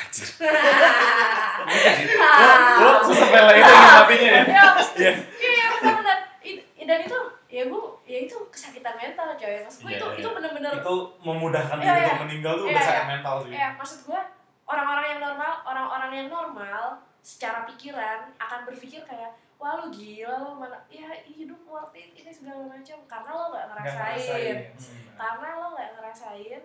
Lo 2.78 2.90
sesepele 3.06 3.52
itu 3.56 3.72
matinya 3.72 4.30
ya? 4.30 4.42
ya 4.44 4.64
mas- 4.72 4.94
Iya. 4.94 5.12
iya 5.40 5.66
benar-benar 5.74 6.18
dan 6.84 6.98
itu 7.00 7.18
ya 7.48 7.62
gue 7.64 7.82
ya 8.04 8.18
itu 8.22 8.36
kesakitan 8.48 8.94
mental 8.94 9.32
coy 9.32 9.54
maksud 9.58 9.80
gue 9.80 9.88
Iya, 9.88 9.96
itu 9.96 10.06
iya. 10.06 10.18
itu 10.20 10.28
bener-bener 10.30 10.72
Itu 10.76 10.94
memudahkan 11.18 11.76
Iya, 11.76 11.82
diri 11.82 11.96
iya. 11.96 12.04
untuk 12.06 12.20
meninggal 12.22 12.52
tuh 12.54 12.64
Iya, 12.64 12.70
udah 12.70 12.78
iya. 12.78 12.90
sakit 12.90 13.06
mental 13.08 13.34
sih. 13.40 13.50
ya 13.50 13.68
maksud 13.74 13.98
gue 14.04 14.20
orang-orang 14.64 15.06
yang 15.08 15.20
normal 15.22 15.52
orang-orang 15.64 16.10
yang 16.14 16.28
normal 16.28 16.82
secara 17.18 17.64
pikiran 17.64 18.18
akan 18.36 18.60
berpikir 18.64 19.00
kayak 19.02 19.32
wah 19.56 19.80
lu 19.80 19.86
gila 19.88 20.34
lo 20.40 20.50
mana 20.54 20.76
ya 20.88 21.08
hidup 21.24 21.60
worth 21.64 21.94
it 21.94 22.12
ini 22.12 22.28
segala 22.28 22.64
macam 22.64 22.98
karena 23.04 23.30
lo 23.30 23.44
nggak 23.48 23.66
ngerasain, 23.66 24.18
ngerasain. 24.18 24.56
Hmm. 24.74 25.14
karena 25.16 25.48
lo 25.56 25.66
nggak 25.72 25.90
ngerasain 25.94 26.62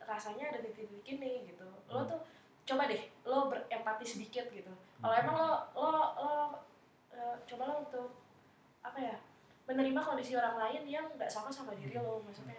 rasanya 0.00 0.44
ada 0.48 0.58
di 0.60 0.70
titik 0.72 1.04
ini 1.06 1.44
gitu 1.44 1.66
lo 1.88 2.00
Hmm. 2.00 2.08
tuh 2.08 2.20
coba 2.64 2.84
deh 2.84 3.02
lo 3.22 3.48
berempati 3.48 4.04
sedikit 4.04 4.48
gitu 4.48 4.72
kalau 4.98 5.14
Hmm. 5.14 5.22
emang 5.22 5.36
lo 5.36 5.50
lo 5.74 5.90
lo 6.16 6.32
eh, 7.10 7.36
coba 7.44 7.62
lo 7.66 7.74
untuk 7.82 8.08
apa 8.80 8.98
ya 8.98 9.16
menerima 9.64 10.00
kondisi 10.00 10.32
orang 10.32 10.56
lain 10.56 10.82
yang 10.84 11.04
nggak 11.12 11.28
sama 11.28 11.48
sama 11.48 11.74
diri 11.74 11.92
lo 11.94 12.22
maksudnya 12.22 12.56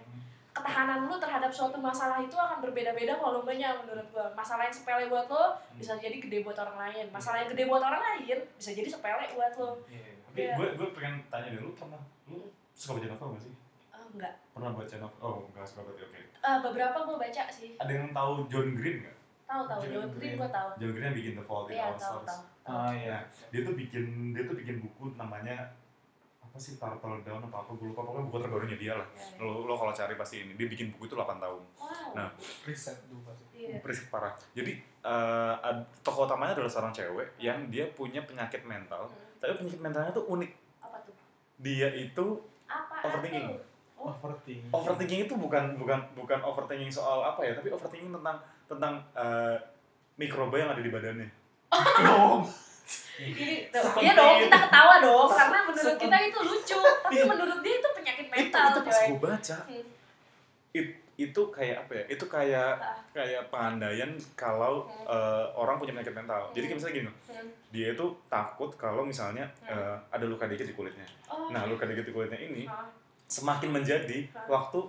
ketahanan 0.50 1.06
lu 1.06 1.16
terhadap 1.16 1.48
suatu 1.48 1.78
masalah 1.78 2.20
itu 2.20 2.34
akan 2.34 2.60
berbeda-beda 2.60 3.16
volumenya 3.16 3.78
menurut 3.78 4.04
gua 4.10 4.28
masalah 4.34 4.66
yang 4.66 4.74
sepele 4.74 5.06
buat 5.06 5.26
lo 5.26 5.54
bisa 5.74 5.94
jadi 5.96 6.18
gede 6.18 6.42
buat 6.42 6.58
orang 6.58 6.78
lain 6.80 7.06
masalah 7.10 7.38
yang 7.40 7.50
gede 7.50 7.64
buat 7.66 7.80
orang 7.80 8.02
lain 8.02 8.40
bisa 8.58 8.72
jadi 8.72 8.90
sepele 8.90 9.26
buat 9.34 9.54
lo 9.56 9.70
Iya. 9.88 10.18
Tapi 10.30 10.62
gue 10.62 10.68
gue 10.78 10.88
pengen 10.94 11.26
tanya 11.28 11.50
deh, 11.50 11.60
lu 11.60 11.74
pernah 11.74 11.98
lu 12.26 12.54
suka 12.72 12.96
baca 12.96 13.08
novel 13.10 13.28
gak 13.34 13.44
sih? 13.44 13.54
Eh, 13.90 14.04
enggak 14.14 14.34
Pernah 14.54 14.72
baca 14.72 14.96
novel? 14.96 15.20
Oh, 15.20 15.38
enggak 15.50 15.66
suka 15.66 15.82
berarti 15.84 16.02
oke. 16.06 16.20
Eh, 16.22 16.58
beberapa 16.62 16.98
gua 17.02 17.18
baca 17.18 17.44
sih 17.50 17.70
Ada 17.76 17.92
yang 17.92 18.10
tahu 18.14 18.34
John 18.46 18.68
Green 18.74 18.98
nggak? 19.02 19.18
tahu 19.46 19.64
tahu 19.66 19.80
John 19.82 19.90
John 19.92 20.10
Green 20.14 20.22
Green. 20.22 20.38
gua 20.38 20.50
tahu 20.50 20.70
John 20.78 20.92
Green 20.94 21.06
yang 21.10 21.18
bikin 21.18 21.34
The 21.34 21.44
Fault 21.44 21.66
in 21.66 21.74
iya 21.74 21.86
Our 21.90 21.98
Stars. 21.98 22.36
Oh 22.64 22.92
iya. 22.94 23.18
Dia 23.50 23.62
tuh 23.64 23.74
bikin 23.74 24.06
dia 24.32 24.44
tuh 24.46 24.54
bikin 24.54 24.76
buku 24.78 25.04
namanya 25.18 25.58
apa 26.50 26.58
sih 26.58 26.76
Turtle 26.76 27.22
Down 27.22 27.42
apa 27.44 27.62
apa 27.62 27.72
gue 27.72 27.88
lupa 27.88 28.02
pokoknya 28.02 28.26
buku 28.26 28.38
terbarunya 28.40 28.74
dia 28.76 28.94
lah. 28.94 29.06
Iya, 29.08 29.22
iya. 29.30 29.40
Lo, 29.40 29.64
lo 29.64 29.74
kalau 29.74 29.90
cari 29.92 30.14
pasti 30.14 30.42
ini 30.42 30.54
dia 30.54 30.66
bikin 30.66 30.90
buku 30.90 31.06
itu 31.06 31.14
8 31.14 31.38
tahun. 31.38 31.62
wow 31.62 32.10
Nah. 32.12 32.30
Riset 32.64 32.98
dulu 33.06 33.22
pasti. 33.24 33.44
iya 33.54 33.78
Berisik 33.78 34.10
parah. 34.10 34.34
Jadi 34.52 34.74
eh, 34.82 35.54
ad- 35.60 35.86
tokoh 36.02 36.26
utamanya 36.26 36.54
adalah 36.54 36.68
seorang 36.68 36.90
cewek 36.92 37.38
yang 37.38 37.70
dia 37.70 37.86
punya 37.88 38.20
penyakit 38.20 38.62
mental, 38.64 39.06
Hmm. 39.06 39.38
tapi 39.40 39.54
penyakit 39.58 39.80
mentalnya 39.80 40.12
tuh 40.12 40.26
unik. 40.28 40.52
apa 40.80 40.98
tuh 41.00 41.14
Dia 41.58 41.88
itu 41.92 42.26
apa 42.66 42.96
Overthinking. 43.04 43.46
tuh? 43.48 43.62
Oh. 43.96 44.10
Overthinking. 44.12 44.72
overthinking 44.72 45.20
itu 45.24 45.34
bukan 45.36 45.76
bukan 45.76 46.00
bukan 46.14 46.40
overthinking 46.42 46.90
soal 46.90 47.22
apa 47.22 47.42
ya, 47.42 47.54
tapi 47.54 47.70
overthinking 47.70 48.10
tentang 48.12 48.38
tentang 48.66 48.94
eh, 49.14 49.56
mikroba 50.16 50.56
yang 50.58 50.70
ada 50.70 50.80
di 50.80 50.90
badannya. 50.90 51.30
Oh. 52.10 52.42
Tuh, 52.90 53.84
Sepenting 53.84 54.00
iya 54.02 54.14
dong 54.16 54.32
itu. 54.34 54.44
kita 54.46 54.58
ketawa 54.62 54.96
dong 55.00 55.28
karena 55.30 55.60
menurut 55.62 55.96
kita 55.98 56.18
itu 56.24 56.40
lucu 56.42 56.80
tapi 57.00 57.14
Iya. 57.14 57.26
menurut 57.26 57.60
dia 57.60 57.76
itu 57.76 57.90
penyakit 57.92 58.26
itu 58.26 58.32
mental 58.34 58.66
itu 58.66 58.80
pas 58.82 58.96
coy 58.96 59.08
gue 59.10 59.20
baca 59.22 59.58
Hmm. 59.62 59.86
it- 60.72 60.98
itu 61.20 61.42
kayak 61.50 61.78
apa 61.78 61.92
ya 61.94 62.04
itu 62.08 62.26
kayak 62.26 62.72
Ah. 62.74 62.96
kayak 63.12 63.42
pengandaian 63.48 64.08
kalau 64.34 64.88
Hmm. 64.88 65.04
eh, 65.06 65.46
orang 65.54 65.76
punya 65.76 65.92
penyakit 65.94 66.16
mental 66.16 66.48
jadi 66.50 66.66
kayak 66.66 66.78
misalnya 66.80 66.96
gini 66.98 67.12
Hmm. 67.28 67.50
dia 67.70 67.88
itu 67.92 68.06
takut 68.26 68.72
kalau 68.74 69.04
misalnya 69.04 69.44
Hmm. 69.60 69.76
eh, 69.76 69.96
ada 70.10 70.24
luka 70.24 70.48
dikit 70.48 70.64
di 70.64 70.74
kulitnya 70.74 71.04
oh 71.28 71.52
nah 71.52 71.66
luka 71.66 71.84
dikit 71.84 72.06
di 72.06 72.14
kulitnya 72.14 72.40
ini 72.40 72.64
Ah. 72.64 72.88
semakin 73.28 73.70
menjadi 73.74 74.32
Ah. 74.32 74.48
waktu 74.50 74.80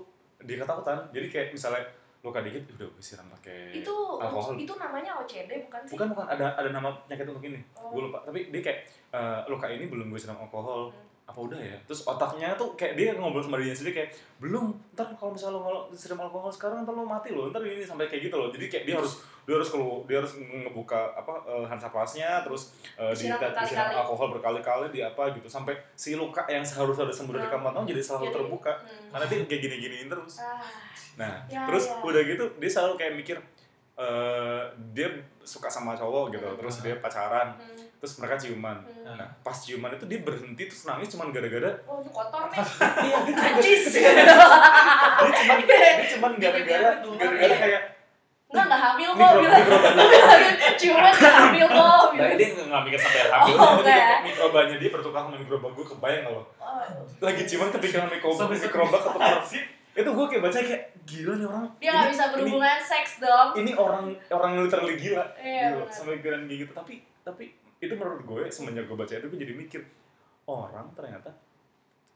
dia 0.41 0.57
ketakutan 0.57 1.03
jadi 1.11 1.27
kayak 1.27 1.49
misalnya 1.51 1.83
luka 2.21 2.45
dikit 2.45 2.69
udah 2.77 2.89
gue 2.93 3.01
siram 3.01 3.25
pakai 3.33 3.81
itu 3.81 3.97
alkohol. 4.21 4.53
itu 4.61 4.75
namanya 4.77 5.17
OCD 5.25 5.65
bukan 5.65 5.81
sih? 5.89 5.97
Bukan 5.97 6.07
bukan 6.13 6.27
ada 6.29 6.53
ada 6.53 6.69
nama 6.69 6.93
penyakit 7.09 7.33
untuk 7.33 7.45
ini. 7.49 7.61
Oh. 7.81 7.97
gue 7.97 8.03
lupa. 8.13 8.21
Tapi 8.29 8.53
dia 8.53 8.61
kayak 8.61 8.79
eh, 9.17 9.41
luka 9.49 9.67
ini 9.73 9.89
belum 9.89 10.13
gue 10.13 10.21
siram 10.21 10.37
alkohol. 10.37 10.93
Hmm. 10.93 11.10
Apa 11.31 11.39
udah 11.41 11.55
ya 11.57 11.79
terus 11.83 12.03
otaknya 12.03 12.53
tuh 12.53 12.75
kayak 12.75 12.95
dia 12.95 13.15
ngobrol 13.15 13.39
sama 13.39 13.57
dirinya 13.57 13.73
sendiri 13.73 13.95
kayak 13.97 14.11
belum 14.37 14.67
ntar 14.93 15.07
kalau 15.15 15.31
misalnya 15.31 15.55
lo 15.55 15.61
kalau 15.63 15.81
siram 15.93 16.19
alkohol 16.19 16.51
sekarang 16.51 16.83
ntar 16.83 16.91
lo 16.91 17.03
mati 17.03 17.31
lo 17.31 17.49
ntar 17.49 17.63
ini 17.63 17.81
sampai 17.81 18.05
kayak 18.05 18.27
gitu 18.27 18.35
loh 18.35 18.51
jadi 18.51 18.67
kayak 18.67 18.85
dia 18.85 18.97
harus 18.97 19.15
dia 19.41 19.55
harus 19.55 19.69
kelu 19.69 20.05
dia 20.05 20.19
harus 20.19 20.33
ngebuka 20.37 21.01
apa 21.13 21.33
uh, 21.45 21.65
Hansaplasnya 21.65 22.43
terus 22.43 22.71
uh, 22.95 23.11
di 23.11 23.27
Disiram 23.27 23.89
alkohol 23.97 24.31
berkali-kali 24.33 24.91
di 24.91 25.01
apa 25.01 25.31
gitu 25.33 25.47
sampai 25.47 25.75
si 25.93 26.13
luka 26.13 26.43
yang 26.45 26.63
seharusnya 26.63 27.03
ada 27.03 27.15
sembuh 27.15 27.33
dari 27.33 27.47
Hmm. 27.47 27.55
kapan 27.57 27.71
tahun 27.73 27.87
jadi 27.89 28.01
selalu 28.01 28.25
Jadi- 28.25 28.37
terbuka 28.37 28.73
Hmm. 28.75 29.09
karena 29.11 29.25
dia 29.27 29.39
kayak 29.45 29.61
gini-giniin 29.61 30.09
terus 30.09 30.35
Ah, 30.37 30.59
nah 31.17 31.35
Ya, 31.47 31.63
terus 31.65 31.87
ya. 31.87 31.99
udah 32.01 32.23
gitu 32.23 32.45
dia 32.57 32.71
selalu 32.71 32.95
kayak 32.97 33.15
mikir 33.17 33.37
eh 33.97 34.63
dia 34.91 35.09
suka 35.43 35.69
sama 35.69 35.93
cowok 35.93 36.33
gitu 36.33 36.47
Hmm. 36.47 36.57
terus 36.57 36.81
dia 36.81 36.97
pacaran 36.97 37.53
hmm, 37.53 37.90
terus 38.01 38.17
mereka 38.17 38.37
ciuman 38.39 38.81
hmm. 38.81 39.13
nah 39.13 39.29
pas 39.39 39.53
ciuman 39.55 39.93
itu 39.93 40.05
dia 40.05 40.19
berhenti 40.19 40.63
terus 40.65 40.83
nangis 40.83 41.09
cuman 41.11 41.29
gara-gara 41.29 41.69
Oh, 41.85 42.01
itu 42.01 42.09
kotor 42.09 42.49
nih. 42.49 42.59
iya 43.03 43.19
dia 43.21 43.35
cuma- 43.35 43.53
Najis. 43.53 43.83
dia 43.93 44.11
cuman 45.21 45.59
dia 45.61 46.07
cuman 46.11 46.33
gara-gara 46.37 46.91
Iya. 46.97 47.15
gara-gara 47.15 47.57
kayak 47.59 47.83
Enggak, 48.51 48.67
enggak 48.67 48.83
hamil 48.83 49.11
kok. 49.11 49.31
mikro 49.31 49.39
bilang. 49.39 49.63
enggak 50.91 51.35
hamil 51.39 51.67
kok. 51.69 51.79
nah 51.79 52.11
bilang. 52.11 52.35
dia 52.35 52.49
nggak 52.51 52.83
mikir 52.83 52.99
sampai 52.99 53.21
hamil 53.23 53.55
Oh, 53.55 53.71
enggak. 53.77 53.85
kayak 53.87 54.19
mikrobanya 54.25 54.75
dia 54.75 54.91
bertukar 54.91 55.21
sama 55.23 55.37
mikroba 55.37 55.67
gue 55.71 55.85
kebayang 55.87 56.23
kalau 56.25 56.43
Oh, 56.59 56.83
lagi 57.21 57.43
ciuman 57.45 57.69
kepikiran 57.71 58.09
mikroba 58.09 58.43
mikroba 58.49 58.97
ketukar 58.99 59.39
sih. 59.45 59.63
itu 59.91 60.07
gue 60.09 60.27
kayak 60.27 60.41
baca 60.41 60.59
kayak 60.61 60.83
gila 61.05 61.33
nih 61.35 61.47
orang 61.47 61.65
Dia 61.77 61.91
nggak 61.91 62.01
Ini- 62.01 62.11
bisa 62.11 62.25
berhubungan 62.31 62.79
seks 62.81 63.13
dong. 63.19 63.49
ini, 63.53 63.61
ini 63.61 63.73
orang 63.77 64.03
orang 64.31 64.51
yang 64.51 64.63
literally 64.65 64.97
gila 64.97 65.25
Iya, 65.37 65.63
gitu 65.69 65.77
benar. 65.77 65.93
sampai 65.93 66.17
kayak 66.19 66.39
gitu 66.49 66.73
tapi 66.73 66.95
tapi 67.21 67.45
itu 67.81 67.93
menurut 67.93 68.23
gue 68.23 68.43
semenjak 68.47 68.85
gue 68.85 68.95
baca 68.95 69.11
itu 69.11 69.27
gue 69.27 69.41
jadi 69.41 69.55
mikir 69.55 69.81
orang 70.45 70.87
ternyata 70.93 71.33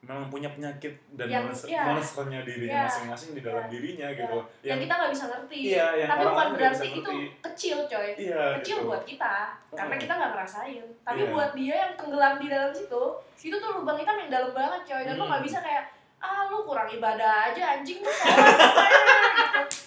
memang 0.05 0.29
punya 0.29 0.53
penyakit 0.53 0.93
dan 1.11 1.25
Yang- 1.27 1.45
monster, 1.49 1.67
iya. 1.67 1.83
monsternya 1.89 2.41
dirinya 2.45 2.77
Iya. 2.77 2.85
masing-masing 2.85 3.31
di 3.33 3.41
dalam 3.41 3.65
Iya. 3.65 3.73
dirinya 3.73 4.05
Iya. 4.07 4.19
gitu 4.19 4.39
Yang 4.63 4.79
kita 4.79 4.93
nggak 4.95 5.11
bisa 5.11 5.25
ngerti. 5.25 5.59
Iya, 5.65 5.87
yang 5.97 6.09
Tapi 6.13 6.23
bukan 6.23 6.49
berarti 6.53 6.87
itu 6.93 7.11
kecil, 7.41 7.77
coy. 7.89 8.09
iya 8.15 8.43
Kecil 8.61 8.77
gitu. 8.77 8.85
buat 8.85 9.03
kita, 9.03 9.35
karena 9.73 9.95
kita 9.97 10.13
nggak 10.13 10.31
ngerasain. 10.31 10.85
Tapi 11.01 11.21
Iya. 11.25 11.31
buat 11.33 11.51
dia 11.55 11.75
yang 11.81 11.93
tenggelam 11.97 12.35
di 12.37 12.47
dalam 12.47 12.69
situ, 12.71 13.03
itu 13.41 13.57
tuh 13.57 13.71
lubang 13.75 13.97
hitam 13.97 14.17
yang 14.19 14.29
dalam 14.29 14.53
banget, 14.53 14.81
coy. 14.85 15.03
Dan 15.03 15.17
lo 15.17 15.25
Hmm. 15.25 15.31
nggak 15.33 15.43
bisa 15.43 15.59
kayak, 15.59 15.85
ah 16.21 16.41
lu 16.47 16.59
kurang 16.63 16.89
ibadah 16.91 17.49
aja 17.49 17.63
anjing 17.75 18.01
lu 18.01 18.09
gitu. 18.13 18.29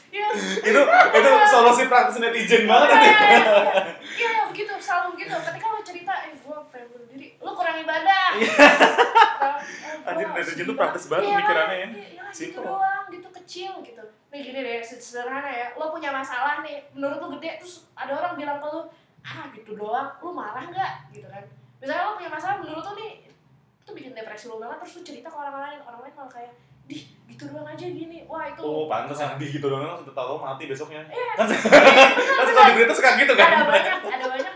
Iya, 0.07 0.27
itu 0.63 0.79
itu 1.13 1.29
solusi 1.45 1.83
praktis 1.85 2.17
netizen 2.17 2.65
banget 2.65 2.89
Iya, 2.89 2.97
nih 2.97 3.13
iya, 3.13 3.53
iya. 4.57 4.65
Iya, 4.65 4.73
begitu, 4.73 4.73
selalu 4.81 5.07
begitu. 5.13 5.33
Ketika 5.37 5.65
lo 5.69 5.79
cerita, 5.81 6.13
eh 6.25 6.33
gue 6.33 6.57
pengen 6.73 6.87
bunuh 6.89 7.07
diri, 7.07 7.27
lo 7.37 7.51
kurang 7.53 7.77
ibadah. 7.77 8.27
Gua 8.33 10.09
Anjir, 10.09 10.27
sedih 10.41 10.65
tuh 10.65 10.75
praktis 10.75 11.05
banget 11.05 11.29
Iya, 11.29 11.37
pikirannya 11.37 11.77
ya. 11.77 11.87
Iya, 11.87 12.05
iya, 12.17 12.23
gitu 12.33 12.59
doang, 12.59 13.05
gitu 13.11 13.27
kecil 13.29 13.71
gitu. 13.83 14.03
Nih 14.27 14.39
gini 14.41 14.59
deh, 14.59 14.79
sederhana 14.81 15.49
ya. 15.49 15.67
Lo 15.75 15.93
punya 15.93 16.09
masalah 16.09 16.65
nih, 16.65 16.89
menurut 16.91 17.17
lo 17.21 17.27
gede, 17.37 17.61
terus 17.61 17.85
ada 17.93 18.17
orang 18.17 18.33
bilang 18.33 18.57
ke 18.57 18.67
lo, 18.67 18.89
ah 19.21 19.45
gitu 19.53 19.71
doang, 19.75 20.09
lo 20.17 20.29
marah 20.33 20.65
nggak? 20.65 20.91
Gitu 21.13 21.27
kan. 21.27 21.43
Misalnya 21.77 22.03
lo 22.07 22.17
punya 22.17 22.31
masalah, 22.31 22.55
menurut 22.57 22.81
lo 22.81 22.93
nih, 22.95 23.11
itu 23.83 23.91
bikin 23.93 24.11
depresi 24.11 24.49
lo 24.49 24.57
banget, 24.57 24.81
terus 24.81 24.93
lo 24.97 25.01
cerita 25.05 25.27
ke 25.29 25.37
orang 25.37 25.55
lain, 25.61 25.79
orang 25.85 26.01
lain 26.01 26.13
malah 26.17 26.31
kayak, 26.31 26.51
dih 26.87 27.03
gitu 27.27 27.51
doang 27.51 27.67
aja 27.67 27.83
gini, 27.83 28.23
wah 28.23 28.47
itu 28.47 28.63
oh 28.63 28.87
pantas 28.87 29.19
yang 29.19 29.35
di 29.35 29.51
gitu 29.51 29.67
dong 29.67 29.83
langsung 29.83 30.07
tahu 30.07 30.39
mati 30.39 30.71
besoknya 30.71 31.03
Iya. 31.11 31.35
kan 31.43 31.47
kan 31.51 32.43
suka 32.47 32.61
di 32.63 32.73
berita 32.79 32.93
suka 32.95 33.09
gitu 33.19 33.35
ada 33.35 33.43
kan 33.43 33.67
banyak 33.67 33.95
ada 34.07 34.25
banyak 34.31 34.46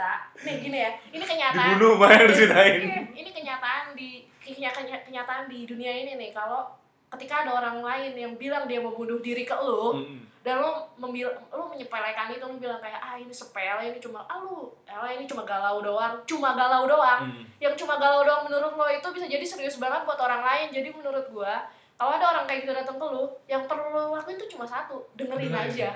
di 0.00 0.08
berita 0.32 0.42
nih 0.42 0.54
gini 0.58 0.78
ya. 0.80 0.90
Ini 1.12 1.24
kenyataan. 1.24 1.66
Dibunuh 1.70 1.92
main 1.96 2.24
diceritain 2.24 2.74
Iya, 2.80 2.98
ini 3.12 3.30
kenyataan 3.30 3.84
di 3.92 4.10
kenya- 4.40 4.72
kenya- 4.72 5.02
kenyataan 5.04 5.44
di 5.46 5.58
dunia 5.64 5.92
ini 5.92 6.12
nih. 6.16 6.30
Kalau 6.32 6.64
ketika 7.10 7.44
ada 7.44 7.52
orang 7.54 7.84
lain 7.84 8.12
yang 8.14 8.32
bilang 8.36 8.64
dia 8.64 8.80
mau 8.80 8.94
bunuh 8.94 9.18
diri 9.18 9.42
ke 9.42 9.52
lu 9.52 9.98
Mm-mm. 9.98 10.22
dan 10.40 10.62
lo 10.62 10.86
membil 10.96 11.26
lo 11.50 11.66
menyepelekan 11.66 12.30
itu 12.30 12.40
lo 12.40 12.54
bilang 12.54 12.78
kayak 12.78 12.96
ah 12.96 13.18
ini 13.18 13.34
sepele 13.34 13.82
ini 13.84 13.98
cuma 13.98 14.22
ah 14.24 14.38
lu 14.38 14.70
elah 14.86 15.10
ini 15.10 15.26
cuma 15.26 15.42
galau 15.42 15.82
doang 15.82 16.22
cuma 16.24 16.54
galau 16.54 16.86
doang. 16.86 17.26
Mm. 17.28 17.44
yang 17.58 17.74
cuma 17.74 17.98
galau 17.98 18.22
doang 18.22 18.46
menurut 18.46 18.72
lo 18.72 18.86
itu 18.86 19.04
bisa 19.10 19.26
jadi 19.26 19.42
serius 19.44 19.76
banget 19.76 20.06
buat 20.06 20.16
orang 20.18 20.40
lain. 20.40 20.66
Jadi 20.70 20.88
menurut 20.90 21.26
gua 21.28 21.66
kalau 21.98 22.16
ada 22.16 22.32
orang 22.32 22.44
kayak 22.48 22.64
gitu 22.64 22.72
datang 22.72 22.96
ke 22.96 23.04
lu 23.04 23.26
yang 23.44 23.66
perlu 23.66 23.90
lo 23.90 24.16
lakuin 24.16 24.38
tuh 24.38 24.48
cuma 24.48 24.64
satu 24.64 25.04
dengerin 25.12 25.52
aja 25.52 25.92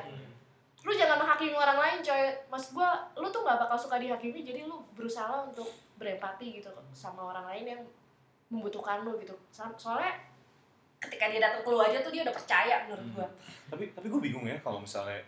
lu 0.85 0.93
jangan 0.93 1.17
menghakimi 1.17 1.57
orang 1.57 1.77
lain 1.77 1.99
coy. 1.99 2.23
Mas 2.47 2.69
gua 2.71 2.89
lu 3.15 3.27
tuh 3.27 3.41
nggak 3.41 3.57
bakal 3.59 3.77
suka 3.79 3.97
dihakimi 3.97 4.41
jadi 4.41 4.65
lu 4.65 4.85
berusaha 4.93 5.43
untuk 5.43 5.67
berempati 5.95 6.61
gitu 6.61 6.69
sama 6.93 7.33
orang 7.33 7.49
lain 7.49 7.65
yang 7.67 7.83
membutuhkan 8.47 9.01
lu 9.01 9.17
gitu. 9.17 9.33
So- 9.49 9.73
soalnya 9.75 10.13
ketika 11.01 11.29
dia 11.29 11.41
datang 11.41 11.61
ke 11.61 11.69
lu 11.69 11.79
aja 11.79 11.99
tuh 11.99 12.09
dia 12.09 12.23
udah 12.23 12.33
percaya 12.33 12.85
menurut 12.85 13.07
gua. 13.15 13.29
Tapi 13.67 13.85
tapi 13.91 14.07
gue 14.07 14.21
bingung 14.23 14.45
ya 14.45 14.57
kalau 14.59 14.79
misalnya 14.79 15.21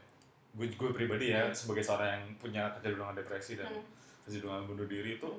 gue 0.52 0.68
gue 0.70 0.90
pribadi 0.90 1.32
ya 1.32 1.48
sebagai 1.50 1.80
seorang 1.80 2.08
yang 2.10 2.24
punya 2.36 2.62
kecenderungan 2.70 3.12
depresi 3.14 3.56
dan 3.56 3.68
Hmm. 3.68 3.84
kecenderungan 4.22 4.64
bunuh 4.66 4.86
diri 4.86 5.16
itu 5.16 5.30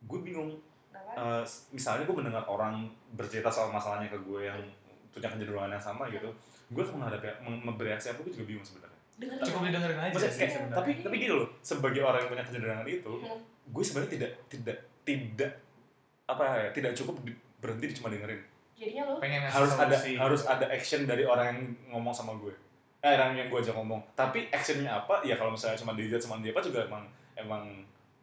gue 0.00 0.20
bingung? 0.20 0.50
Eh, 0.96 1.44
misalnya 1.70 2.04
gue 2.04 2.12
mendengar 2.14 2.44
orang 2.44 2.86
bercerita 3.12 3.48
soal 3.48 3.70
masalahnya 3.70 4.08
ke 4.08 4.18
gue 4.18 4.42
yang 4.42 4.58
punya 5.08 5.26
kecenderungan 5.26 5.70
yang 5.70 5.80
sama 5.80 6.08
gitu 6.08 6.28
gue 6.66 6.82
tuh 6.82 6.92
menghadapi 6.92 7.40
mem- 7.40 7.72
bereaksi 7.74 8.10
apa 8.10 8.20
gue 8.20 8.32
juga 8.32 8.46
bingung 8.46 8.60
sebenarnya 8.62 8.95
Dengerin 9.16 9.40
cukup 9.42 9.62
didengerin 9.64 9.96
aja 9.98 10.10
Maksudnya 10.10 10.28
sih 10.28 10.38
kayak- 10.38 10.52
sebenarnya. 10.52 10.76
tapi 10.76 10.90
tapi 11.00 11.16
gini 11.16 11.32
loh 11.32 11.48
sebagai 11.60 12.02
orang 12.02 12.20
yang 12.20 12.30
punya 12.30 12.44
kecenderungan 12.44 12.86
itu 12.86 13.12
Hmm. 13.16 13.40
gue 13.66 13.82
sebenarnya 13.82 14.10
tidak 14.12 14.30
tidak 14.46 14.76
tidak 15.02 15.52
apa 16.24 16.44
ya 16.44 16.68
tidak 16.70 16.92
cukup 16.92 17.16
di- 17.22 17.34
berhenti 17.56 17.86
di 17.86 17.94
cuma 17.94 18.08
dengerin. 18.08 18.40
Jadinya 18.74 19.02
lo 19.06 19.16
pengen 19.16 19.40
harus 19.42 19.72
ada 19.72 19.88
solusi. 19.90 20.12
harus 20.14 20.42
ada 20.44 20.66
action 20.68 21.00
dari 21.02 21.24
orang 21.24 21.46
yang 21.48 21.60
ngomong 21.90 22.12
sama 22.12 22.36
gue. 22.36 22.52
Eh 22.98 23.10
orang 23.10 23.32
yang 23.34 23.48
gue 23.48 23.56
ajak 23.56 23.72
ngomong. 23.72 24.04
Tapi 24.12 24.50
actionnya 24.50 24.92
apa? 24.98 25.22
Ya 25.22 25.34
kalau 25.34 25.48
misalnya 25.50 25.76
cuma 25.76 25.92
dilihat 25.92 26.20
sama 26.20 26.36
dia 26.38 26.50
apa 26.50 26.60
juga 26.60 26.84
emang 26.84 27.04
emang 27.34 27.64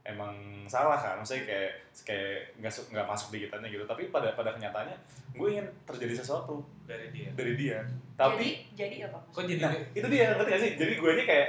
emang 0.04 0.36
salah 0.66 0.96
kan? 0.96 1.16
Maksudnya 1.16 1.44
kayak 1.44 1.72
kayak 2.04 2.60
nggak 2.60 2.72
nggak 2.92 3.08
masuk 3.08 3.28
di 3.32 3.48
kitanya 3.48 3.68
gitu. 3.68 3.84
Tapi 3.84 4.08
pada 4.08 4.32
pada 4.32 4.52
kenyataannya 4.52 4.98
gue 5.34 5.48
ingin 5.50 5.68
terjadi 5.84 6.20
sesuatu. 6.20 6.60
Dari 6.84 7.08
dia. 7.10 7.32
Dari 7.32 7.54
dia. 7.56 7.80
Tapi 8.14 8.36
jadi 8.36 8.48
jadi 8.76 8.96
apa? 9.08 9.20
kok 9.32 9.44
jadi 9.44 9.60
nah 9.60 9.72
itu 9.74 10.08
dia 10.08 10.24
ngerti 10.32 10.50
gak 10.50 10.62
sih? 10.62 10.72
Jadi 10.76 10.94
gue 10.96 11.12
nya 11.14 11.26
kayak 11.26 11.48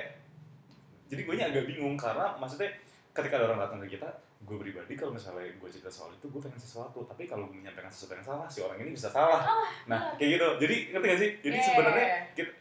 jadi 1.04 1.20
gue 1.20 1.34
nya 1.36 1.46
agak 1.50 1.64
bingung 1.66 1.94
karena 1.94 2.32
maksudnya 2.34 2.70
ketika 3.12 3.34
ada 3.36 3.44
orang 3.46 3.60
datang 3.60 3.78
ke 3.82 3.94
kita 3.94 4.08
gue 4.44 4.56
pribadi 4.60 4.92
kalau 4.92 5.16
misalnya 5.16 5.48
gue 5.48 5.68
cerita 5.68 5.88
soal 5.88 6.12
itu 6.12 6.26
gue 6.26 6.40
pengen 6.40 6.56
sesuatu. 6.56 7.02
Tapi 7.04 7.26
kalau 7.26 7.50
gue 7.50 7.58
menyampaikan 7.58 7.90
sesuatu 7.90 8.14
yang 8.14 8.24
salah 8.24 8.46
si 8.46 8.58
orang 8.60 8.78
ini 8.78 8.92
bisa 8.92 9.10
salah. 9.10 9.42
Nah 9.84 10.14
kayak 10.14 10.30
gitu. 10.38 10.48
Jadi 10.62 10.76
ngerti 10.94 11.06
gak 11.06 11.20
sih? 11.20 11.30
Jadi 11.42 11.56
Iya, 11.56 11.66
sebenarnya 11.66 12.06
iya, 12.06 12.14
iya. 12.14 12.32
kita- 12.32 12.56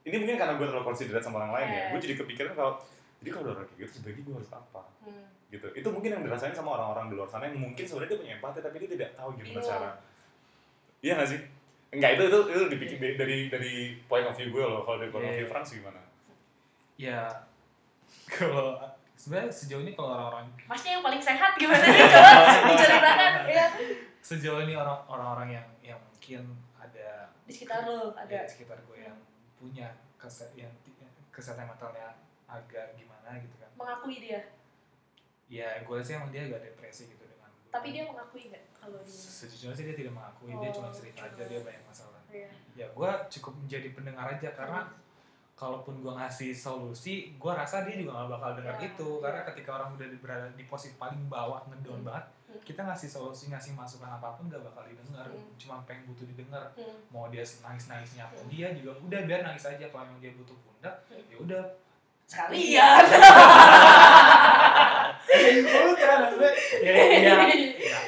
ini 0.00 0.16
mungkin 0.16 0.36
karena 0.36 0.54
gue 0.56 0.66
terlalu 0.66 0.86
considerate 0.86 1.20
sama 1.20 1.36
orang 1.38 1.52
lain 1.54 1.68
ya. 1.68 1.74
Iya. 1.74 1.84
gue 1.90 2.00
jadi 2.02 2.14
kepikiran 2.16 2.52
kalau 2.54 2.72
jadi 3.20 3.30
kalau 3.30 3.44
ada 3.44 3.52
orang 3.54 3.66
kayak 3.66 3.78
gitu 3.80 3.92
sebaiknya 3.94 4.22
gue 4.22 4.34
harus 4.34 4.50
apa 4.50 4.82
Hmm. 5.00 5.26
gitu 5.48 5.66
itu 5.72 5.88
mungkin 5.88 6.10
yang 6.10 6.22
dirasain 6.22 6.52
sama 6.52 6.70
orang-orang 6.72 7.08
di 7.08 7.14
luar 7.14 7.26
sana 7.26 7.44
yang 7.44 7.56
mungkin 7.58 7.82
sebenarnya 7.82 8.10
dia 8.10 8.20
punya 8.20 8.32
empati 8.36 8.58
tapi 8.58 8.76
dia 8.78 8.90
tidak 8.90 9.10
tahu 9.12 9.28
gimana 9.32 9.48
Bingung. 9.50 9.64
cara 9.66 9.90
iya 11.00 11.12
gak 11.14 11.28
sih 11.28 11.40
enggak 11.90 12.10
itu 12.12 12.22
itu 12.24 12.38
itu 12.50 12.62
dipikir 12.68 12.96
dari 12.96 13.14
dari, 13.16 13.36
dari 13.48 13.72
point 14.04 14.22
of 14.22 14.34
view 14.34 14.48
gue 14.48 14.62
loh 14.62 14.82
kalau 14.82 14.96
dari 14.96 15.10
point 15.10 15.22
of 15.22 15.30
Iya. 15.30 15.38
view 15.38 15.48
Frans 15.48 15.70
gimana 15.70 16.00
ya 16.96 17.20
kalau 18.36 18.76
sebenarnya 19.14 19.50
sejauh 19.50 19.82
ini 19.82 19.92
kalau 19.92 20.10
orang-orang 20.10 20.46
Masnya 20.64 20.90
yang 20.92 21.02
paling 21.02 21.20
sehat 21.20 21.52
gimana 21.54 21.80
nih? 21.82 22.00
Coba 22.06 22.32
diceritakan 22.70 23.32
ya. 23.46 23.66
sejauh 24.20 24.60
ini 24.62 24.74
orang- 24.74 25.04
orang-orang 25.06 25.48
yang 25.52 25.66
yang 25.82 25.98
mungkin 26.02 26.44
ada 26.74 27.28
Di 27.42 27.52
sekitar 27.52 27.82
lo 27.82 28.12
ya, 28.14 28.22
ada. 28.22 28.38
di 28.38 28.50
sekitar 28.50 28.78
gue 28.78 28.98
yang 29.02 29.16
punya 29.56 29.88
kese 30.14 30.52
yang 30.54 30.70
kesehatan 31.30 31.66
mentalnya 31.66 32.12
agak 32.46 32.92
gimana 32.94 33.09
gitu 33.38 33.56
kan 33.56 33.70
Mengakui 33.74 34.16
dia. 34.18 34.40
ya 35.46 35.68
gue 35.80 35.98
sih 35.98 36.14
emang 36.14 36.30
dia 36.30 36.46
agak 36.46 36.62
depresi 36.64 37.08
gitu 37.08 37.24
dengan 37.24 37.50
Tapi 37.68 37.88
dia 37.90 38.04
mengakui 38.04 38.42
nggak 38.46 38.64
kalau 38.72 38.98
dia? 38.98 39.10
sejujurnya 39.10 39.74
sih 39.74 39.84
dia 39.84 39.96
tidak 39.96 40.12
mengakui 40.12 40.52
dia 40.52 40.68
Oh, 40.68 40.74
cuma 40.74 40.88
cerita 40.90 41.20
aja 41.24 41.42
dia 41.44 41.60
banyak 41.60 41.84
masalah 41.84 42.20
Iya. 42.28 42.46
ya 42.76 42.86
gue 42.88 43.10
cukup 43.28 43.54
menjadi 43.56 43.88
pendengar 43.90 44.26
aja 44.30 44.48
karena 44.52 44.86
kalaupun 45.52 45.98
gue 45.98 46.12
ngasih 46.14 46.54
solusi 46.54 47.14
gue 47.34 47.52
rasa 47.52 47.82
dia 47.82 47.98
juga 47.98 48.16
gak 48.16 48.30
bakal 48.30 48.50
dengar 48.54 48.74
Ya, 48.74 48.86
itu 48.86 49.08
ya. 49.10 49.20
karena 49.20 49.40
ketika 49.44 49.70
orang 49.74 49.88
udah 49.92 50.06
berada 50.16 50.46
di 50.50 50.64
posisi 50.64 50.94
paling 50.94 51.26
bawah 51.26 51.66
ngedown 51.66 52.00
Hmm. 52.00 52.06
banget 52.06 52.24
Hmm. 52.46 52.62
kita 52.62 52.80
ngasih 52.82 53.08
solusi 53.08 53.44
ngasih 53.46 53.74
masukan 53.74 54.08
apa 54.08 54.34
pun 54.34 54.46
gak 54.46 54.62
bakal 54.62 54.82
didengar 54.84 55.26
Hmm. 55.26 55.50
cuma 55.56 55.82
pengen 55.84 56.06
butuh 56.06 56.24
didengar 56.24 56.62
Hmm. 56.72 56.96
mau 57.08 57.26
dia 57.26 57.42
nangis 57.42 57.84
nangisnya 57.86 58.22
apa 58.24 58.38
Hmm. 58.38 58.48
dia 58.48 58.70
juga 58.72 58.94
udah 58.96 59.20
biar 59.20 59.40
nangis 59.42 59.64
aja 59.66 59.84
kalau 59.84 60.06
dia 60.16 60.30
butuh 60.32 60.54
pundak 60.56 60.94
Hmm. 61.04 61.26
ya 61.26 61.36
udah 61.36 61.62
Sekalian. 62.30 63.04
udah 65.20 66.16
maksudnya 66.20 66.50
ya, 66.80 66.92
ya, 66.92 67.34
ya, 67.36 67.58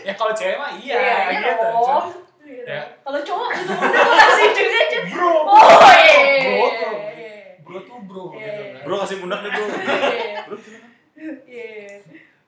ya 0.04 0.12
kalau 0.14 0.32
cewek 0.32 0.56
mah 0.56 0.70
iya, 0.74 0.96
iya 0.96 1.16
gitu 1.32 1.50
dong. 1.60 1.82
Cuma- 1.82 2.20
Iya 2.42 2.62
Ya. 2.64 2.74
dong. 2.76 2.90
Kalau 3.02 3.20
cowok 3.24 3.48
gitu 3.54 3.72
udah 3.72 4.02
kasih 4.20 4.48
juga 4.52 4.78
aja. 4.80 4.98
bro 5.08 5.34
Oh 5.44 5.90
iya. 5.92 6.18
bro 6.44 6.66
tuh 6.72 6.94
Iya. 7.12 7.34
bro 7.60 7.78
tuh 7.80 7.98
bro 8.02 8.24
Iya. 8.32 8.42
gitu 8.44 8.62
kan. 8.68 8.82
bro 8.82 8.94
kasih 9.00 9.16
pundak 9.18 9.38
nih 9.40 9.50
bro 9.50 9.66
Iya. 9.66 11.34
Iya. 11.46 11.94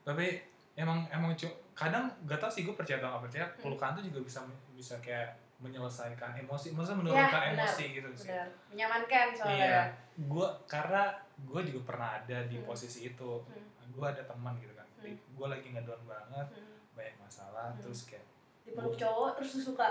tapi 0.02 0.26
emang 0.74 0.98
emang 1.08 1.30
cu- 1.32 1.58
kadang 1.72 2.06
gak 2.24 2.38
tau 2.38 2.46
sih 2.48 2.62
gue 2.62 2.70
percaya 2.72 2.98
atau 2.98 3.10
gak 3.12 3.24
percaya 3.24 3.44
Hmm. 3.48 3.58
pelukan 3.60 3.90
tuh 3.92 4.02
juga 4.04 4.18
bisa 4.20 4.40
bisa 4.72 4.94
kayak 5.00 5.30
menyelesaikan 5.56 6.34
emosi 6.36 6.66
maksudnya 6.70 6.98
menurunkan 7.00 7.24
Ya, 7.36 7.48
benar. 7.48 7.62
emosi 7.62 7.84
gitu 7.92 8.08
sih 8.12 8.28
Benar. 8.28 8.48
Menyamankan 8.68 9.26
soalnya. 9.32 9.56
iya 9.60 9.82
gue 10.16 10.48
karena 10.64 11.02
gue 11.36 11.60
juga 11.64 11.80
pernah 11.84 12.08
ada 12.16 12.38
di 12.44 12.56
Hmm. 12.56 12.64
posisi 12.64 13.00
itu 13.06 13.30
Hmm. 13.40 13.90
gue 13.90 14.06
ada 14.06 14.22
teman 14.22 14.54
gitu 14.56 14.72
kan 14.72 14.86
Hmm. 14.98 15.14
gue 15.14 15.46
lagi 15.48 15.66
ngedown 15.68 16.02
banget 16.04 16.46
Hmm. 16.50 16.78
banyak 16.92 17.16
masalah 17.18 17.70
Hmm. 17.70 17.80
terus 17.80 18.04
kayak 18.04 18.24
Dipeluk 18.64 18.96
cowok 18.96 19.36
terus 19.36 19.60
suka. 19.60 19.88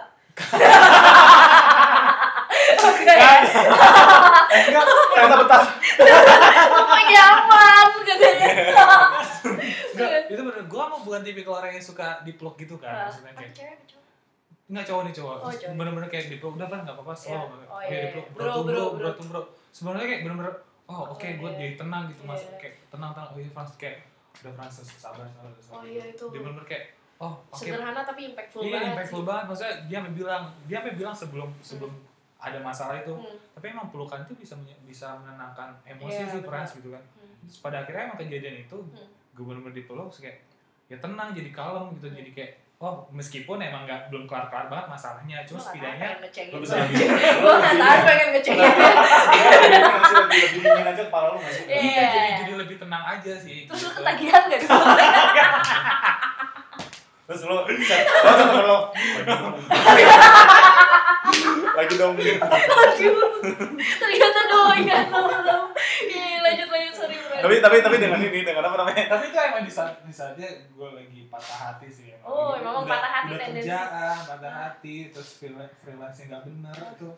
Oke. 2.75 3.05
enggak 3.05 3.37
ternyata 5.05 5.35
betah 5.39 5.63
Pokoknya 6.65 7.21
aman 7.23 7.87
katanya. 8.01 8.47
enggak 9.93 10.09
itu 10.27 10.41
bener 10.41 10.63
gue 10.63 10.83
mah 10.83 10.99
bukan 10.99 11.21
tipikal 11.21 11.53
orang 11.55 11.71
yang 11.71 11.83
suka 11.83 12.21
dipeluk 12.23 12.55
gitu 12.55 12.75
kan 12.77 13.07
maksudnya 13.07 13.31
kayak? 13.31 13.77
Enggak 14.65 14.85
cowok 14.85 15.01
nih 15.03 15.13
cowok. 15.13 15.35
Oh, 15.37 15.51
cowok. 15.51 15.75
bener-bener 15.75 16.09
kayak 16.09 16.25
dipeluk 16.29 16.53
udah 16.55 16.67
kan 16.67 16.79
enggak 16.81 16.95
apa-apa 16.95 17.13
slow. 17.13 17.35
Iya. 17.35 17.43
Oh, 17.43 17.51
Oh, 17.69 17.79
iya, 17.79 17.89
iya, 17.89 18.01
dipeluk 18.05 18.25
iya. 18.25 18.33
bro, 18.33 18.43
Bro, 18.43 18.61
bro, 18.63 18.83
bro, 19.13 19.23
bro. 19.29 19.41
Sebenarnya 19.69 20.07
kayak 20.07 20.21
bener-bener 20.23 20.53
oh 20.83 20.99
oke 21.09 21.27
gue 21.33 21.49
jadi 21.53 21.73
tenang 21.75 22.03
gitu 22.07 22.21
mas 22.23 22.41
Iya. 22.41 22.59
kayak 22.59 22.73
tenang 22.87 23.11
tenang 23.11 23.27
oh 23.29 23.37
iya 23.37 23.49
Frans 23.49 23.71
kayak 23.75 23.97
udah 24.35 24.51
Frans 24.53 24.73
sabar 24.75 25.23
sabar 25.25 25.51
sabar. 25.57 25.73
Oh 25.73 25.83
iya 25.83 26.03
itu. 26.05 26.25
Dia 26.27 26.39
bener-bener 26.39 26.67
kayak 26.67 26.85
oh 27.17 27.33
oke 27.45 27.55
Sederhana 27.57 28.01
tapi 28.01 28.21
impactful 28.29 28.61
iya 28.61 28.71
banget. 28.73 28.91
impactful 28.93 29.17
sih. 29.17 29.25
banget 29.25 29.43
maksudnya 29.45 29.73
dia 29.81 29.97
sampai 29.97 30.13
bilang 30.13 30.43
dia 30.65 30.77
sampai 30.77 30.93
bilang 30.93 31.15
sebelum 31.15 31.49
sebelum 31.61 31.91
ada 32.37 32.59
masalah 32.59 32.95
itu 32.97 33.13
Hmm. 33.13 33.37
tapi 33.55 33.65
emang 33.69 33.87
pelukan 33.87 34.19
itu 34.21 34.33
bisa 34.35 34.53
bisa 34.83 35.07
menenangkan 35.15 35.71
emosi 35.85 36.19
Iya, 36.19 36.27
sih. 36.29 36.43
Frans 36.43 36.71
gitu 36.75 36.89
kan 36.89 37.03
Hmm. 37.13 37.31
terus 37.41 37.57
pada 37.59 37.77
akhirnya 37.79 38.03
emang 38.05 38.19
kejadian 38.19 38.55
itu 38.61 38.77
Hmm. 38.77 39.07
gue 39.33 39.43
bener-bener 39.45 39.75
dipeluk 39.77 40.11
kayak 40.13 40.37
ya 40.85 40.97
tenang 40.97 41.31
jadi 41.31 41.49
kalem 41.49 41.95
gitu 41.95 42.07
Hmm. 42.07 42.17
jadi 42.17 42.31
kayak 42.33 42.51
oh 42.83 43.07
meskipun 43.09 43.55
emang 43.57 43.87
nggak 43.87 44.11
belum 44.11 44.27
kelar 44.27 44.51
kelar 44.51 44.67
banget 44.67 44.91
masalahnya 44.91 45.39
cuma 45.47 45.55
nggak 45.55 45.71
setidaknya 45.71 46.07
lu. 46.51 46.59
bisa 46.59 46.75
lebih- 46.83 47.15
Gua 47.39 47.55
nggak 47.55 47.75
tahan 47.79 47.99
pengen 48.03 48.27
ngecengin. 48.35 48.59
lebih 48.59 50.35
lebih 50.35 50.59
dingin 50.59 50.83
aja 50.85 51.03
kepala 51.07 51.27
lu 51.31 51.39
nggak 51.39 51.53
sih 51.53 51.63
Iya. 51.63 51.79
Iya, 51.79 52.03
jadi, 52.03 52.29
jadi 52.43 52.53
lebih 52.59 52.75
tenang 52.77 53.03
aja 53.07 53.33
sih. 53.39 53.57
Terus 53.63 53.79
lu 53.79 53.87
gitu. 53.87 53.97
ketagihan 53.97 54.41
gak 54.45 54.59
dulu? 54.59 54.83
terus 57.23 57.39
chat 57.87 58.03
lo 58.03 58.35
temen 58.35 58.63
lo 58.67 58.77
lagi 61.73 61.95
dong. 61.95 62.13
Ternyata 63.97 64.39
doyan 64.45 65.05
lo. 65.09 65.25
Iya, 66.03 66.37
lanjut 66.43 66.67
lanjut 66.69 66.93
sorry 66.93 67.17
bro. 67.17 67.32
Tapi 67.43 67.55
tapi 67.59 67.77
tapi 67.79 67.95
dengan 67.97 68.19
ini 68.21 68.39
dengan 68.41 68.63
apa 68.63 68.75
namanya 68.79 69.03
Tapi 69.09 69.23
itu 69.27 69.37
emang 69.37 69.61
di 69.61 69.69
saat 69.69 69.93
di 69.99 70.09
saatnya 70.09 70.47
gue 70.69 70.89
lagi 70.89 71.21
patah 71.27 71.59
hati 71.67 71.87
sih. 71.87 72.07
Emang. 72.09 72.23
Oh, 72.23 72.33
Lagi- 72.49 72.63
emang 72.63 72.75
udah- 72.77 72.89
patah 72.89 73.11
hati 73.13 73.27
udah 73.27 73.39
tendensi. 73.43 73.67
kerjaan, 73.67 74.17
patah 74.23 74.53
hati, 74.57 74.95
terus 75.09 75.29
freelance 75.35 75.75
freelance 75.77 76.17
nggak 76.21 76.43
bener 76.43 76.77
itu. 76.89 77.09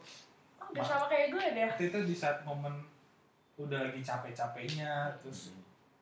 Oh, 0.58 0.68
udah 0.68 0.84
sama 0.84 1.06
kayak 1.06 1.28
gue 1.30 1.44
deh. 1.54 1.70
Itu 1.72 1.84
itu 1.86 2.00
di 2.04 2.16
saat 2.16 2.42
momen 2.42 2.74
udah 3.56 3.80
lagi 3.84 4.02
capek-capeknya, 4.02 4.94
terus 5.18 5.54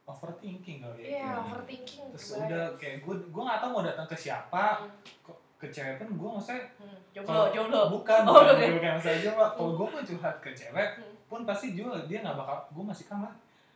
overthinking 0.04 0.82
kali 0.82 1.00
ya. 1.00 1.06
Iya, 1.06 1.20
kayak. 1.22 1.42
overthinking. 1.44 2.04
Terus 2.12 2.26
berbahaya. 2.30 2.48
udah 2.50 2.64
kayak 2.76 2.98
gue 3.00 3.16
gue 3.26 3.44
nggak 3.44 3.60
tahu 3.60 3.70
mau 3.72 3.84
datang 3.84 4.06
ke 4.06 4.18
siapa, 4.18 4.64
Hmm. 4.80 4.92
kok 5.22 5.38
ke 5.58 5.68
cewek 5.70 5.96
pun 5.96 6.08
gue 6.14 6.30
maksudnya 6.34 6.64
Hmm. 6.76 6.98
Jomblo, 7.14 7.44
jomblo. 7.52 7.82
bukan 7.94 8.22
Oh, 8.22 8.36
bukan, 8.36 8.52
oke. 8.54 8.66
bukan 8.74 8.92
masalah 8.96 9.20
jomblo 9.22 9.46
kalau 9.50 9.72
gue 9.74 9.88
pun 9.90 10.02
curhat 10.04 10.36
ke 10.38 10.50
cewek 10.52 10.90
Hmm. 10.98 11.14
pun 11.26 11.42
pasti 11.44 11.72
juga 11.72 12.04
dia 12.04 12.20
nggak 12.20 12.36
bakal 12.36 12.58
gue 12.68 12.84
masih 12.84 13.06
kan 13.06 13.32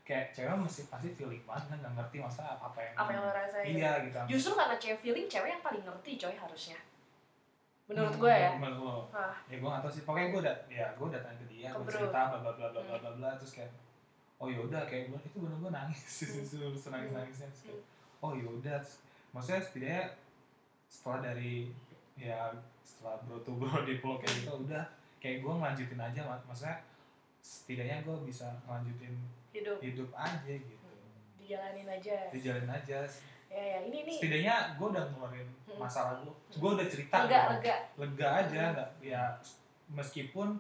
kayak 0.08 0.32
cewek 0.32 0.56
masih 0.56 0.88
pasti 0.88 1.12
feeling 1.12 1.44
banget 1.44 1.68
kan 1.68 1.78
nggak 1.78 1.94
ngerti 1.96 2.18
masalah 2.18 2.56
apa 2.58 2.80
yang 2.80 2.94
Apa 2.96 3.10
yang 3.12 3.22
lo 3.22 3.32
rasain? 3.34 3.66
iya 3.68 3.92
gitu 4.02 4.18
Justru 4.30 4.52
karena 4.56 4.76
cewek 4.78 5.00
feeling, 5.00 5.28
cewek 5.28 5.50
yang 5.52 5.62
paling 5.62 5.84
ngerti 5.84 6.12
coy 6.16 6.32
harusnya. 6.34 6.80
Menurut 7.86 8.12
Hmm, 8.12 8.22
gue 8.22 8.34
ya. 8.34 8.50
menurut 8.54 8.80
lo 8.82 8.98
Ah. 9.12 9.36
ya 9.46 9.56
gue 9.58 9.64
nggak 9.66 9.82
tahu 9.82 9.92
sih 9.92 10.04
pokoknya 10.04 10.28
gue 10.30 10.40
udah 10.42 10.56
ya 10.68 10.86
gue 10.90 11.08
datang 11.10 11.36
ke 11.38 11.46
dia 11.46 11.70
gue 11.70 11.84
cerita 11.86 12.20
bla 12.26 12.38
bla 12.38 12.52
bla 12.54 12.68
bla 12.70 12.82
bla 12.82 12.82
Hmm. 12.90 13.02
bla 13.02 13.12
bla 13.14 13.30
terus 13.36 13.52
kayak 13.54 13.72
oh 14.38 14.48
yaudah 14.48 14.84
kayak 14.86 15.04
gue 15.08 15.20
itu 15.22 15.38
bener 15.38 15.58
gue 15.58 15.72
nangis 15.74 16.04
Hmm. 16.54 16.72
senangis 16.74 17.12
nangisnya 17.12 17.48
terus 17.50 17.64
kayak, 17.66 17.84
oh 18.20 18.32
yaudah 18.34 18.80
maksudnya 19.30 19.60
setidaknya 19.62 20.04
setelah 20.86 21.20
dari 21.22 21.72
ya 22.16 22.52
setelah 22.82 23.20
bro 23.22 23.40
to 23.40 23.52
bro 23.54 23.72
di 23.88 24.00
peluk 24.00 24.20
kayak 24.20 24.36
gitu 24.38 24.52
udah 24.62 24.84
kayak 25.18 25.38
gue 25.40 25.54
ngelanjutin 25.54 26.00
aja 26.02 26.22
mak- 26.24 26.44
maksudnya 26.44 26.80
setidaknya 27.38 27.98
gue 28.02 28.16
bisa 28.24 28.48
ngelanjutin 28.64 29.16
Hidup 29.58 29.78
hidup 29.80 30.10
aja 30.14 30.54
gitu 30.54 30.88
dijalanin 31.38 31.88
aja. 31.90 32.18
dijalin 32.30 32.68
aja 32.68 33.00
Ya 33.48 33.56
ya, 33.56 33.78
ini 33.82 34.04
nih. 34.04 34.14
setidaknya 34.14 34.56
gue 34.76 34.88
udah 34.88 35.04
ngeluarin 35.08 35.48
Hmm. 35.64 35.80
masalah 35.80 36.20
gue 36.20 36.34
gue 36.52 36.70
udah 36.74 36.86
cerita 36.86 37.16
Lega, 37.22 37.32
gitu. 37.32 37.52
lega. 37.56 37.76
lega 37.98 38.28
aja 38.38 38.62
nggak 38.72 38.90
ya 39.02 39.24
meskipun 39.90 40.60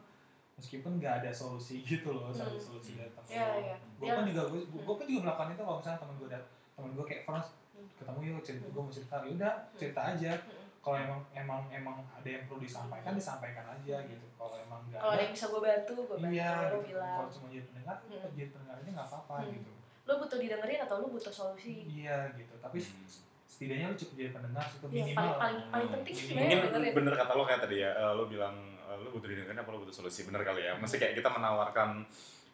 meskipun 0.55 0.91
nggak 0.97 1.13
ada 1.19 1.29
solusi 1.29 1.83
gitu 1.83 2.09
loh 2.09 2.31
satu 2.31 2.55
Hmm. 2.55 2.65
solusi 2.71 2.95
datang 2.95 3.25
Iya, 3.27 3.47
iya. 3.61 3.75
gue 3.93 4.07
pun 4.09 4.23
juga 4.25 4.41
gue 4.47 4.61
gue 4.63 4.95
pun 4.95 5.05
juga 5.05 5.21
melakukan 5.25 5.51
itu 5.51 5.61
kalau 5.61 5.77
misalnya 5.77 5.99
temen 5.99 6.15
gue 6.15 6.29
dat 6.29 6.43
temen 6.73 6.89
gue 6.91 7.05
kayak 7.05 7.23
Frans 7.23 7.47
Hmm. 7.69 7.87
ketemu 7.93 8.19
yuk 8.25 8.41
cerita 8.41 8.65
gue 8.65 8.81
mau 8.81 8.89
cerita 8.89 9.15
ya 9.19 9.29
udah 9.29 9.53
cerita 9.75 10.01
aja 10.07 10.31
Mm-mm. 10.39 10.66
Kalau 10.87 10.97
emang 10.97 11.19
emang 11.33 11.61
emang 11.69 11.95
ada 12.07 12.23
yang 12.25 12.43
perlu 12.45 12.59
disampaikan 12.59 13.11
disampaikan 13.11 13.65
aja 13.69 13.95
gitu 14.01 14.25
kalau 14.33 14.55
emang 14.57 14.79
nggak 14.85 14.97
Kalau 14.97 15.11
ada 15.11 15.21
yang 15.21 15.33
bisa 15.33 15.45
gue 15.45 15.61
bantu, 15.61 15.91
gue 15.97 16.07
bantu. 16.13 16.31
iya 16.31 16.51
Lo 16.63 16.79
gitu. 16.79 16.87
bilang. 16.87 17.15
kalau 17.17 17.29
cuma 17.29 17.47
jadi 17.49 17.63
pendengar 17.65 17.95
Hmm. 17.99 18.31
jadi 18.31 18.49
pendengar 18.49 18.75
aja 18.77 18.89
nggak 18.89 19.07
apa-apa 19.07 19.35
Hmm. 19.37 19.51
gitu 19.53 19.71
Lo 20.07 20.13
butuh 20.17 20.39
didengerin 20.39 20.79
atau 20.81 20.95
lo 20.97 21.07
butuh 21.09 21.27
solusi? 21.29 21.73
iya 21.85 22.31
gitu 22.31 22.55
tapi 22.57 22.77
Hmm. 22.79 23.03
setidaknya 23.45 23.85
lu 23.85 23.97
cukup 23.97 24.15
jadi 24.15 24.31
pendengar 24.31 24.63
itu 24.65 24.85
Iya, 24.85 24.91
minimal 25.03 25.15
paling 25.17 25.35
paling 25.35 25.59
paling 25.67 25.83
Hmm. 25.83 25.95
penting 25.97 26.13
Mungkin 26.13 26.23
sebenarnya 26.25 26.55
mungkin 26.55 26.71
dengerin. 26.73 26.95
bener 26.95 27.13
kata 27.17 27.31
lo 27.33 27.43
kayak 27.43 27.61
tadi 27.61 27.75
ya 27.77 27.91
eh, 27.91 28.13
lo 28.13 28.23
bilang 28.25 28.55
eh, 28.79 28.97
lo 28.97 29.07
butuh 29.09 29.27
didengerin 29.27 29.57
apa 29.57 29.69
lo 29.69 29.77
butuh 29.77 29.95
solusi 29.97 30.23
bener 30.23 30.41
kali 30.41 30.61
ya 30.63 30.73
maksudnya 30.73 31.01
kayak 31.03 31.15
kita 31.17 31.29
menawarkan 31.29 31.89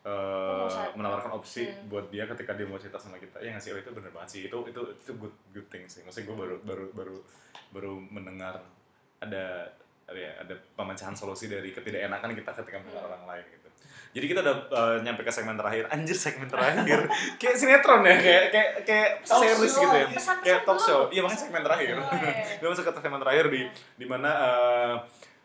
Oh, 0.04 0.68
sa- 0.68 0.91
menawarkan 0.91 1.32
opsi 1.32 1.64
Hmm. 1.64 1.88
buat 1.88 2.06
dia 2.08 2.24
ketika 2.26 2.51
dia 2.51 2.64
mau 2.64 2.76
cerita 2.76 2.95
sama 2.97 3.16
kita. 3.16 3.39
Ya 3.39 3.49
nggak 3.49 3.62
sih? 3.62 3.72
Oh 3.72 3.80
itu 3.80 3.88
bener 3.89 4.10
banget 4.10 4.30
sih. 4.30 4.41
Itu 4.45 4.64
itu 4.66 4.82
itu 4.93 5.12
good 5.14 5.32
good 5.49 5.68
thing 5.68 5.84
sih. 5.86 6.04
Maksudnya 6.04 6.28
gue 6.28 6.38
baru 6.38 6.56
baru 6.62 6.86
baru 6.91 7.18
baru 7.70 7.91
mendengar 8.04 8.60
ada 9.18 9.64
ada 10.04 10.20
ya 10.20 10.32
ada 10.38 10.51
pemecahan 10.74 11.14
solusi 11.14 11.47
dari 11.47 11.70
ketidakenakan 11.70 12.32
kita 12.34 12.51
ketika 12.54 12.78
mendengar 12.78 12.99
Hmm. 13.01 13.10
orang 13.10 13.24
lain 13.30 13.45
gitu. 13.49 13.70
Jadi 14.14 14.26
kita 14.28 14.39
udah 14.41 14.56
eh, 14.70 14.97
nyampe 15.01 15.22
ke 15.22 15.32
segmen 15.32 15.56
terakhir. 15.56 15.88
Anjir 15.88 16.14
segmen 16.14 16.45
terakhir. 16.45 16.99
Kayak 17.39 17.56
sinetron 17.56 18.04
ya 18.04 18.16
kayak 18.16 18.43
kayak 18.49 18.70
kayak 18.84 19.10
Talk 19.24 19.39
series 19.41 19.72
show. 19.72 19.82
gitu 19.82 19.95
ya. 19.95 20.08
kayak 20.38 20.60
talk 20.62 20.78
show. 20.78 20.99
Iya 21.08 21.22
makanya 21.22 21.41
segmen 21.41 21.64
terakhir. 21.64 21.95
Oh, 21.95 22.12
iya. 22.14 22.43
kita 22.60 22.68
masuk 22.68 22.84
ke 22.86 22.91
segmen 22.93 23.20
terakhir 23.20 23.45
di 23.47 23.62
di 23.95 24.06
mana 24.06 24.30
eh, 24.30 24.93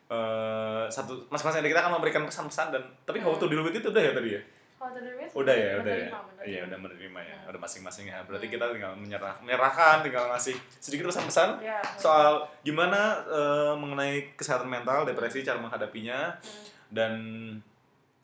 eh, 0.09 0.85
satu 0.89 1.29
masing-masing 1.29 1.61
dari 1.63 1.71
kita 1.73 1.81
akan 1.85 1.93
memberikan 2.01 2.23
pesan-pesan 2.25 2.73
dan 2.73 2.83
tapi 3.05 3.21
how 3.21 3.37
to 3.37 3.47
deal 3.47 3.61
with 3.61 3.77
itu 3.77 3.89
udah 3.89 4.03
ya 4.03 4.13
tadi 4.17 4.31
ya? 4.37 4.43
Kalau 4.79 4.95
to 4.95 5.11
with, 5.11 5.31
udah 5.35 5.55
ya 5.59 5.73
udah 5.83 5.91
ya? 5.91 6.07
menerima, 6.07 6.43
iya 6.47 6.61
udah 6.71 6.79
menerima 6.79 7.21
ya. 7.21 7.37
Hmm. 7.43 7.51
udah 7.51 7.61
masing-masing 7.67 8.05
ya. 8.07 8.19
Berarti 8.23 8.47
Hmm. 8.47 8.55
kita 8.55 8.65
tinggal 8.71 8.93
menyerah 8.95 9.35
menyerahkan 9.43 9.97
tinggal 10.07 10.25
ngasih 10.31 10.55
sedikit 10.79 11.11
pesan-pesan. 11.11 11.49
Ya, 11.59 11.83
soal 11.99 12.47
gimana 12.63 13.27
eh, 13.27 13.75
mengenai 13.75 14.39
kesehatan 14.39 14.71
mental 14.71 15.03
depresi 15.03 15.43
cara 15.43 15.59
menghadapinya. 15.59 16.31
Hmm. 16.39 16.67
dan 16.89 17.13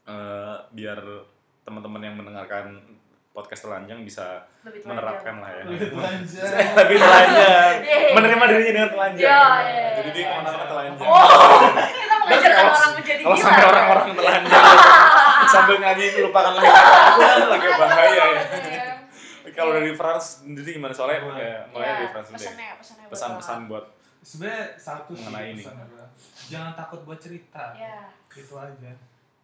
eh, 0.08 0.56
biar 0.72 1.00
teman-teman 1.64 2.00
yang 2.00 2.16
mendengarkan 2.16 2.80
podcast 3.34 3.66
telanjang 3.66 3.98
bisa 4.00 4.46
lebih 4.62 4.78
telanjang. 4.78 4.88
menerapkan 4.94 5.34
lah 5.36 5.50
ya 5.50 5.62
lebih 5.66 5.88
telanjang 5.92 6.52
lebih 6.72 6.96
telanjang 6.96 7.74
Yeay. 7.82 8.12
menerima 8.14 8.44
dirinya 8.46 8.72
dengan 8.72 8.90
telanjang 8.90 9.26
Ya, 9.26 9.42
ya, 9.60 9.86
jadi 9.96 10.08
dia 10.08 10.22
ya, 10.22 10.24
ke 10.24 10.34
mana-mana 10.36 10.54
ya. 10.56 10.68
telanjang 10.70 11.08
Oh, 11.08 11.26
kita 11.98 12.14
mengajarkan 12.16 12.64
orang 12.64 12.92
menjadi 12.94 13.20
kalau 13.20 13.34
gila. 13.34 13.44
sampai 13.44 13.64
orang-orang 13.66 14.04
telanjang 14.14 14.64
sambil 15.52 15.76
nyanyi 15.76 16.04
melupakan 16.14 16.52
lagi 16.52 16.68
aku 16.70 17.20
kan 17.20 17.38
lagi 17.50 17.66
bahaya 17.74 18.08
ya 18.08 18.42
Iya. 19.44 19.52
kalau 19.52 19.70
dari 19.72 19.92
France 19.92 20.26
sendiri 20.40 20.70
gimana 20.72 20.90
soalnya 20.90 21.18
Wah. 21.20 21.36
ya, 21.36 21.58
mulai 21.68 21.84
Ya, 21.84 21.94
dari 21.96 22.08
France 22.08 22.28
sendiri 22.30 22.54
pesan-pesan 23.06 23.58
buat 23.66 23.84
sebenarnya 24.20 24.62
satu 24.74 25.10
sih 25.12 25.20
Mengenai 25.20 25.52
ini. 25.52 25.62
jangan 26.46 26.72
takut 26.72 27.02
buat 27.02 27.18
cerita 27.18 27.74
Ya, 27.74 28.08
itu 28.32 28.54
aja 28.54 28.90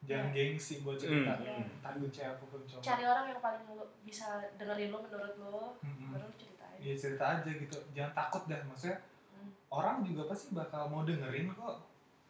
jangan 0.02 0.26
Ya. 0.26 0.48
gengsi 0.48 0.80
buat 0.80 0.96
cerita 0.96 1.36
Hmm. 1.36 1.68
tanggung 1.80 2.08
cewek 2.08 2.30
apa 2.30 2.44
pun 2.44 2.60
coba 2.62 2.80
cari 2.80 3.04
orang 3.04 3.24
yang 3.26 3.38
paling 3.38 3.62
lu 3.68 3.76
bisa 4.00 4.26
dengerin 4.54 4.88
lo 4.88 4.98
menurut 5.00 5.34
lo, 5.36 5.58
Mm-mm. 5.78 6.10
baru 6.10 6.28
ceritain. 6.34 6.78
ya 6.78 6.92
cerita 6.94 7.24
aja 7.34 7.50
gitu 7.50 7.76
jangan 7.90 8.12
takut 8.14 8.42
dah 8.46 8.60
maksudnya 8.62 8.96
Hmm. 9.30 9.52
orang 9.68 10.00
juga 10.00 10.22
pasti 10.26 10.50
bakal 10.50 10.86
mau 10.86 11.02
dengerin 11.02 11.50
kok 11.50 11.76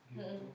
gitu 0.09 0.21
Mm-mm. 0.21 0.51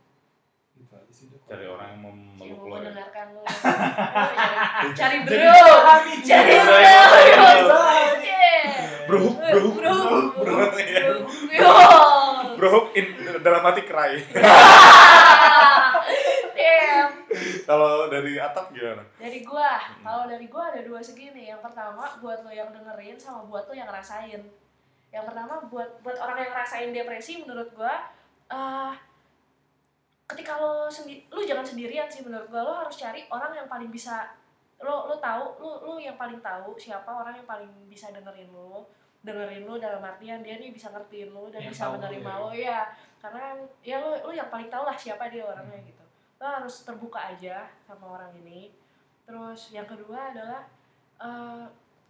gitu 0.76 0.92
aja 0.94 1.08
sih 1.10 1.26
cari 1.42 1.66
orang 1.66 1.88
yang 1.90 2.02
memeluk 2.04 2.58
mau 2.58 2.68
lo 2.68 2.76
ya 2.76 2.80
mendengarkan 2.86 3.28
lo. 3.32 3.42
Cari- 3.42 4.94
Cari 5.00 5.18
Jadi 5.24 5.40
bro, 5.40 5.76
kami 5.82 6.14
cari 6.22 6.56
Bro, 6.58 6.68
bro. 6.68 7.52
bro. 7.64 7.80
Yeah. 8.18 8.66
bro 9.06 9.22
bro 9.32 9.62
bro, 9.72 9.96
bro 10.36 10.56
iya. 10.76 11.00
Yo. 11.56 11.72
bro 12.56 12.72
in 12.92 13.06
dalam 13.40 13.62
hati 13.64 13.82
cry 13.84 14.18
Damn. 14.28 14.44
kalau 17.70 18.08
dari 18.08 18.38
atap 18.40 18.72
gimana? 18.72 19.04
Dari 19.18 19.40
gua, 19.42 19.82
kalau 20.02 20.26
dari 20.30 20.48
gua 20.48 20.72
ada 20.72 20.82
dua 20.86 21.02
segi 21.02 21.34
nih. 21.34 21.56
Yang 21.56 21.62
pertama 21.66 22.18
buat 22.22 22.46
lo 22.46 22.52
yang 22.52 22.70
dengerin 22.72 23.18
sama 23.20 23.44
buat 23.48 23.66
lo 23.68 23.74
yang 23.74 23.90
ngerasain. 23.90 24.42
Yang 25.12 25.26
pertama 25.32 25.64
buat 25.72 25.90
buat 26.04 26.18
orang 26.20 26.38
yang 26.44 26.52
ngerasain 26.52 26.90
depresi 26.92 27.44
menurut 27.44 27.70
gua 27.74 28.12
eh 28.46 28.94
ketika 30.26 30.58
lo 30.58 30.90
sendi 30.90 31.22
lu 31.30 31.46
jangan 31.46 31.66
sendirian 31.66 32.08
sih 32.08 32.22
menurut 32.24 32.48
gua. 32.48 32.62
Lo 32.64 32.74
harus 32.86 32.96
cari 32.96 33.26
orang 33.32 33.52
yang 33.56 33.68
paling 33.68 33.90
bisa 33.90 34.36
lo 34.84 35.08
lo 35.10 35.16
tahu 35.18 35.58
lo 35.60 35.72
lo 35.88 35.94
yang 35.98 36.20
paling 36.20 36.40
tahu 36.44 36.76
siapa 36.76 37.08
orang 37.08 37.36
yang 37.36 37.48
paling 37.48 37.72
bisa 37.90 38.14
dengerin 38.14 38.52
lo. 38.54 38.86
Dengerin 39.26 39.66
lo 39.66 39.82
dalam 39.82 40.06
artian 40.06 40.46
dia 40.46 40.62
nih 40.62 40.70
bisa 40.70 40.94
ngertiin 40.94 41.34
lo 41.34 41.50
dan 41.50 41.66
Yang 41.66 41.74
bisa 41.74 41.84
lo 41.90 41.92
menerima 41.98 42.30
ya. 42.30 42.38
lo 42.38 42.50
ya 42.54 42.80
karena 43.18 43.40
kan 43.42 43.58
ya 43.82 43.98
lo 43.98 44.14
lo 44.22 44.30
yang 44.30 44.54
paling 44.54 44.70
tahu 44.70 44.86
lah 44.86 44.94
siapa 44.94 45.34
dia 45.34 45.42
orangnya 45.42 45.82
gitu 45.82 46.05
lo 46.36 46.46
harus 46.46 46.84
terbuka 46.84 47.20
aja 47.32 47.72
sama 47.88 48.20
orang 48.20 48.32
ini. 48.44 48.72
Terus 49.26 49.72
yang 49.74 49.88
kedua 49.88 50.36
adalah 50.36 50.68
eh, 51.20 51.66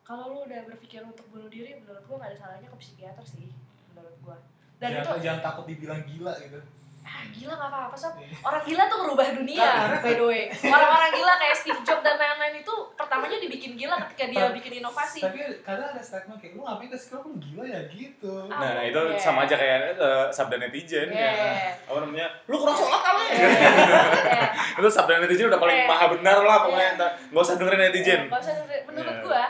kalau 0.05 0.33
lo 0.33 0.39
udah 0.45 0.61
berpikir 0.69 1.01
untuk 1.01 1.25
bunuh 1.29 1.49
diri 1.49 1.77
menurut 1.81 2.03
gua 2.05 2.25
gak 2.25 2.29
ada 2.33 2.37
salahnya 2.37 2.69
ke 2.69 2.77
psikiater 2.77 3.25
sih 3.25 3.49
menurut 3.93 4.15
gua. 4.25 4.37
Dan 4.81 4.99
jangan, 4.99 5.05
itu 5.07 5.23
jangan 5.23 5.41
takut 5.41 5.65
dibilang 5.69 6.01
gila 6.03 6.33
gitu 6.43 6.59
ah, 7.05 7.21
gila 7.29 7.53
gak 7.53 7.69
apa-apa 7.69 7.93
sob 7.93 8.13
orang 8.17 8.61
gila 8.61 8.83
tuh 8.85 8.97
ngerubah 8.99 9.27
dunia 9.35 9.69
by 10.03 10.11
the 10.11 10.25
way 10.25 10.41
orang-orang 10.65 11.11
gila 11.11 11.33
kayak 11.35 11.55
Steve 11.55 11.79
Jobs 11.79 12.01
dan 12.01 12.15
lain-lain 12.15 12.59
itu 12.59 12.73
pertamanya 12.91 13.37
dibikin 13.37 13.73
gila 13.73 13.95
ketika 14.03 14.25
dia 14.27 14.49
bikin 14.51 14.73
inovasi 14.79 15.21
tapi 15.21 15.39
kadang 15.61 15.87
ada 15.87 16.01
statement 16.01 16.37
kayak 16.37 16.53
lu 16.53 16.61
ngapain 16.61 16.87
ke 16.87 16.97
sekolah 16.97 17.23
lu 17.23 17.37
gila 17.37 17.63
ya 17.63 17.79
gitu 17.87 18.33
Ah, 18.47 18.73
nah 18.73 18.83
itu 18.83 18.97
iya. 18.97 19.15
sama 19.15 19.45
aja 19.45 19.53
kayak 19.53 19.77
eh, 19.93 20.25
sabda 20.29 20.57
netizen 20.57 21.07
Iya. 21.07 21.29
ya 21.29 21.53
apa 21.85 21.99
namanya 21.99 22.27
lu 22.45 22.55
kurang 22.55 22.73
sholat 22.73 22.99
kali. 22.99 23.23
Iya. 23.29 23.49
itu 24.77 24.89
sabda 24.89 25.19
netizen 25.19 25.47
udah 25.47 25.57
paling 25.57 25.77
Iya. 25.77 25.87
maha 25.87 26.05
benar 26.09 26.37
lah 26.41 26.57
pokoknya. 26.63 26.89
Ntar 26.95 27.09
nggak 27.29 27.43
usah 27.43 27.55
dengerin 27.55 27.81
netizen 27.83 28.21
Nggak 28.25 28.41
usah 28.41 28.53
dengerin. 28.55 28.81
menurut 28.85 29.13
Iya. 29.13 29.21
gua 29.21 29.43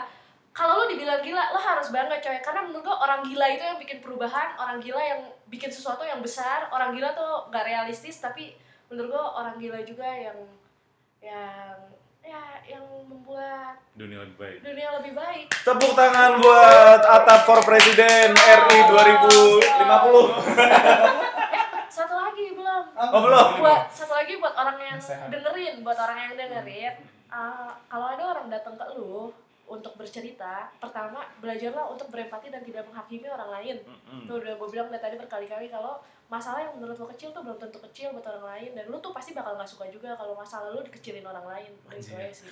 kalau 0.56 0.80
lu 0.80 0.84
dibilang 0.88 1.20
gila 1.20 1.52
lo 1.52 1.60
harus 1.60 1.92
bangga 1.92 2.16
coy. 2.16 2.40
Karena 2.40 2.64
menurut 2.64 2.88
gua 2.88 2.96
orang 3.04 3.20
gila 3.28 3.44
itu 3.52 3.60
yang 3.60 3.76
bikin 3.76 4.00
perubahan 4.00 4.56
orang 4.56 4.80
gila 4.80 5.04
yang 5.04 5.20
bikin 5.52 5.68
sesuatu 5.68 6.00
yang 6.00 6.24
besar. 6.24 6.72
Orang 6.72 6.96
gila 6.96 7.12
tuh 7.12 7.52
gak 7.52 7.68
realistis 7.68 8.16
tapi 8.16 8.56
menurut 8.88 9.12
gua 9.12 9.44
orang 9.44 9.60
gila 9.60 9.84
juga 9.84 10.08
yang 10.08 10.38
yang 11.20 11.76
ya 12.24 12.40
yang 12.66 12.82
membuat 13.04 13.76
dunia 13.94 14.24
lebih 14.24 14.36
baik. 14.40 14.58
dunia 14.64 14.88
lebih 14.96 15.12
baik. 15.12 15.46
Tepuk 15.60 15.92
tangan 15.92 16.40
buat 16.40 17.04
Atap 17.04 17.44
for 17.44 17.60
Presiden 17.60 18.32
RI 18.32 18.78
2050 18.90 19.60
satu 21.96 22.16
lagi 22.16 22.46
belum. 22.56 22.84
Oh 22.96 23.20
belum. 23.24 23.48
Buat 23.60 23.92
satu 23.92 24.12
lagi 24.16 24.40
buat 24.40 24.56
orang 24.56 24.78
yang 24.80 24.98
Sehat. 24.98 25.28
dengerin 25.28 25.84
buat 25.84 25.98
orang 26.00 26.18
yang 26.28 26.34
dengerin. 26.34 26.94
Uh, 27.28 27.70
kalau 27.86 28.06
ada 28.10 28.24
orang 28.36 28.46
datang 28.48 28.74
ke 28.74 28.84
lu 28.96 29.30
untuk 29.66 29.98
bercerita 29.98 30.70
pertama 30.78 31.26
belajarlah 31.38 31.90
untuk 31.90 32.06
berempati 32.08 32.48
dan 32.48 32.62
tidak 32.62 32.86
menghakimi 32.86 33.26
orang 33.26 33.50
lain 33.50 33.76
Mm-mm. 33.82 34.24
tuh 34.24 34.38
udah 34.38 34.54
gue 34.54 34.68
bilang 34.70 34.86
dari 34.88 35.02
tadi 35.02 35.18
berkali-kali 35.18 35.66
kalau 35.66 35.98
masalah 36.26 36.58
yang 36.58 36.74
menurut 36.74 36.98
lo 36.98 37.06
kecil 37.14 37.30
tuh 37.30 37.38
belum 37.38 37.54
tentu 37.54 37.78
kecil 37.78 38.10
buat 38.10 38.26
orang 38.26 38.46
lain 38.50 38.70
dan 38.74 38.90
lu 38.90 38.98
tuh 38.98 39.14
pasti 39.14 39.30
bakal 39.30 39.54
nggak 39.54 39.66
suka 39.66 39.86
juga 39.86 40.10
kalau 40.18 40.34
masalah 40.34 40.74
lu 40.74 40.82
dikecilin 40.82 41.22
orang 41.22 41.46
lain 41.46 41.70
Udah 41.86 41.94
itu 41.94 42.10
Anjir. 42.10 42.18
aja 42.18 42.34
sih 42.34 42.50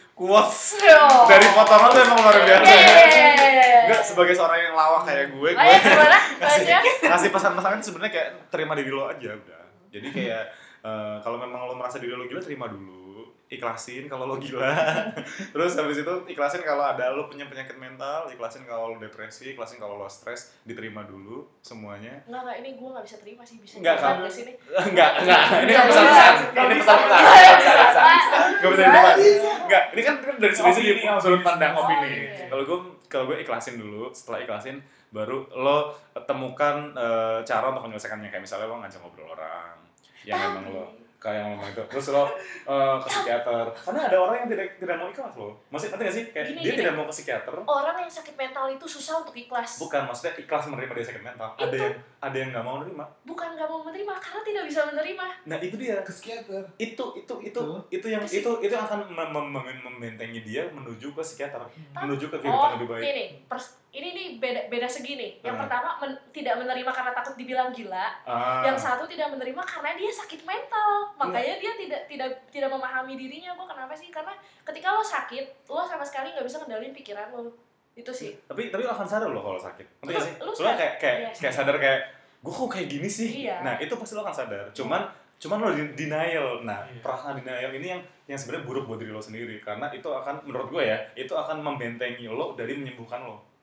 Yo. 0.78 1.03
dari 1.27 1.47
potongan 1.51 1.91
tuh 1.91 2.01
emang 2.07 2.19
luar 2.23 2.36
biasa 2.39 2.62
ya. 2.62 2.70
Yeay. 2.70 3.82
Enggak 3.85 4.03
sebagai 4.07 4.35
seorang 4.35 4.59
yang 4.62 4.74
lawak 4.78 5.03
kayak 5.05 5.27
gue, 5.35 5.49
Oh 5.51 5.59
gue 5.59 5.66
ya 5.66 5.78
gimana 5.82 6.19
ngasih 6.39 6.66
ngasih 7.03 7.28
pesan-pesan 7.35 7.70
itu 7.74 7.86
sebenarnya 7.91 8.12
kayak 8.15 8.28
terima 8.49 8.73
diri 8.78 8.91
lo 8.95 9.11
aja 9.11 9.31
udah. 9.35 9.62
Jadi 9.91 10.07
kayak 10.09 10.45
eh, 10.86 11.16
kalau 11.20 11.36
memang 11.43 11.66
lo 11.66 11.74
merasa 11.74 11.99
diri 11.99 12.15
lo 12.15 12.24
gila 12.24 12.39
terima 12.41 12.70
dulu, 12.70 13.03
ikhlasin 13.47 14.05
kalau 14.05 14.25
lo 14.25 14.37
gila. 14.37 14.73
Terus 15.53 15.73
habis 15.75 15.97
itu 15.97 16.12
ikhlasin 16.27 16.61
kalau 16.61 16.83
ada 16.83 17.09
lo 17.09 17.27
punya 17.27 17.45
penyakit 17.45 17.75
mental, 17.75 18.27
ikhlasin 18.27 18.65
kalau 18.65 18.91
lo 18.91 18.97
depresi, 18.97 19.53
ikhlasin 19.53 19.77
kalau 19.77 19.95
lo 19.95 20.07
stres, 20.07 20.57
diterima 20.62 21.03
dulu 21.03 21.45
semuanya. 21.61 22.25
Enggak, 22.25 22.41
enggak, 22.43 22.57
ini 22.59 22.69
gue 22.75 22.89
nggak 22.89 23.05
bisa 23.05 23.16
terima 23.19 23.43
sih, 23.43 23.57
bisa 23.59 23.75
dibuka 23.77 23.95
kamu- 23.95 24.21
nggak 24.21 24.33
sini? 24.33 24.53
enggak. 24.66 25.11
Ini 25.62 25.71
kan 25.71 25.85
Nggak 25.85 25.85
pesan-pesan. 25.87 26.33
bisa. 26.33 26.45
Ini 26.45 26.55
Nggak 26.55 26.69
bisa. 26.75 26.93
Enggak 26.95 28.71
bisa 28.71 28.83
Nggak 28.85 29.16
bisa. 29.16 29.51
Enggak, 29.65 29.83
ini 29.91 30.03
kan 30.03 30.15
dari 30.37 30.55
segi-segi 30.55 30.91
Opini, 30.95 31.16
sudut 31.19 31.41
pandang 31.41 31.73
Oh, 31.73 31.85
opini. 31.85 32.11
iya. 32.27 32.47
Kalau 32.47 32.62
gue 32.62 32.79
kalau 33.07 33.25
gue 33.27 33.37
ikhlasin 33.39 33.77
dulu, 33.77 34.11
setelah 34.11 34.41
ikhlasin 34.41 34.77
baru 35.09 35.47
lo 35.55 35.95
temukan 36.25 36.91
eh, 36.93 37.39
cara 37.43 37.71
untuk 37.71 37.87
menyelesaikannya 37.87 38.29
kayak 38.29 38.43
misalnya 38.43 38.66
lo 38.66 38.77
ngajak 38.79 38.99
ngobrol 38.99 39.31
orang 39.31 39.79
yang 40.23 40.37
emang 40.37 40.66
lo 40.69 40.85
kayak 41.24 41.40
yang 41.40 41.48
ngomong 41.51 41.68
itu 41.72 41.82
terus 41.88 42.06
lo 42.12 42.24
eh, 42.68 42.96
ke 43.01 43.09
psikiater. 43.09 43.64
Karena 43.72 44.01
ada 44.05 44.16
orang 44.20 44.36
yang 44.44 44.48
tidak 44.52 44.66
tidak 44.76 44.96
mau 45.01 45.09
ikhlas 45.09 45.32
loh 45.34 45.52
maksudnya 45.72 45.96
ngerti 45.96 46.05
gak 46.05 46.12
sih? 46.12 46.24
Kayak 46.28 46.46
Gini, 46.46 46.59
dia 46.60 46.68
gini. 46.68 46.80
tidak 46.84 46.94
mau 46.94 47.05
ke 47.09 47.14
psikiater. 47.16 47.55
Orang 47.64 47.96
yang 47.96 48.12
sakit 48.12 48.34
mental 48.34 48.64
itu 48.68 48.86
susah 48.86 49.14
untuk 49.18 49.32
ikhlas. 49.32 49.70
Bukan 49.80 50.02
maksudnya 50.05 50.32
ikhlas 50.36 50.62
menerima 50.68 50.92
dia 50.92 51.06
sakit 51.06 51.24
mental. 51.24 51.48
Ada 51.56 51.64
Itu. 51.64 51.76
yang 51.80 51.94
ada 52.20 52.36
yang 52.36 52.48
nggak 52.52 52.62
mau 52.62 52.74
menerima. 52.76 53.05
Bukan 53.24 53.48
nggak 53.56 53.68
mau 53.68 53.80
menerima 53.80 54.12
karena 54.14 54.40
tidak 54.42 54.64
bisa 54.68 54.80
menerima. 54.84 55.26
Nah 55.44 55.56
itu 55.59 55.76
dia. 55.80 55.96
Ke 56.05 56.12
psikiater. 56.12 56.62
Itu 56.76 57.05
itu 57.14 57.34
itu 57.40 57.56
Tuh. 57.56 57.80
itu 57.88 58.06
yang 58.06 58.20
itu 58.20 58.51
itu 58.60 58.70
yang 58.70 58.84
akan 58.84 58.98
mem- 59.06 59.32
mem- 59.32 59.48
mem- 59.51 59.82
membentengi 59.82 60.44
dia 60.44 60.68
menuju 60.68 61.09
ke 61.10 61.22
psikiater. 61.22 61.56
Tapi- 61.56 62.05
menuju 62.05 62.28
ke 62.28 62.36
kehidupan 62.36 62.68
oh 62.68 62.74
lebih 62.76 62.88
baik. 62.90 63.02
ini 63.02 63.24
pers- 63.48 63.80
ini 63.95 64.09
nih 64.11 64.27
beda 64.37 64.61
beda 64.66 64.85
segini. 64.85 65.39
Yang 65.39 65.55
Hmm. 65.55 65.62
pertama 65.62 65.89
men- 65.97 66.19
tidak 66.29 66.55
menerima 66.57 66.91
karena 66.91 67.12
takut 67.12 67.35
dibilang 67.35 67.71
gila. 67.71 68.07
Ah, 68.25 68.61
yang 68.61 68.75
satu 68.75 69.07
tidak 69.07 69.31
menerima 69.31 69.62
karena 69.62 69.95
dia 69.95 70.11
sakit 70.11 70.43
mental. 70.43 71.15
Makanya 71.15 71.55
dia 71.57 71.73
tidak 71.73 72.03
tidak 72.05 72.31
tidak 72.49 72.69
memahami 72.69 73.15
dirinya. 73.15 73.55
Gua 73.55 73.65
kenapa 73.65 73.95
sih? 73.95 74.11
Karena 74.11 74.35
ketika 74.61 74.91
lo 74.91 75.01
sakit 75.01 75.45
lo 75.65 75.83
sama 75.85 76.03
sekali 76.03 76.29
nggak 76.29 76.43
bisa 76.43 76.59
ngendalin 76.59 76.91
pikiran 76.93 77.31
lo. 77.31 77.55
Itu 77.95 78.11
sih. 78.11 78.35
Tapi 78.43 78.69
tapi 78.69 78.83
lo 78.83 78.91
akan 78.91 79.07
sadar 79.07 79.31
lo 79.31 79.39
kalau 79.39 79.57
sakit. 79.57 79.87
Lu- 80.03 80.11
sih? 80.11 80.35
Lo 80.43 80.51
kayak 80.51 80.99
kayak 80.99 81.16
Iya, 81.16 81.29
kayak 81.33 81.55
sadar. 81.55 81.55
sadar 81.55 81.77
kayak 81.79 82.01
gue 82.43 82.53
kok 82.53 82.69
kayak 82.69 82.89
gini 82.91 83.09
sih? 83.09 83.31
Iya. 83.41 83.62
nah 83.62 83.79
itu 83.79 83.95
pasti 83.95 84.12
lo 84.12 84.21
akan 84.21 84.35
sadar. 84.35 84.66
Cuman 84.73 85.07
cuman 85.37 85.59
lo 85.61 85.71
denial. 85.95 86.61
Nah 86.61 86.83
Iya. 86.85 86.99
perasaan 86.99 87.39
denial 87.39 87.71
ini 87.73 87.87
yang 87.89 88.03
yang 88.25 88.35
sebenarnya 88.35 88.66
buruk 88.66 88.85
buat 88.85 88.99
diri 88.99 89.09
lo 89.09 89.23
sendiri. 89.23 89.61
Karena 89.61 89.87
itu 89.89 90.05
akan 90.05 90.43
menurut 90.43 90.66
gue 90.69 90.83
ya 90.83 90.99
itu 91.15 91.31
akan 91.31 91.62
membentengi 91.62 92.27
lo 92.27 92.53
dari 92.53 92.75
menyembuhkan 92.75 93.23
lo 93.23 93.53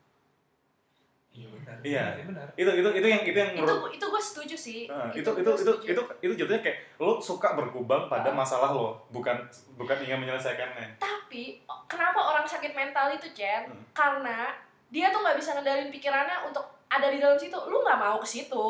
iya 1.32 1.48
benar. 1.48 1.76
Iya. 1.80 2.04
Iya, 2.12 2.24
benar. 2.28 2.46
Itu 2.52 2.70
itu 2.70 2.88
itu 2.92 3.06
yang 3.06 3.22
itu 3.22 3.34
yang 3.34 3.50
itu 3.52 3.64
menurut 3.64 3.88
itu 3.90 4.04
gue 4.04 4.22
setuju 4.22 4.56
sih. 4.56 4.80
Nah, 4.84 5.08
itu 5.10 5.24
itu 5.24 5.40
itu 5.40 5.52
setuju. 5.56 5.84
itu 5.88 6.02
itu 6.20 6.32
jatuhnya 6.38 6.60
kayak 6.60 6.78
lo 6.96 7.16
suka 7.18 7.48
berkubang 7.52 8.06
pada 8.06 8.28
Ah. 8.28 8.36
masalah 8.36 8.70
lo 8.70 9.00
bukan 9.08 9.40
bukan 9.74 9.96
ingin 10.00 10.20
menyelesaikannya. 10.20 11.00
Tapi 11.00 11.58
kenapa 11.86 12.20
orang 12.20 12.44
sakit 12.44 12.72
mental 12.72 13.08
itu 13.10 13.32
Chen 13.32 13.64
Hmm. 13.64 13.80
karena 13.90 14.52
dia 14.88 15.08
tuh 15.08 15.20
nggak 15.20 15.34
bisa 15.34 15.56
ngendalin 15.56 15.88
pikirannya 15.88 16.44
untuk 16.44 16.60
ada 16.86 17.08
di 17.08 17.16
dalam 17.16 17.34
situ. 17.34 17.56
Lu 17.56 17.80
nggak 17.80 17.96
mau 17.96 18.20
ke 18.20 18.28
situ. 18.28 18.64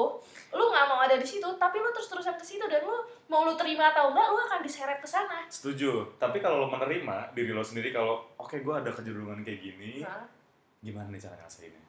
Lu 0.48 0.64
nggak 0.64 0.86
mau 0.86 1.02
ada 1.02 1.18
di 1.18 1.26
situ 1.26 1.48
tapi 1.58 1.76
lu 1.76 1.90
terus 1.90 2.06
terusan 2.06 2.38
ke 2.38 2.46
situ 2.46 2.62
dan 2.64 2.78
lu 2.80 2.94
mau 3.26 3.42
lu 3.42 3.52
terima 3.52 3.90
atau 3.90 4.14
enggak 4.14 4.28
lu 4.28 4.38
akan 4.40 4.60
diseret 4.62 4.96
ke 4.96 5.08
sana. 5.08 5.42
Setuju. 5.50 6.14
Tapi 6.16 6.38
kalau 6.38 6.62
lo 6.62 6.68
menerima 6.68 7.34
diri 7.34 7.50
lo 7.50 7.60
sendiri 7.60 7.90
kalau 7.90 8.22
oke 8.36 8.54
gue 8.56 8.74
ada 8.76 8.86
kecenderungan 8.88 9.42
kayak 9.42 9.58
gini 9.60 9.98
nah, 10.00 10.22
gimana 10.78 11.10
nih 11.10 11.18
cara 11.18 11.34
ngasihinnya 11.36 11.81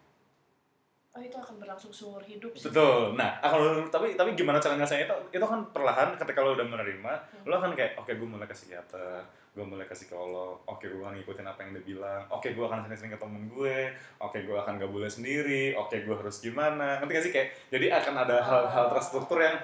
oh 1.14 1.22
itu 1.22 1.38
akan 1.38 1.62
berlangsung 1.62 1.94
seumur 1.94 2.26
hidup 2.26 2.50
sih. 2.58 2.74
Betul. 2.74 3.14
Nah 3.14 3.38
kalau 3.38 3.86
tapi 3.88 4.18
tapi 4.18 4.34
gimana 4.34 4.58
cara 4.58 4.74
ngasihinnya 4.82 5.06
itu? 5.06 5.18
Itu 5.38 5.46
kan 5.46 5.62
perlahan 5.70 6.18
ketika 6.18 6.42
lo 6.42 6.58
udah 6.58 6.66
menerima 6.66 7.14
Hmm. 7.14 7.46
lo 7.46 7.54
akan 7.62 7.78
kayak 7.78 7.94
oke 8.02 8.10
gue 8.10 8.28
mulai 8.28 8.50
ke 8.50 8.56
psikiater 8.58 9.22
gue 9.54 9.62
mulai 9.62 9.86
ke 9.86 9.94
psikolog 9.94 10.58
oke 10.66 10.82
gue 10.82 10.98
akan 10.98 11.14
ngikutin 11.14 11.46
apa 11.46 11.62
yang 11.62 11.78
dia 11.78 11.86
bilang 11.86 12.26
oke 12.34 12.50
gue 12.50 12.66
akan 12.66 12.90
sering-sering 12.90 13.14
ke 13.14 13.22
temen 13.22 13.46
gue 13.54 13.94
oke 14.18 14.34
gue 14.42 14.58
akan 14.58 14.82
gak 14.82 14.90
boleh 14.90 15.06
sendiri 15.06 15.78
oke 15.78 15.94
gue 15.94 16.16
harus 16.18 16.42
gimana. 16.42 16.98
Ngerti 16.98 17.14
gak 17.14 17.24
sih? 17.30 17.32
Kayak 17.32 17.48
jadi 17.70 17.86
akan 18.02 18.14
ada 18.26 18.38
hal-hal 18.42 18.86
terstruktur 18.98 19.38
yang 19.38 19.56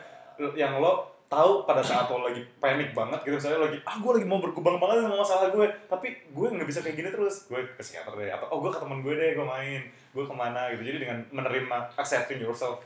yang 0.53 0.77
lo 0.77 1.18
tahu 1.29 1.61
pada 1.61 1.79
saat 1.79 2.09
lo 2.09 2.25
lagi 2.25 2.41
panik 2.57 2.89
banget 2.91 3.21
gitu 3.21 3.37
misalnya 3.37 3.57
lo 3.57 3.65
lagi 3.67 3.77
ah 3.83 3.95
gue 3.95 4.11
lagi 4.11 4.25
mau 4.25 4.39
berkembang 4.39 4.77
banget 4.77 5.05
sama 5.05 5.17
masalah 5.17 5.47
gue. 5.47 5.67
Tapi 5.85 6.07
gue 6.27 6.47
nggak 6.49 6.65
bisa 6.65 6.81
kayak 6.81 6.95
gini 6.95 7.09
terus. 7.09 7.45
Gue 7.45 7.61
ke 7.67 7.79
psikiater 7.79 8.13
deh 8.15 8.27
atau 8.27 8.49
oh 8.49 8.59
gue 8.59 8.69
ke 8.69 8.79
temen 8.79 8.99
gue 8.99 9.13
deh 9.13 9.29
gue 9.33 9.45
main. 9.45 9.81
Gue 10.09 10.25
ke 10.25 10.33
mana 10.33 10.73
gitu. 10.73 10.81
Jadi 10.83 10.97
dengan 10.99 11.17
menerima 11.29 11.77
accepting 11.95 12.41
yourself. 12.41 12.81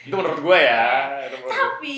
Itu 0.00 0.14
menurut 0.14 0.38
gue 0.38 0.58
ya. 0.60 0.86
Itu 1.26 1.36
menurut 1.36 1.50
gue. 1.50 1.58
tapi 1.58 1.94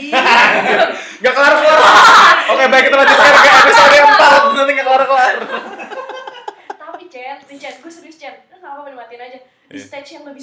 Gak 1.23 1.33
kelar 1.33 1.55
kelar. 1.55 1.81
Oke 2.53 2.65
baik 2.67 2.85
kita 2.87 2.97
lanjutkan 2.97 3.33
ke 3.35 3.51
episode 3.61 3.93
yang 3.93 4.09
4 4.11 4.57
nanti 4.57 4.73
gak 4.73 4.87
kelar 4.89 5.05
kelar. 5.05 5.35
tapi 6.73 7.05
Chen 7.07 7.37
Chen 7.53 7.75
gue 7.77 7.93
serius 7.93 8.17
Chen 8.17 8.33
lu 8.49 8.57
nggak 8.57 8.73
apa-apa 8.73 8.89
dimatiin 8.89 9.21
aja. 9.21 9.39
Di 9.69 9.75
Iya. 9.75 9.85
stage 9.85 10.11
yang 10.15 10.25
lebih 10.25 10.41